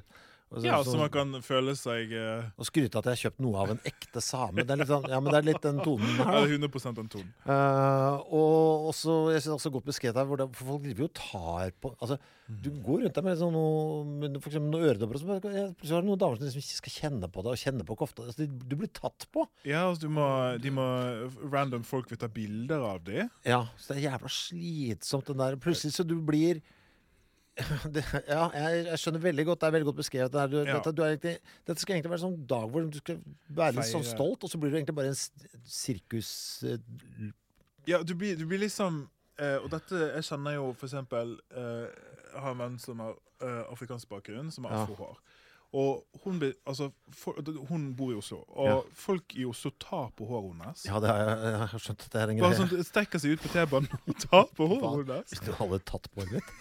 så- 0.61 0.65
Ja, 0.65 0.77
så- 0.83 0.97
man 0.97 1.09
kan 1.09 1.31
føle 1.41 1.73
seg 1.75 2.11
uh... 2.13 2.43
Og 2.57 2.65
skryte 2.69 2.97
at 2.99 3.05
jeg 3.09 3.15
har 3.15 3.21
kjøpt 3.31 3.39
noe 3.41 3.57
av 3.63 3.71
en 3.73 3.79
ekte 3.89 4.21
same. 4.21 4.63
Det 4.63 4.69
er 4.75 4.77
litt 4.83 4.91
sånn, 4.91 5.07
ja, 5.09 5.19
men 5.19 5.31
det 5.33 5.39
er 5.41 5.47
litt 5.49 5.61
den 5.65 5.79
tonen 5.81 6.05
her. 6.19 6.25
Ja, 6.25 6.45
det 6.45 6.51
er 6.51 6.57
100 6.59 6.93
den 6.99 7.09
tonen. 7.09 7.31
Uh, 7.47 8.21
og 8.29 8.89
også, 8.93 9.15
jeg 9.33 9.41
synes 9.45 9.57
også 9.57 9.71
godt 9.73 9.87
beskrevet 9.89 10.15
her, 10.21 10.35
det, 10.43 10.49
for 10.55 10.71
folk 10.73 10.83
driver 10.85 11.05
jo 11.05 11.09
og 11.09 11.13
tar 11.17 11.71
på 11.81 11.93
altså, 11.99 12.17
Du 12.47 12.69
går 12.83 13.05
rundt 13.05 13.15
der 13.15 13.23
med 13.25 13.37
sånn 13.39 13.53
noe, 13.55 14.03
med 14.05 14.37
for 14.43 14.51
eksempel 14.51 14.69
noen 14.73 14.87
øredobber, 14.91 15.15
og 15.15 15.21
så 15.23 15.39
plutselig 15.41 15.95
har 15.95 16.03
du 16.03 16.09
noen 16.11 16.19
damer 16.21 16.37
som 16.37 16.45
liksom 16.45 16.63
ikke 16.63 16.79
skal 16.81 16.95
kjenne 16.99 17.29
på 17.31 17.43
det, 17.45 17.53
og 17.55 17.61
kjenne 17.63 17.85
på 17.87 17.97
kofta. 17.97 18.25
Altså, 18.27 18.45
du 18.47 18.75
blir 18.75 18.91
tatt 18.93 19.25
på. 19.33 19.47
Ja, 19.65 19.85
altså, 19.89 20.05
du 20.05 20.13
må, 20.13 20.27
de 20.61 20.69
må 20.75 20.85
Random 21.53 21.83
folk 21.87 22.11
vil 22.11 22.19
ta 22.21 22.27
bilder 22.27 22.83
av 22.93 23.01
dem. 23.07 23.31
Ja, 23.47 23.63
så 23.79 23.93
det 23.95 24.03
er 24.03 24.09
jævla 24.11 24.29
slitsomt, 24.29 25.31
den 25.31 25.41
der. 25.41 25.55
Plutselig 25.63 25.95
så 25.95 26.05
du 26.05 26.17
blir 26.21 26.61
det, 27.95 28.01
ja, 28.27 28.47
jeg, 28.55 28.85
jeg 28.87 28.99
skjønner 29.01 29.21
veldig 29.21 29.45
godt. 29.45 29.59
Det 29.61 29.67
er 29.67 29.73
veldig 29.75 29.87
godt 29.91 29.99
beskrevet. 30.01 30.33
Det 30.33 30.45
du, 30.49 30.57
Ja. 30.63 30.77
dette, 30.79 30.93
du 30.97 31.03
egentlig, 31.05 31.35
dette 31.67 31.83
skal 31.83 31.95
egentlig 31.95 32.11
være 32.13 32.21
en 32.21 32.25
sånn 32.25 32.47
dag 32.49 32.65
hvor 32.73 32.87
du 32.89 32.97
skal 32.97 33.19
være 33.49 33.75
litt 33.77 33.91
sånn 33.91 34.05
stolt, 34.07 34.43
og 34.43 34.49
så 34.49 34.57
blir 34.61 34.73
du 34.73 34.79
egentlig 34.79 34.95
bare 34.97 35.13
en 35.13 35.21
sirkus... 35.65 36.31
Uh, 36.65 37.31
Ja, 37.87 37.99
du 37.99 38.15
blir, 38.15 38.37
du 38.39 38.45
blir 38.47 38.61
liksom 38.63 39.09
eh, 39.43 39.57
Og 39.59 39.65
dette 39.67 39.97
Jeg 40.15 40.23
kjenner 40.23 40.53
jo 40.55 40.69
for 40.71 40.87
eksempel 40.87 41.33
eh, 41.51 41.89
Jeg 42.31 42.39
har 42.45 42.53
en 42.53 42.61
venn 42.61 42.77
som 42.79 43.01
har 43.03 43.17
eh, 43.43 43.63
afrikansk 43.73 44.07
bakgrunn, 44.07 44.51
som 44.55 44.63
har 44.69 44.85
afrohår. 44.85 45.17
Og 45.73 46.05
hun, 46.23 46.37
blir, 46.39 46.53
altså, 46.69 46.91
for, 47.17 47.35
hun 47.69 47.89
bor 47.97 48.13
i 48.13 48.15
Oslo, 48.15 48.43
og 48.47 48.85
folk 48.93 49.33
i 49.35 49.43
Oslo 49.49 49.71
tar 49.81 50.11
på 50.15 50.27
håret 50.29 50.53
hennes. 50.53 50.83
Ja, 50.85 50.99
det 51.01 51.09
har 51.09 51.17
jeg, 51.23 51.39
jeg 51.49 51.69
har 51.73 51.83
skjønt 51.87 52.05
det 52.13 52.21
er 52.21 52.31
en 52.31 52.41
Bare 52.45 52.59
sånn, 52.61 52.83
Strekker 52.87 53.23
seg 53.23 53.33
ut 53.33 53.43
på 53.43 53.51
T-banen 53.55 53.89
og 54.05 54.21
tar 54.21 54.47
på 54.53 54.69
håret 54.69 55.11
hennes. 55.11 55.33
Hvis 55.33 55.43
du 55.43 55.51
hadde 55.57 55.81
tatt 55.89 56.07
på 56.13 56.21
håret 56.21 56.37
mitt 56.39 56.53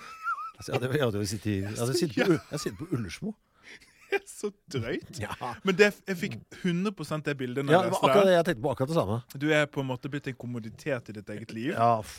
altså, 0.63 0.73
jeg, 0.73 0.81
hadde, 0.81 0.99
jeg 0.99 1.05
hadde 1.09 1.23
jo 1.23 1.31
sittet, 1.33 1.49
i- 1.51 1.57
jeg 1.67 1.81
hadde 1.83 1.97
sittet, 1.99 2.15
på, 2.23 2.37
jeg 2.39 2.47
hadde 2.53 2.63
sittet 2.63 2.79
på 2.79 2.89
Ullersmo. 2.97 3.35
Er 4.13 4.21
så 4.29 4.51
drøyt. 4.69 5.19
Ja. 5.23 5.33
Men 5.65 5.77
det, 5.79 5.87
jeg 6.05 6.19
fikk 6.21 6.35
100 6.61 7.23
det 7.25 7.33
bildet 7.41 7.65
når 7.65 7.73
ja, 7.73 7.79
jeg 7.81 7.89
det 7.89 7.93
var 7.95 8.03
akkurat 8.03 8.19
det. 8.19 8.25
det. 8.29 8.35
Jeg 8.37 8.45
tenkte 8.51 8.65
på 8.67 8.73
akkurat 8.75 8.91
det 8.91 8.97
samme. 8.99 9.17
Du 9.41 9.47
er 9.57 9.69
på 9.73 9.81
en 9.81 9.89
måte 9.89 10.11
blitt 10.13 10.27
en 10.29 10.37
kommoditet 10.37 11.09
i 11.09 11.15
ditt 11.17 11.31
eget 11.33 11.55
liv. 11.57 11.71
Ja, 11.73 11.95
f 12.05 12.19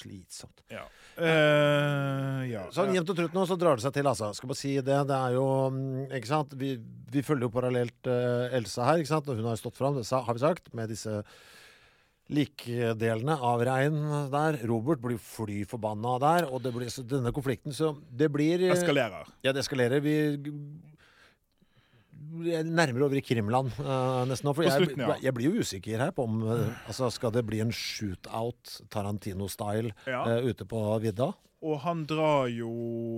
slitsomt. 0.00 0.60
Ja. 0.72 0.82
Eh, 1.20 2.42
ja. 2.50 2.62
Sånn 2.72 2.92
jevnt 2.96 3.10
og 3.12 3.18
trutt 3.18 3.34
nå, 3.36 3.44
så 3.48 3.56
drar 3.60 3.76
det 3.80 3.84
seg 3.84 3.94
til, 3.96 4.08
altså. 4.08 4.30
Skal 4.36 4.50
bare 4.52 4.60
si 4.60 4.74
det. 4.80 4.98
Det 5.10 5.16
er 5.16 5.36
jo 5.36 5.46
mm, 5.74 6.12
Ikke 6.18 6.30
sant. 6.30 6.54
Vi, 6.60 6.74
vi 7.12 7.24
følger 7.26 7.48
jo 7.48 7.52
parallelt 7.56 8.08
eh, 8.12 8.56
Elsa 8.60 8.86
her, 8.88 9.02
ikke 9.02 9.12
sant. 9.14 9.28
Og 9.32 9.40
hun 9.40 9.48
har 9.50 9.56
jo 9.58 9.62
stått 9.64 9.80
fram, 9.80 9.96
det 9.98 10.06
sa, 10.08 10.22
har 10.26 10.36
vi 10.38 10.44
sagt, 10.44 10.70
med 10.76 10.92
disse 10.92 11.20
likdelene 12.30 13.34
av 13.36 13.62
regn 13.66 13.98
der. 14.32 14.60
Robert 14.70 15.02
blir 15.02 15.18
fly 15.22 15.64
forbanna 15.68 16.16
der, 16.22 16.46
og 16.50 16.62
det 16.64 16.72
blir 16.74 16.90
så 16.92 17.02
denne 17.06 17.32
konflikten 17.34 17.74
Så 17.74 17.94
det 18.10 18.30
blir 18.32 18.62
eh, 18.62 18.74
Eskalerer. 18.74 19.28
Ja, 19.44 19.54
det 19.56 19.64
eskalerer. 19.64 20.02
Vi 20.04 20.14
er 22.54 22.64
nærmere 22.66 23.08
over 23.08 23.18
i 23.18 23.24
Krimland 23.24 23.72
uh, 23.82 24.22
nesten 24.28 24.46
nå. 24.48 24.54
For 24.54 24.66
jeg, 24.66 24.92
ja. 25.00 25.16
jeg 25.24 25.34
blir 25.34 25.50
jo 25.50 25.64
usikker 25.64 26.02
her 26.04 26.12
på 26.14 26.26
om 26.28 26.42
uh, 26.46 26.68
altså, 26.86 27.10
Skal 27.12 27.34
det 27.34 27.42
bli 27.48 27.62
en 27.64 27.72
shootout, 27.74 28.80
Tarantino-style, 28.92 29.94
Ja. 30.06 30.22
uh, 30.28 30.46
ute 30.46 30.66
på 30.68 30.82
vidda? 31.02 31.32
Og 31.60 31.76
han 31.82 32.06
drar 32.08 32.46
jo 32.48 32.70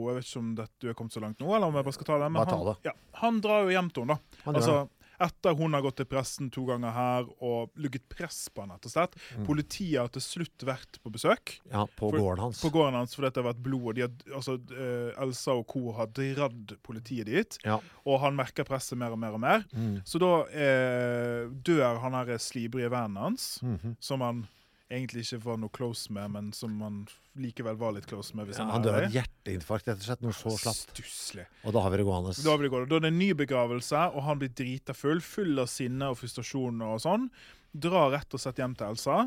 Jeg 0.09 0.17
vet 0.17 0.27
ikke 0.27 0.41
om 0.41 0.49
dette, 0.59 0.75
du 0.81 0.89
er 0.91 0.97
kommet 0.99 1.15
så 1.15 1.23
langt 1.23 1.43
nå, 1.43 1.53
eller 1.53 1.69
om 1.69 1.79
jeg 1.79 1.87
bare 1.87 1.99
skal 1.99 2.09
ta 2.09 2.19
det. 2.25 2.33
Men 2.33 2.53
han. 2.55 2.75
Ja, 2.89 2.97
han 3.21 3.41
drar 3.45 3.67
jo 3.67 3.77
hjem 3.77 3.93
til 3.93 4.07
henne, 4.07 4.17
da. 4.17 4.43
Han 4.47 4.59
Altså, 4.59 4.81
etter 5.21 5.55
hun 5.59 5.73
har 5.75 5.83
gått 5.83 5.97
til 5.97 6.07
pressen 6.07 6.51
to 6.51 6.65
ganger 6.67 6.91
her 6.93 7.27
og 7.41 7.71
lugget 7.77 8.09
press 8.09 8.49
på 8.53 8.63
han 8.63 8.71
rett 8.71 8.87
og 8.87 8.93
slett. 8.95 9.17
Mm. 9.37 9.47
Politiet 9.47 10.01
har 10.01 10.09
til 10.09 10.23
slutt 10.23 10.59
vært 10.67 10.99
på 11.03 11.11
besøk 11.13 11.59
Ja, 11.71 11.85
på 11.87 12.11
For- 12.11 12.19
gården 12.19 12.39
hans. 12.39 12.61
på 12.63 12.71
gården 12.73 12.95
hans 12.95 13.15
fordi 13.15 13.31
det 13.33 13.43
har 13.45 13.53
vært 13.53 13.63
blod. 13.63 13.83
og 13.89 13.95
de 13.95 14.01
har, 14.03 14.11
altså, 14.35 14.59
uh, 14.73 15.23
Elsa 15.23 15.53
og 15.53 15.67
co. 15.67 15.93
har 15.93 16.07
dratt 16.07 16.83
politiet 16.83 17.27
dit, 17.27 17.59
Ja. 17.65 17.79
og 18.07 18.21
han 18.21 18.35
merker 18.37 18.65
presset 18.65 18.97
mer 18.99 19.11
og 19.13 19.19
mer 19.19 19.33
og 19.33 19.41
mer. 19.41 19.65
Mm. 19.75 20.03
Så 20.05 20.19
da 20.19 20.45
eh, 20.53 21.49
dør 21.63 22.01
han 22.01 22.13
her 22.13 22.39
slibrige 22.39 22.91
vennen 22.91 23.17
hans, 23.17 23.59
Mhm. 23.63 23.97
som 24.01 24.21
han 24.21 24.47
egentlig 24.93 25.25
ikke 25.25 25.41
var 25.47 25.59
noe 25.63 25.73
close 25.75 26.13
med, 26.15 26.31
men 26.35 26.51
som 26.57 26.75
han 26.85 27.01
likevel 27.41 27.77
var 27.81 27.95
litt 27.97 28.07
close 28.11 28.37
med. 28.37 28.51
Ja, 28.53 28.59
han, 28.63 28.71
han 28.77 28.85
dør 28.85 28.99
av 28.99 29.07
et 29.09 29.15
hjerteinfarkt, 29.17 29.89
rett 29.89 30.03
og 30.03 30.07
slett. 30.09 30.25
Noe 30.25 30.37
så 30.37 30.53
slapt. 30.61 30.93
Stusslig. 30.93 31.47
Og 31.65 31.75
da 31.77 31.83
har 31.85 31.95
vi 31.95 32.01
det 32.03 32.07
gående. 32.09 32.35
Da, 32.39 32.57
blir 32.61 32.69
det 32.69 32.73
gående. 32.75 32.91
da 32.93 32.99
er 33.01 33.07
det 33.07 33.13
en 33.15 33.21
ny 33.23 33.31
begravelse, 33.43 34.03
og 34.13 34.27
han 34.29 34.43
blir 34.43 34.53
drita 34.63 34.95
full, 34.97 35.23
full 35.25 35.63
av 35.65 35.71
sinne 35.73 36.11
og 36.13 36.19
frustrasjon 36.21 36.83
og 36.87 36.99
sånn. 37.05 37.29
Drar 37.73 38.11
rett 38.13 38.37
og 38.37 38.43
slett 38.43 38.61
hjem 38.61 38.75
til 38.77 38.91
Elsa 38.93 39.23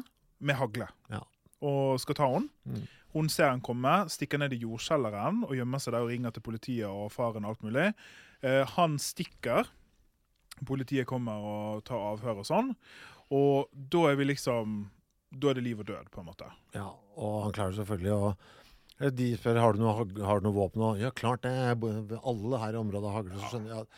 med 0.45 0.59
hagle 0.59 0.87
Ja. 1.09 1.23
og 1.65 1.95
skal 2.03 2.15
ta 2.19 2.27
henne. 2.29 2.51
Mm. 2.69 2.83
Hun 3.15 3.29
ser 3.31 3.47
han 3.49 3.61
komme, 3.63 3.93
stikker 4.11 4.37
ned 4.41 4.51
i 4.53 4.59
jordkjelleren 4.65 5.45
og 5.47 5.55
gjemmer 5.55 5.79
seg 5.81 5.95
der 5.95 6.03
og 6.03 6.09
ringer 6.11 6.33
til 6.35 6.43
politiet 6.43 6.89
og 6.91 7.07
faren 7.15 7.45
og 7.47 7.53
alt 7.55 7.63
mulig. 7.63 7.87
Eh, 8.43 8.65
han 8.75 8.97
stikker. 8.99 9.69
Politiet 10.67 11.07
kommer 11.07 11.39
og 11.43 11.83
tar 11.87 12.03
avhør 12.13 12.41
og 12.43 12.47
sånn. 12.47 12.73
Og 13.33 13.71
da 13.73 14.03
er 14.11 14.19
vi 14.19 14.27
liksom 14.29 14.75
Da 15.39 15.49
er 15.51 15.57
det 15.59 15.63
liv 15.65 15.79
og 15.83 15.87
død, 15.89 16.11
på 16.13 16.21
en 16.23 16.29
måte. 16.31 16.49
Ja, 16.75 16.89
og 17.19 17.37
han 17.45 17.55
klarer 17.57 17.75
selvfølgelig 17.79 18.13
å 18.15 18.35
eh, 19.01 19.09
De 19.11 19.31
spør 19.37 19.59
har 19.59 19.73
du 19.75 19.81
noe, 19.83 19.95
har 20.23 20.39
du 20.39 20.47
noe 20.49 20.55
våpen. 20.55 20.81
Og, 20.89 20.99
ja, 21.01 21.09
klart 21.11 21.43
det. 21.43 21.55
Alle 22.23 22.61
her 22.61 22.77
i 22.77 22.83
området 22.83 23.09
har 23.11 23.17
hagler. 23.23 23.41
Så 23.41 23.55
skjønner 23.55 23.75
jeg. 23.81 23.89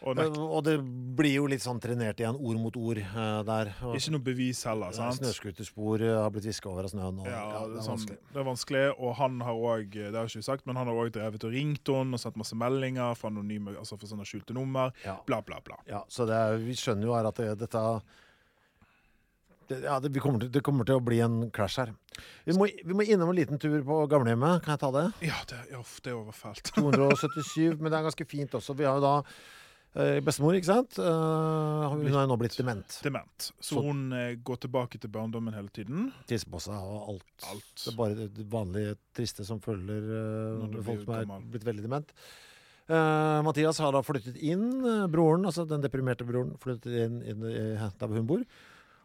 Og 0.00 0.16
Ja. 0.16 0.22
nek- 0.24 0.38
Og 0.40 0.64
det 0.64 0.74
blir 1.16 1.34
jo 1.34 1.46
litt 1.46 1.60
sånn 1.60 1.78
trenert 1.78 2.16
igjen, 2.16 2.32
ord 2.40 2.56
mot 2.56 2.74
ord 2.80 2.96
uh, 2.98 3.42
der. 3.44 3.68
Og, 3.84 3.94
ikke 3.98 4.12
noe 4.14 4.22
bevis 4.24 4.62
heller, 4.64 4.92
sant? 4.96 5.18
Snøscooterspor 5.20 6.00
uh, 6.00 6.22
har 6.22 6.30
blitt 6.32 6.46
viska 6.48 6.70
over 6.70 6.84
av 6.88 6.92
snøen. 6.94 7.18
Og, 7.20 7.26
Ja, 7.28 7.42
ja, 7.52 7.66
det, 7.68 7.76
er 7.76 7.84
sånn, 7.84 7.98
vanskelig. 7.98 8.16
det 8.32 8.40
er 8.40 8.46
vanskelig, 8.48 8.84
og 8.98 9.14
han 9.20 9.40
har 9.44 9.52
òg 9.60 9.90
Det 9.92 10.06
har 10.16 10.24
jeg 10.24 10.40
ikke 10.40 10.48
sagt, 10.48 10.64
men 10.66 10.76
han 10.80 10.86
har 10.88 10.94
også 10.96 11.12
drevet 11.18 11.44
og 11.44 11.52
ringt 11.52 11.92
henne 11.92 12.16
og 12.16 12.20
sendt 12.24 12.36
masse 12.40 12.56
meldinger 12.56 13.14
fra 13.20 13.28
anonyme, 13.28 13.76
altså 13.76 13.98
for 14.00 14.08
sånne 14.08 14.24
skjulte 14.24 14.56
nummer. 14.56 14.92
Ja. 15.04 15.18
Bla, 15.28 15.42
bla, 15.42 15.60
bla. 15.68 15.76
Ja, 15.86 16.00
så 16.08 16.24
det 16.26 16.32
er, 16.34 16.56
vi 16.64 16.72
skjønner 16.80 17.04
jo 17.10 17.14
her 17.18 17.28
at 17.28 17.36
det, 17.36 17.50
dette 17.66 17.84
det, 19.70 19.78
ja, 19.86 19.96
det, 20.02 20.10
vi 20.12 20.20
kommer 20.22 20.42
til, 20.42 20.50
det 20.52 20.62
kommer 20.66 20.84
til 20.88 20.98
å 20.98 21.04
bli 21.06 21.20
en 21.24 21.38
crash 21.54 21.78
her. 21.80 21.94
Vi 22.44 22.56
må, 22.58 22.66
vi 22.84 22.96
må 22.98 23.06
innom 23.06 23.30
en 23.32 23.38
liten 23.38 23.60
tur 23.62 23.78
på 23.86 24.02
gamlehjemmet. 24.10 24.64
Kan 24.66 24.74
jeg 24.76 24.82
ta 24.82 24.90
det? 24.98 25.06
Ja, 25.30 25.38
det, 25.50 25.62
uff, 25.78 25.96
det 26.04 26.12
var 26.18 26.34
fælt. 26.36 26.72
277, 26.76 27.78
men 27.80 27.88
det 27.92 28.00
er 28.02 28.06
ganske 28.10 28.26
fint 28.28 28.58
også. 28.58 28.74
Vi 28.76 28.84
har 28.88 28.98
jo 28.98 29.04
da 29.06 29.14
eh, 29.94 30.18
bestemor, 30.26 30.58
ikke 30.58 30.68
sant? 30.72 30.98
Eh, 30.98 31.86
hun 31.94 32.04
har 32.10 32.26
jo 32.26 32.32
nå 32.34 32.38
blitt 32.42 32.58
dement. 32.58 32.98
Dement. 33.06 33.48
Så, 33.60 33.70
Så- 33.72 33.84
hun 33.86 34.04
eh, 34.16 34.34
går 34.42 34.60
tilbake 34.66 35.00
til 35.02 35.10
barndommen 35.14 35.54
hele 35.56 35.70
tiden. 35.74 36.10
Tisser 36.30 36.50
på 36.52 36.60
seg 36.66 36.76
og 36.76 37.14
alt. 37.14 37.48
Alt. 37.54 37.72
Det 37.86 37.90
er 37.94 37.98
bare 38.02 38.18
det, 38.26 38.46
vanlige 38.52 38.98
triste 39.16 39.46
som 39.48 39.62
følger 39.64 40.12
eh, 40.20 40.78
folk 40.82 41.04
som 41.06 41.14
er 41.16 41.24
gammel. 41.28 41.46
blitt 41.54 41.66
veldig 41.70 41.86
dement. 41.86 42.14
Eh, 42.90 43.40
Mathias 43.46 43.78
har 43.78 43.92
da 43.94 44.00
flyttet 44.02 44.38
inn. 44.42 44.66
eh, 44.82 45.06
broren, 45.12 45.46
altså 45.46 45.62
den 45.70 45.82
deprimerte 45.84 46.26
broren, 46.26 46.56
flyttet 46.58 46.90
inn, 47.06 47.20
inn 47.22 47.44
inn 47.46 47.76
der 47.78 48.06
hvor 48.10 48.18
hun 48.18 48.26
bor. 48.26 48.42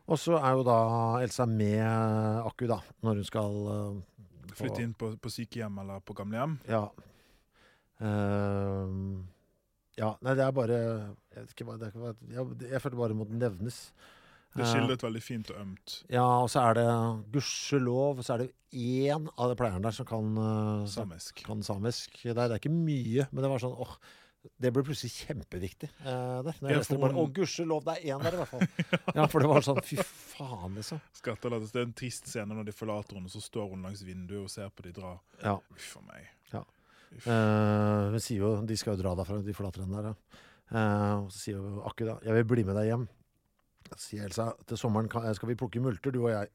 Og 0.06 0.20
så 0.22 0.38
er 0.38 0.52
jo 0.54 0.66
da 0.68 0.80
Elsa 1.26 1.48
med 1.50 1.82
Akku, 2.46 2.68
da, 2.70 2.80
når 3.06 3.22
hun 3.22 3.28
skal 3.28 3.56
uh, 3.66 4.02
Flytte 4.56 4.84
inn 4.86 4.94
på, 4.96 5.10
på 5.20 5.32
sykehjem 5.34 5.82
eller 5.82 6.04
på 6.06 6.14
gamlehjem. 6.16 6.54
Ja. 6.70 6.86
Uh, 8.00 9.24
ja, 9.96 10.12
nei, 10.24 10.36
det 10.36 10.44
er 10.44 10.54
bare 10.56 10.78
Jeg 10.78 11.42
vet 11.42 11.52
ikke 11.54 11.76
det 11.80 11.90
er, 11.90 12.16
jeg, 12.34 12.56
jeg 12.68 12.82
følte 12.84 13.00
bare 13.00 13.14
det 13.14 13.20
måtte 13.20 13.40
nevnes. 13.40 13.80
Det 14.56 14.64
Eh, 14.64 14.70
skildret 14.72 15.04
veldig 15.04 15.22
fint 15.24 15.50
og 15.52 15.58
ømt. 15.60 15.94
Ja, 16.12 16.26
og 16.44 16.50
så 16.52 16.62
er 16.70 16.78
det 16.78 16.86
gudskjelov 17.34 18.22
så 18.24 18.36
er 18.36 18.46
det 18.46 18.52
én 18.72 19.26
av 19.36 19.52
de 19.52 19.58
pleierne 19.60 19.84
der 19.84 19.96
som 19.96 20.08
kan, 20.08 20.30
eh, 20.40 20.86
Samisk. 20.88 21.44
kan 21.44 21.64
samisk. 21.64 22.22
Det 22.24 22.32
er, 22.32 22.48
det 22.48 22.56
er 22.56 22.62
ikke 22.62 22.72
mye, 22.72 23.28
men 23.32 23.44
det 23.44 23.52
var 23.52 23.60
sånn 23.60 23.76
åh, 23.76 23.98
det 24.62 24.72
ble 24.76 24.84
plutselig 24.86 25.12
kjempeviktig 25.16 25.90
eh, 25.90 26.38
der. 26.46 26.58
Når 26.62 26.72
jeg 26.72 26.80
leste 26.80 26.96
det 26.96 27.02
bare, 27.02 27.18
Å, 27.18 27.26
gudskjelov, 27.38 27.84
det 27.86 27.96
er 27.96 28.16
én 28.16 28.26
der 28.26 28.38
i 28.38 28.40
hvert 28.42 28.52
fall. 28.52 28.66
ja, 29.18 29.28
for 29.32 29.44
det 29.44 29.50
var 29.52 29.66
sånn 29.66 29.82
fy 29.86 29.98
faen, 30.06 30.78
liksom. 30.78 31.02
Skattelattes. 31.20 31.74
Det 31.76 31.82
er 31.82 31.88
en 31.90 31.96
trist 31.98 32.32
scene 32.32 32.58
når 32.58 32.70
de 32.70 32.76
forlater 32.76 33.18
henne, 33.18 33.30
og 33.30 33.36
så 33.36 33.44
står 33.44 33.70
hun 33.74 33.86
langs 33.88 34.04
vinduet 34.06 34.44
og 34.44 34.52
ser 34.54 34.72
på 34.76 34.88
de 34.88 34.94
dra. 34.96 35.14
Ja. 35.42 35.58
Uff 35.76 35.92
a 36.00 36.04
meg. 36.08 36.32
Ja. 36.54 36.64
Uff. 37.12 37.28
Eh, 37.28 38.08
hun 38.16 38.24
sier 38.24 38.44
jo, 38.44 38.56
De 38.68 38.80
skal 38.80 38.96
jo 38.96 39.04
dra 39.04 39.16
derfra, 39.20 39.42
de 39.46 39.58
forlater 39.58 39.86
henne 39.86 40.02
der. 40.02 40.12
Ja. 40.14 40.42
Eh, 40.66 41.14
og 41.26 41.30
så 41.34 41.42
sier 41.44 41.62
hun 41.62 41.84
Akku 41.86 42.06
da 42.08 42.18
'Jeg 42.24 42.34
vil 42.40 42.50
bli 42.56 42.64
med 42.64 42.76
deg 42.80 42.90
hjem'. 42.92 43.08
Så 43.92 44.02
sier 44.02 44.26
Elsa 44.26 44.54
til 44.66 44.78
sommeren 44.78 45.10
skal 45.10 45.50
vi 45.50 45.56
plukke 45.56 45.82
multer, 45.82 46.12
du 46.12 46.24
og 46.26 46.32
jeg. 46.32 46.50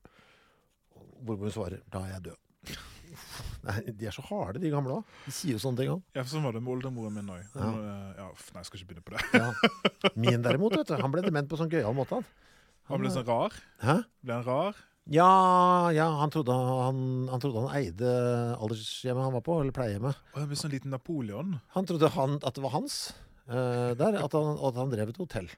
Hvorpå 1.23 1.47
hun 1.47 1.51
svarer 1.55 1.81
'da 1.91 2.05
er 2.07 2.13
jeg 2.19 2.23
død'. 2.31 3.47
Nei, 3.67 3.79
De 3.93 4.09
er 4.09 4.15
så 4.15 4.25
harde, 4.29 4.61
de 4.63 4.73
gamle 4.73 5.01
òg. 5.01 5.17
De 5.27 5.33
sier 5.35 5.57
jo 5.57 5.63
sånne 5.63 5.83
ting 5.83 5.91
òg. 5.93 6.05
Ja, 6.17 6.25
sånn 6.29 6.45
var 6.47 6.57
det 6.57 6.63
med 6.65 6.75
oldemoren 6.75 7.17
min 7.17 7.33
òg. 7.33 7.43
Ja. 7.55 7.71
Ja. 8.17 8.29
nei, 8.29 8.63
jeg 8.63 8.69
skal 8.69 8.81
ikke 8.81 8.93
begynne 8.93 9.07
på 9.07 9.17
det. 9.17 9.25
Ja. 9.37 10.13
Min 10.27 10.45
derimot, 10.47 10.77
vet 10.79 10.93
du, 10.93 10.97
han 11.01 11.13
ble 11.13 11.25
dement 11.27 11.51
på 11.51 11.59
sånn 11.61 11.73
gøyal 11.73 11.97
måte. 11.97 12.21
Han. 12.21 12.31
Han 12.91 13.03
ble 13.03 13.13
sånn 13.15 13.29
rar. 13.29 13.55
Hæ? 13.85 14.01
Ble 14.25 14.39
han 14.39 14.47
rar? 14.49 14.87
Ja, 15.11 15.31
ja 15.95 16.07
han, 16.21 16.31
trodde 16.31 16.55
han, 16.55 17.01
han 17.31 17.43
trodde 17.43 17.65
han 17.65 17.75
eide 17.79 18.11
aldershjemmet 18.61 19.27
han 19.27 19.35
var 19.35 19.45
på, 19.47 19.57
eller 19.63 19.75
pleiehjemmet. 19.75 20.21
Han 20.37 20.51
ble 20.51 20.59
sånn 20.59 20.75
liten 20.75 20.95
Napoleon. 20.95 21.59
Han 21.77 21.89
trodde 21.89 22.13
han, 22.15 22.39
at 22.47 22.57
det 22.57 22.65
var 22.65 22.75
hans 22.77 23.01
uh, 23.51 23.93
der, 23.99 24.21
at 24.23 24.37
han, 24.37 24.55
at 24.55 24.79
han 24.79 24.93
drev 24.93 25.13
et 25.13 25.21
hotell. 25.23 25.51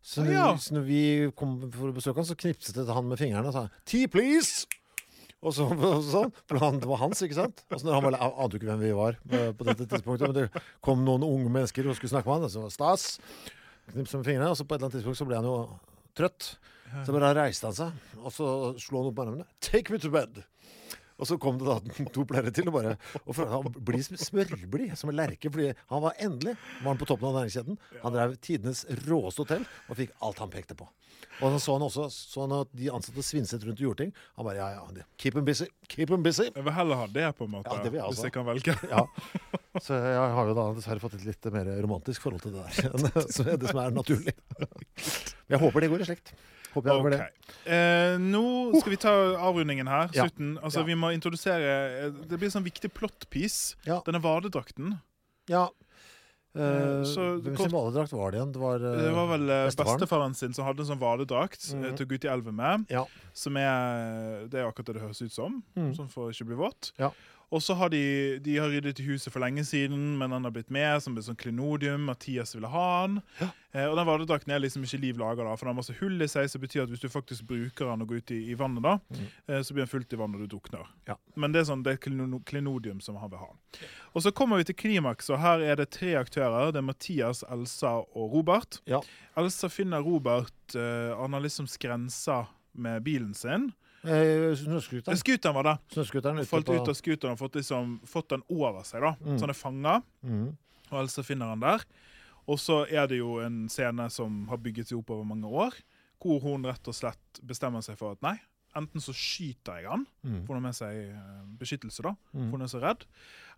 Så 0.00 0.24
ah, 0.24 0.30
ja. 0.32 0.44
så 0.56 0.78
når 0.78 0.84
vi 0.86 1.02
kom 1.36 1.58
for 1.74 1.90
å 1.90 1.96
besøke 1.96 2.22
han, 2.22 2.28
så 2.28 2.38
knipset 2.38 2.78
han 2.88 3.08
med 3.10 3.20
fingrene 3.20 3.50
og 3.50 3.56
sa 3.56 3.66
'Tea, 3.84 4.08
please!' 4.08 4.64
Og 5.40 5.54
så, 5.56 5.64
og 5.72 6.02
sånn, 6.04 6.32
for 6.50 6.60
han, 6.60 6.80
det 6.82 6.88
var 6.90 7.00
hans, 7.00 7.22
ikke 7.24 7.38
sant? 7.38 7.62
Og 7.70 7.80
så 7.80 7.86
når 7.86 7.96
han 7.96 8.06
var, 8.10 8.16
ante 8.28 8.58
jo 8.58 8.60
ikke 8.60 8.68
hvem 8.68 8.82
vi 8.84 8.90
var 8.96 9.16
på 9.56 9.66
dette 9.68 9.86
tidspunktet. 9.88 10.28
Men 10.28 10.36
det 10.36 10.64
kom 10.84 11.00
noen 11.06 11.24
unge 11.24 11.48
mennesker 11.54 11.88
og 11.88 11.96
skulle 11.96 12.12
snakke 12.12 12.28
med 12.28 12.42
han, 12.42 12.48
og 12.50 12.52
så 12.52 12.64
var 12.66 12.74
stas. 12.74 13.06
Knipset 13.90 14.20
med 14.20 14.28
fingrene, 14.28 14.50
og 14.52 14.58
så 14.60 14.66
på 14.66 14.76
et 14.76 14.82
eller 14.82 14.90
annet 14.90 14.98
tidspunkt 15.00 15.20
så 15.22 15.28
ble 15.30 15.40
han 15.40 15.48
jo 15.48 15.56
trøtt. 16.20 16.50
Så 17.06 17.14
bare 17.14 17.32
reiste 17.38 17.70
han 17.70 17.76
seg, 17.78 18.04
og 18.20 18.32
så 18.34 18.46
slo 18.82 19.00
han 19.00 19.08
opp 19.12 19.16
med 19.16 19.28
armene. 19.30 19.48
Take 19.64 19.94
me 19.94 20.00
to 20.02 20.12
bed! 20.12 20.42
Og 21.20 21.28
så 21.28 21.36
kom 21.40 21.58
det 21.60 21.68
da 21.68 21.78
to 22.16 22.24
pleiere 22.28 22.52
til, 22.56 22.70
og 22.72 22.76
bare 22.78 22.94
og 23.26 23.34
for, 23.36 23.50
Han 23.52 23.68
blir 23.76 24.00
sm- 24.04 24.16
smørblid 24.20 24.96
som 24.98 25.12
en 25.12 25.18
lerke, 25.20 25.50
fordi 25.52 25.70
han 25.92 26.04
var 26.06 26.16
endelig 26.22 26.56
var 26.80 26.88
han 26.94 27.00
på 27.02 27.08
toppen 27.10 27.28
av 27.30 27.36
næringskjeden. 27.40 27.76
Han 28.04 28.16
drev 28.16 28.38
tidenes 28.40 28.86
råeste 29.04 29.44
hotell 29.44 29.66
og 29.88 30.00
fikk 30.00 30.16
alt 30.24 30.40
han 30.42 30.52
pekte 30.52 30.78
på. 30.78 30.88
Og 31.40 31.54
så 31.54 31.58
så 31.64 31.74
han 31.76 31.84
også 31.86 32.04
så 32.12 32.44
han 32.44 32.52
at 32.58 32.70
de 32.76 32.88
ansatte 32.92 33.22
svinset 33.24 33.62
rundt 33.64 33.80
og 33.80 33.86
gjorde 33.86 34.02
ting. 34.04 34.12
Han 34.36 34.46
bare 34.48 34.58
ja, 34.60 34.68
ja, 34.76 35.04
keep 35.20 35.36
them 35.36 35.44
busy, 35.48 35.66
keep 35.88 36.08
them 36.12 36.24
busy. 36.24 36.46
Jeg 36.48 36.64
vil 36.66 36.74
heller 36.76 37.00
ha 37.00 37.06
det, 37.12 37.26
på 37.38 37.46
en 37.48 37.54
måte, 37.54 37.72
Ja, 37.72 37.82
det 37.84 37.92
vil 37.94 38.00
jeg 38.00 38.12
hvis 38.14 38.24
jeg 38.26 38.34
kan 38.36 38.48
velge. 38.48 38.76
Ja. 38.90 39.04
Så 39.80 39.94
jeg 39.94 40.30
har 40.34 40.48
jo 40.50 40.54
da 40.56 40.64
dessverre 40.74 41.00
fått 41.02 41.14
et 41.20 41.26
litt 41.28 41.46
mer 41.54 41.68
romantisk 41.84 42.24
forhold 42.24 42.42
til 42.42 42.56
det 42.56 42.64
der. 42.64 42.90
enn 42.90 43.28
så 43.30 43.44
det 43.46 43.70
som 43.70 43.78
er 43.84 43.94
naturlig. 43.94 44.34
Men 44.58 45.54
jeg 45.54 45.62
håper 45.62 45.84
det 45.84 45.90
går 45.92 46.04
i 46.04 46.08
slekt. 46.10 46.32
Håper 46.74 46.90
jeg 46.90 47.00
over 47.00 47.14
det. 47.14 47.20
Eh, 47.66 48.16
nå 48.22 48.44
skal 48.80 48.94
vi 48.94 49.00
ta 49.02 49.12
avrundingen 49.48 49.90
her. 49.90 50.08
Ja. 50.14 50.26
Slutten. 50.28 50.56
Altså, 50.62 50.80
Ja. 50.80 50.86
Vi 50.90 50.94
må 50.94 51.12
introdusere 51.14 51.76
eh, 52.06 52.10
Det 52.10 52.38
blir 52.38 52.48
en 52.48 52.56
sånn 52.58 52.66
viktig 52.66 52.92
plot-piece. 52.94 53.76
Ja. 53.88 54.00
Denne 54.06 54.22
vadedrakten. 54.22 54.98
Ja. 55.50 55.66
Eh, 55.66 55.90
Eh, 56.60 57.04
så 57.06 57.38
Hvem 57.38 57.56
sin 57.56 57.70
vadedrakt 57.70 58.12
var 58.12 58.32
det 58.32 58.40
igjen? 58.40 58.52
Det 58.52 58.58
var, 58.58 58.78
Det 58.82 59.10
var 59.14 59.28
vel 59.30 59.50
eh, 59.50 59.66
bestefaren? 59.68 60.00
bestefaren 60.00 60.34
sin 60.34 60.54
som 60.54 60.66
hadde 60.66 60.82
en 60.82 60.88
sånn 60.88 60.98
vadedrakt 60.98 61.72
mm 61.72 61.82
-hmm. 61.84 61.96
til 61.96 62.06
å 62.06 62.08
gå 62.08 62.14
ut 62.14 62.24
i 62.24 62.28
elven 62.28 62.56
med. 62.56 62.86
Ja. 62.90 63.06
Som 63.32 63.56
er 63.56 64.48
Det 64.48 64.58
er 64.58 64.66
akkurat 64.66 64.86
det 64.86 64.94
det 64.94 65.02
høres 65.02 65.22
ut 65.22 65.32
som. 65.32 65.62
Mm. 65.76 66.08
For 66.08 66.26
å 66.26 66.30
ikke 66.30 66.46
bli 66.46 66.56
våt. 66.56 66.92
Ja. 66.98 67.12
Og 67.50 67.58
så 67.62 67.74
har 67.74 67.88
de 67.90 68.38
De 68.38 68.56
har 68.58 68.68
ryddet 68.70 69.00
i 69.00 69.06
huset 69.08 69.32
for 69.32 69.40
lenge 69.42 69.64
siden, 69.66 70.16
men 70.18 70.30
han 70.30 70.44
har 70.46 70.52
blitt 70.54 70.70
med 70.70 71.02
som 71.02 71.16
et 71.18 71.24
sånn 71.26 71.36
klenodium. 71.36 72.04
Mathias 72.06 72.54
ville 72.54 72.68
ha 72.70 72.84
han. 73.02 73.16
Eh, 73.72 73.86
og 73.88 73.96
den 73.98 74.06
vadedrakten 74.06 74.52
er 74.54 74.60
liksom 74.62 74.84
ikke 74.86 75.00
liv 75.02 75.18
laga, 75.18 75.42
for 75.56 75.66
den 75.66 75.72
har 75.74 75.78
masse 75.80 75.96
hull 75.98 76.22
i 76.22 76.28
seg, 76.30 76.46
som 76.50 76.60
betyr 76.62 76.84
at 76.84 76.90
hvis 76.92 77.02
du 77.02 77.08
faktisk 77.10 77.46
bruker 77.50 77.90
den 77.90 78.02
og 78.02 78.08
går 78.12 78.22
ut 78.22 78.30
i, 78.36 78.38
i 78.50 78.54
vannet, 78.58 78.82
da, 78.86 78.94
eh, 79.48 79.62
så 79.66 79.74
blir 79.74 79.82
den 79.84 79.90
fullt 79.90 80.12
i 80.14 80.20
vann 80.20 80.30
når 80.34 80.44
du 80.46 80.54
drukner. 80.54 80.86
Mhm. 80.86 81.02
Ja. 81.10 81.16
Men 81.36 81.52
det 81.52 81.60
er 81.64 81.68
sånn, 81.72 81.82
det 81.82 81.92
er 81.96 82.00
kleno- 82.06 82.42
klenodium 82.46 83.00
som 83.02 83.16
han 83.18 83.30
vil 83.30 83.38
ha. 83.42 83.50
Og 84.14 84.22
så 84.22 84.30
kommer 84.34 84.56
vi 84.62 84.64
til 84.70 84.78
klimaks, 84.78 85.30
og 85.30 85.38
her 85.42 85.60
er 85.60 85.76
det 85.82 85.90
tre 85.90 86.14
aktører. 86.22 86.70
Det 86.72 86.78
er 86.78 86.86
Mathias, 86.86 87.42
Elsa 87.50 87.96
og 88.14 88.32
Robert. 88.34 88.80
Ja. 88.86 89.00
Elsa 89.38 89.68
finner 89.68 90.02
Robert 90.02 90.74
eh, 90.74 91.14
Han 91.18 91.32
har 91.34 91.40
liksom 91.42 91.66
skrensa 91.70 92.46
med 92.74 93.02
bilen 93.02 93.34
sin. 93.34 93.72
Eh, 94.04 94.54
Snøscooter. 94.56 95.16
Scooteren 95.20 95.54
var 95.58 95.66
det. 95.68 95.74
Snøskuteren 95.92 96.44
Falt 96.48 96.66
på 96.66 96.76
ut 96.78 96.88
av 96.88 96.96
skuteren 96.96 97.34
og 97.36 97.38
fått, 97.42 97.58
liksom, 97.60 97.98
fått 98.08 98.28
den 98.32 98.42
over 98.48 98.82
seg, 98.88 99.02
da. 99.04 99.14
Så 99.36 99.40
han 99.44 99.50
er 99.52 99.58
fanga. 99.58 100.02
mm. 100.24 100.46
Og 100.90 101.00
Else 101.04 101.22
finner 101.22 101.46
han 101.52 101.60
der. 101.60 101.84
Og 102.48 102.58
så 102.58 102.80
er 102.90 103.06
det 103.06 103.18
jo 103.20 103.36
en 103.44 103.68
scene 103.70 104.08
som 104.10 104.46
har 104.48 104.56
bygget 104.58 104.88
seg 104.88 104.98
opp 104.98 105.10
over 105.14 105.24
mange 105.28 105.46
år, 105.46 105.76
hvor 106.18 106.40
hun 106.42 106.64
rett 106.66 106.88
og 106.88 106.94
slett 106.96 107.38
bestemmer 107.46 107.84
seg 107.84 107.96
for 108.00 108.16
at 108.16 108.22
nei, 108.24 108.34
enten 108.76 109.00
så 109.02 109.12
skyter 109.14 109.80
jeg 109.82 109.86
han, 109.90 110.06
Mm. 110.24 110.46
for 110.46 110.54
hun 110.54 110.62
har 110.62 110.68
med 110.70 110.74
seg 110.74 110.96
eh, 111.12 111.44
beskyttelse, 111.60 112.02
da, 112.02 112.14
for 112.32 112.56
hun 112.56 112.62
er 112.62 112.66
så 112.72 112.80
redd, 112.82 113.04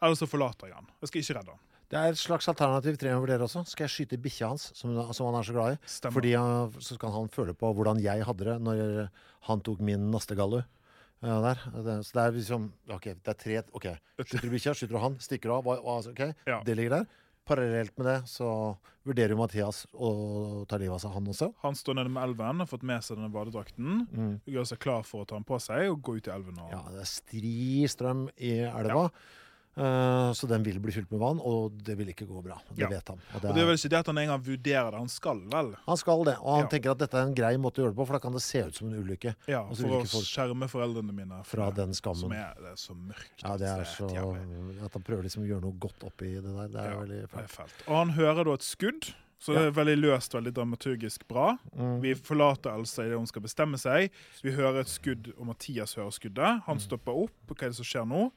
eller 0.02 0.14
så 0.18 0.26
forlater 0.28 0.68
jeg 0.68 0.74
han. 0.76 0.86
Jeg 1.00 1.08
skal 1.08 1.20
ikke 1.22 1.38
redde 1.38 1.50
han. 1.56 1.60
Det 1.92 2.00
er 2.00 2.14
et 2.14 2.20
slags 2.20 2.46
alternativ 2.48 2.96
tre 2.96 3.10
over 3.12 3.28
dere 3.28 3.44
også. 3.44 3.66
Skal 3.68 3.84
jeg 3.84 3.92
skyte 3.92 4.18
bikkja 4.24 4.48
hans, 4.48 4.70
som, 4.78 4.94
som 5.12 5.26
han 5.28 5.36
er 5.42 5.44
så 5.44 5.52
glad 5.52 5.74
i? 5.74 5.80
Stemmer. 5.84 6.14
Fordi 6.16 6.30
han, 6.32 6.76
så 6.80 6.96
kan 7.00 7.12
han 7.12 7.28
føle 7.34 7.52
på 7.52 7.68
hvordan 7.76 8.00
jeg 8.00 8.24
hadde 8.24 8.46
det 8.48 8.54
når 8.64 9.10
han 9.50 9.60
tok 9.66 9.82
min 9.84 10.06
nastegallu. 10.14 10.62
Ja, 11.22 11.36
der. 11.44 11.60
Det, 11.84 11.98
så 12.08 12.16
det 12.16 12.22
er 12.24 12.32
liksom 12.38 12.64
OK, 12.90 13.10
det 13.14 13.30
er 13.30 13.36
tre 13.38 13.58
OK. 13.76 13.90
Skyter 14.24 14.48
du 14.48 14.54
bikkja, 14.56 14.72
skyter 14.74 14.96
du 14.96 15.02
han, 15.04 15.18
stikker 15.22 15.52
du 15.52 15.54
av. 15.58 15.68
Hva, 15.68 15.98
ok, 16.10 16.22
Ja. 16.48 16.62
Det 16.66 16.74
ligger 16.80 16.96
der. 17.02 17.10
Parallelt 17.46 17.92
med 17.98 18.06
det 18.06 18.16
så 18.30 18.48
vurderer 19.04 19.34
jo 19.34 19.38
Mathias 19.40 19.82
å 19.92 20.10
ta 20.70 20.78
livet 20.78 20.94
av 20.94 21.00
seg, 21.02 21.10
han 21.14 21.26
også. 21.32 21.48
Han 21.64 21.74
står 21.78 21.96
nede 21.98 22.12
med 22.14 22.22
elven, 22.22 22.62
har 22.62 22.68
fått 22.70 22.84
med 22.86 23.02
seg 23.02 23.18
denne 23.18 23.32
badedrakten, 23.34 24.38
gjør 24.46 24.68
seg 24.70 24.78
klar 24.82 25.02
for 25.06 25.24
å 25.24 25.28
ta 25.28 25.34
den 25.40 25.46
på 25.48 25.58
seg 25.62 25.88
og 25.90 26.00
gå 26.06 26.16
ut 26.20 26.30
i 26.30 26.34
elven. 26.34 26.58
Og, 26.62 26.70
Mm. 26.70 26.74
Ja, 26.76 26.82
det 26.94 27.00
er 27.02 27.10
stri 27.10 27.54
strøm 27.90 28.28
i 28.38 28.52
elva. 28.62 29.04
Eh, 29.10 29.40
så 29.74 30.46
den 30.48 30.62
vil 30.62 30.78
bli 30.80 30.92
fylt 30.92 31.10
med 31.10 31.20
vann, 31.20 31.38
og 31.40 31.72
det 31.84 31.96
vil 31.96 32.08
ikke 32.12 32.26
gå 32.28 32.42
bra. 32.44 32.58
Det 32.74 32.82
Ja. 32.84 32.88
vet 32.88 33.08
han. 33.08 33.18
Og 33.34 33.44
og 33.44 33.54
det 33.54 33.62
er 33.64 33.76
si 33.76 33.88
det 33.88 33.98
at 33.98 34.06
han 34.06 34.16
engang 34.18 34.42
vurderer 34.44 34.90
det, 34.90 34.98
han 34.98 35.08
skal 35.08 35.40
vel? 35.48 35.74
Han 35.86 35.96
skal 35.96 36.24
det, 36.24 36.36
og 36.40 36.50
han 36.56 36.64
Ja. 36.64 36.68
tenker 36.68 36.90
at 36.90 36.98
dette 36.98 37.14
er 37.16 37.22
en 37.26 37.34
grei 37.34 37.56
måte 37.56 37.80
å 37.80 37.84
gjøre 37.86 37.94
det 37.94 37.96
på, 37.96 38.06
for 38.06 38.12
da 38.12 38.18
kan 38.18 38.32
det 38.32 38.42
se 38.42 38.60
ut 38.62 38.74
som 38.74 38.92
en 38.92 39.02
ulykke. 39.02 39.34
Ja, 39.48 39.64
For 39.68 39.84
å 39.88 40.04
skjerme 40.22 40.68
foreldrene 40.68 41.12
mine 41.14 41.42
fra 41.44 41.70
den 41.70 41.90
skammen. 41.94 42.20
Som 42.20 42.32
er, 42.32 42.54
det 42.60 42.72
er 42.72 42.76
så 42.76 42.94
mørkt. 42.94 43.42
Ja, 43.42 43.56
det 43.56 43.68
er 43.68 43.84
så. 43.84 44.06
At 44.84 44.92
han 44.92 45.02
prøver 45.02 45.22
liksom 45.24 45.44
å 45.44 45.48
gjøre 45.48 45.62
noe 45.62 45.78
godt 45.78 46.04
oppi 46.04 46.34
det 46.34 46.42
der. 46.44 46.68
Det 46.68 46.80
er 46.80 46.90
Ja, 46.92 47.00
veldig 47.00 47.20
det 47.30 47.48
fælt. 47.50 47.88
Og 47.88 47.96
han 47.96 48.10
hører 48.10 48.44
da 48.44 48.52
et 48.52 48.60
skudd, 48.62 49.14
så 49.42 49.56
det 49.56 49.62
er 49.66 49.72
veldig 49.74 49.96
løst, 49.98 50.34
veldig 50.36 50.52
dramaturgisk 50.54 51.24
bra. 51.26 51.56
Mm. 51.74 51.96
Vi 52.04 52.12
forlater 52.14 52.76
Elsa 52.76 53.02
idet 53.02 53.18
hun 53.18 53.26
skal 53.26 53.42
bestemme 53.42 53.80
seg. 53.80 54.12
Vi 54.44 54.54
hører 54.54 54.84
et 54.84 54.92
skudd, 54.92 55.32
og 55.34 55.48
Mathias 55.48 55.96
hører 55.98 56.14
skuddet. 56.14 56.60
Mm. 56.60 56.62
Han 56.68 56.82
stopper 56.82 57.18
opp. 57.24 57.34
Hva 57.50 57.56
er 57.58 57.72
det 57.72 57.78
som 57.80 57.88
skjer 57.88 58.06
nå? 58.06 58.28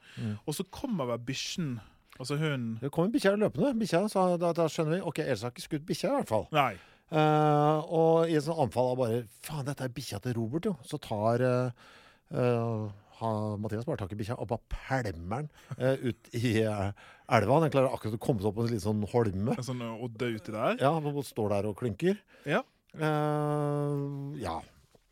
Og 0.42 0.56
så 0.56 0.66
kommer 0.74 1.06
vel 1.12 1.22
bikkjen, 1.28 1.76
altså 2.18 2.40
hun 2.40 2.66
Det 2.82 2.90
kommer 2.90 3.14
bikkja 3.14 3.36
løpende. 3.38 3.76
Bikkja, 3.78 4.02
så 4.10 4.26
da, 4.42 4.50
da 4.56 4.66
skjønner 4.72 4.96
vi 4.96 5.06
Ok, 5.06 5.22
Elsa 5.22 5.46
har 5.46 5.54
ikke 5.54 5.68
skutt 5.68 5.86
bikkja, 5.86 6.10
i 6.10 6.18
hvert 6.18 6.32
fall. 6.32 6.46
Nei. 6.56 6.74
Uh, 7.06 7.86
og 7.94 8.26
i 8.26 8.34
et 8.34 8.42
sånt 8.42 8.58
anfall 8.64 8.88
av 8.90 8.98
bare 8.98 9.18
Faen, 9.46 9.62
dette 9.68 9.86
er 9.86 9.94
bikkja 9.94 10.18
til 10.24 10.34
Robert, 10.40 10.66
jo. 10.66 10.74
Så 10.82 10.98
tar 10.98 11.44
uh, 11.46 11.92
eh, 12.34 12.86
ha, 13.20 13.30
Mathias 13.60 13.86
bare 13.88 14.00
tak 14.02 14.12
i 14.12 14.18
bikkja 14.20 14.36
og 14.40 14.48
bare 14.50 14.62
pælmer 14.72 15.46
den 15.46 15.50
eh, 15.78 16.06
ut 16.10 16.30
i 16.36 16.52
eh, 16.62 16.90
elva. 17.38 17.60
Den 17.64 17.72
klarer 17.74 17.94
akkurat 17.96 18.16
å 18.18 18.22
komme 18.22 18.42
seg 18.44 18.50
opp 18.50 18.58
på 18.58 18.64
en 18.66 18.72
liten 18.72 18.84
sånn 18.86 19.04
holme. 19.12 19.56
En 19.56 19.66
sånn 19.66 19.82
odde 19.94 20.32
uti 20.36 20.54
der. 20.54 20.78
Ja, 20.82 20.92
Han 21.00 21.22
står 21.26 21.54
der 21.56 21.68
og 21.70 21.76
klynker. 21.80 22.18
Ja. 22.48 22.62
Eh, 22.96 24.40
ja. 24.42 24.58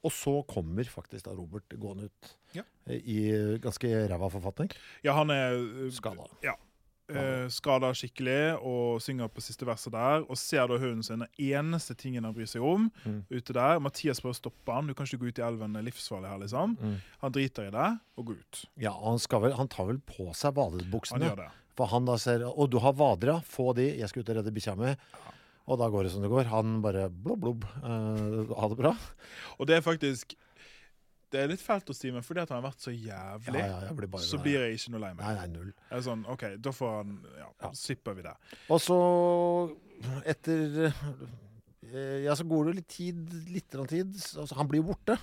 Og 0.05 0.13
så 0.13 0.35
kommer 0.51 0.85
faktisk 0.85 1.25
da 1.31 1.33
Robert 1.37 1.73
gående 1.81 2.11
ut 2.11 2.33
Ja. 2.59 2.63
eh, 2.87 3.01
i 3.01 3.19
ganske 3.65 3.89
ræva 4.11 4.29
forfatning. 4.33 4.71
Ja, 5.07 5.15
han 5.17 5.31
er 5.33 5.57
uh, 5.57 5.91
Skada. 5.97 6.27
Ja. 6.45 6.55
Uh, 7.13 7.51
skada 7.53 7.91
skikkelig 7.93 8.57
og 8.65 8.97
synger 9.05 9.29
på 9.29 9.43
siste 9.45 9.67
verset 9.69 9.93
der. 9.93 10.23
Og 10.25 10.39
ser 10.41 10.65
da 10.71 10.79
hunden 10.81 11.03
sin. 11.05 11.21
Den 11.21 11.29
eneste 11.53 11.93
tingen 12.01 12.25
han 12.25 12.33
bryr 12.33 12.49
seg 12.49 12.63
om 12.65 12.87
Mm. 13.05 13.19
ute 13.31 13.53
der. 13.53 13.79
Mathias 13.85 14.21
prøver 14.25 14.33
å 14.33 14.41
stoppe 14.41 14.73
han. 14.73 14.87
Du 14.89 14.95
kan 14.95 15.05
ikke 15.05 15.21
gå 15.21 15.29
ut 15.29 15.39
i 15.39 15.45
elven, 15.45 15.75
det 15.77 15.83
er 15.83 15.91
livsfarlig 15.91 16.31
her, 16.33 16.39
liksom. 16.41 16.79
Mm. 16.81 16.97
Han 17.21 17.33
driter 17.37 17.69
i 17.69 17.75
det 17.75 17.91
og 18.17 18.25
går 18.31 18.39
ut. 18.41 18.63
Ja, 18.81 18.93
han, 19.05 19.19
skal 19.19 19.41
vel, 19.45 19.53
han 19.53 19.69
tar 19.69 19.87
vel 19.93 19.99
på 20.01 20.31
seg 20.35 20.55
Han 20.55 20.79
badebuksene. 20.79 21.37
det. 21.37 21.51
For 21.77 21.87
han 21.91 22.05
da 22.07 22.17
ser 22.17 22.41
Å, 22.47 22.71
du 22.71 22.79
har 22.79 22.93
vader, 22.95 23.35
ja. 23.35 23.41
Få 23.41 23.75
de. 23.75 23.91
Jeg 23.99 24.09
skal 24.09 24.23
ut 24.23 24.31
og 24.31 24.37
redde 24.41 24.55
bikkja 24.55 24.77
mi. 24.79 24.97
Og 25.67 25.79
da 25.81 25.89
går 25.89 26.05
det 26.05 26.13
som 26.13 26.23
det 26.23 26.31
går. 26.31 26.45
Han 26.53 26.81
bare 26.85 27.11
blobb, 27.11 27.41
blobb. 27.41 27.65
Uh, 27.83 28.49
ha 28.55 28.69
det 28.69 28.77
bra. 28.81 28.97
Og 29.59 29.67
det 29.67 29.77
er 29.77 29.85
faktisk 29.85 30.35
Det 31.35 31.41
er 31.43 31.51
litt 31.51 31.63
fælt 31.65 31.89
å 31.91 31.95
si, 31.97 32.13
men 32.15 32.23
fordi 32.23 32.45
at 32.45 32.53
han 32.55 32.61
har 32.61 32.69
vært 32.71 32.85
så 32.85 32.93
jævlig, 32.95 33.59
Ja, 33.59 33.81
ja, 33.89 33.95
blir 33.99 34.11
bare 34.13 34.23
så 34.23 34.39
blir 34.43 34.61
jeg 34.63 34.79
ikke 34.79 34.93
noe 34.95 35.03
lei 35.03 35.13
meg. 35.17 35.25
Nei, 35.27 35.35
nei, 35.41 35.47
null. 35.51 35.73
Jeg 35.91 35.97
er 35.99 36.05
sånn, 36.07 36.23
OK, 36.31 36.45
da 36.63 36.73
får 36.77 36.93
han 37.01 37.15
Ja, 37.41 37.49
Ja. 37.65 37.71
slipper 37.75 38.15
vi 38.15 38.23
det. 38.29 38.35
Og 38.71 38.79
så, 38.85 38.99
etter 40.31 40.79
eh, 41.91 42.23
Ja, 42.25 42.35
så 42.39 42.47
går 42.49 42.71
det 42.71 42.77
litt 42.81 42.89
tid, 42.95 43.35
litt 43.51 43.71
tid. 43.91 44.15
Altså, 44.15 44.55
han 44.59 44.71
blir 44.71 44.83
jo 44.83 44.89
borte. 44.93 45.19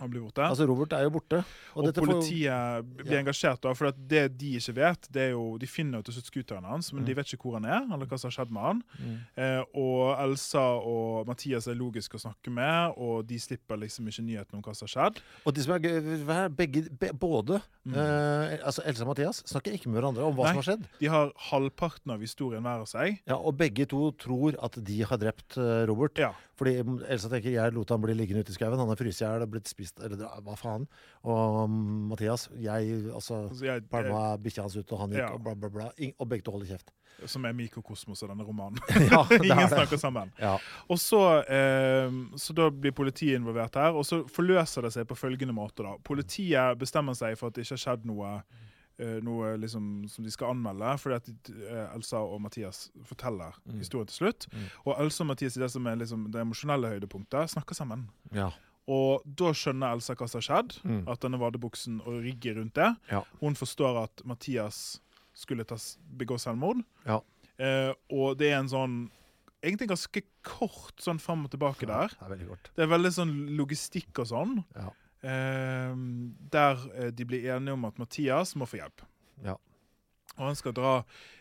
Han 0.00 0.10
blir 0.10 0.22
borte. 0.24 0.42
Altså, 0.42 0.66
Robert 0.66 0.92
er 0.96 1.02
jo 1.04 1.10
borte. 1.10 1.44
og 1.76 1.84
dette 1.84 2.00
får 2.00 2.06
jo- 2.06 2.12
politiet 2.20 2.96
blir 3.04 3.18
engasjert, 3.20 3.60
da, 3.60 3.72
for 3.74 3.86
at 3.86 3.96
det 4.08 4.36
de 4.38 4.56
ikke 4.58 4.74
vet, 4.74 5.08
det 5.12 5.22
er 5.22 5.30
jo 5.30 5.58
De 5.58 5.66
finner 5.66 5.98
jo 5.98 6.02
til 6.02 6.14
slutt 6.14 6.30
scooteren 6.32 6.64
hans, 6.64 6.92
men 6.92 7.02
Mm. 7.02 7.06
de 7.06 7.14
vet 7.14 7.26
ikke 7.26 7.42
hvor 7.44 7.54
han 7.60 7.64
er, 7.66 7.82
eller 7.94 8.06
hva 8.06 8.18
som 8.18 8.30
har 8.30 8.44
skjedd 8.44 8.50
med 8.50 8.62
han. 8.62 8.82
Eh, 9.36 9.62
og 9.74 10.18
Elsa 10.18 10.58
og 10.80 11.26
Mathias 11.26 11.66
er 11.68 11.74
logiske 11.74 12.14
å 12.18 12.20
snakke 12.24 12.50
med, 12.50 12.94
og 12.96 13.26
de 13.26 13.36
slipper 13.38 13.76
liksom 13.78 14.06
ikke 14.08 14.24
nyheten 14.24 14.54
om 14.54 14.62
hva 14.62 14.74
som 14.74 14.88
har 14.88 15.10
skjedd. 15.10 15.20
Og 15.46 15.54
de 15.54 15.60
som 15.62 15.74
er 15.74 15.78
gøy, 15.78 16.56
begge, 16.56 16.98
be, 16.98 17.12
både 17.12 17.62
eh, 17.86 18.58
altså 18.64 18.82
Elsa 18.86 19.02
og 19.04 19.08
Mathias 19.12 19.42
snakker 19.46 19.72
ikke 19.76 19.86
med 19.90 20.00
hverandre 20.02 20.24
om 20.24 20.34
hva 20.34 20.42
Mm. 20.42 20.54
Nei. 20.54 20.54
som 20.54 20.62
har 20.62 20.68
skjedd. 20.76 20.84
De 21.00 21.06
har 21.06 21.32
halvparten 21.50 22.10
av 22.12 22.20
historien 22.20 22.62
hver 22.62 22.80
av 22.80 22.86
seg. 22.86 23.20
Ja, 23.26 23.36
Og 23.36 23.56
begge 23.56 23.86
to 23.86 24.10
tror 24.12 24.54
at 24.62 24.72
de 24.82 25.02
har 25.02 25.18
drept 25.18 25.56
eh, 25.58 25.86
Robert. 25.86 26.16
Ja. 26.18 26.32
Fordi 26.62 26.76
Elsa 27.10 27.26
tenker 27.32 27.50
jeg 27.56 27.74
lot 27.74 27.90
han 27.90 28.02
bli 28.04 28.14
liggende 28.14 28.44
ute 28.46 28.52
i 28.54 28.54
skauen. 28.54 28.78
Han 28.78 28.86
har 28.92 28.98
fryst 29.00 29.18
i 29.18 29.24
hjel 29.26 29.42
og 29.42 29.50
blitt 29.50 29.66
spist 29.66 29.98
Eller 29.98 30.20
hva 30.46 30.54
faen. 30.54 30.84
Og 31.26 31.64
um, 31.66 31.74
Mathias, 32.12 32.44
jeg 32.62 33.00
altså 33.10 33.40
Altså, 33.48 33.64
jeg, 33.66 33.82
pælma 33.90 34.36
bikkja 34.44 34.62
hans 34.68 34.76
ut, 34.78 34.92
og 34.94 35.00
han 35.02 35.10
gikk, 35.16 35.24
Ja. 35.24 35.32
og 35.34 35.42
bla, 35.42 35.56
bla, 35.58 35.72
bla. 35.74 35.88
Og 36.22 36.28
begge 36.30 36.46
to 36.46 36.54
holder 36.54 36.70
kjeft. 36.70 36.92
som 37.26 37.44
er 37.46 37.52
mikrokosmos 37.54 38.22
av 38.24 38.30
denne 38.32 38.46
romanen. 38.46 38.78
Ja, 39.10 39.20
Ingen 39.36 39.58
er 39.66 39.68
snakker 39.74 39.98
sammen. 40.00 40.30
Ja. 40.40 40.54
Og 40.90 40.98
så, 41.02 41.20
eh, 41.46 42.10
så 42.40 42.54
da 42.56 42.70
blir 42.70 42.94
politiet 42.96 43.36
involvert 43.38 43.74
her, 43.78 43.92
og 43.94 44.06
så 44.08 44.22
forløser 44.30 44.82
det 44.86 44.92
seg 44.94 45.06
på 45.10 45.18
følgende 45.18 45.54
måte. 45.54 45.82
da. 45.82 45.96
Politiet 46.06 46.78
bestemmer 46.80 47.14
seg 47.18 47.36
for 47.38 47.50
at 47.50 47.58
det 47.58 47.66
ikke 47.66 47.76
har 47.76 47.82
skjedd 47.84 48.06
noe, 48.08 48.32
noe 49.24 49.54
liksom, 49.60 49.86
som 50.10 50.24
de 50.26 50.32
skal 50.32 50.52
anmelde, 50.54 50.92
fordi 51.02 51.18
at 51.20 51.50
eh, 51.52 51.94
Elsa 51.96 52.20
og 52.24 52.40
Mathias 52.44 52.84
forteller 53.08 53.56
historien 53.78 54.10
til 54.10 54.18
slutt. 54.22 54.46
Og 54.86 54.94
Elsa 54.98 55.24
og 55.24 55.30
Mathias 55.32 55.56
i 55.58 55.62
det 55.64 55.70
som 55.74 55.86
er 55.90 55.96
liksom, 56.00 56.28
det 56.34 56.42
emosjonelle 56.44 56.94
høydepunktet 56.96 57.54
snakker 57.56 57.78
sammen. 57.78 58.08
ja. 58.34 58.50
Og 58.90 59.22
da 59.38 59.52
skjønner 59.54 59.92
Elsa 59.94 60.16
hva 60.18 60.26
som 60.26 60.40
har 60.40 60.44
skjedd. 60.48 60.72
At 61.06 61.22
denne 61.22 61.38
vadebuksen 61.38 62.00
og 62.02 62.16
rigget 62.24 62.56
rundt 62.56 62.74
det. 62.74 62.88
Mm. 63.04 63.12
Ja. 63.12 63.20
Hun 63.38 63.54
forstår 63.54 64.00
at 64.00 64.24
Mathias 64.26 65.00
skulle 65.38 65.62
tas, 65.64 65.92
begå 66.18 66.34
selvmord. 66.42 66.80
Ja. 67.06 67.20
Eh, 67.62 67.92
og 68.10 68.40
det 68.40 68.50
er 68.50 68.58
en 68.58 68.72
sånn 68.72 68.96
Egentlig 69.62 69.92
ganske 69.92 70.24
kort 70.42 70.98
sånn 70.98 71.20
fram 71.22 71.44
og 71.46 71.52
tilbake 71.52 71.86
der. 71.86 72.10
Det 72.10 72.24
er 72.26 72.32
veldig 72.32 72.46
kort. 72.48 72.70
Det 72.74 72.82
er 72.82 72.88
veldig 72.90 73.12
sånn 73.14 73.32
logistikk 73.54 74.18
og 74.18 74.26
sånn. 74.32 74.56
Ja. 74.74 74.88
Eh, 75.22 75.94
der 76.52 76.82
eh, 76.98 77.10
de 77.14 77.24
blir 77.28 77.44
enige 77.54 77.72
om 77.76 77.84
at 77.84 77.98
Mathias 77.98 78.56
må 78.58 78.66
få 78.66 78.80
hjelp. 78.80 79.04
Ja. 79.44 79.54
Og 80.38 80.46
han 80.48 80.56
skal 80.58 80.72
dra 80.74 80.92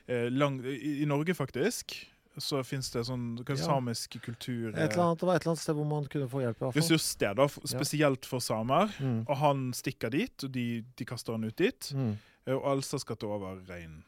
eh, 0.08 0.28
lang, 0.30 0.60
i, 0.66 1.02
I 1.02 1.06
Norge, 1.10 1.34
faktisk, 1.34 1.96
så 2.38 2.62
fins 2.64 2.90
det 2.94 3.04
sånn 3.08 3.40
Ja. 3.44 3.56
samisk 3.60 4.16
kultur 4.24 4.70
Et 4.72 4.76
eller 4.94 5.04
annet, 5.04 5.20
det 5.20 5.28
var 5.28 5.36
et 5.36 5.42
eller 5.44 5.52
annet 5.52 5.60
sted 5.64 5.76
hvor 5.76 5.88
man 5.88 6.06
kunne 6.08 6.30
få 6.32 6.42
hjelp. 6.46 6.62
Ressurssted, 6.76 7.36
da, 7.36 7.48
spesielt 7.48 8.26
for 8.26 8.40
samer. 8.40 8.94
Mm. 9.00 9.26
Og 9.28 9.36
han 9.38 9.66
stikker 9.74 10.10
dit, 10.14 10.44
og 10.44 10.52
de, 10.52 10.84
de 10.96 11.06
kaster 11.06 11.34
han 11.36 11.44
ut 11.44 11.58
dit. 11.58 11.92
Mm. 11.96 12.14
Eh, 12.46 12.54
Og 12.56 12.64
Alsa 12.72 12.98
skal 13.00 13.18
ta 13.18 13.28
over 13.28 13.60
rein, 13.68 14.04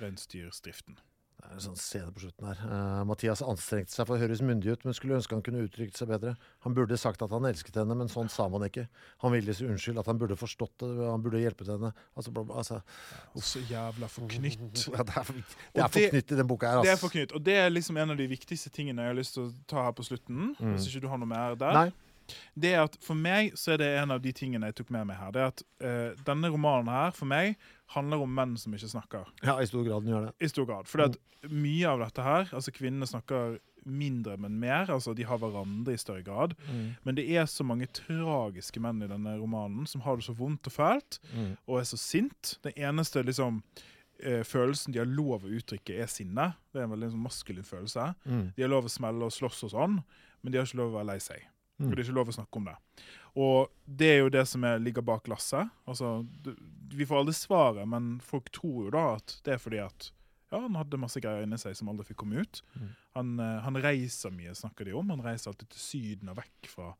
reinsdyrsdriften. 0.00 0.98
Det 1.40 1.48
er 1.48 1.56
en 1.56 1.62
sånn 1.64 1.78
scene 1.80 2.12
på 2.12 2.20
slutten 2.20 2.46
her. 2.50 2.58
Uh, 2.68 3.00
Mathias 3.08 3.40
anstrengte 3.40 3.94
seg 3.94 4.04
for 4.08 4.18
å 4.18 4.20
høres 4.20 4.42
myndig 4.44 4.74
ut, 4.74 4.82
men 4.84 4.96
skulle 4.96 5.16
ønske 5.16 5.32
han 5.32 5.44
kunne 5.46 5.62
uttrykt 5.64 5.96
seg 5.96 6.10
bedre. 6.10 6.34
Han 6.66 6.76
burde 6.76 6.98
sagt 7.00 7.24
at 7.24 7.32
han 7.32 7.48
elsket 7.48 7.78
henne, 7.80 7.96
men 7.96 8.10
sånn 8.12 8.28
sa 8.32 8.44
man 8.52 8.66
ikke. 8.66 8.84
Han 9.24 9.32
ville 9.32 9.54
si 9.56 9.64
unnskyld, 9.64 10.02
at 10.02 10.10
han 10.10 10.20
burde 10.20 10.36
forstått 10.38 10.76
det, 10.84 10.90
han 11.06 11.24
burde 11.24 11.40
hjulpet 11.40 11.72
henne. 11.72 11.92
Altså, 12.12 12.34
bla, 12.36 12.44
bla, 12.44 12.60
altså. 12.60 12.82
Så 13.40 13.64
jævla 13.70 14.10
forknytt. 14.12 14.84
Ja, 15.00 15.04
det 15.06 15.16
er 15.16 15.28
det 15.30 15.82
er 15.84 15.92
forknytt 15.94 16.32
i 16.34 16.36
den 16.36 16.48
boka 16.50 16.68
her, 16.68 16.84
Det 16.84 16.92
er 16.92 17.00
forknytt, 17.00 17.32
og 17.36 17.42
det 17.46 17.56
er 17.62 17.72
liksom 17.72 17.96
en 18.00 18.12
av 18.12 18.20
de 18.20 18.26
viktigste 18.28 18.72
tingene 18.74 19.06
jeg 19.06 19.14
har 19.14 19.16
lyst 19.16 19.36
til 19.36 19.46
å 19.46 19.50
ta 19.70 19.86
her 19.86 19.96
på 19.96 20.04
slutten. 20.04 20.52
Hvis 20.60 20.90
ikke 20.90 21.04
du 21.06 21.08
har 21.12 21.20
noe 21.20 21.30
mer 21.30 21.56
der. 21.58 21.72
Mm. 21.72 21.80
Nei. 21.80 22.09
Det 22.54 22.74
er 22.74 22.84
at 22.84 22.96
For 23.04 23.18
meg 23.18 23.54
så 23.58 23.74
er 23.74 23.82
det 23.82 23.90
en 24.02 24.14
av 24.16 24.22
de 24.24 24.32
tingene 24.36 24.70
jeg 24.70 24.80
tok 24.82 24.92
med 24.94 25.08
meg 25.10 25.20
her. 25.20 25.32
Det 25.34 25.42
er 25.44 25.50
at 25.54 25.64
uh, 25.84 26.22
Denne 26.26 26.50
romanen 26.52 26.90
her 26.92 27.14
for 27.16 27.30
meg 27.30 27.56
handler 27.94 28.22
om 28.22 28.34
menn 28.34 28.54
som 28.60 28.74
ikke 28.76 28.92
snakker. 28.92 29.32
Ja, 29.42 29.56
i 29.60 29.66
stor 29.66 29.82
grad 29.86 30.04
den 30.06 30.14
gjør 30.14 30.28
det. 30.28 30.34
I 30.40 30.50
stor 30.52 30.68
grad. 30.68 30.86
Fordi 30.90 31.08
at 31.10 31.50
mye 31.50 31.88
av 31.88 32.02
dette 32.02 32.22
her 32.22 32.50
Altså 32.52 32.72
kvinnene 32.76 33.08
snakker 33.08 33.56
mindre, 33.88 34.34
men 34.36 34.58
mer. 34.60 34.90
Altså 34.92 35.14
De 35.16 35.24
har 35.24 35.38
hverandre 35.40 35.94
i 35.96 36.00
større 36.00 36.22
grad. 36.22 36.52
Men 37.02 37.16
det 37.16 37.24
er 37.32 37.46
så 37.48 37.64
mange 37.64 37.88
tragiske 37.96 38.80
menn 38.84 39.00
i 39.02 39.08
denne 39.08 39.38
romanen 39.40 39.86
som 39.88 40.02
har 40.04 40.18
det 40.20 40.26
så 40.28 40.34
vondt 40.36 40.68
og 40.68 40.74
fælt, 40.74 41.16
og 41.66 41.78
er 41.80 41.88
så 41.88 41.96
sint. 41.96 42.58
Den 42.62 42.76
eneste 42.76 43.22
liksom 43.24 43.62
eh, 44.22 44.42
følelsen 44.44 44.92
de 44.92 45.00
har 45.00 45.08
lov 45.08 45.46
å 45.48 45.54
uttrykke, 45.56 45.96
er 45.96 46.06
sinne. 46.12 46.50
Det 46.70 46.82
er 46.82 46.84
en 46.84 46.92
veldig 46.92 47.08
sånn 47.14 47.24
maskulin 47.24 47.64
følelse. 47.66 48.10
De 48.54 48.62
har 48.62 48.68
lov 48.70 48.84
å 48.84 48.92
smelle 48.92 49.24
og 49.24 49.32
slåss 49.32 49.64
og 49.70 49.72
sånn, 49.72 49.96
men 50.42 50.52
de 50.52 50.60
har 50.60 50.68
ikke 50.68 50.82
lov 50.82 50.92
å 50.92 50.98
være 51.00 51.08
lei 51.14 51.18
seg. 51.24 51.48
Og 51.88 51.90
det 51.94 52.02
er 52.02 52.08
ikke 52.08 52.18
lov 52.20 52.30
å 52.32 52.36
snakke 52.36 52.60
om 52.60 52.70
det. 52.70 52.76
Og 53.40 53.68
det 53.86 54.08
er 54.14 54.18
jo 54.20 54.32
det 54.32 54.46
som 54.50 54.64
er, 54.66 54.80
ligger 54.82 55.04
bak 55.06 55.28
lasset. 55.30 55.70
Altså, 55.88 56.26
vi 56.92 57.06
får 57.06 57.22
aldri 57.22 57.34
svaret, 57.38 57.86
men 57.88 58.16
folk 58.24 58.50
tror 58.54 58.86
jo 58.86 58.94
da 58.94 59.04
at 59.16 59.36
det 59.46 59.54
er 59.54 59.62
fordi 59.62 59.80
at 59.84 60.10
ja, 60.50 60.58
han 60.58 60.74
hadde 60.74 60.98
masse 60.98 61.20
greier 61.22 61.46
inni 61.46 61.58
seg 61.62 61.76
som 61.78 61.92
aldri 61.92 62.08
fikk 62.08 62.18
komme 62.24 62.42
ut. 62.42 62.62
Han, 63.14 63.36
eh, 63.38 63.60
han 63.62 63.78
reiser 63.78 64.34
mye, 64.34 64.54
snakker 64.58 64.88
de 64.88 64.96
om. 64.98 65.12
Han 65.14 65.22
reiser 65.22 65.52
alltid 65.52 65.70
til 65.70 65.82
Syden 65.84 66.32
og 66.32 66.40
vekk 66.40 66.70
fra, 66.72 66.90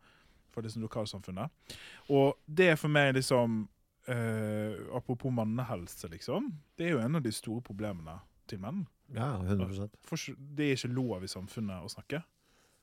fra 0.54 0.62
liksom 0.62 0.86
lokalsamfunnet. 0.86 1.74
Og 2.14 2.38
det 2.46 2.70
er 2.72 2.78
for 2.78 2.92
meg 2.94 3.16
liksom 3.18 3.64
eh, 4.06 4.78
Apropos 4.94 5.34
mannehelse, 5.34 6.08
liksom. 6.14 6.52
Det 6.78 6.86
er 6.86 6.94
jo 6.94 7.02
en 7.02 7.18
av 7.18 7.26
de 7.26 7.34
store 7.34 7.62
problemene 7.66 8.20
til 8.50 8.62
menn. 8.62 8.84
Ja, 9.14 9.32
100 9.42 9.90
For 10.06 10.38
det 10.38 10.68
er 10.68 10.78
ikke 10.78 10.94
lov 10.94 11.26
i 11.26 11.30
samfunnet 11.30 11.82
å 11.82 11.90
snakke. 11.90 12.22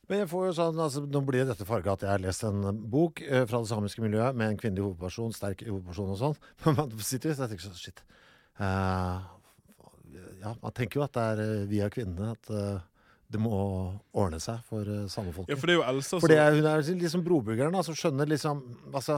Men 0.08 0.22
jeg 0.24 0.30
får 0.32 0.44
jo 0.48 0.52
sånn, 0.56 0.78
altså, 0.80 1.02
Nå 1.12 1.20
blir 1.28 1.44
det 1.44 1.50
dette 1.52 1.66
farga 1.68 1.94
at 1.98 2.04
jeg 2.06 2.12
har 2.14 2.22
lest 2.24 2.44
en 2.48 2.62
eh, 2.70 2.78
bok 2.96 3.20
eh, 3.26 3.44
fra 3.50 3.60
det 3.64 3.68
samiske 3.72 4.04
miljøet 4.04 4.38
med 4.40 4.54
en 4.54 4.60
kvinnelig 4.62 4.86
hovedperson, 4.86 5.34
sterk 5.36 5.66
hovedperson 5.68 6.14
og 6.14 6.20
sånn. 6.22 6.38
Men 6.66 6.78
man 6.80 6.94
sitter 7.04 7.34
og 7.36 7.42
tenker 7.52 7.66
sånn 7.68 7.76
Shit. 7.82 8.04
Uh, 8.58 9.20
ja, 10.42 10.54
man 10.64 10.72
tenker 10.74 11.02
jo 11.02 11.04
at 11.06 11.14
det 11.18 11.26
er 11.34 11.42
eh, 11.44 11.66
via 11.70 11.90
kvinnene 11.94 12.32
at 12.34 12.50
uh, 12.54 12.78
det 13.28 13.42
må 13.44 13.52
ordne 14.16 14.40
seg 14.42 14.62
for 14.70 14.88
uh, 14.88 15.04
samefolket. 15.12 15.52
Ja, 15.52 15.60
For 15.60 15.68
det 15.68 15.76
er 15.76 15.82
jo 15.82 15.86
Elsa 15.92 16.22
som 16.24 16.32
er, 16.32 16.56
hun 16.56 16.70
er 16.72 16.86
liksom 17.04 17.26
brobyggeren 17.28 17.74
som 17.76 17.82
altså, 17.84 17.96
skjønner 18.00 18.30
liksom 18.32 18.62
altså, 18.96 19.18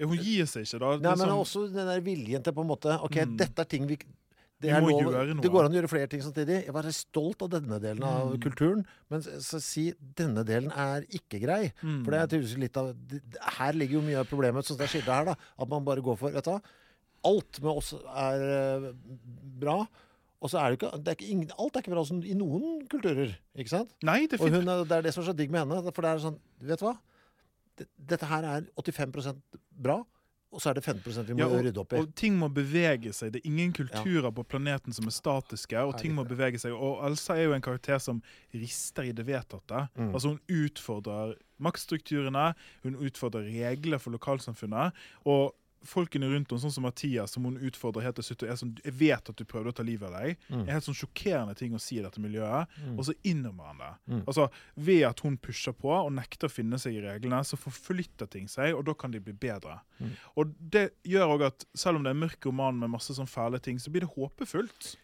ja, 0.00 0.08
Hun 0.10 0.16
gir 0.18 0.48
seg 0.50 0.66
ikke, 0.66 0.80
da. 0.82 0.90
Nei, 0.96 1.12
er 1.12 1.20
men 1.20 1.28
sånn- 1.28 1.44
også 1.44 1.62
den 1.70 1.86
der 1.92 2.02
viljen 2.04 2.42
til 2.44 2.56
på 2.56 2.64
en 2.66 2.70
måte 2.72 2.98
OK, 3.06 3.20
Mm. 3.28 3.36
dette 3.44 3.62
er 3.62 3.68
ting 3.70 3.86
vi 3.86 4.00
det, 4.60 4.70
er 4.76 4.84
lov, 4.84 5.40
det 5.40 5.50
går 5.50 5.64
an 5.66 5.72
å 5.72 5.78
gjøre 5.78 5.88
flere 5.90 6.08
ting 6.12 6.20
samtidig. 6.24 6.58
Jeg 6.66 6.74
var 6.76 6.88
stolt 6.92 7.42
av 7.46 7.48
denne 7.54 7.78
delen 7.80 8.02
av 8.04 8.34
Mm. 8.34 8.40
kulturen, 8.44 8.82
men 9.08 9.22
så, 9.22 9.60
si 9.64 9.86
denne 10.16 10.44
delen 10.44 10.70
er 10.72 11.06
ikke 11.08 11.40
grei. 11.40 11.72
Mm. 11.82 12.02
For 12.04 12.10
det 12.12 12.20
er 12.20 12.26
tydeligvis 12.34 12.58
litt 12.60 12.76
av 12.76 12.90
Her 13.60 13.72
ligger 13.72 13.98
jo 14.00 14.02
mye 14.04 14.20
av 14.20 14.28
problemet, 14.28 14.64
sånn 14.66 14.76
som 14.76 14.82
det 14.82 14.90
skildret 14.92 15.14
her, 15.16 15.24
da. 15.32 15.34
At 15.58 15.68
man 15.68 15.84
bare 15.84 16.04
går 16.04 16.18
for 16.20 16.30
Vet 16.30 16.44
du 16.44 16.50
hva, 16.52 16.60
alt 17.30 17.60
med 17.64 17.72
oss 17.72 17.92
er 17.94 18.44
eh, 18.58 18.92
bra. 19.60 19.86
Og 20.40 20.48
så 20.48 20.56
er 20.60 20.70
det 20.72 20.78
ikke, 20.80 20.92
det 21.04 21.08
er 21.12 21.16
ikke 21.18 21.30
ingen, 21.32 21.50
Alt 21.58 21.76
er 21.76 21.82
ikke 21.84 21.92
bra 21.92 22.04
sånn 22.08 22.22
i 22.24 22.32
noen 22.32 22.86
kulturer, 22.88 23.34
ikke 23.60 23.68
sant? 23.74 23.90
Nei, 24.02 24.22
det 24.26 24.38
Og 24.40 24.48
hun, 24.48 24.64
det 24.88 24.92
er 24.96 25.02
det 25.04 25.12
som 25.12 25.20
er 25.24 25.28
så 25.32 25.36
digg 25.36 25.50
med 25.52 25.66
henne. 25.66 25.92
For 25.92 26.00
det 26.04 26.12
er 26.14 26.22
sånn, 26.22 26.38
vet 26.64 26.80
du 26.80 26.86
hva? 26.86 26.94
Dette 27.96 28.26
her 28.28 28.44
er 28.44 28.64
85% 28.76 29.36
bra, 29.72 29.98
og 30.50 30.62
så 30.62 30.70
er 30.70 30.78
det 30.80 30.82
15 30.84 31.26
vi 31.28 31.34
må 31.34 31.38
Ja, 31.38 31.46
og, 31.46 31.62
rydde 31.64 31.80
opp 31.80 31.92
i. 31.94 32.00
og 32.00 32.14
ting 32.18 32.34
må 32.38 32.48
bevege 32.50 33.12
seg. 33.14 33.32
Det 33.32 33.40
er 33.40 33.50
ingen 33.50 33.72
kulturer 33.72 34.32
på 34.34 34.42
planeten 34.42 34.92
som 34.92 35.06
er 35.06 35.14
statiske, 35.14 35.78
og 35.78 35.96
ting 36.00 36.14
må 36.16 36.24
bevege 36.26 36.58
seg. 36.58 36.74
Og 36.74 37.04
Elsa 37.06 37.36
er 37.38 37.46
jo 37.46 37.54
en 37.54 37.62
karakter 37.62 37.98
som 38.02 38.18
rister 38.54 39.06
i 39.06 39.12
det 39.14 39.26
vedtatte. 39.28 39.86
Mm. 39.94 40.10
Altså 40.10 40.34
Hun 40.34 40.40
utfordrer 40.50 41.36
maktstrukturene, 41.60 42.54
hun 42.82 42.96
utfordrer 42.96 43.46
regler 43.46 43.98
for 44.02 44.10
lokalsamfunnet. 44.10 44.96
Og 45.24 45.54
folkene 45.84 46.26
rundt 46.28 46.50
henne, 46.50 46.60
sånn 46.60 46.72
som 46.74 46.84
Mathias, 46.84 47.32
som 47.32 47.44
hun 47.44 47.56
utfordrer 47.56 48.02
helt 48.04 48.16
til 48.20 48.24
slutt, 48.24 48.42
og 48.44 48.50
er 48.52 48.58
sånn, 48.60 48.72
jeg 48.84 48.92
vet 48.98 49.30
at 49.30 49.36
du 49.36 49.44
prøvde 49.48 49.72
å 49.72 49.76
ta 49.76 49.82
livet 49.82 50.08
av 50.10 50.20
deg, 50.20 50.36
Mm. 50.50 50.66
er 50.68 50.72
helt 50.72 50.84
sånn 50.84 50.94
sjokkerende 50.98 51.56
ting 51.56 51.72
å 51.72 51.80
si 51.80 51.98
i 51.98 52.02
dette 52.02 52.20
miljøet. 52.20 52.66
Og 52.98 53.04
så 53.04 53.14
innrømmer 53.24 53.64
han 53.66 53.78
det. 53.78 53.92
Mm. 54.14 54.24
Altså, 54.26 54.50
Ved 54.76 55.02
at 55.04 55.20
hun 55.20 55.36
pusher 55.38 55.72
på 55.72 55.88
og 55.90 56.12
nekter 56.12 56.48
å 56.48 56.50
finne 56.52 56.78
seg 56.78 56.94
i 56.94 57.00
reglene, 57.00 57.40
så 57.44 57.56
forflytter 57.56 58.28
ting 58.30 58.46
seg, 58.48 58.74
og 58.76 58.84
da 58.84 58.92
kan 58.94 59.10
de 59.10 59.20
bli 59.20 59.32
bedre. 59.32 59.80
Mm. 60.00 60.10
Og 60.36 60.54
det 60.70 60.90
gjør 61.04 61.36
òg 61.38 61.46
at 61.46 61.64
selv 61.74 61.96
om 61.96 62.02
det 62.04 62.10
er 62.10 62.14
en 62.18 62.28
mørk 62.28 62.44
roman 62.46 62.78
med 62.78 62.90
masse 62.90 63.10
sånn 63.16 63.28
fæle 63.28 63.60
ting, 63.60 63.78
så 63.78 63.90
blir 63.90 64.00
det 64.00 64.10
håpefullt. 64.14 64.96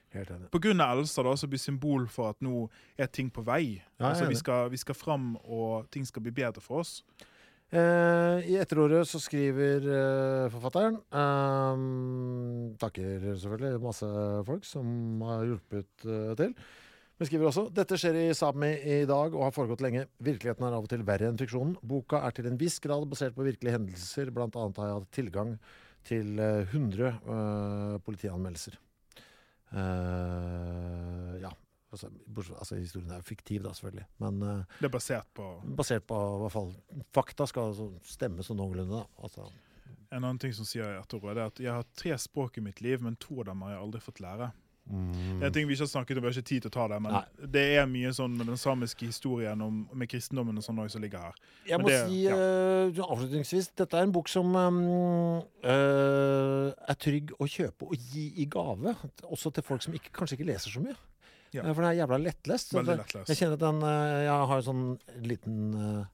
På 0.50 0.60
grunn 0.60 0.80
av 0.80 0.98
Elsa, 0.98 1.22
da, 1.22 1.32
så 1.36 1.46
blir 1.48 1.58
symbol 1.60 2.06
for 2.08 2.30
at 2.30 2.40
nå 2.40 2.68
er 2.98 3.06
ting 3.06 3.28
på 3.30 3.42
vei. 3.44 3.82
Ja, 4.00 4.10
altså, 4.12 4.26
vi, 4.28 4.34
skal, 4.34 4.70
vi 4.70 4.76
skal 4.80 4.94
fram, 4.94 5.36
og 5.44 5.90
ting 5.90 6.04
skal 6.06 6.22
bli 6.22 6.32
bedre 6.32 6.60
for 6.62 6.80
oss. 6.80 7.02
Eh, 7.74 8.46
I 8.46 8.58
etterordet 8.62 9.02
så 9.10 9.18
skriver 9.18 9.82
eh, 9.90 10.44
forfatteren 10.52 11.00
eh, 11.10 11.80
Takker 12.78 13.24
selvfølgelig 13.24 13.80
masse 13.82 14.10
folk 14.46 14.68
som 14.68 15.24
har 15.26 15.42
hjulpet 15.48 16.06
eh, 16.06 16.34
til. 16.38 16.54
Men 17.16 17.28
skriver 17.30 17.48
også 17.48 17.66
dette 17.74 17.96
skjer 17.98 18.20
i 18.20 18.36
Sápmi 18.36 18.70
i 18.76 19.00
dag 19.08 19.34
og 19.34 19.46
har 19.46 19.56
foregått 19.56 19.82
lenge. 19.82 20.04
Virkeligheten 20.22 20.68
er 20.68 20.76
av 20.76 20.84
og 20.84 20.90
til 20.92 21.02
verre 21.08 21.30
enn 21.30 21.40
fiksjonen. 21.40 21.74
Boka 21.80 22.20
er 22.26 22.36
til 22.36 22.46
en 22.50 22.58
viss 22.60 22.76
grad 22.84 23.08
basert 23.10 23.34
på 23.34 23.46
virkelige 23.46 23.74
hendelser. 23.74 24.30
Blant 24.36 24.56
annet 24.60 24.78
har 24.82 24.90
jeg 24.90 24.98
hatt 25.00 25.12
tilgang 25.16 25.54
til 26.06 26.38
eh, 26.38 26.68
100 26.70 27.08
eh, 27.08 27.94
politianmeldelser. 28.06 28.76
Eh, 29.74 31.32
ja. 31.42 31.56
Altså, 31.96 32.54
altså, 32.58 32.76
historien 32.76 33.10
er 33.10 33.22
jo 33.22 33.26
fiktiv, 33.32 33.62
da, 33.64 33.72
selvfølgelig. 33.72 34.06
Men 34.20 34.42
uh, 34.42 34.64
Det 34.80 34.90
er 34.90 34.94
basert 34.98 35.26
på 35.34 35.48
basert 35.80 36.06
på 36.06 36.20
i 36.20 36.42
hvert 36.44 36.52
fall 36.52 36.70
fakta 37.16 37.46
skal 37.48 37.72
altså 37.72 37.88
stemme 38.04 38.44
sånn 38.46 38.60
noenlunde. 38.60 39.00
da. 39.00 39.06
Altså, 39.24 39.48
En 40.12 40.22
annen 40.22 40.38
ting 40.38 40.52
som 40.54 40.64
sier 40.68 40.84
jeg, 40.84 41.00
etterordet, 41.02 41.40
er 41.42 41.46
at 41.50 41.58
jeg 41.58 41.72
har 41.72 41.84
tre 41.96 42.14
språk 42.18 42.58
i 42.58 42.62
mitt 42.62 42.80
liv, 42.84 43.00
men 43.02 43.16
to 43.16 43.40
av 43.40 43.46
dem 43.50 43.62
har 43.66 43.72
jeg 43.74 43.80
aldri 43.82 44.00
fått 44.04 44.20
lære. 44.22 44.52
Det 44.86 45.42
er 45.42 45.46
en 45.48 45.52
ting 45.52 45.66
vi 45.66 45.74
ikke 45.74 45.82
har 45.82 45.88
snakket 45.90 46.16
om, 46.16 46.22
vi 46.22 46.28
har 46.30 46.36
ikke 46.38 46.46
tid 46.46 46.62
til 46.62 46.70
å 46.70 46.74
ta 46.76 46.84
det, 46.92 47.00
men 47.02 47.10
Mm. 47.10 47.16
Nei. 47.18 47.46
det 47.50 47.64
er 47.76 47.86
mye 47.90 48.12
sånn 48.14 48.36
med 48.38 48.46
den 48.46 48.56
samiske 48.56 49.02
historien 49.08 49.60
om, 49.60 49.80
med 49.92 50.06
kristendommen 50.08 50.56
og 50.56 50.62
sånn 50.62 50.78
som 50.88 51.02
ligger 51.02 51.18
her. 51.24 51.34
Jeg 51.66 51.78
Men 51.78 51.84
må 51.84 51.88
det- 51.90 52.06
si 52.06 52.22
ja. 52.22 52.36
uh, 52.36 53.02
avslutningsvis 53.10 53.72
dette 53.74 53.94
er 53.98 54.02
en 54.06 54.12
bok 54.12 54.28
som 54.28 54.54
um, 54.54 55.42
uh, 55.64 56.70
er 56.86 56.98
trygg 57.02 57.32
å 57.40 57.48
kjøpe 57.50 57.88
og 57.90 57.96
gi 58.12 58.28
i 58.42 58.46
gave. 58.46 58.94
Også 59.26 59.50
til 59.52 59.66
folk 59.66 59.82
som 59.82 59.96
ikke, 59.96 60.12
kanskje 60.14 60.38
ikke 60.38 60.48
leser 60.52 60.70
så 60.70 60.82
mye. 60.84 60.94
Ja. 61.56 61.64
Eh, 61.64 61.72
For 61.74 61.82
den 61.82 61.90
er 61.92 61.98
jævla 62.02 62.18
lettlest. 62.22 62.70
Så 62.74 62.78
Veldig 62.80 62.98
lettlest. 63.00 63.32
Jeg 63.32 63.40
kjenner 63.40 63.56
at 63.58 63.64
den 63.64 63.80
eh, 63.88 64.18
Jeg 64.26 64.50
har 64.52 64.62
sånn 64.66 64.84
liten 65.24 65.58
eh, 65.86 66.04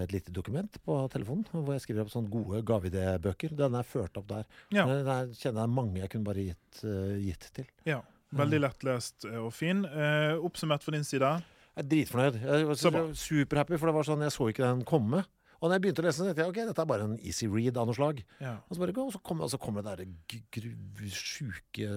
et 0.00 0.12
lite 0.16 0.32
dokument 0.32 0.78
på 0.86 0.94
telefonen 1.12 1.44
hvor 1.52 1.74
jeg 1.76 1.82
skriver 1.84 2.06
opp 2.06 2.12
sånne 2.14 2.30
gode 2.32 2.62
gaveidébøker. 2.64 3.52
Den 3.58 3.74
er 3.76 3.84
ført 3.84 4.16
opp 4.16 4.26
der. 4.30 4.46
Ja. 4.72 4.86
Den 4.88 5.04
Der 5.04 5.28
kjenner 5.36 5.66
jeg 5.66 5.74
mange 5.76 6.00
jeg 6.00 6.08
kunne 6.14 6.24
bare 6.30 6.46
gitt, 6.48 6.80
gitt 7.20 7.50
til. 7.58 7.66
Ja. 7.84 8.00
Veldig 8.34 8.62
lettlest 8.64 9.26
og 9.28 9.52
fin. 9.54 9.84
Eh, 9.84 10.32
oppsummert 10.40 10.82
fra 10.82 10.94
din 10.96 11.04
side. 11.04 11.28
Jeg 11.76 11.84
er 11.84 11.88
dritfornøyd. 11.90 12.40
Jeg 12.40 12.66
var 12.70 13.12
superhappy, 13.18 13.76
for 13.78 13.90
det 13.90 13.94
var 13.98 14.06
sånn, 14.08 14.24
jeg 14.24 14.32
så 14.34 14.48
ikke 14.50 14.64
den 14.64 14.82
komme. 14.88 15.20
Og 15.60 15.68
når 15.70 15.76
jeg 15.76 15.82
begynte 15.84 16.02
å 16.02 16.06
lese 16.08 16.18
den, 16.24 16.28
tenkte 16.32 16.42
jeg 16.44 16.50
ok, 16.52 16.58
dette 16.72 16.82
er 16.82 16.88
bare 16.90 17.04
en 17.06 17.14
easy 17.20 17.46
read 17.48 17.76
av 17.80 17.86
noe 17.88 17.96
slag. 17.96 18.18
Ja. 18.42 18.56
Og 18.68 18.74
så, 18.76 18.80
bare, 18.82 18.94
og 19.04 19.12
så, 19.14 19.20
kommer, 19.24 19.46
og 19.46 19.52
så 19.52 19.60
kommer 19.60 19.84
det 19.86 19.94
der 20.00 20.40
gru- 20.56 21.12
sjuke 21.14 21.88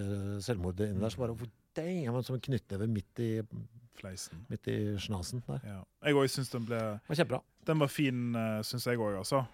selvmordet 0.46 0.92
inn 0.92 1.00
der. 1.02 1.12
Så 1.14 1.24
bare 1.24 1.36
damn, 1.78 2.22
som 2.26 2.38
en 2.38 2.44
knyttneve 2.50 2.90
midt 2.92 3.24
i 3.24 3.32
Fleisen. 3.98 4.44
midt 4.52 4.68
i 4.70 4.80
snasen 5.02 5.42
der. 5.48 5.62
Ja. 5.66 5.80
Jeg 6.06 6.18
òg 6.20 6.28
syns 6.30 6.52
den 6.54 6.68
ble 6.68 6.78
Det 6.78 7.10
var 7.10 7.22
kjempebra. 7.22 7.42
Den 7.66 7.80
var 7.82 7.90
fin, 7.92 8.28
uh, 8.36 8.60
syns 8.66 8.86
jeg 8.86 9.00
òg, 9.02 9.16
altså. 9.24 9.46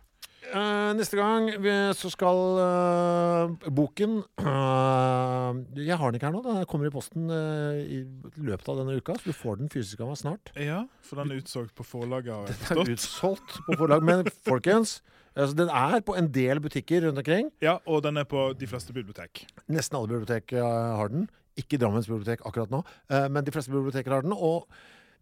Uh, 0.44 0.92
neste 0.98 1.16
gang 1.16 1.48
vi, 1.64 1.72
så 1.96 2.10
skal 2.12 2.40
uh, 2.60 3.70
boken 3.72 4.18
uh, 4.44 5.56
Jeg 5.80 5.96
har 5.98 6.12
den 6.12 6.20
ikke 6.20 6.28
her 6.28 6.36
nå. 6.36 6.42
Den 6.44 6.66
kommer 6.70 6.90
i 6.90 6.94
posten 6.94 7.32
eh, 7.32 7.80
i 7.80 8.00
løpet 8.44 8.68
av 8.70 8.82
denne 8.82 8.98
uka, 9.00 9.16
så 9.18 9.32
du 9.32 9.38
får 9.38 9.62
den 9.62 9.72
fysisk 9.72 10.04
av 10.04 10.12
meg 10.12 10.20
snart. 10.20 10.52
Ja, 10.60 10.82
for 11.06 11.22
den 11.22 11.32
er 11.32 11.40
utsolgt 11.42 11.74
på 11.78 11.86
forlaget, 11.88 12.52
Den 12.70 12.84
er 12.84 12.94
utsolgt 12.98 13.56
på 13.68 13.78
forlag. 13.80 14.04
Men 14.06 14.28
folkens, 14.50 14.98
altså, 15.32 15.56
den 15.64 15.72
er 15.72 16.04
på 16.06 16.18
en 16.20 16.28
del 16.36 16.62
butikker 16.64 17.08
rundt 17.08 17.24
omkring. 17.24 17.54
Ja, 17.64 17.78
og 17.88 18.04
den 18.06 18.20
er 18.20 18.28
på 18.28 18.50
de 18.60 18.70
fleste 18.70 18.96
bibliotek. 18.96 19.46
Nesten 19.72 20.00
alle 20.00 20.12
bibliotek 20.12 20.56
eh, 20.60 20.92
har 21.00 21.14
den. 21.14 21.30
Ikke 21.60 21.78
Drammens 21.82 22.08
bibliotek 22.10 22.42
akkurat 22.46 22.72
nå, 22.74 22.84
eh, 23.10 23.28
men 23.30 23.46
de 23.46 23.52
fleste 23.54 23.72
biblioteker 23.74 24.12
har 24.16 24.26
den. 24.26 24.34
Og 24.34 24.68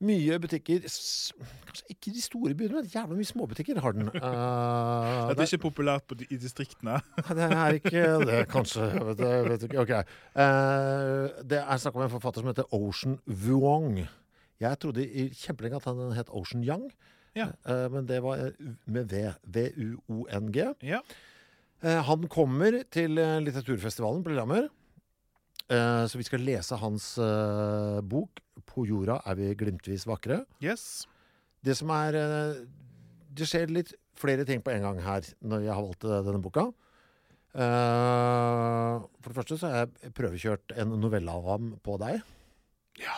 mye 0.01 0.37
butikker 0.41 0.81
Kanskje 0.81 1.83
ikke 1.93 2.11
de 2.15 2.21
store 2.23 2.55
byene, 2.57 2.79
men 2.79 2.87
jævla 2.89 3.13
mye 3.17 3.27
småbutikker 3.29 3.77
har 3.83 3.93
den. 3.97 4.07
Uh, 4.21 5.29
det 5.29 5.43
er 5.43 5.51
ikke 5.51 5.67
populært 5.67 6.07
på 6.09 6.15
de, 6.17 6.25
i 6.33 6.37
distriktene. 6.41 6.97
Det 7.37 7.45
er 7.47 7.77
ikke 7.77 8.01
det, 8.25 8.39
kanskje. 8.49 8.87
Jeg 8.95 9.05
vet, 9.11 9.21
jeg 9.27 9.45
vet 9.49 9.65
ikke. 9.67 9.83
Okay. 9.83 10.01
Uh, 10.33 11.29
det 11.45 11.59
er 11.61 11.81
snakk 11.83 11.99
om 11.99 12.05
en 12.05 12.13
forfatter 12.15 12.41
som 12.43 12.49
heter 12.49 12.73
Ocean 12.73 13.19
Vuong. 13.27 14.01
Jeg 14.61 14.79
trodde 14.81 15.05
i 15.05 15.27
kjempelenge 15.37 15.79
at 15.81 15.87
han 15.89 16.11
het 16.17 16.29
Ocean 16.33 16.63
Young, 16.65 16.89
Ja. 17.37 17.47
uh, 17.69 17.85
men 17.93 18.07
det 18.09 18.19
var 18.23 18.49
med 18.85 19.11
V. 19.13 19.21
V-U-O-N-G. 19.45 20.65
Ja. 20.83 20.99
Han 21.81 22.27
kommer 22.29 22.81
til 22.93 23.17
litteraturfestivalen 23.17 24.21
på 24.23 24.29
Lillehammer. 24.33 24.67
Eh, 25.71 26.03
så 26.07 26.19
vi 26.19 26.27
skal 26.27 26.43
lese 26.43 26.75
hans 26.81 27.15
eh, 27.21 28.01
bok 28.03 28.41
'På 28.67 28.83
jorda 28.85 29.21
er 29.25 29.35
vi 29.35 29.55
glimtvis 29.55 30.05
vakre'. 30.05 30.43
Yes. 30.61 31.07
Det 31.63 31.77
som 31.77 31.89
er 31.89 32.15
eh, 32.15 32.67
Det 33.31 33.47
skjer 33.47 33.71
litt 33.71 33.93
flere 34.15 34.45
ting 34.45 34.61
på 34.61 34.71
en 34.71 34.83
gang 34.83 34.99
her 34.99 35.23
når 35.41 35.63
jeg 35.63 35.73
har 35.73 35.81
valgt 35.81 36.03
denne 36.03 36.41
boka. 36.43 36.71
For 37.51 39.27
det 39.27 39.35
første 39.35 39.57
så 39.57 39.67
har 39.67 39.77
jeg 39.79 40.11
prøvekjørt 40.13 40.75
en 40.75 40.91
novelle 40.99 41.31
av 41.31 41.47
ham 41.47 41.71
på 41.83 41.97
deg. 41.97 42.21
Ja. 42.99 43.15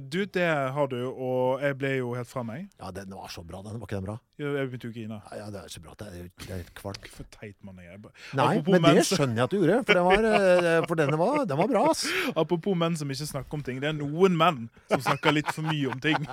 du, 0.00 0.26
det 0.26 0.50
har 0.74 0.86
du, 0.90 0.98
og 1.06 1.62
jeg 1.62 1.78
ble 1.78 1.94
jo 1.96 2.12
helt 2.18 2.28
fra 2.28 2.42
meg. 2.42 2.68
Ja, 2.78 2.90
den 2.90 3.14
var 3.14 3.30
så 3.30 3.46
bra. 3.46 3.62
Den 3.62 3.78
var 3.78 3.86
ikke 3.86 4.02
den 4.02 4.10
bra? 4.10 4.18
Jeg 4.38 4.68
begynte 4.68 4.86
jo 4.86 4.92
å 4.92 4.94
grine. 4.94 5.16
Ja, 5.18 5.38
ja, 5.40 5.46
det 5.50 5.60
er 5.64 5.72
så 5.72 5.80
bra. 5.82 5.94
Det 5.98 6.06
er, 6.06 6.26
det 6.30 6.46
er 6.46 6.60
helt 6.60 6.74
kvart. 6.78 7.08
For 7.10 7.26
teit 7.34 7.56
man 7.66 7.80
er. 7.82 7.96
Nei, 8.38 8.60
Apropos 8.60 8.84
men 8.84 8.98
det 8.98 9.04
skjønner 9.08 9.40
jeg 9.40 9.48
at 9.48 9.54
du 9.54 9.56
gjorde. 9.58 9.78
For, 9.88 10.00
var, 10.06 10.26
eh, 10.28 10.78
for 10.84 11.00
denne 11.00 11.18
var, 11.18 11.40
den 11.50 11.58
var 11.58 11.70
bra, 11.72 11.82
ass. 11.90 12.04
Apropos 12.44 12.78
menn 12.78 12.94
som 13.00 13.10
ikke 13.10 13.26
snakker 13.32 13.58
om 13.58 13.64
ting. 13.66 13.80
Det 13.82 13.90
er 13.90 13.96
noen 13.98 14.36
menn 14.38 14.60
som 14.92 15.02
snakker 15.02 15.34
litt 15.34 15.50
for 15.50 15.66
mye 15.66 15.90
om 15.90 15.98
ting. 16.04 16.28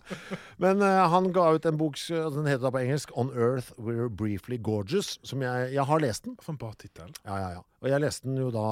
Men 0.62 0.84
uh, 0.84 1.06
han 1.12 1.30
ga 1.36 1.46
ut 1.56 1.70
en 1.70 1.80
bok, 1.80 1.96
eh, 2.12 2.28
den 2.36 2.50
heter 2.50 2.66
da 2.66 2.74
på 2.74 2.82
engelsk 2.82 3.14
'On 3.16 3.32
Earth 3.32 3.72
We're 3.80 4.10
Briefly 4.12 4.60
Gorgeous', 4.60 5.16
som 5.24 5.40
jeg, 5.46 5.72
jeg 5.78 5.88
har 5.88 6.04
lest 6.04 6.28
den. 6.28 6.36
For 6.44 6.52
en 6.52 6.60
bra 6.60 6.74
tittel. 6.76 7.08
Ja, 7.24 7.40
ja, 7.40 7.48
ja. 7.56 7.64
Og 7.84 7.90
jeg 7.92 8.02
leste 8.02 8.28
den 8.28 8.38
jo 8.40 8.50
da 8.52 8.66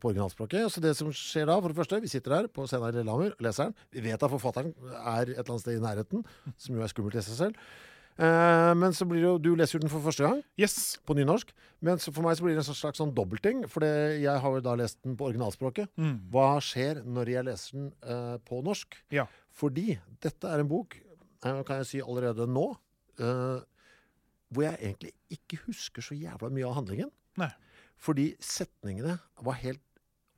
på 0.00 0.12
originalspråket. 0.12 0.68
Så 0.72 0.80
det 0.84 0.94
som 0.96 1.12
skjer 1.12 1.48
da, 1.48 1.58
for 1.60 1.72
det 1.72 1.80
første, 1.80 2.00
vi 2.00 2.10
sitter 2.12 2.36
der 2.38 2.48
på 2.52 2.64
scenen 2.70 2.92
i 2.92 3.00
Lillehammer 3.00 3.36
leseren. 3.42 3.76
Vi 3.92 4.04
vet 4.04 4.20
at 4.20 4.32
forfatteren 4.32 4.72
er 5.00 5.28
et 5.28 5.36
eller 5.36 5.56
annet 5.56 5.64
sted 5.64 5.78
i 5.78 5.84
nærheten, 5.84 6.26
som 6.56 6.76
jo 6.76 6.84
er 6.84 6.92
skummelt 6.92 7.18
i 7.18 7.24
seg 7.26 7.38
selv. 7.38 7.64
Eh, 8.20 8.72
men 8.76 8.92
så 8.92 9.06
blir 9.08 9.22
det 9.22 9.28
jo 9.30 9.38
Du 9.40 9.54
leser 9.56 9.78
jo 9.78 9.80
den 9.86 9.88
for 9.92 10.02
første 10.04 10.26
gang 10.26 10.42
Yes. 10.60 10.98
på 11.08 11.14
nynorsk. 11.16 11.54
Men 11.80 11.96
så 11.96 12.12
for 12.12 12.20
meg 12.26 12.36
så 12.36 12.44
blir 12.44 12.52
det 12.58 12.66
en 12.68 12.74
slags 12.76 12.98
sånn 13.00 13.14
dobbeltting, 13.16 13.62
for 13.70 13.80
det- 13.80 14.20
jeg 14.20 14.38
har 14.40 14.50
jo 14.52 14.60
da 14.60 14.74
lest 14.76 14.98
den 15.02 15.16
på 15.16 15.30
originalspråket. 15.32 15.88
Mm. 15.96 16.28
Hva 16.30 16.60
skjer 16.60 17.00
når 17.06 17.26
jeg 17.32 17.44
leser 17.46 17.72
den 17.78 17.92
uh, 18.04 18.36
på 18.44 18.60
norsk? 18.62 18.94
Ja. 19.10 19.24
Fordi 19.50 19.98
dette 20.20 20.44
er 20.44 20.60
en 20.60 20.68
bok, 20.68 20.98
eh, 21.44 21.62
kan 21.62 21.78
jeg 21.80 21.86
si 21.86 22.00
allerede 22.02 22.46
nå, 22.46 22.76
hvor 24.50 24.62
jeg 24.64 24.78
egentlig 24.80 25.12
ikke 25.30 25.58
husker 25.66 26.02
så 26.02 26.14
jævla 26.18 26.50
mye 26.50 26.66
av 26.66 26.74
handlingen. 26.80 27.10
Nei. 27.38 27.50
Fordi 28.00 28.34
setningene 28.40 29.18
var 29.44 29.54
helt 29.60 29.80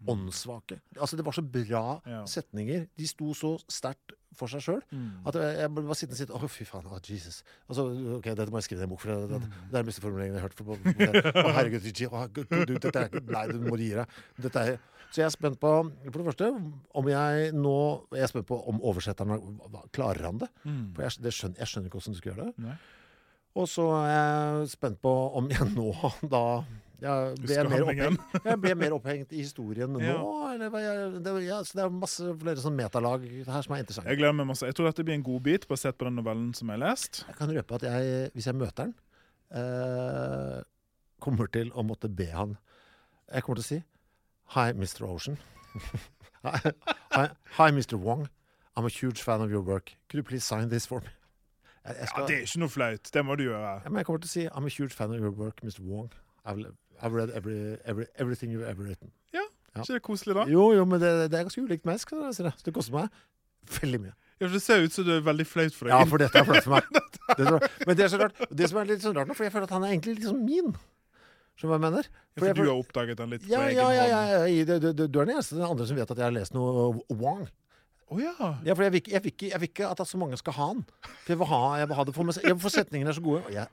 åndssvake. 0.09 0.81
Altså, 0.99 1.17
det 1.17 1.25
var 1.27 1.37
så 1.37 1.43
bra 1.43 1.85
Ja. 2.07 2.25
setninger. 2.27 2.89
De 2.99 3.07
sto 3.07 3.33
så 3.35 3.57
sterkt 3.69 4.15
for 4.37 4.49
seg 4.49 4.63
sjøl. 4.65 4.81
Mm. 4.91 5.27
At 5.29 5.37
jeg, 5.37 5.69
ble 5.75 5.85
bare 5.85 5.99
sittende 5.99 6.17
og 6.17 6.21
sitte 6.23 6.39
Å, 6.39 6.49
fy 6.49 6.65
faen. 6.65 6.87
Oh, 6.89 7.01
Jesus. 7.05 7.43
Altså, 7.69 7.85
ok, 8.19 8.31
Dette 8.33 8.51
må 8.53 8.63
jeg 8.63 8.69
skrive 8.71 8.81
i 8.81 8.87
en 8.89 8.93
bok. 8.95 9.03
For 9.05 9.13
det, 9.13 9.29
det, 9.29 9.41
det 9.43 9.77
er 9.77 9.83
den 9.83 9.91
beste 9.91 10.05
formuleringen 10.05 10.39
jeg 10.39 10.43
har 10.43 10.49
hørt. 10.49 10.57
For, 10.57 10.65
for, 10.65 11.29
for, 11.37 11.53
herregud, 11.59 11.91
oh, 12.09 12.25
å, 12.25 12.65
du, 12.65 12.75
dette 12.79 12.95
er 12.97 13.11
ikke 13.11 13.25
Nei, 13.29 13.45
du 13.53 13.61
må 13.67 13.77
gi 13.81 13.93
deg. 13.99 14.17
Dette 14.47 14.65
er, 14.65 14.81
så 15.13 15.21
jeg 15.21 15.29
er 15.29 15.35
spent 15.35 15.61
på, 15.61 15.71
for 16.09 16.23
det 16.23 16.27
første, 16.31 16.49
om 16.97 17.09
jeg 17.13 17.53
nå 17.53 17.77
Jeg 18.17 18.25
er 18.25 18.31
spent 18.33 18.47
på 18.49 18.57
om 18.71 18.79
oversetteren 18.81 19.59
Klarer 19.93 20.31
han 20.31 20.41
det? 20.41 20.49
Mm. 20.65 20.87
For 20.97 21.05
jeg, 21.05 21.21
det 21.27 21.35
skjønner, 21.37 21.61
jeg 21.61 21.69
skjønner 21.69 21.91
ikke 21.91 22.01
hvordan 22.01 22.17
du 22.17 22.21
skal 22.23 22.33
gjøre 22.33 22.47
det. 22.49 22.65
Nei. 22.65 22.79
Og 23.61 23.69
så 23.69 23.85
er 23.99 24.09
jeg 24.09 24.71
spent 24.73 25.03
på 25.05 25.13
om 25.37 25.51
jeg 25.53 25.69
nå 25.75 25.91
da 26.33 26.45
jeg 27.03 27.37
ble, 27.43 27.57
mer 27.69 27.85
opphengt, 27.85 28.35
jeg 28.47 28.59
ble 28.63 28.73
mer 28.79 28.95
opphengt 28.97 29.33
i 29.35 29.43
historien 29.43 29.91
nå. 29.93 30.01
Eller, 30.53 31.17
det, 31.25 31.33
ja, 31.47 31.59
så 31.67 31.79
det 31.79 31.85
er 31.85 31.95
masse 31.95 32.27
flere 32.43 32.63
sånn 32.63 32.77
metalag 32.79 33.25
her 33.27 33.65
som 33.67 33.75
er 33.77 33.83
interessante. 33.83 34.11
Jeg 34.13 34.21
gleder 34.21 34.37
meg 34.39 34.51
masse. 34.53 34.69
Jeg 34.69 34.77
tror 34.79 34.91
dette 34.91 35.05
blir 35.07 35.17
en 35.19 35.25
god 35.27 35.41
bit, 35.49 35.67
basert 35.71 35.99
på 35.99 36.07
den 36.09 36.19
novellen 36.21 36.53
som 36.57 36.71
jeg 36.71 36.79
har 36.79 36.85
lest. 36.85 37.23
Jeg 37.29 37.39
kan 37.39 37.55
røpe 37.57 37.81
at 37.81 37.87
jeg, 37.89 38.29
hvis 38.37 38.49
jeg 38.51 38.59
møter 38.61 38.87
han, 38.87 38.95
eh, 39.61 40.61
kommer 41.23 41.51
til 41.55 41.73
å 41.79 41.85
måtte 41.87 42.11
be 42.11 42.27
han 42.35 42.57
Jeg 43.33 43.45
kommer 43.47 43.61
til 43.61 43.65
å 43.65 43.71
si 43.71 43.81
Hi, 44.57 44.73
Mr. 44.77 45.07
Ocean. 45.09 45.39
hi, 46.45 46.73
hi, 47.15 47.27
hi, 47.57 47.69
Mr. 47.73 47.97
Wong. 47.97 48.27
I'm 48.77 48.85
a 48.85 48.91
huge 48.93 49.23
fan 49.23 49.41
of 49.41 49.51
your 49.51 49.63
work. 49.63 49.95
Could 50.09 50.19
you 50.19 50.23
please 50.29 50.45
sign 50.45 50.69
this 50.69 50.85
for 50.87 51.01
me? 51.01 51.09
Jeg, 51.87 51.97
jeg 51.99 52.09
Ja, 52.17 52.27
Det 52.27 52.37
er 52.37 52.45
ikke 52.47 52.61
noe 52.61 52.69
flaut. 52.69 53.11
Det 53.15 53.25
må 53.25 53.37
du 53.37 53.43
gjøre. 53.47 53.73
ja, 53.85 53.89
men 53.89 54.03
jeg 54.03 54.07
kommer 54.07 54.21
til 54.23 54.29
å 54.29 54.33
si 54.33 54.45
I'm 54.49 54.69
a 54.69 54.73
huge 54.77 54.93
fan 54.95 55.11
of 55.11 55.21
your 55.21 55.33
work, 55.33 55.63
Mr. 55.65 55.81
Wong. 55.81 56.13
I've, 56.45 56.67
I've 57.03 57.13
read 57.17 57.31
every, 57.35 57.77
every, 57.85 58.07
everything 58.17 58.53
you've 58.55 58.69
ever 58.69 58.87
written. 58.87 59.11
Ja, 59.35 59.43
Ja. 59.73 59.81
Ikke 59.81 59.97
det 59.97 60.03
koselig, 60.05 60.35
da? 60.37 60.43
Jo, 60.53 60.67
jo, 60.77 60.85
men 60.85 61.01
det, 61.01 61.11
det 61.33 61.39
er 61.39 61.47
ganske 61.47 61.63
ulikt 61.65 61.87
meg, 61.89 62.01
skal 62.03 62.27
jeg 62.27 62.35
si 62.37 62.45
det. 62.45 62.53
Det 62.61 62.75
koster 62.77 62.93
meg 62.93 63.23
veldig 63.81 64.01
mye. 64.03 64.15
Ja, 64.37 64.47
for 64.49 64.53
Det 64.53 64.61
ser 64.65 64.83
ut 64.85 64.93
som 64.93 65.07
du 65.07 65.13
er 65.15 65.23
veldig 65.25 65.47
flaut 65.49 65.77
for 65.77 65.89
deg. 65.89 65.95
Ja, 65.95 66.09
for 66.11 66.21
dette 66.21 66.41
er 66.41 66.49
flaut 66.49 66.67
for 66.67 66.75
meg. 66.77 66.89
Det 67.33 67.47
men 67.87 67.97
det 67.97 68.05
er 68.05 68.11
så 68.13 68.19
rart. 68.21 68.41
Det 68.51 68.67
som 68.69 68.79
er 68.83 68.89
litt 68.91 69.01
sånn 69.01 69.15
rart 69.17 69.31
nå, 69.31 69.33
for 69.39 69.47
jeg 69.47 69.53
føler 69.55 69.65
at 69.65 69.73
han 69.73 69.85
er 69.87 69.95
egentlig 69.95 70.19
litt 70.19 70.27
sånn 70.27 70.43
min. 70.45 70.75
Skjønner 71.57 71.71
hva 71.71 71.79
jeg 71.79 71.85
mener? 71.87 72.09
Ja, 72.13 72.43
For 72.43 72.59
du 72.59 72.63
har 72.67 72.75
oppdaget 72.75 73.21
den 73.23 73.33
litt 73.33 73.47
ja, 73.49 73.63
ja, 73.73 73.87
ja, 73.95 74.05
ja, 74.11 74.65
du, 74.69 74.89
du, 74.93 75.05
du 75.07 75.19
er 75.23 75.31
den 75.31 75.37
eneste 75.39 75.57
den 75.57 75.65
andre 75.65 75.87
som 75.89 75.97
vet 75.97 76.13
at 76.13 76.21
jeg 76.21 76.27
har 76.27 76.35
lest 76.35 76.53
noe 76.53 76.91
Wong. 77.23 77.47
Å 78.13 78.19
ja. 78.21 78.51
Ja, 78.67 78.75
for 78.77 78.85
jeg 78.85 78.93
vil 78.99 79.33
ikke 79.71 79.89
at 79.89 80.03
så 80.11 80.21
mange 80.21 80.37
skal 80.41 80.59
ha 80.59 80.69
den. 80.75 80.85
For 81.23 81.33
jeg 81.33 81.41
vil 81.41 81.51
ha, 81.55 81.63
jeg 81.81 81.89
vil 81.89 82.01
ha 82.03 82.07
det 82.11 82.17
for 82.19 82.29
meg 82.29 82.37
selv. 82.37 82.61
For 82.67 82.75
setningene 82.75 83.15
er 83.15 83.17
så 83.17 83.25
gode. 83.25 83.41
Og 83.47 83.55
jeg, 83.55 83.71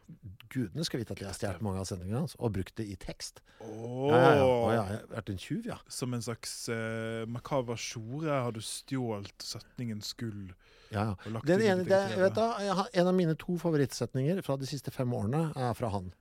gudene 0.50 0.84
skal 0.88 1.02
vite 1.02 1.14
at 1.16 1.22
jeg 1.22 1.28
har 1.30 1.38
stjålet 1.38 1.62
mange 1.66 1.80
av 1.82 1.88
sendingene 1.90 2.22
hans 2.24 2.36
og 2.40 2.54
brukt 2.58 2.76
det 2.80 2.86
i 2.90 2.96
tekst. 3.00 3.42
Åh. 3.62 4.10
Ja, 4.12 4.18
ja, 4.20 4.34
ja, 4.36 4.72
jeg 4.74 4.84
har 4.90 5.04
vært 5.16 5.30
en 5.34 5.42
tjuv, 5.42 5.66
ja. 5.70 5.78
Som 5.92 6.14
en 6.18 6.22
slags 6.26 6.54
uh, 6.74 7.26
makaver 7.30 7.78
sjore 7.80 8.30
har 8.46 8.52
du 8.56 8.62
stjålet 8.64 9.36
setningen 9.44 10.02
'skull'. 10.02 10.54
ja, 10.92 11.04
ja. 11.12 11.16
Og 11.36 11.46
Den 11.46 11.62
ene, 11.62 11.84
det, 11.86 12.00
vet 12.18 12.36
da, 12.36 12.48
en 12.94 13.08
av 13.08 13.14
mine 13.14 13.36
to 13.38 13.58
favorittsetninger 13.62 14.42
fra 14.42 14.58
de 14.58 14.66
siste 14.70 14.92
fem 14.92 15.14
årene 15.14 15.52
er 15.56 15.74
fra 15.78 15.90
han. 15.94 16.12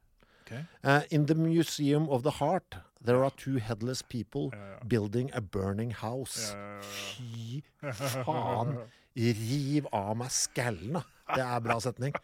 Okay. 0.44 0.62
Uh, 0.84 1.02
in 1.10 1.26
the 1.26 1.34
Museum 1.34 2.08
of 2.08 2.22
the 2.22 2.30
Heart, 2.40 2.76
there 3.04 3.22
are 3.24 3.30
two 3.36 3.58
headless 3.58 4.00
people 4.02 4.48
Ja, 4.52 4.70
ja. 4.78 4.78
building 4.88 5.30
a 5.34 5.40
burning 5.40 5.90
house. 5.92 6.54
Ja, 6.54 6.80
Fy 6.80 7.62
faen. 8.24 8.78
Riv 9.18 9.86
av 9.92 10.16
meg 10.16 10.30
skallen, 10.30 10.92
da. 11.00 11.02
Det 11.34 11.42
er 11.44 11.60
bra 11.64 11.76
setning. 11.84 12.14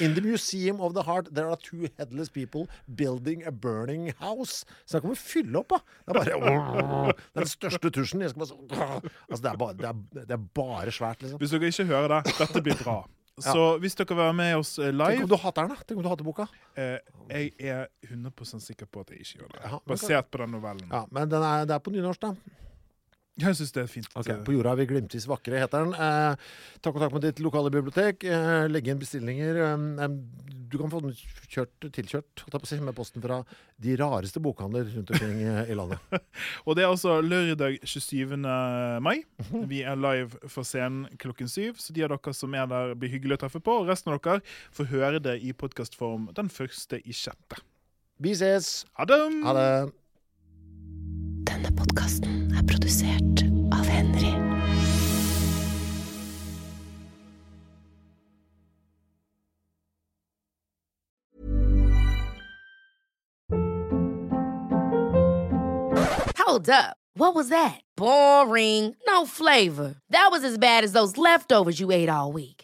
In 0.00 0.14
the 0.16 0.22
Museum 0.24 0.80
of 0.80 0.94
the 0.96 1.02
Heart, 1.04 1.32
there 1.34 1.50
are 1.52 1.56
two 1.60 1.88
headless 1.98 2.30
people 2.32 2.66
building 2.96 3.44
a 3.46 3.50
burning 3.52 4.12
house. 4.20 4.64
Så 4.86 4.96
jeg 4.98 5.04
kommer 5.04 5.18
fylle 5.20 5.58
opp, 5.60 5.74
da. 5.74 5.80
Det 6.08 6.32
er 6.32 6.38
bare 6.40 7.16
Den 7.40 7.50
største 7.50 7.90
tusjen. 7.92 8.24
Bare 8.24 9.00
altså, 9.02 9.42
det, 9.42 9.50
er 9.52 9.58
bare, 9.60 9.74
det, 9.80 9.90
er, 9.90 10.24
det 10.24 10.38
er 10.38 10.46
bare 10.56 10.90
svært, 10.94 11.20
liksom. 11.22 11.38
Hvis 11.42 11.52
dere 11.56 11.68
ikke 11.72 11.84
hører 11.92 12.16
det, 12.16 12.34
dette 12.40 12.62
blir 12.64 12.80
bra. 12.80 12.96
Så 13.42 13.62
hvis 13.82 13.96
dere 13.98 14.06
vil 14.14 14.20
være 14.22 14.34
med 14.38 14.52
oss 14.60 14.76
live 14.78 15.08
Tenk 15.10 15.24
om 15.26 15.30
du 15.32 15.38
hater 15.42 15.64
den, 15.66 15.72
da. 15.74 15.82
Tenk 15.88 15.98
om 15.98 16.04
du 16.06 16.10
hater 16.12 16.26
boka. 16.28 16.44
eh, 16.78 16.98
Jeg 17.32 17.50
er 17.58 17.88
100 18.06 18.60
sikker 18.62 18.86
på 18.86 19.02
at 19.02 19.10
jeg 19.10 19.24
ikke 19.24 19.40
gjør 19.42 19.48
det. 19.56 19.62
Ja, 19.64 19.78
Basert 19.90 20.30
på 20.30 20.38
den 20.44 20.54
novellen. 20.54 20.86
Ja, 20.92 21.04
Men 21.10 21.28
den 21.32 21.42
er, 21.42 21.64
det 21.66 21.74
er 21.74 21.82
på 21.82 21.90
nynorsk, 21.90 22.20
da. 22.22 22.34
Jeg 23.42 23.56
syns 23.58 23.72
det 23.74 23.82
er 23.82 23.88
fint. 23.90 24.06
Ok, 24.14 24.28
eh, 24.30 24.42
På 24.46 24.52
jorda 24.54 24.72
er 24.72 24.78
vi 24.78 24.86
glimtvis 24.92 25.24
vakre, 25.26 25.58
heter 25.58 25.82
den. 25.82 25.94
Eh, 25.94 26.36
ta 26.80 26.92
kontakt 26.94 27.12
med 27.16 27.24
ditt 27.24 27.40
lokale 27.42 27.70
bibliotek. 27.74 28.22
Eh, 28.22 28.68
legge 28.70 28.92
inn 28.92 29.00
bestillinger. 29.00 29.58
Eh, 29.74 30.06
du 30.70 30.78
kan 30.78 30.90
få 30.90 31.00
den 31.02 31.16
kjørt, 31.50 31.88
tilkjørt 31.90 32.44
seg 32.46 32.66
si, 32.66 32.78
med 32.80 32.94
posten 32.94 33.22
fra 33.22 33.40
de 33.82 33.96
rareste 33.98 34.38
bokhandler 34.42 34.86
rundt 34.86 35.10
omkring 35.10 35.42
eh, 35.42 35.70
i 35.70 35.74
landet. 35.74 35.98
Og 36.66 36.78
det 36.78 36.84
er 36.84 36.92
altså 36.92 37.18
lørdag 37.22 37.80
27. 37.82 38.36
mai. 39.02 39.24
Mhm. 39.42 39.66
Vi 39.68 39.82
er 39.82 39.98
live 39.98 40.38
for 40.46 40.62
scenen 40.62 41.10
klokken 41.18 41.50
syv, 41.50 41.82
så 41.82 41.92
de 41.92 42.06
av 42.06 42.14
dere 42.14 42.34
som 42.38 42.54
er 42.54 42.70
der, 42.70 42.94
blir 42.94 43.10
hyggelig 43.10 43.40
å 43.40 43.42
treffe 43.48 43.58
på. 43.58 43.80
Og 43.82 43.90
resten 43.90 44.14
av 44.14 44.22
dere 44.22 44.46
får 44.70 44.90
høre 44.94 45.18
det 45.18 45.40
i 45.42 45.50
podkastform 45.50 46.30
den 46.38 46.48
første 46.54 47.02
i 47.02 47.10
sjette. 47.10 47.58
Vi 48.22 48.30
ses! 48.38 48.84
Ha 48.94 49.10
det! 49.10 50.03
Denne 51.64 51.80
podkasten 51.80 52.52
er 52.52 52.64
produsert 52.68 53.40
av 53.72 53.86
Henry. 53.88 54.34
Hold 66.36 66.68
up. 66.68 66.98
What 67.16 67.34
was 67.34 67.48
that? 67.48 67.80
Boring. 67.96 68.94
No 69.06 69.24
flavor. 69.24 69.94
That 70.10 70.28
was 70.30 70.44
as 70.44 70.58
bad 70.58 70.84
as 70.84 70.92
those 70.92 71.16
leftovers 71.16 71.80
you 71.80 71.90
ate 71.90 72.10
all 72.10 72.30
week. 72.32 72.53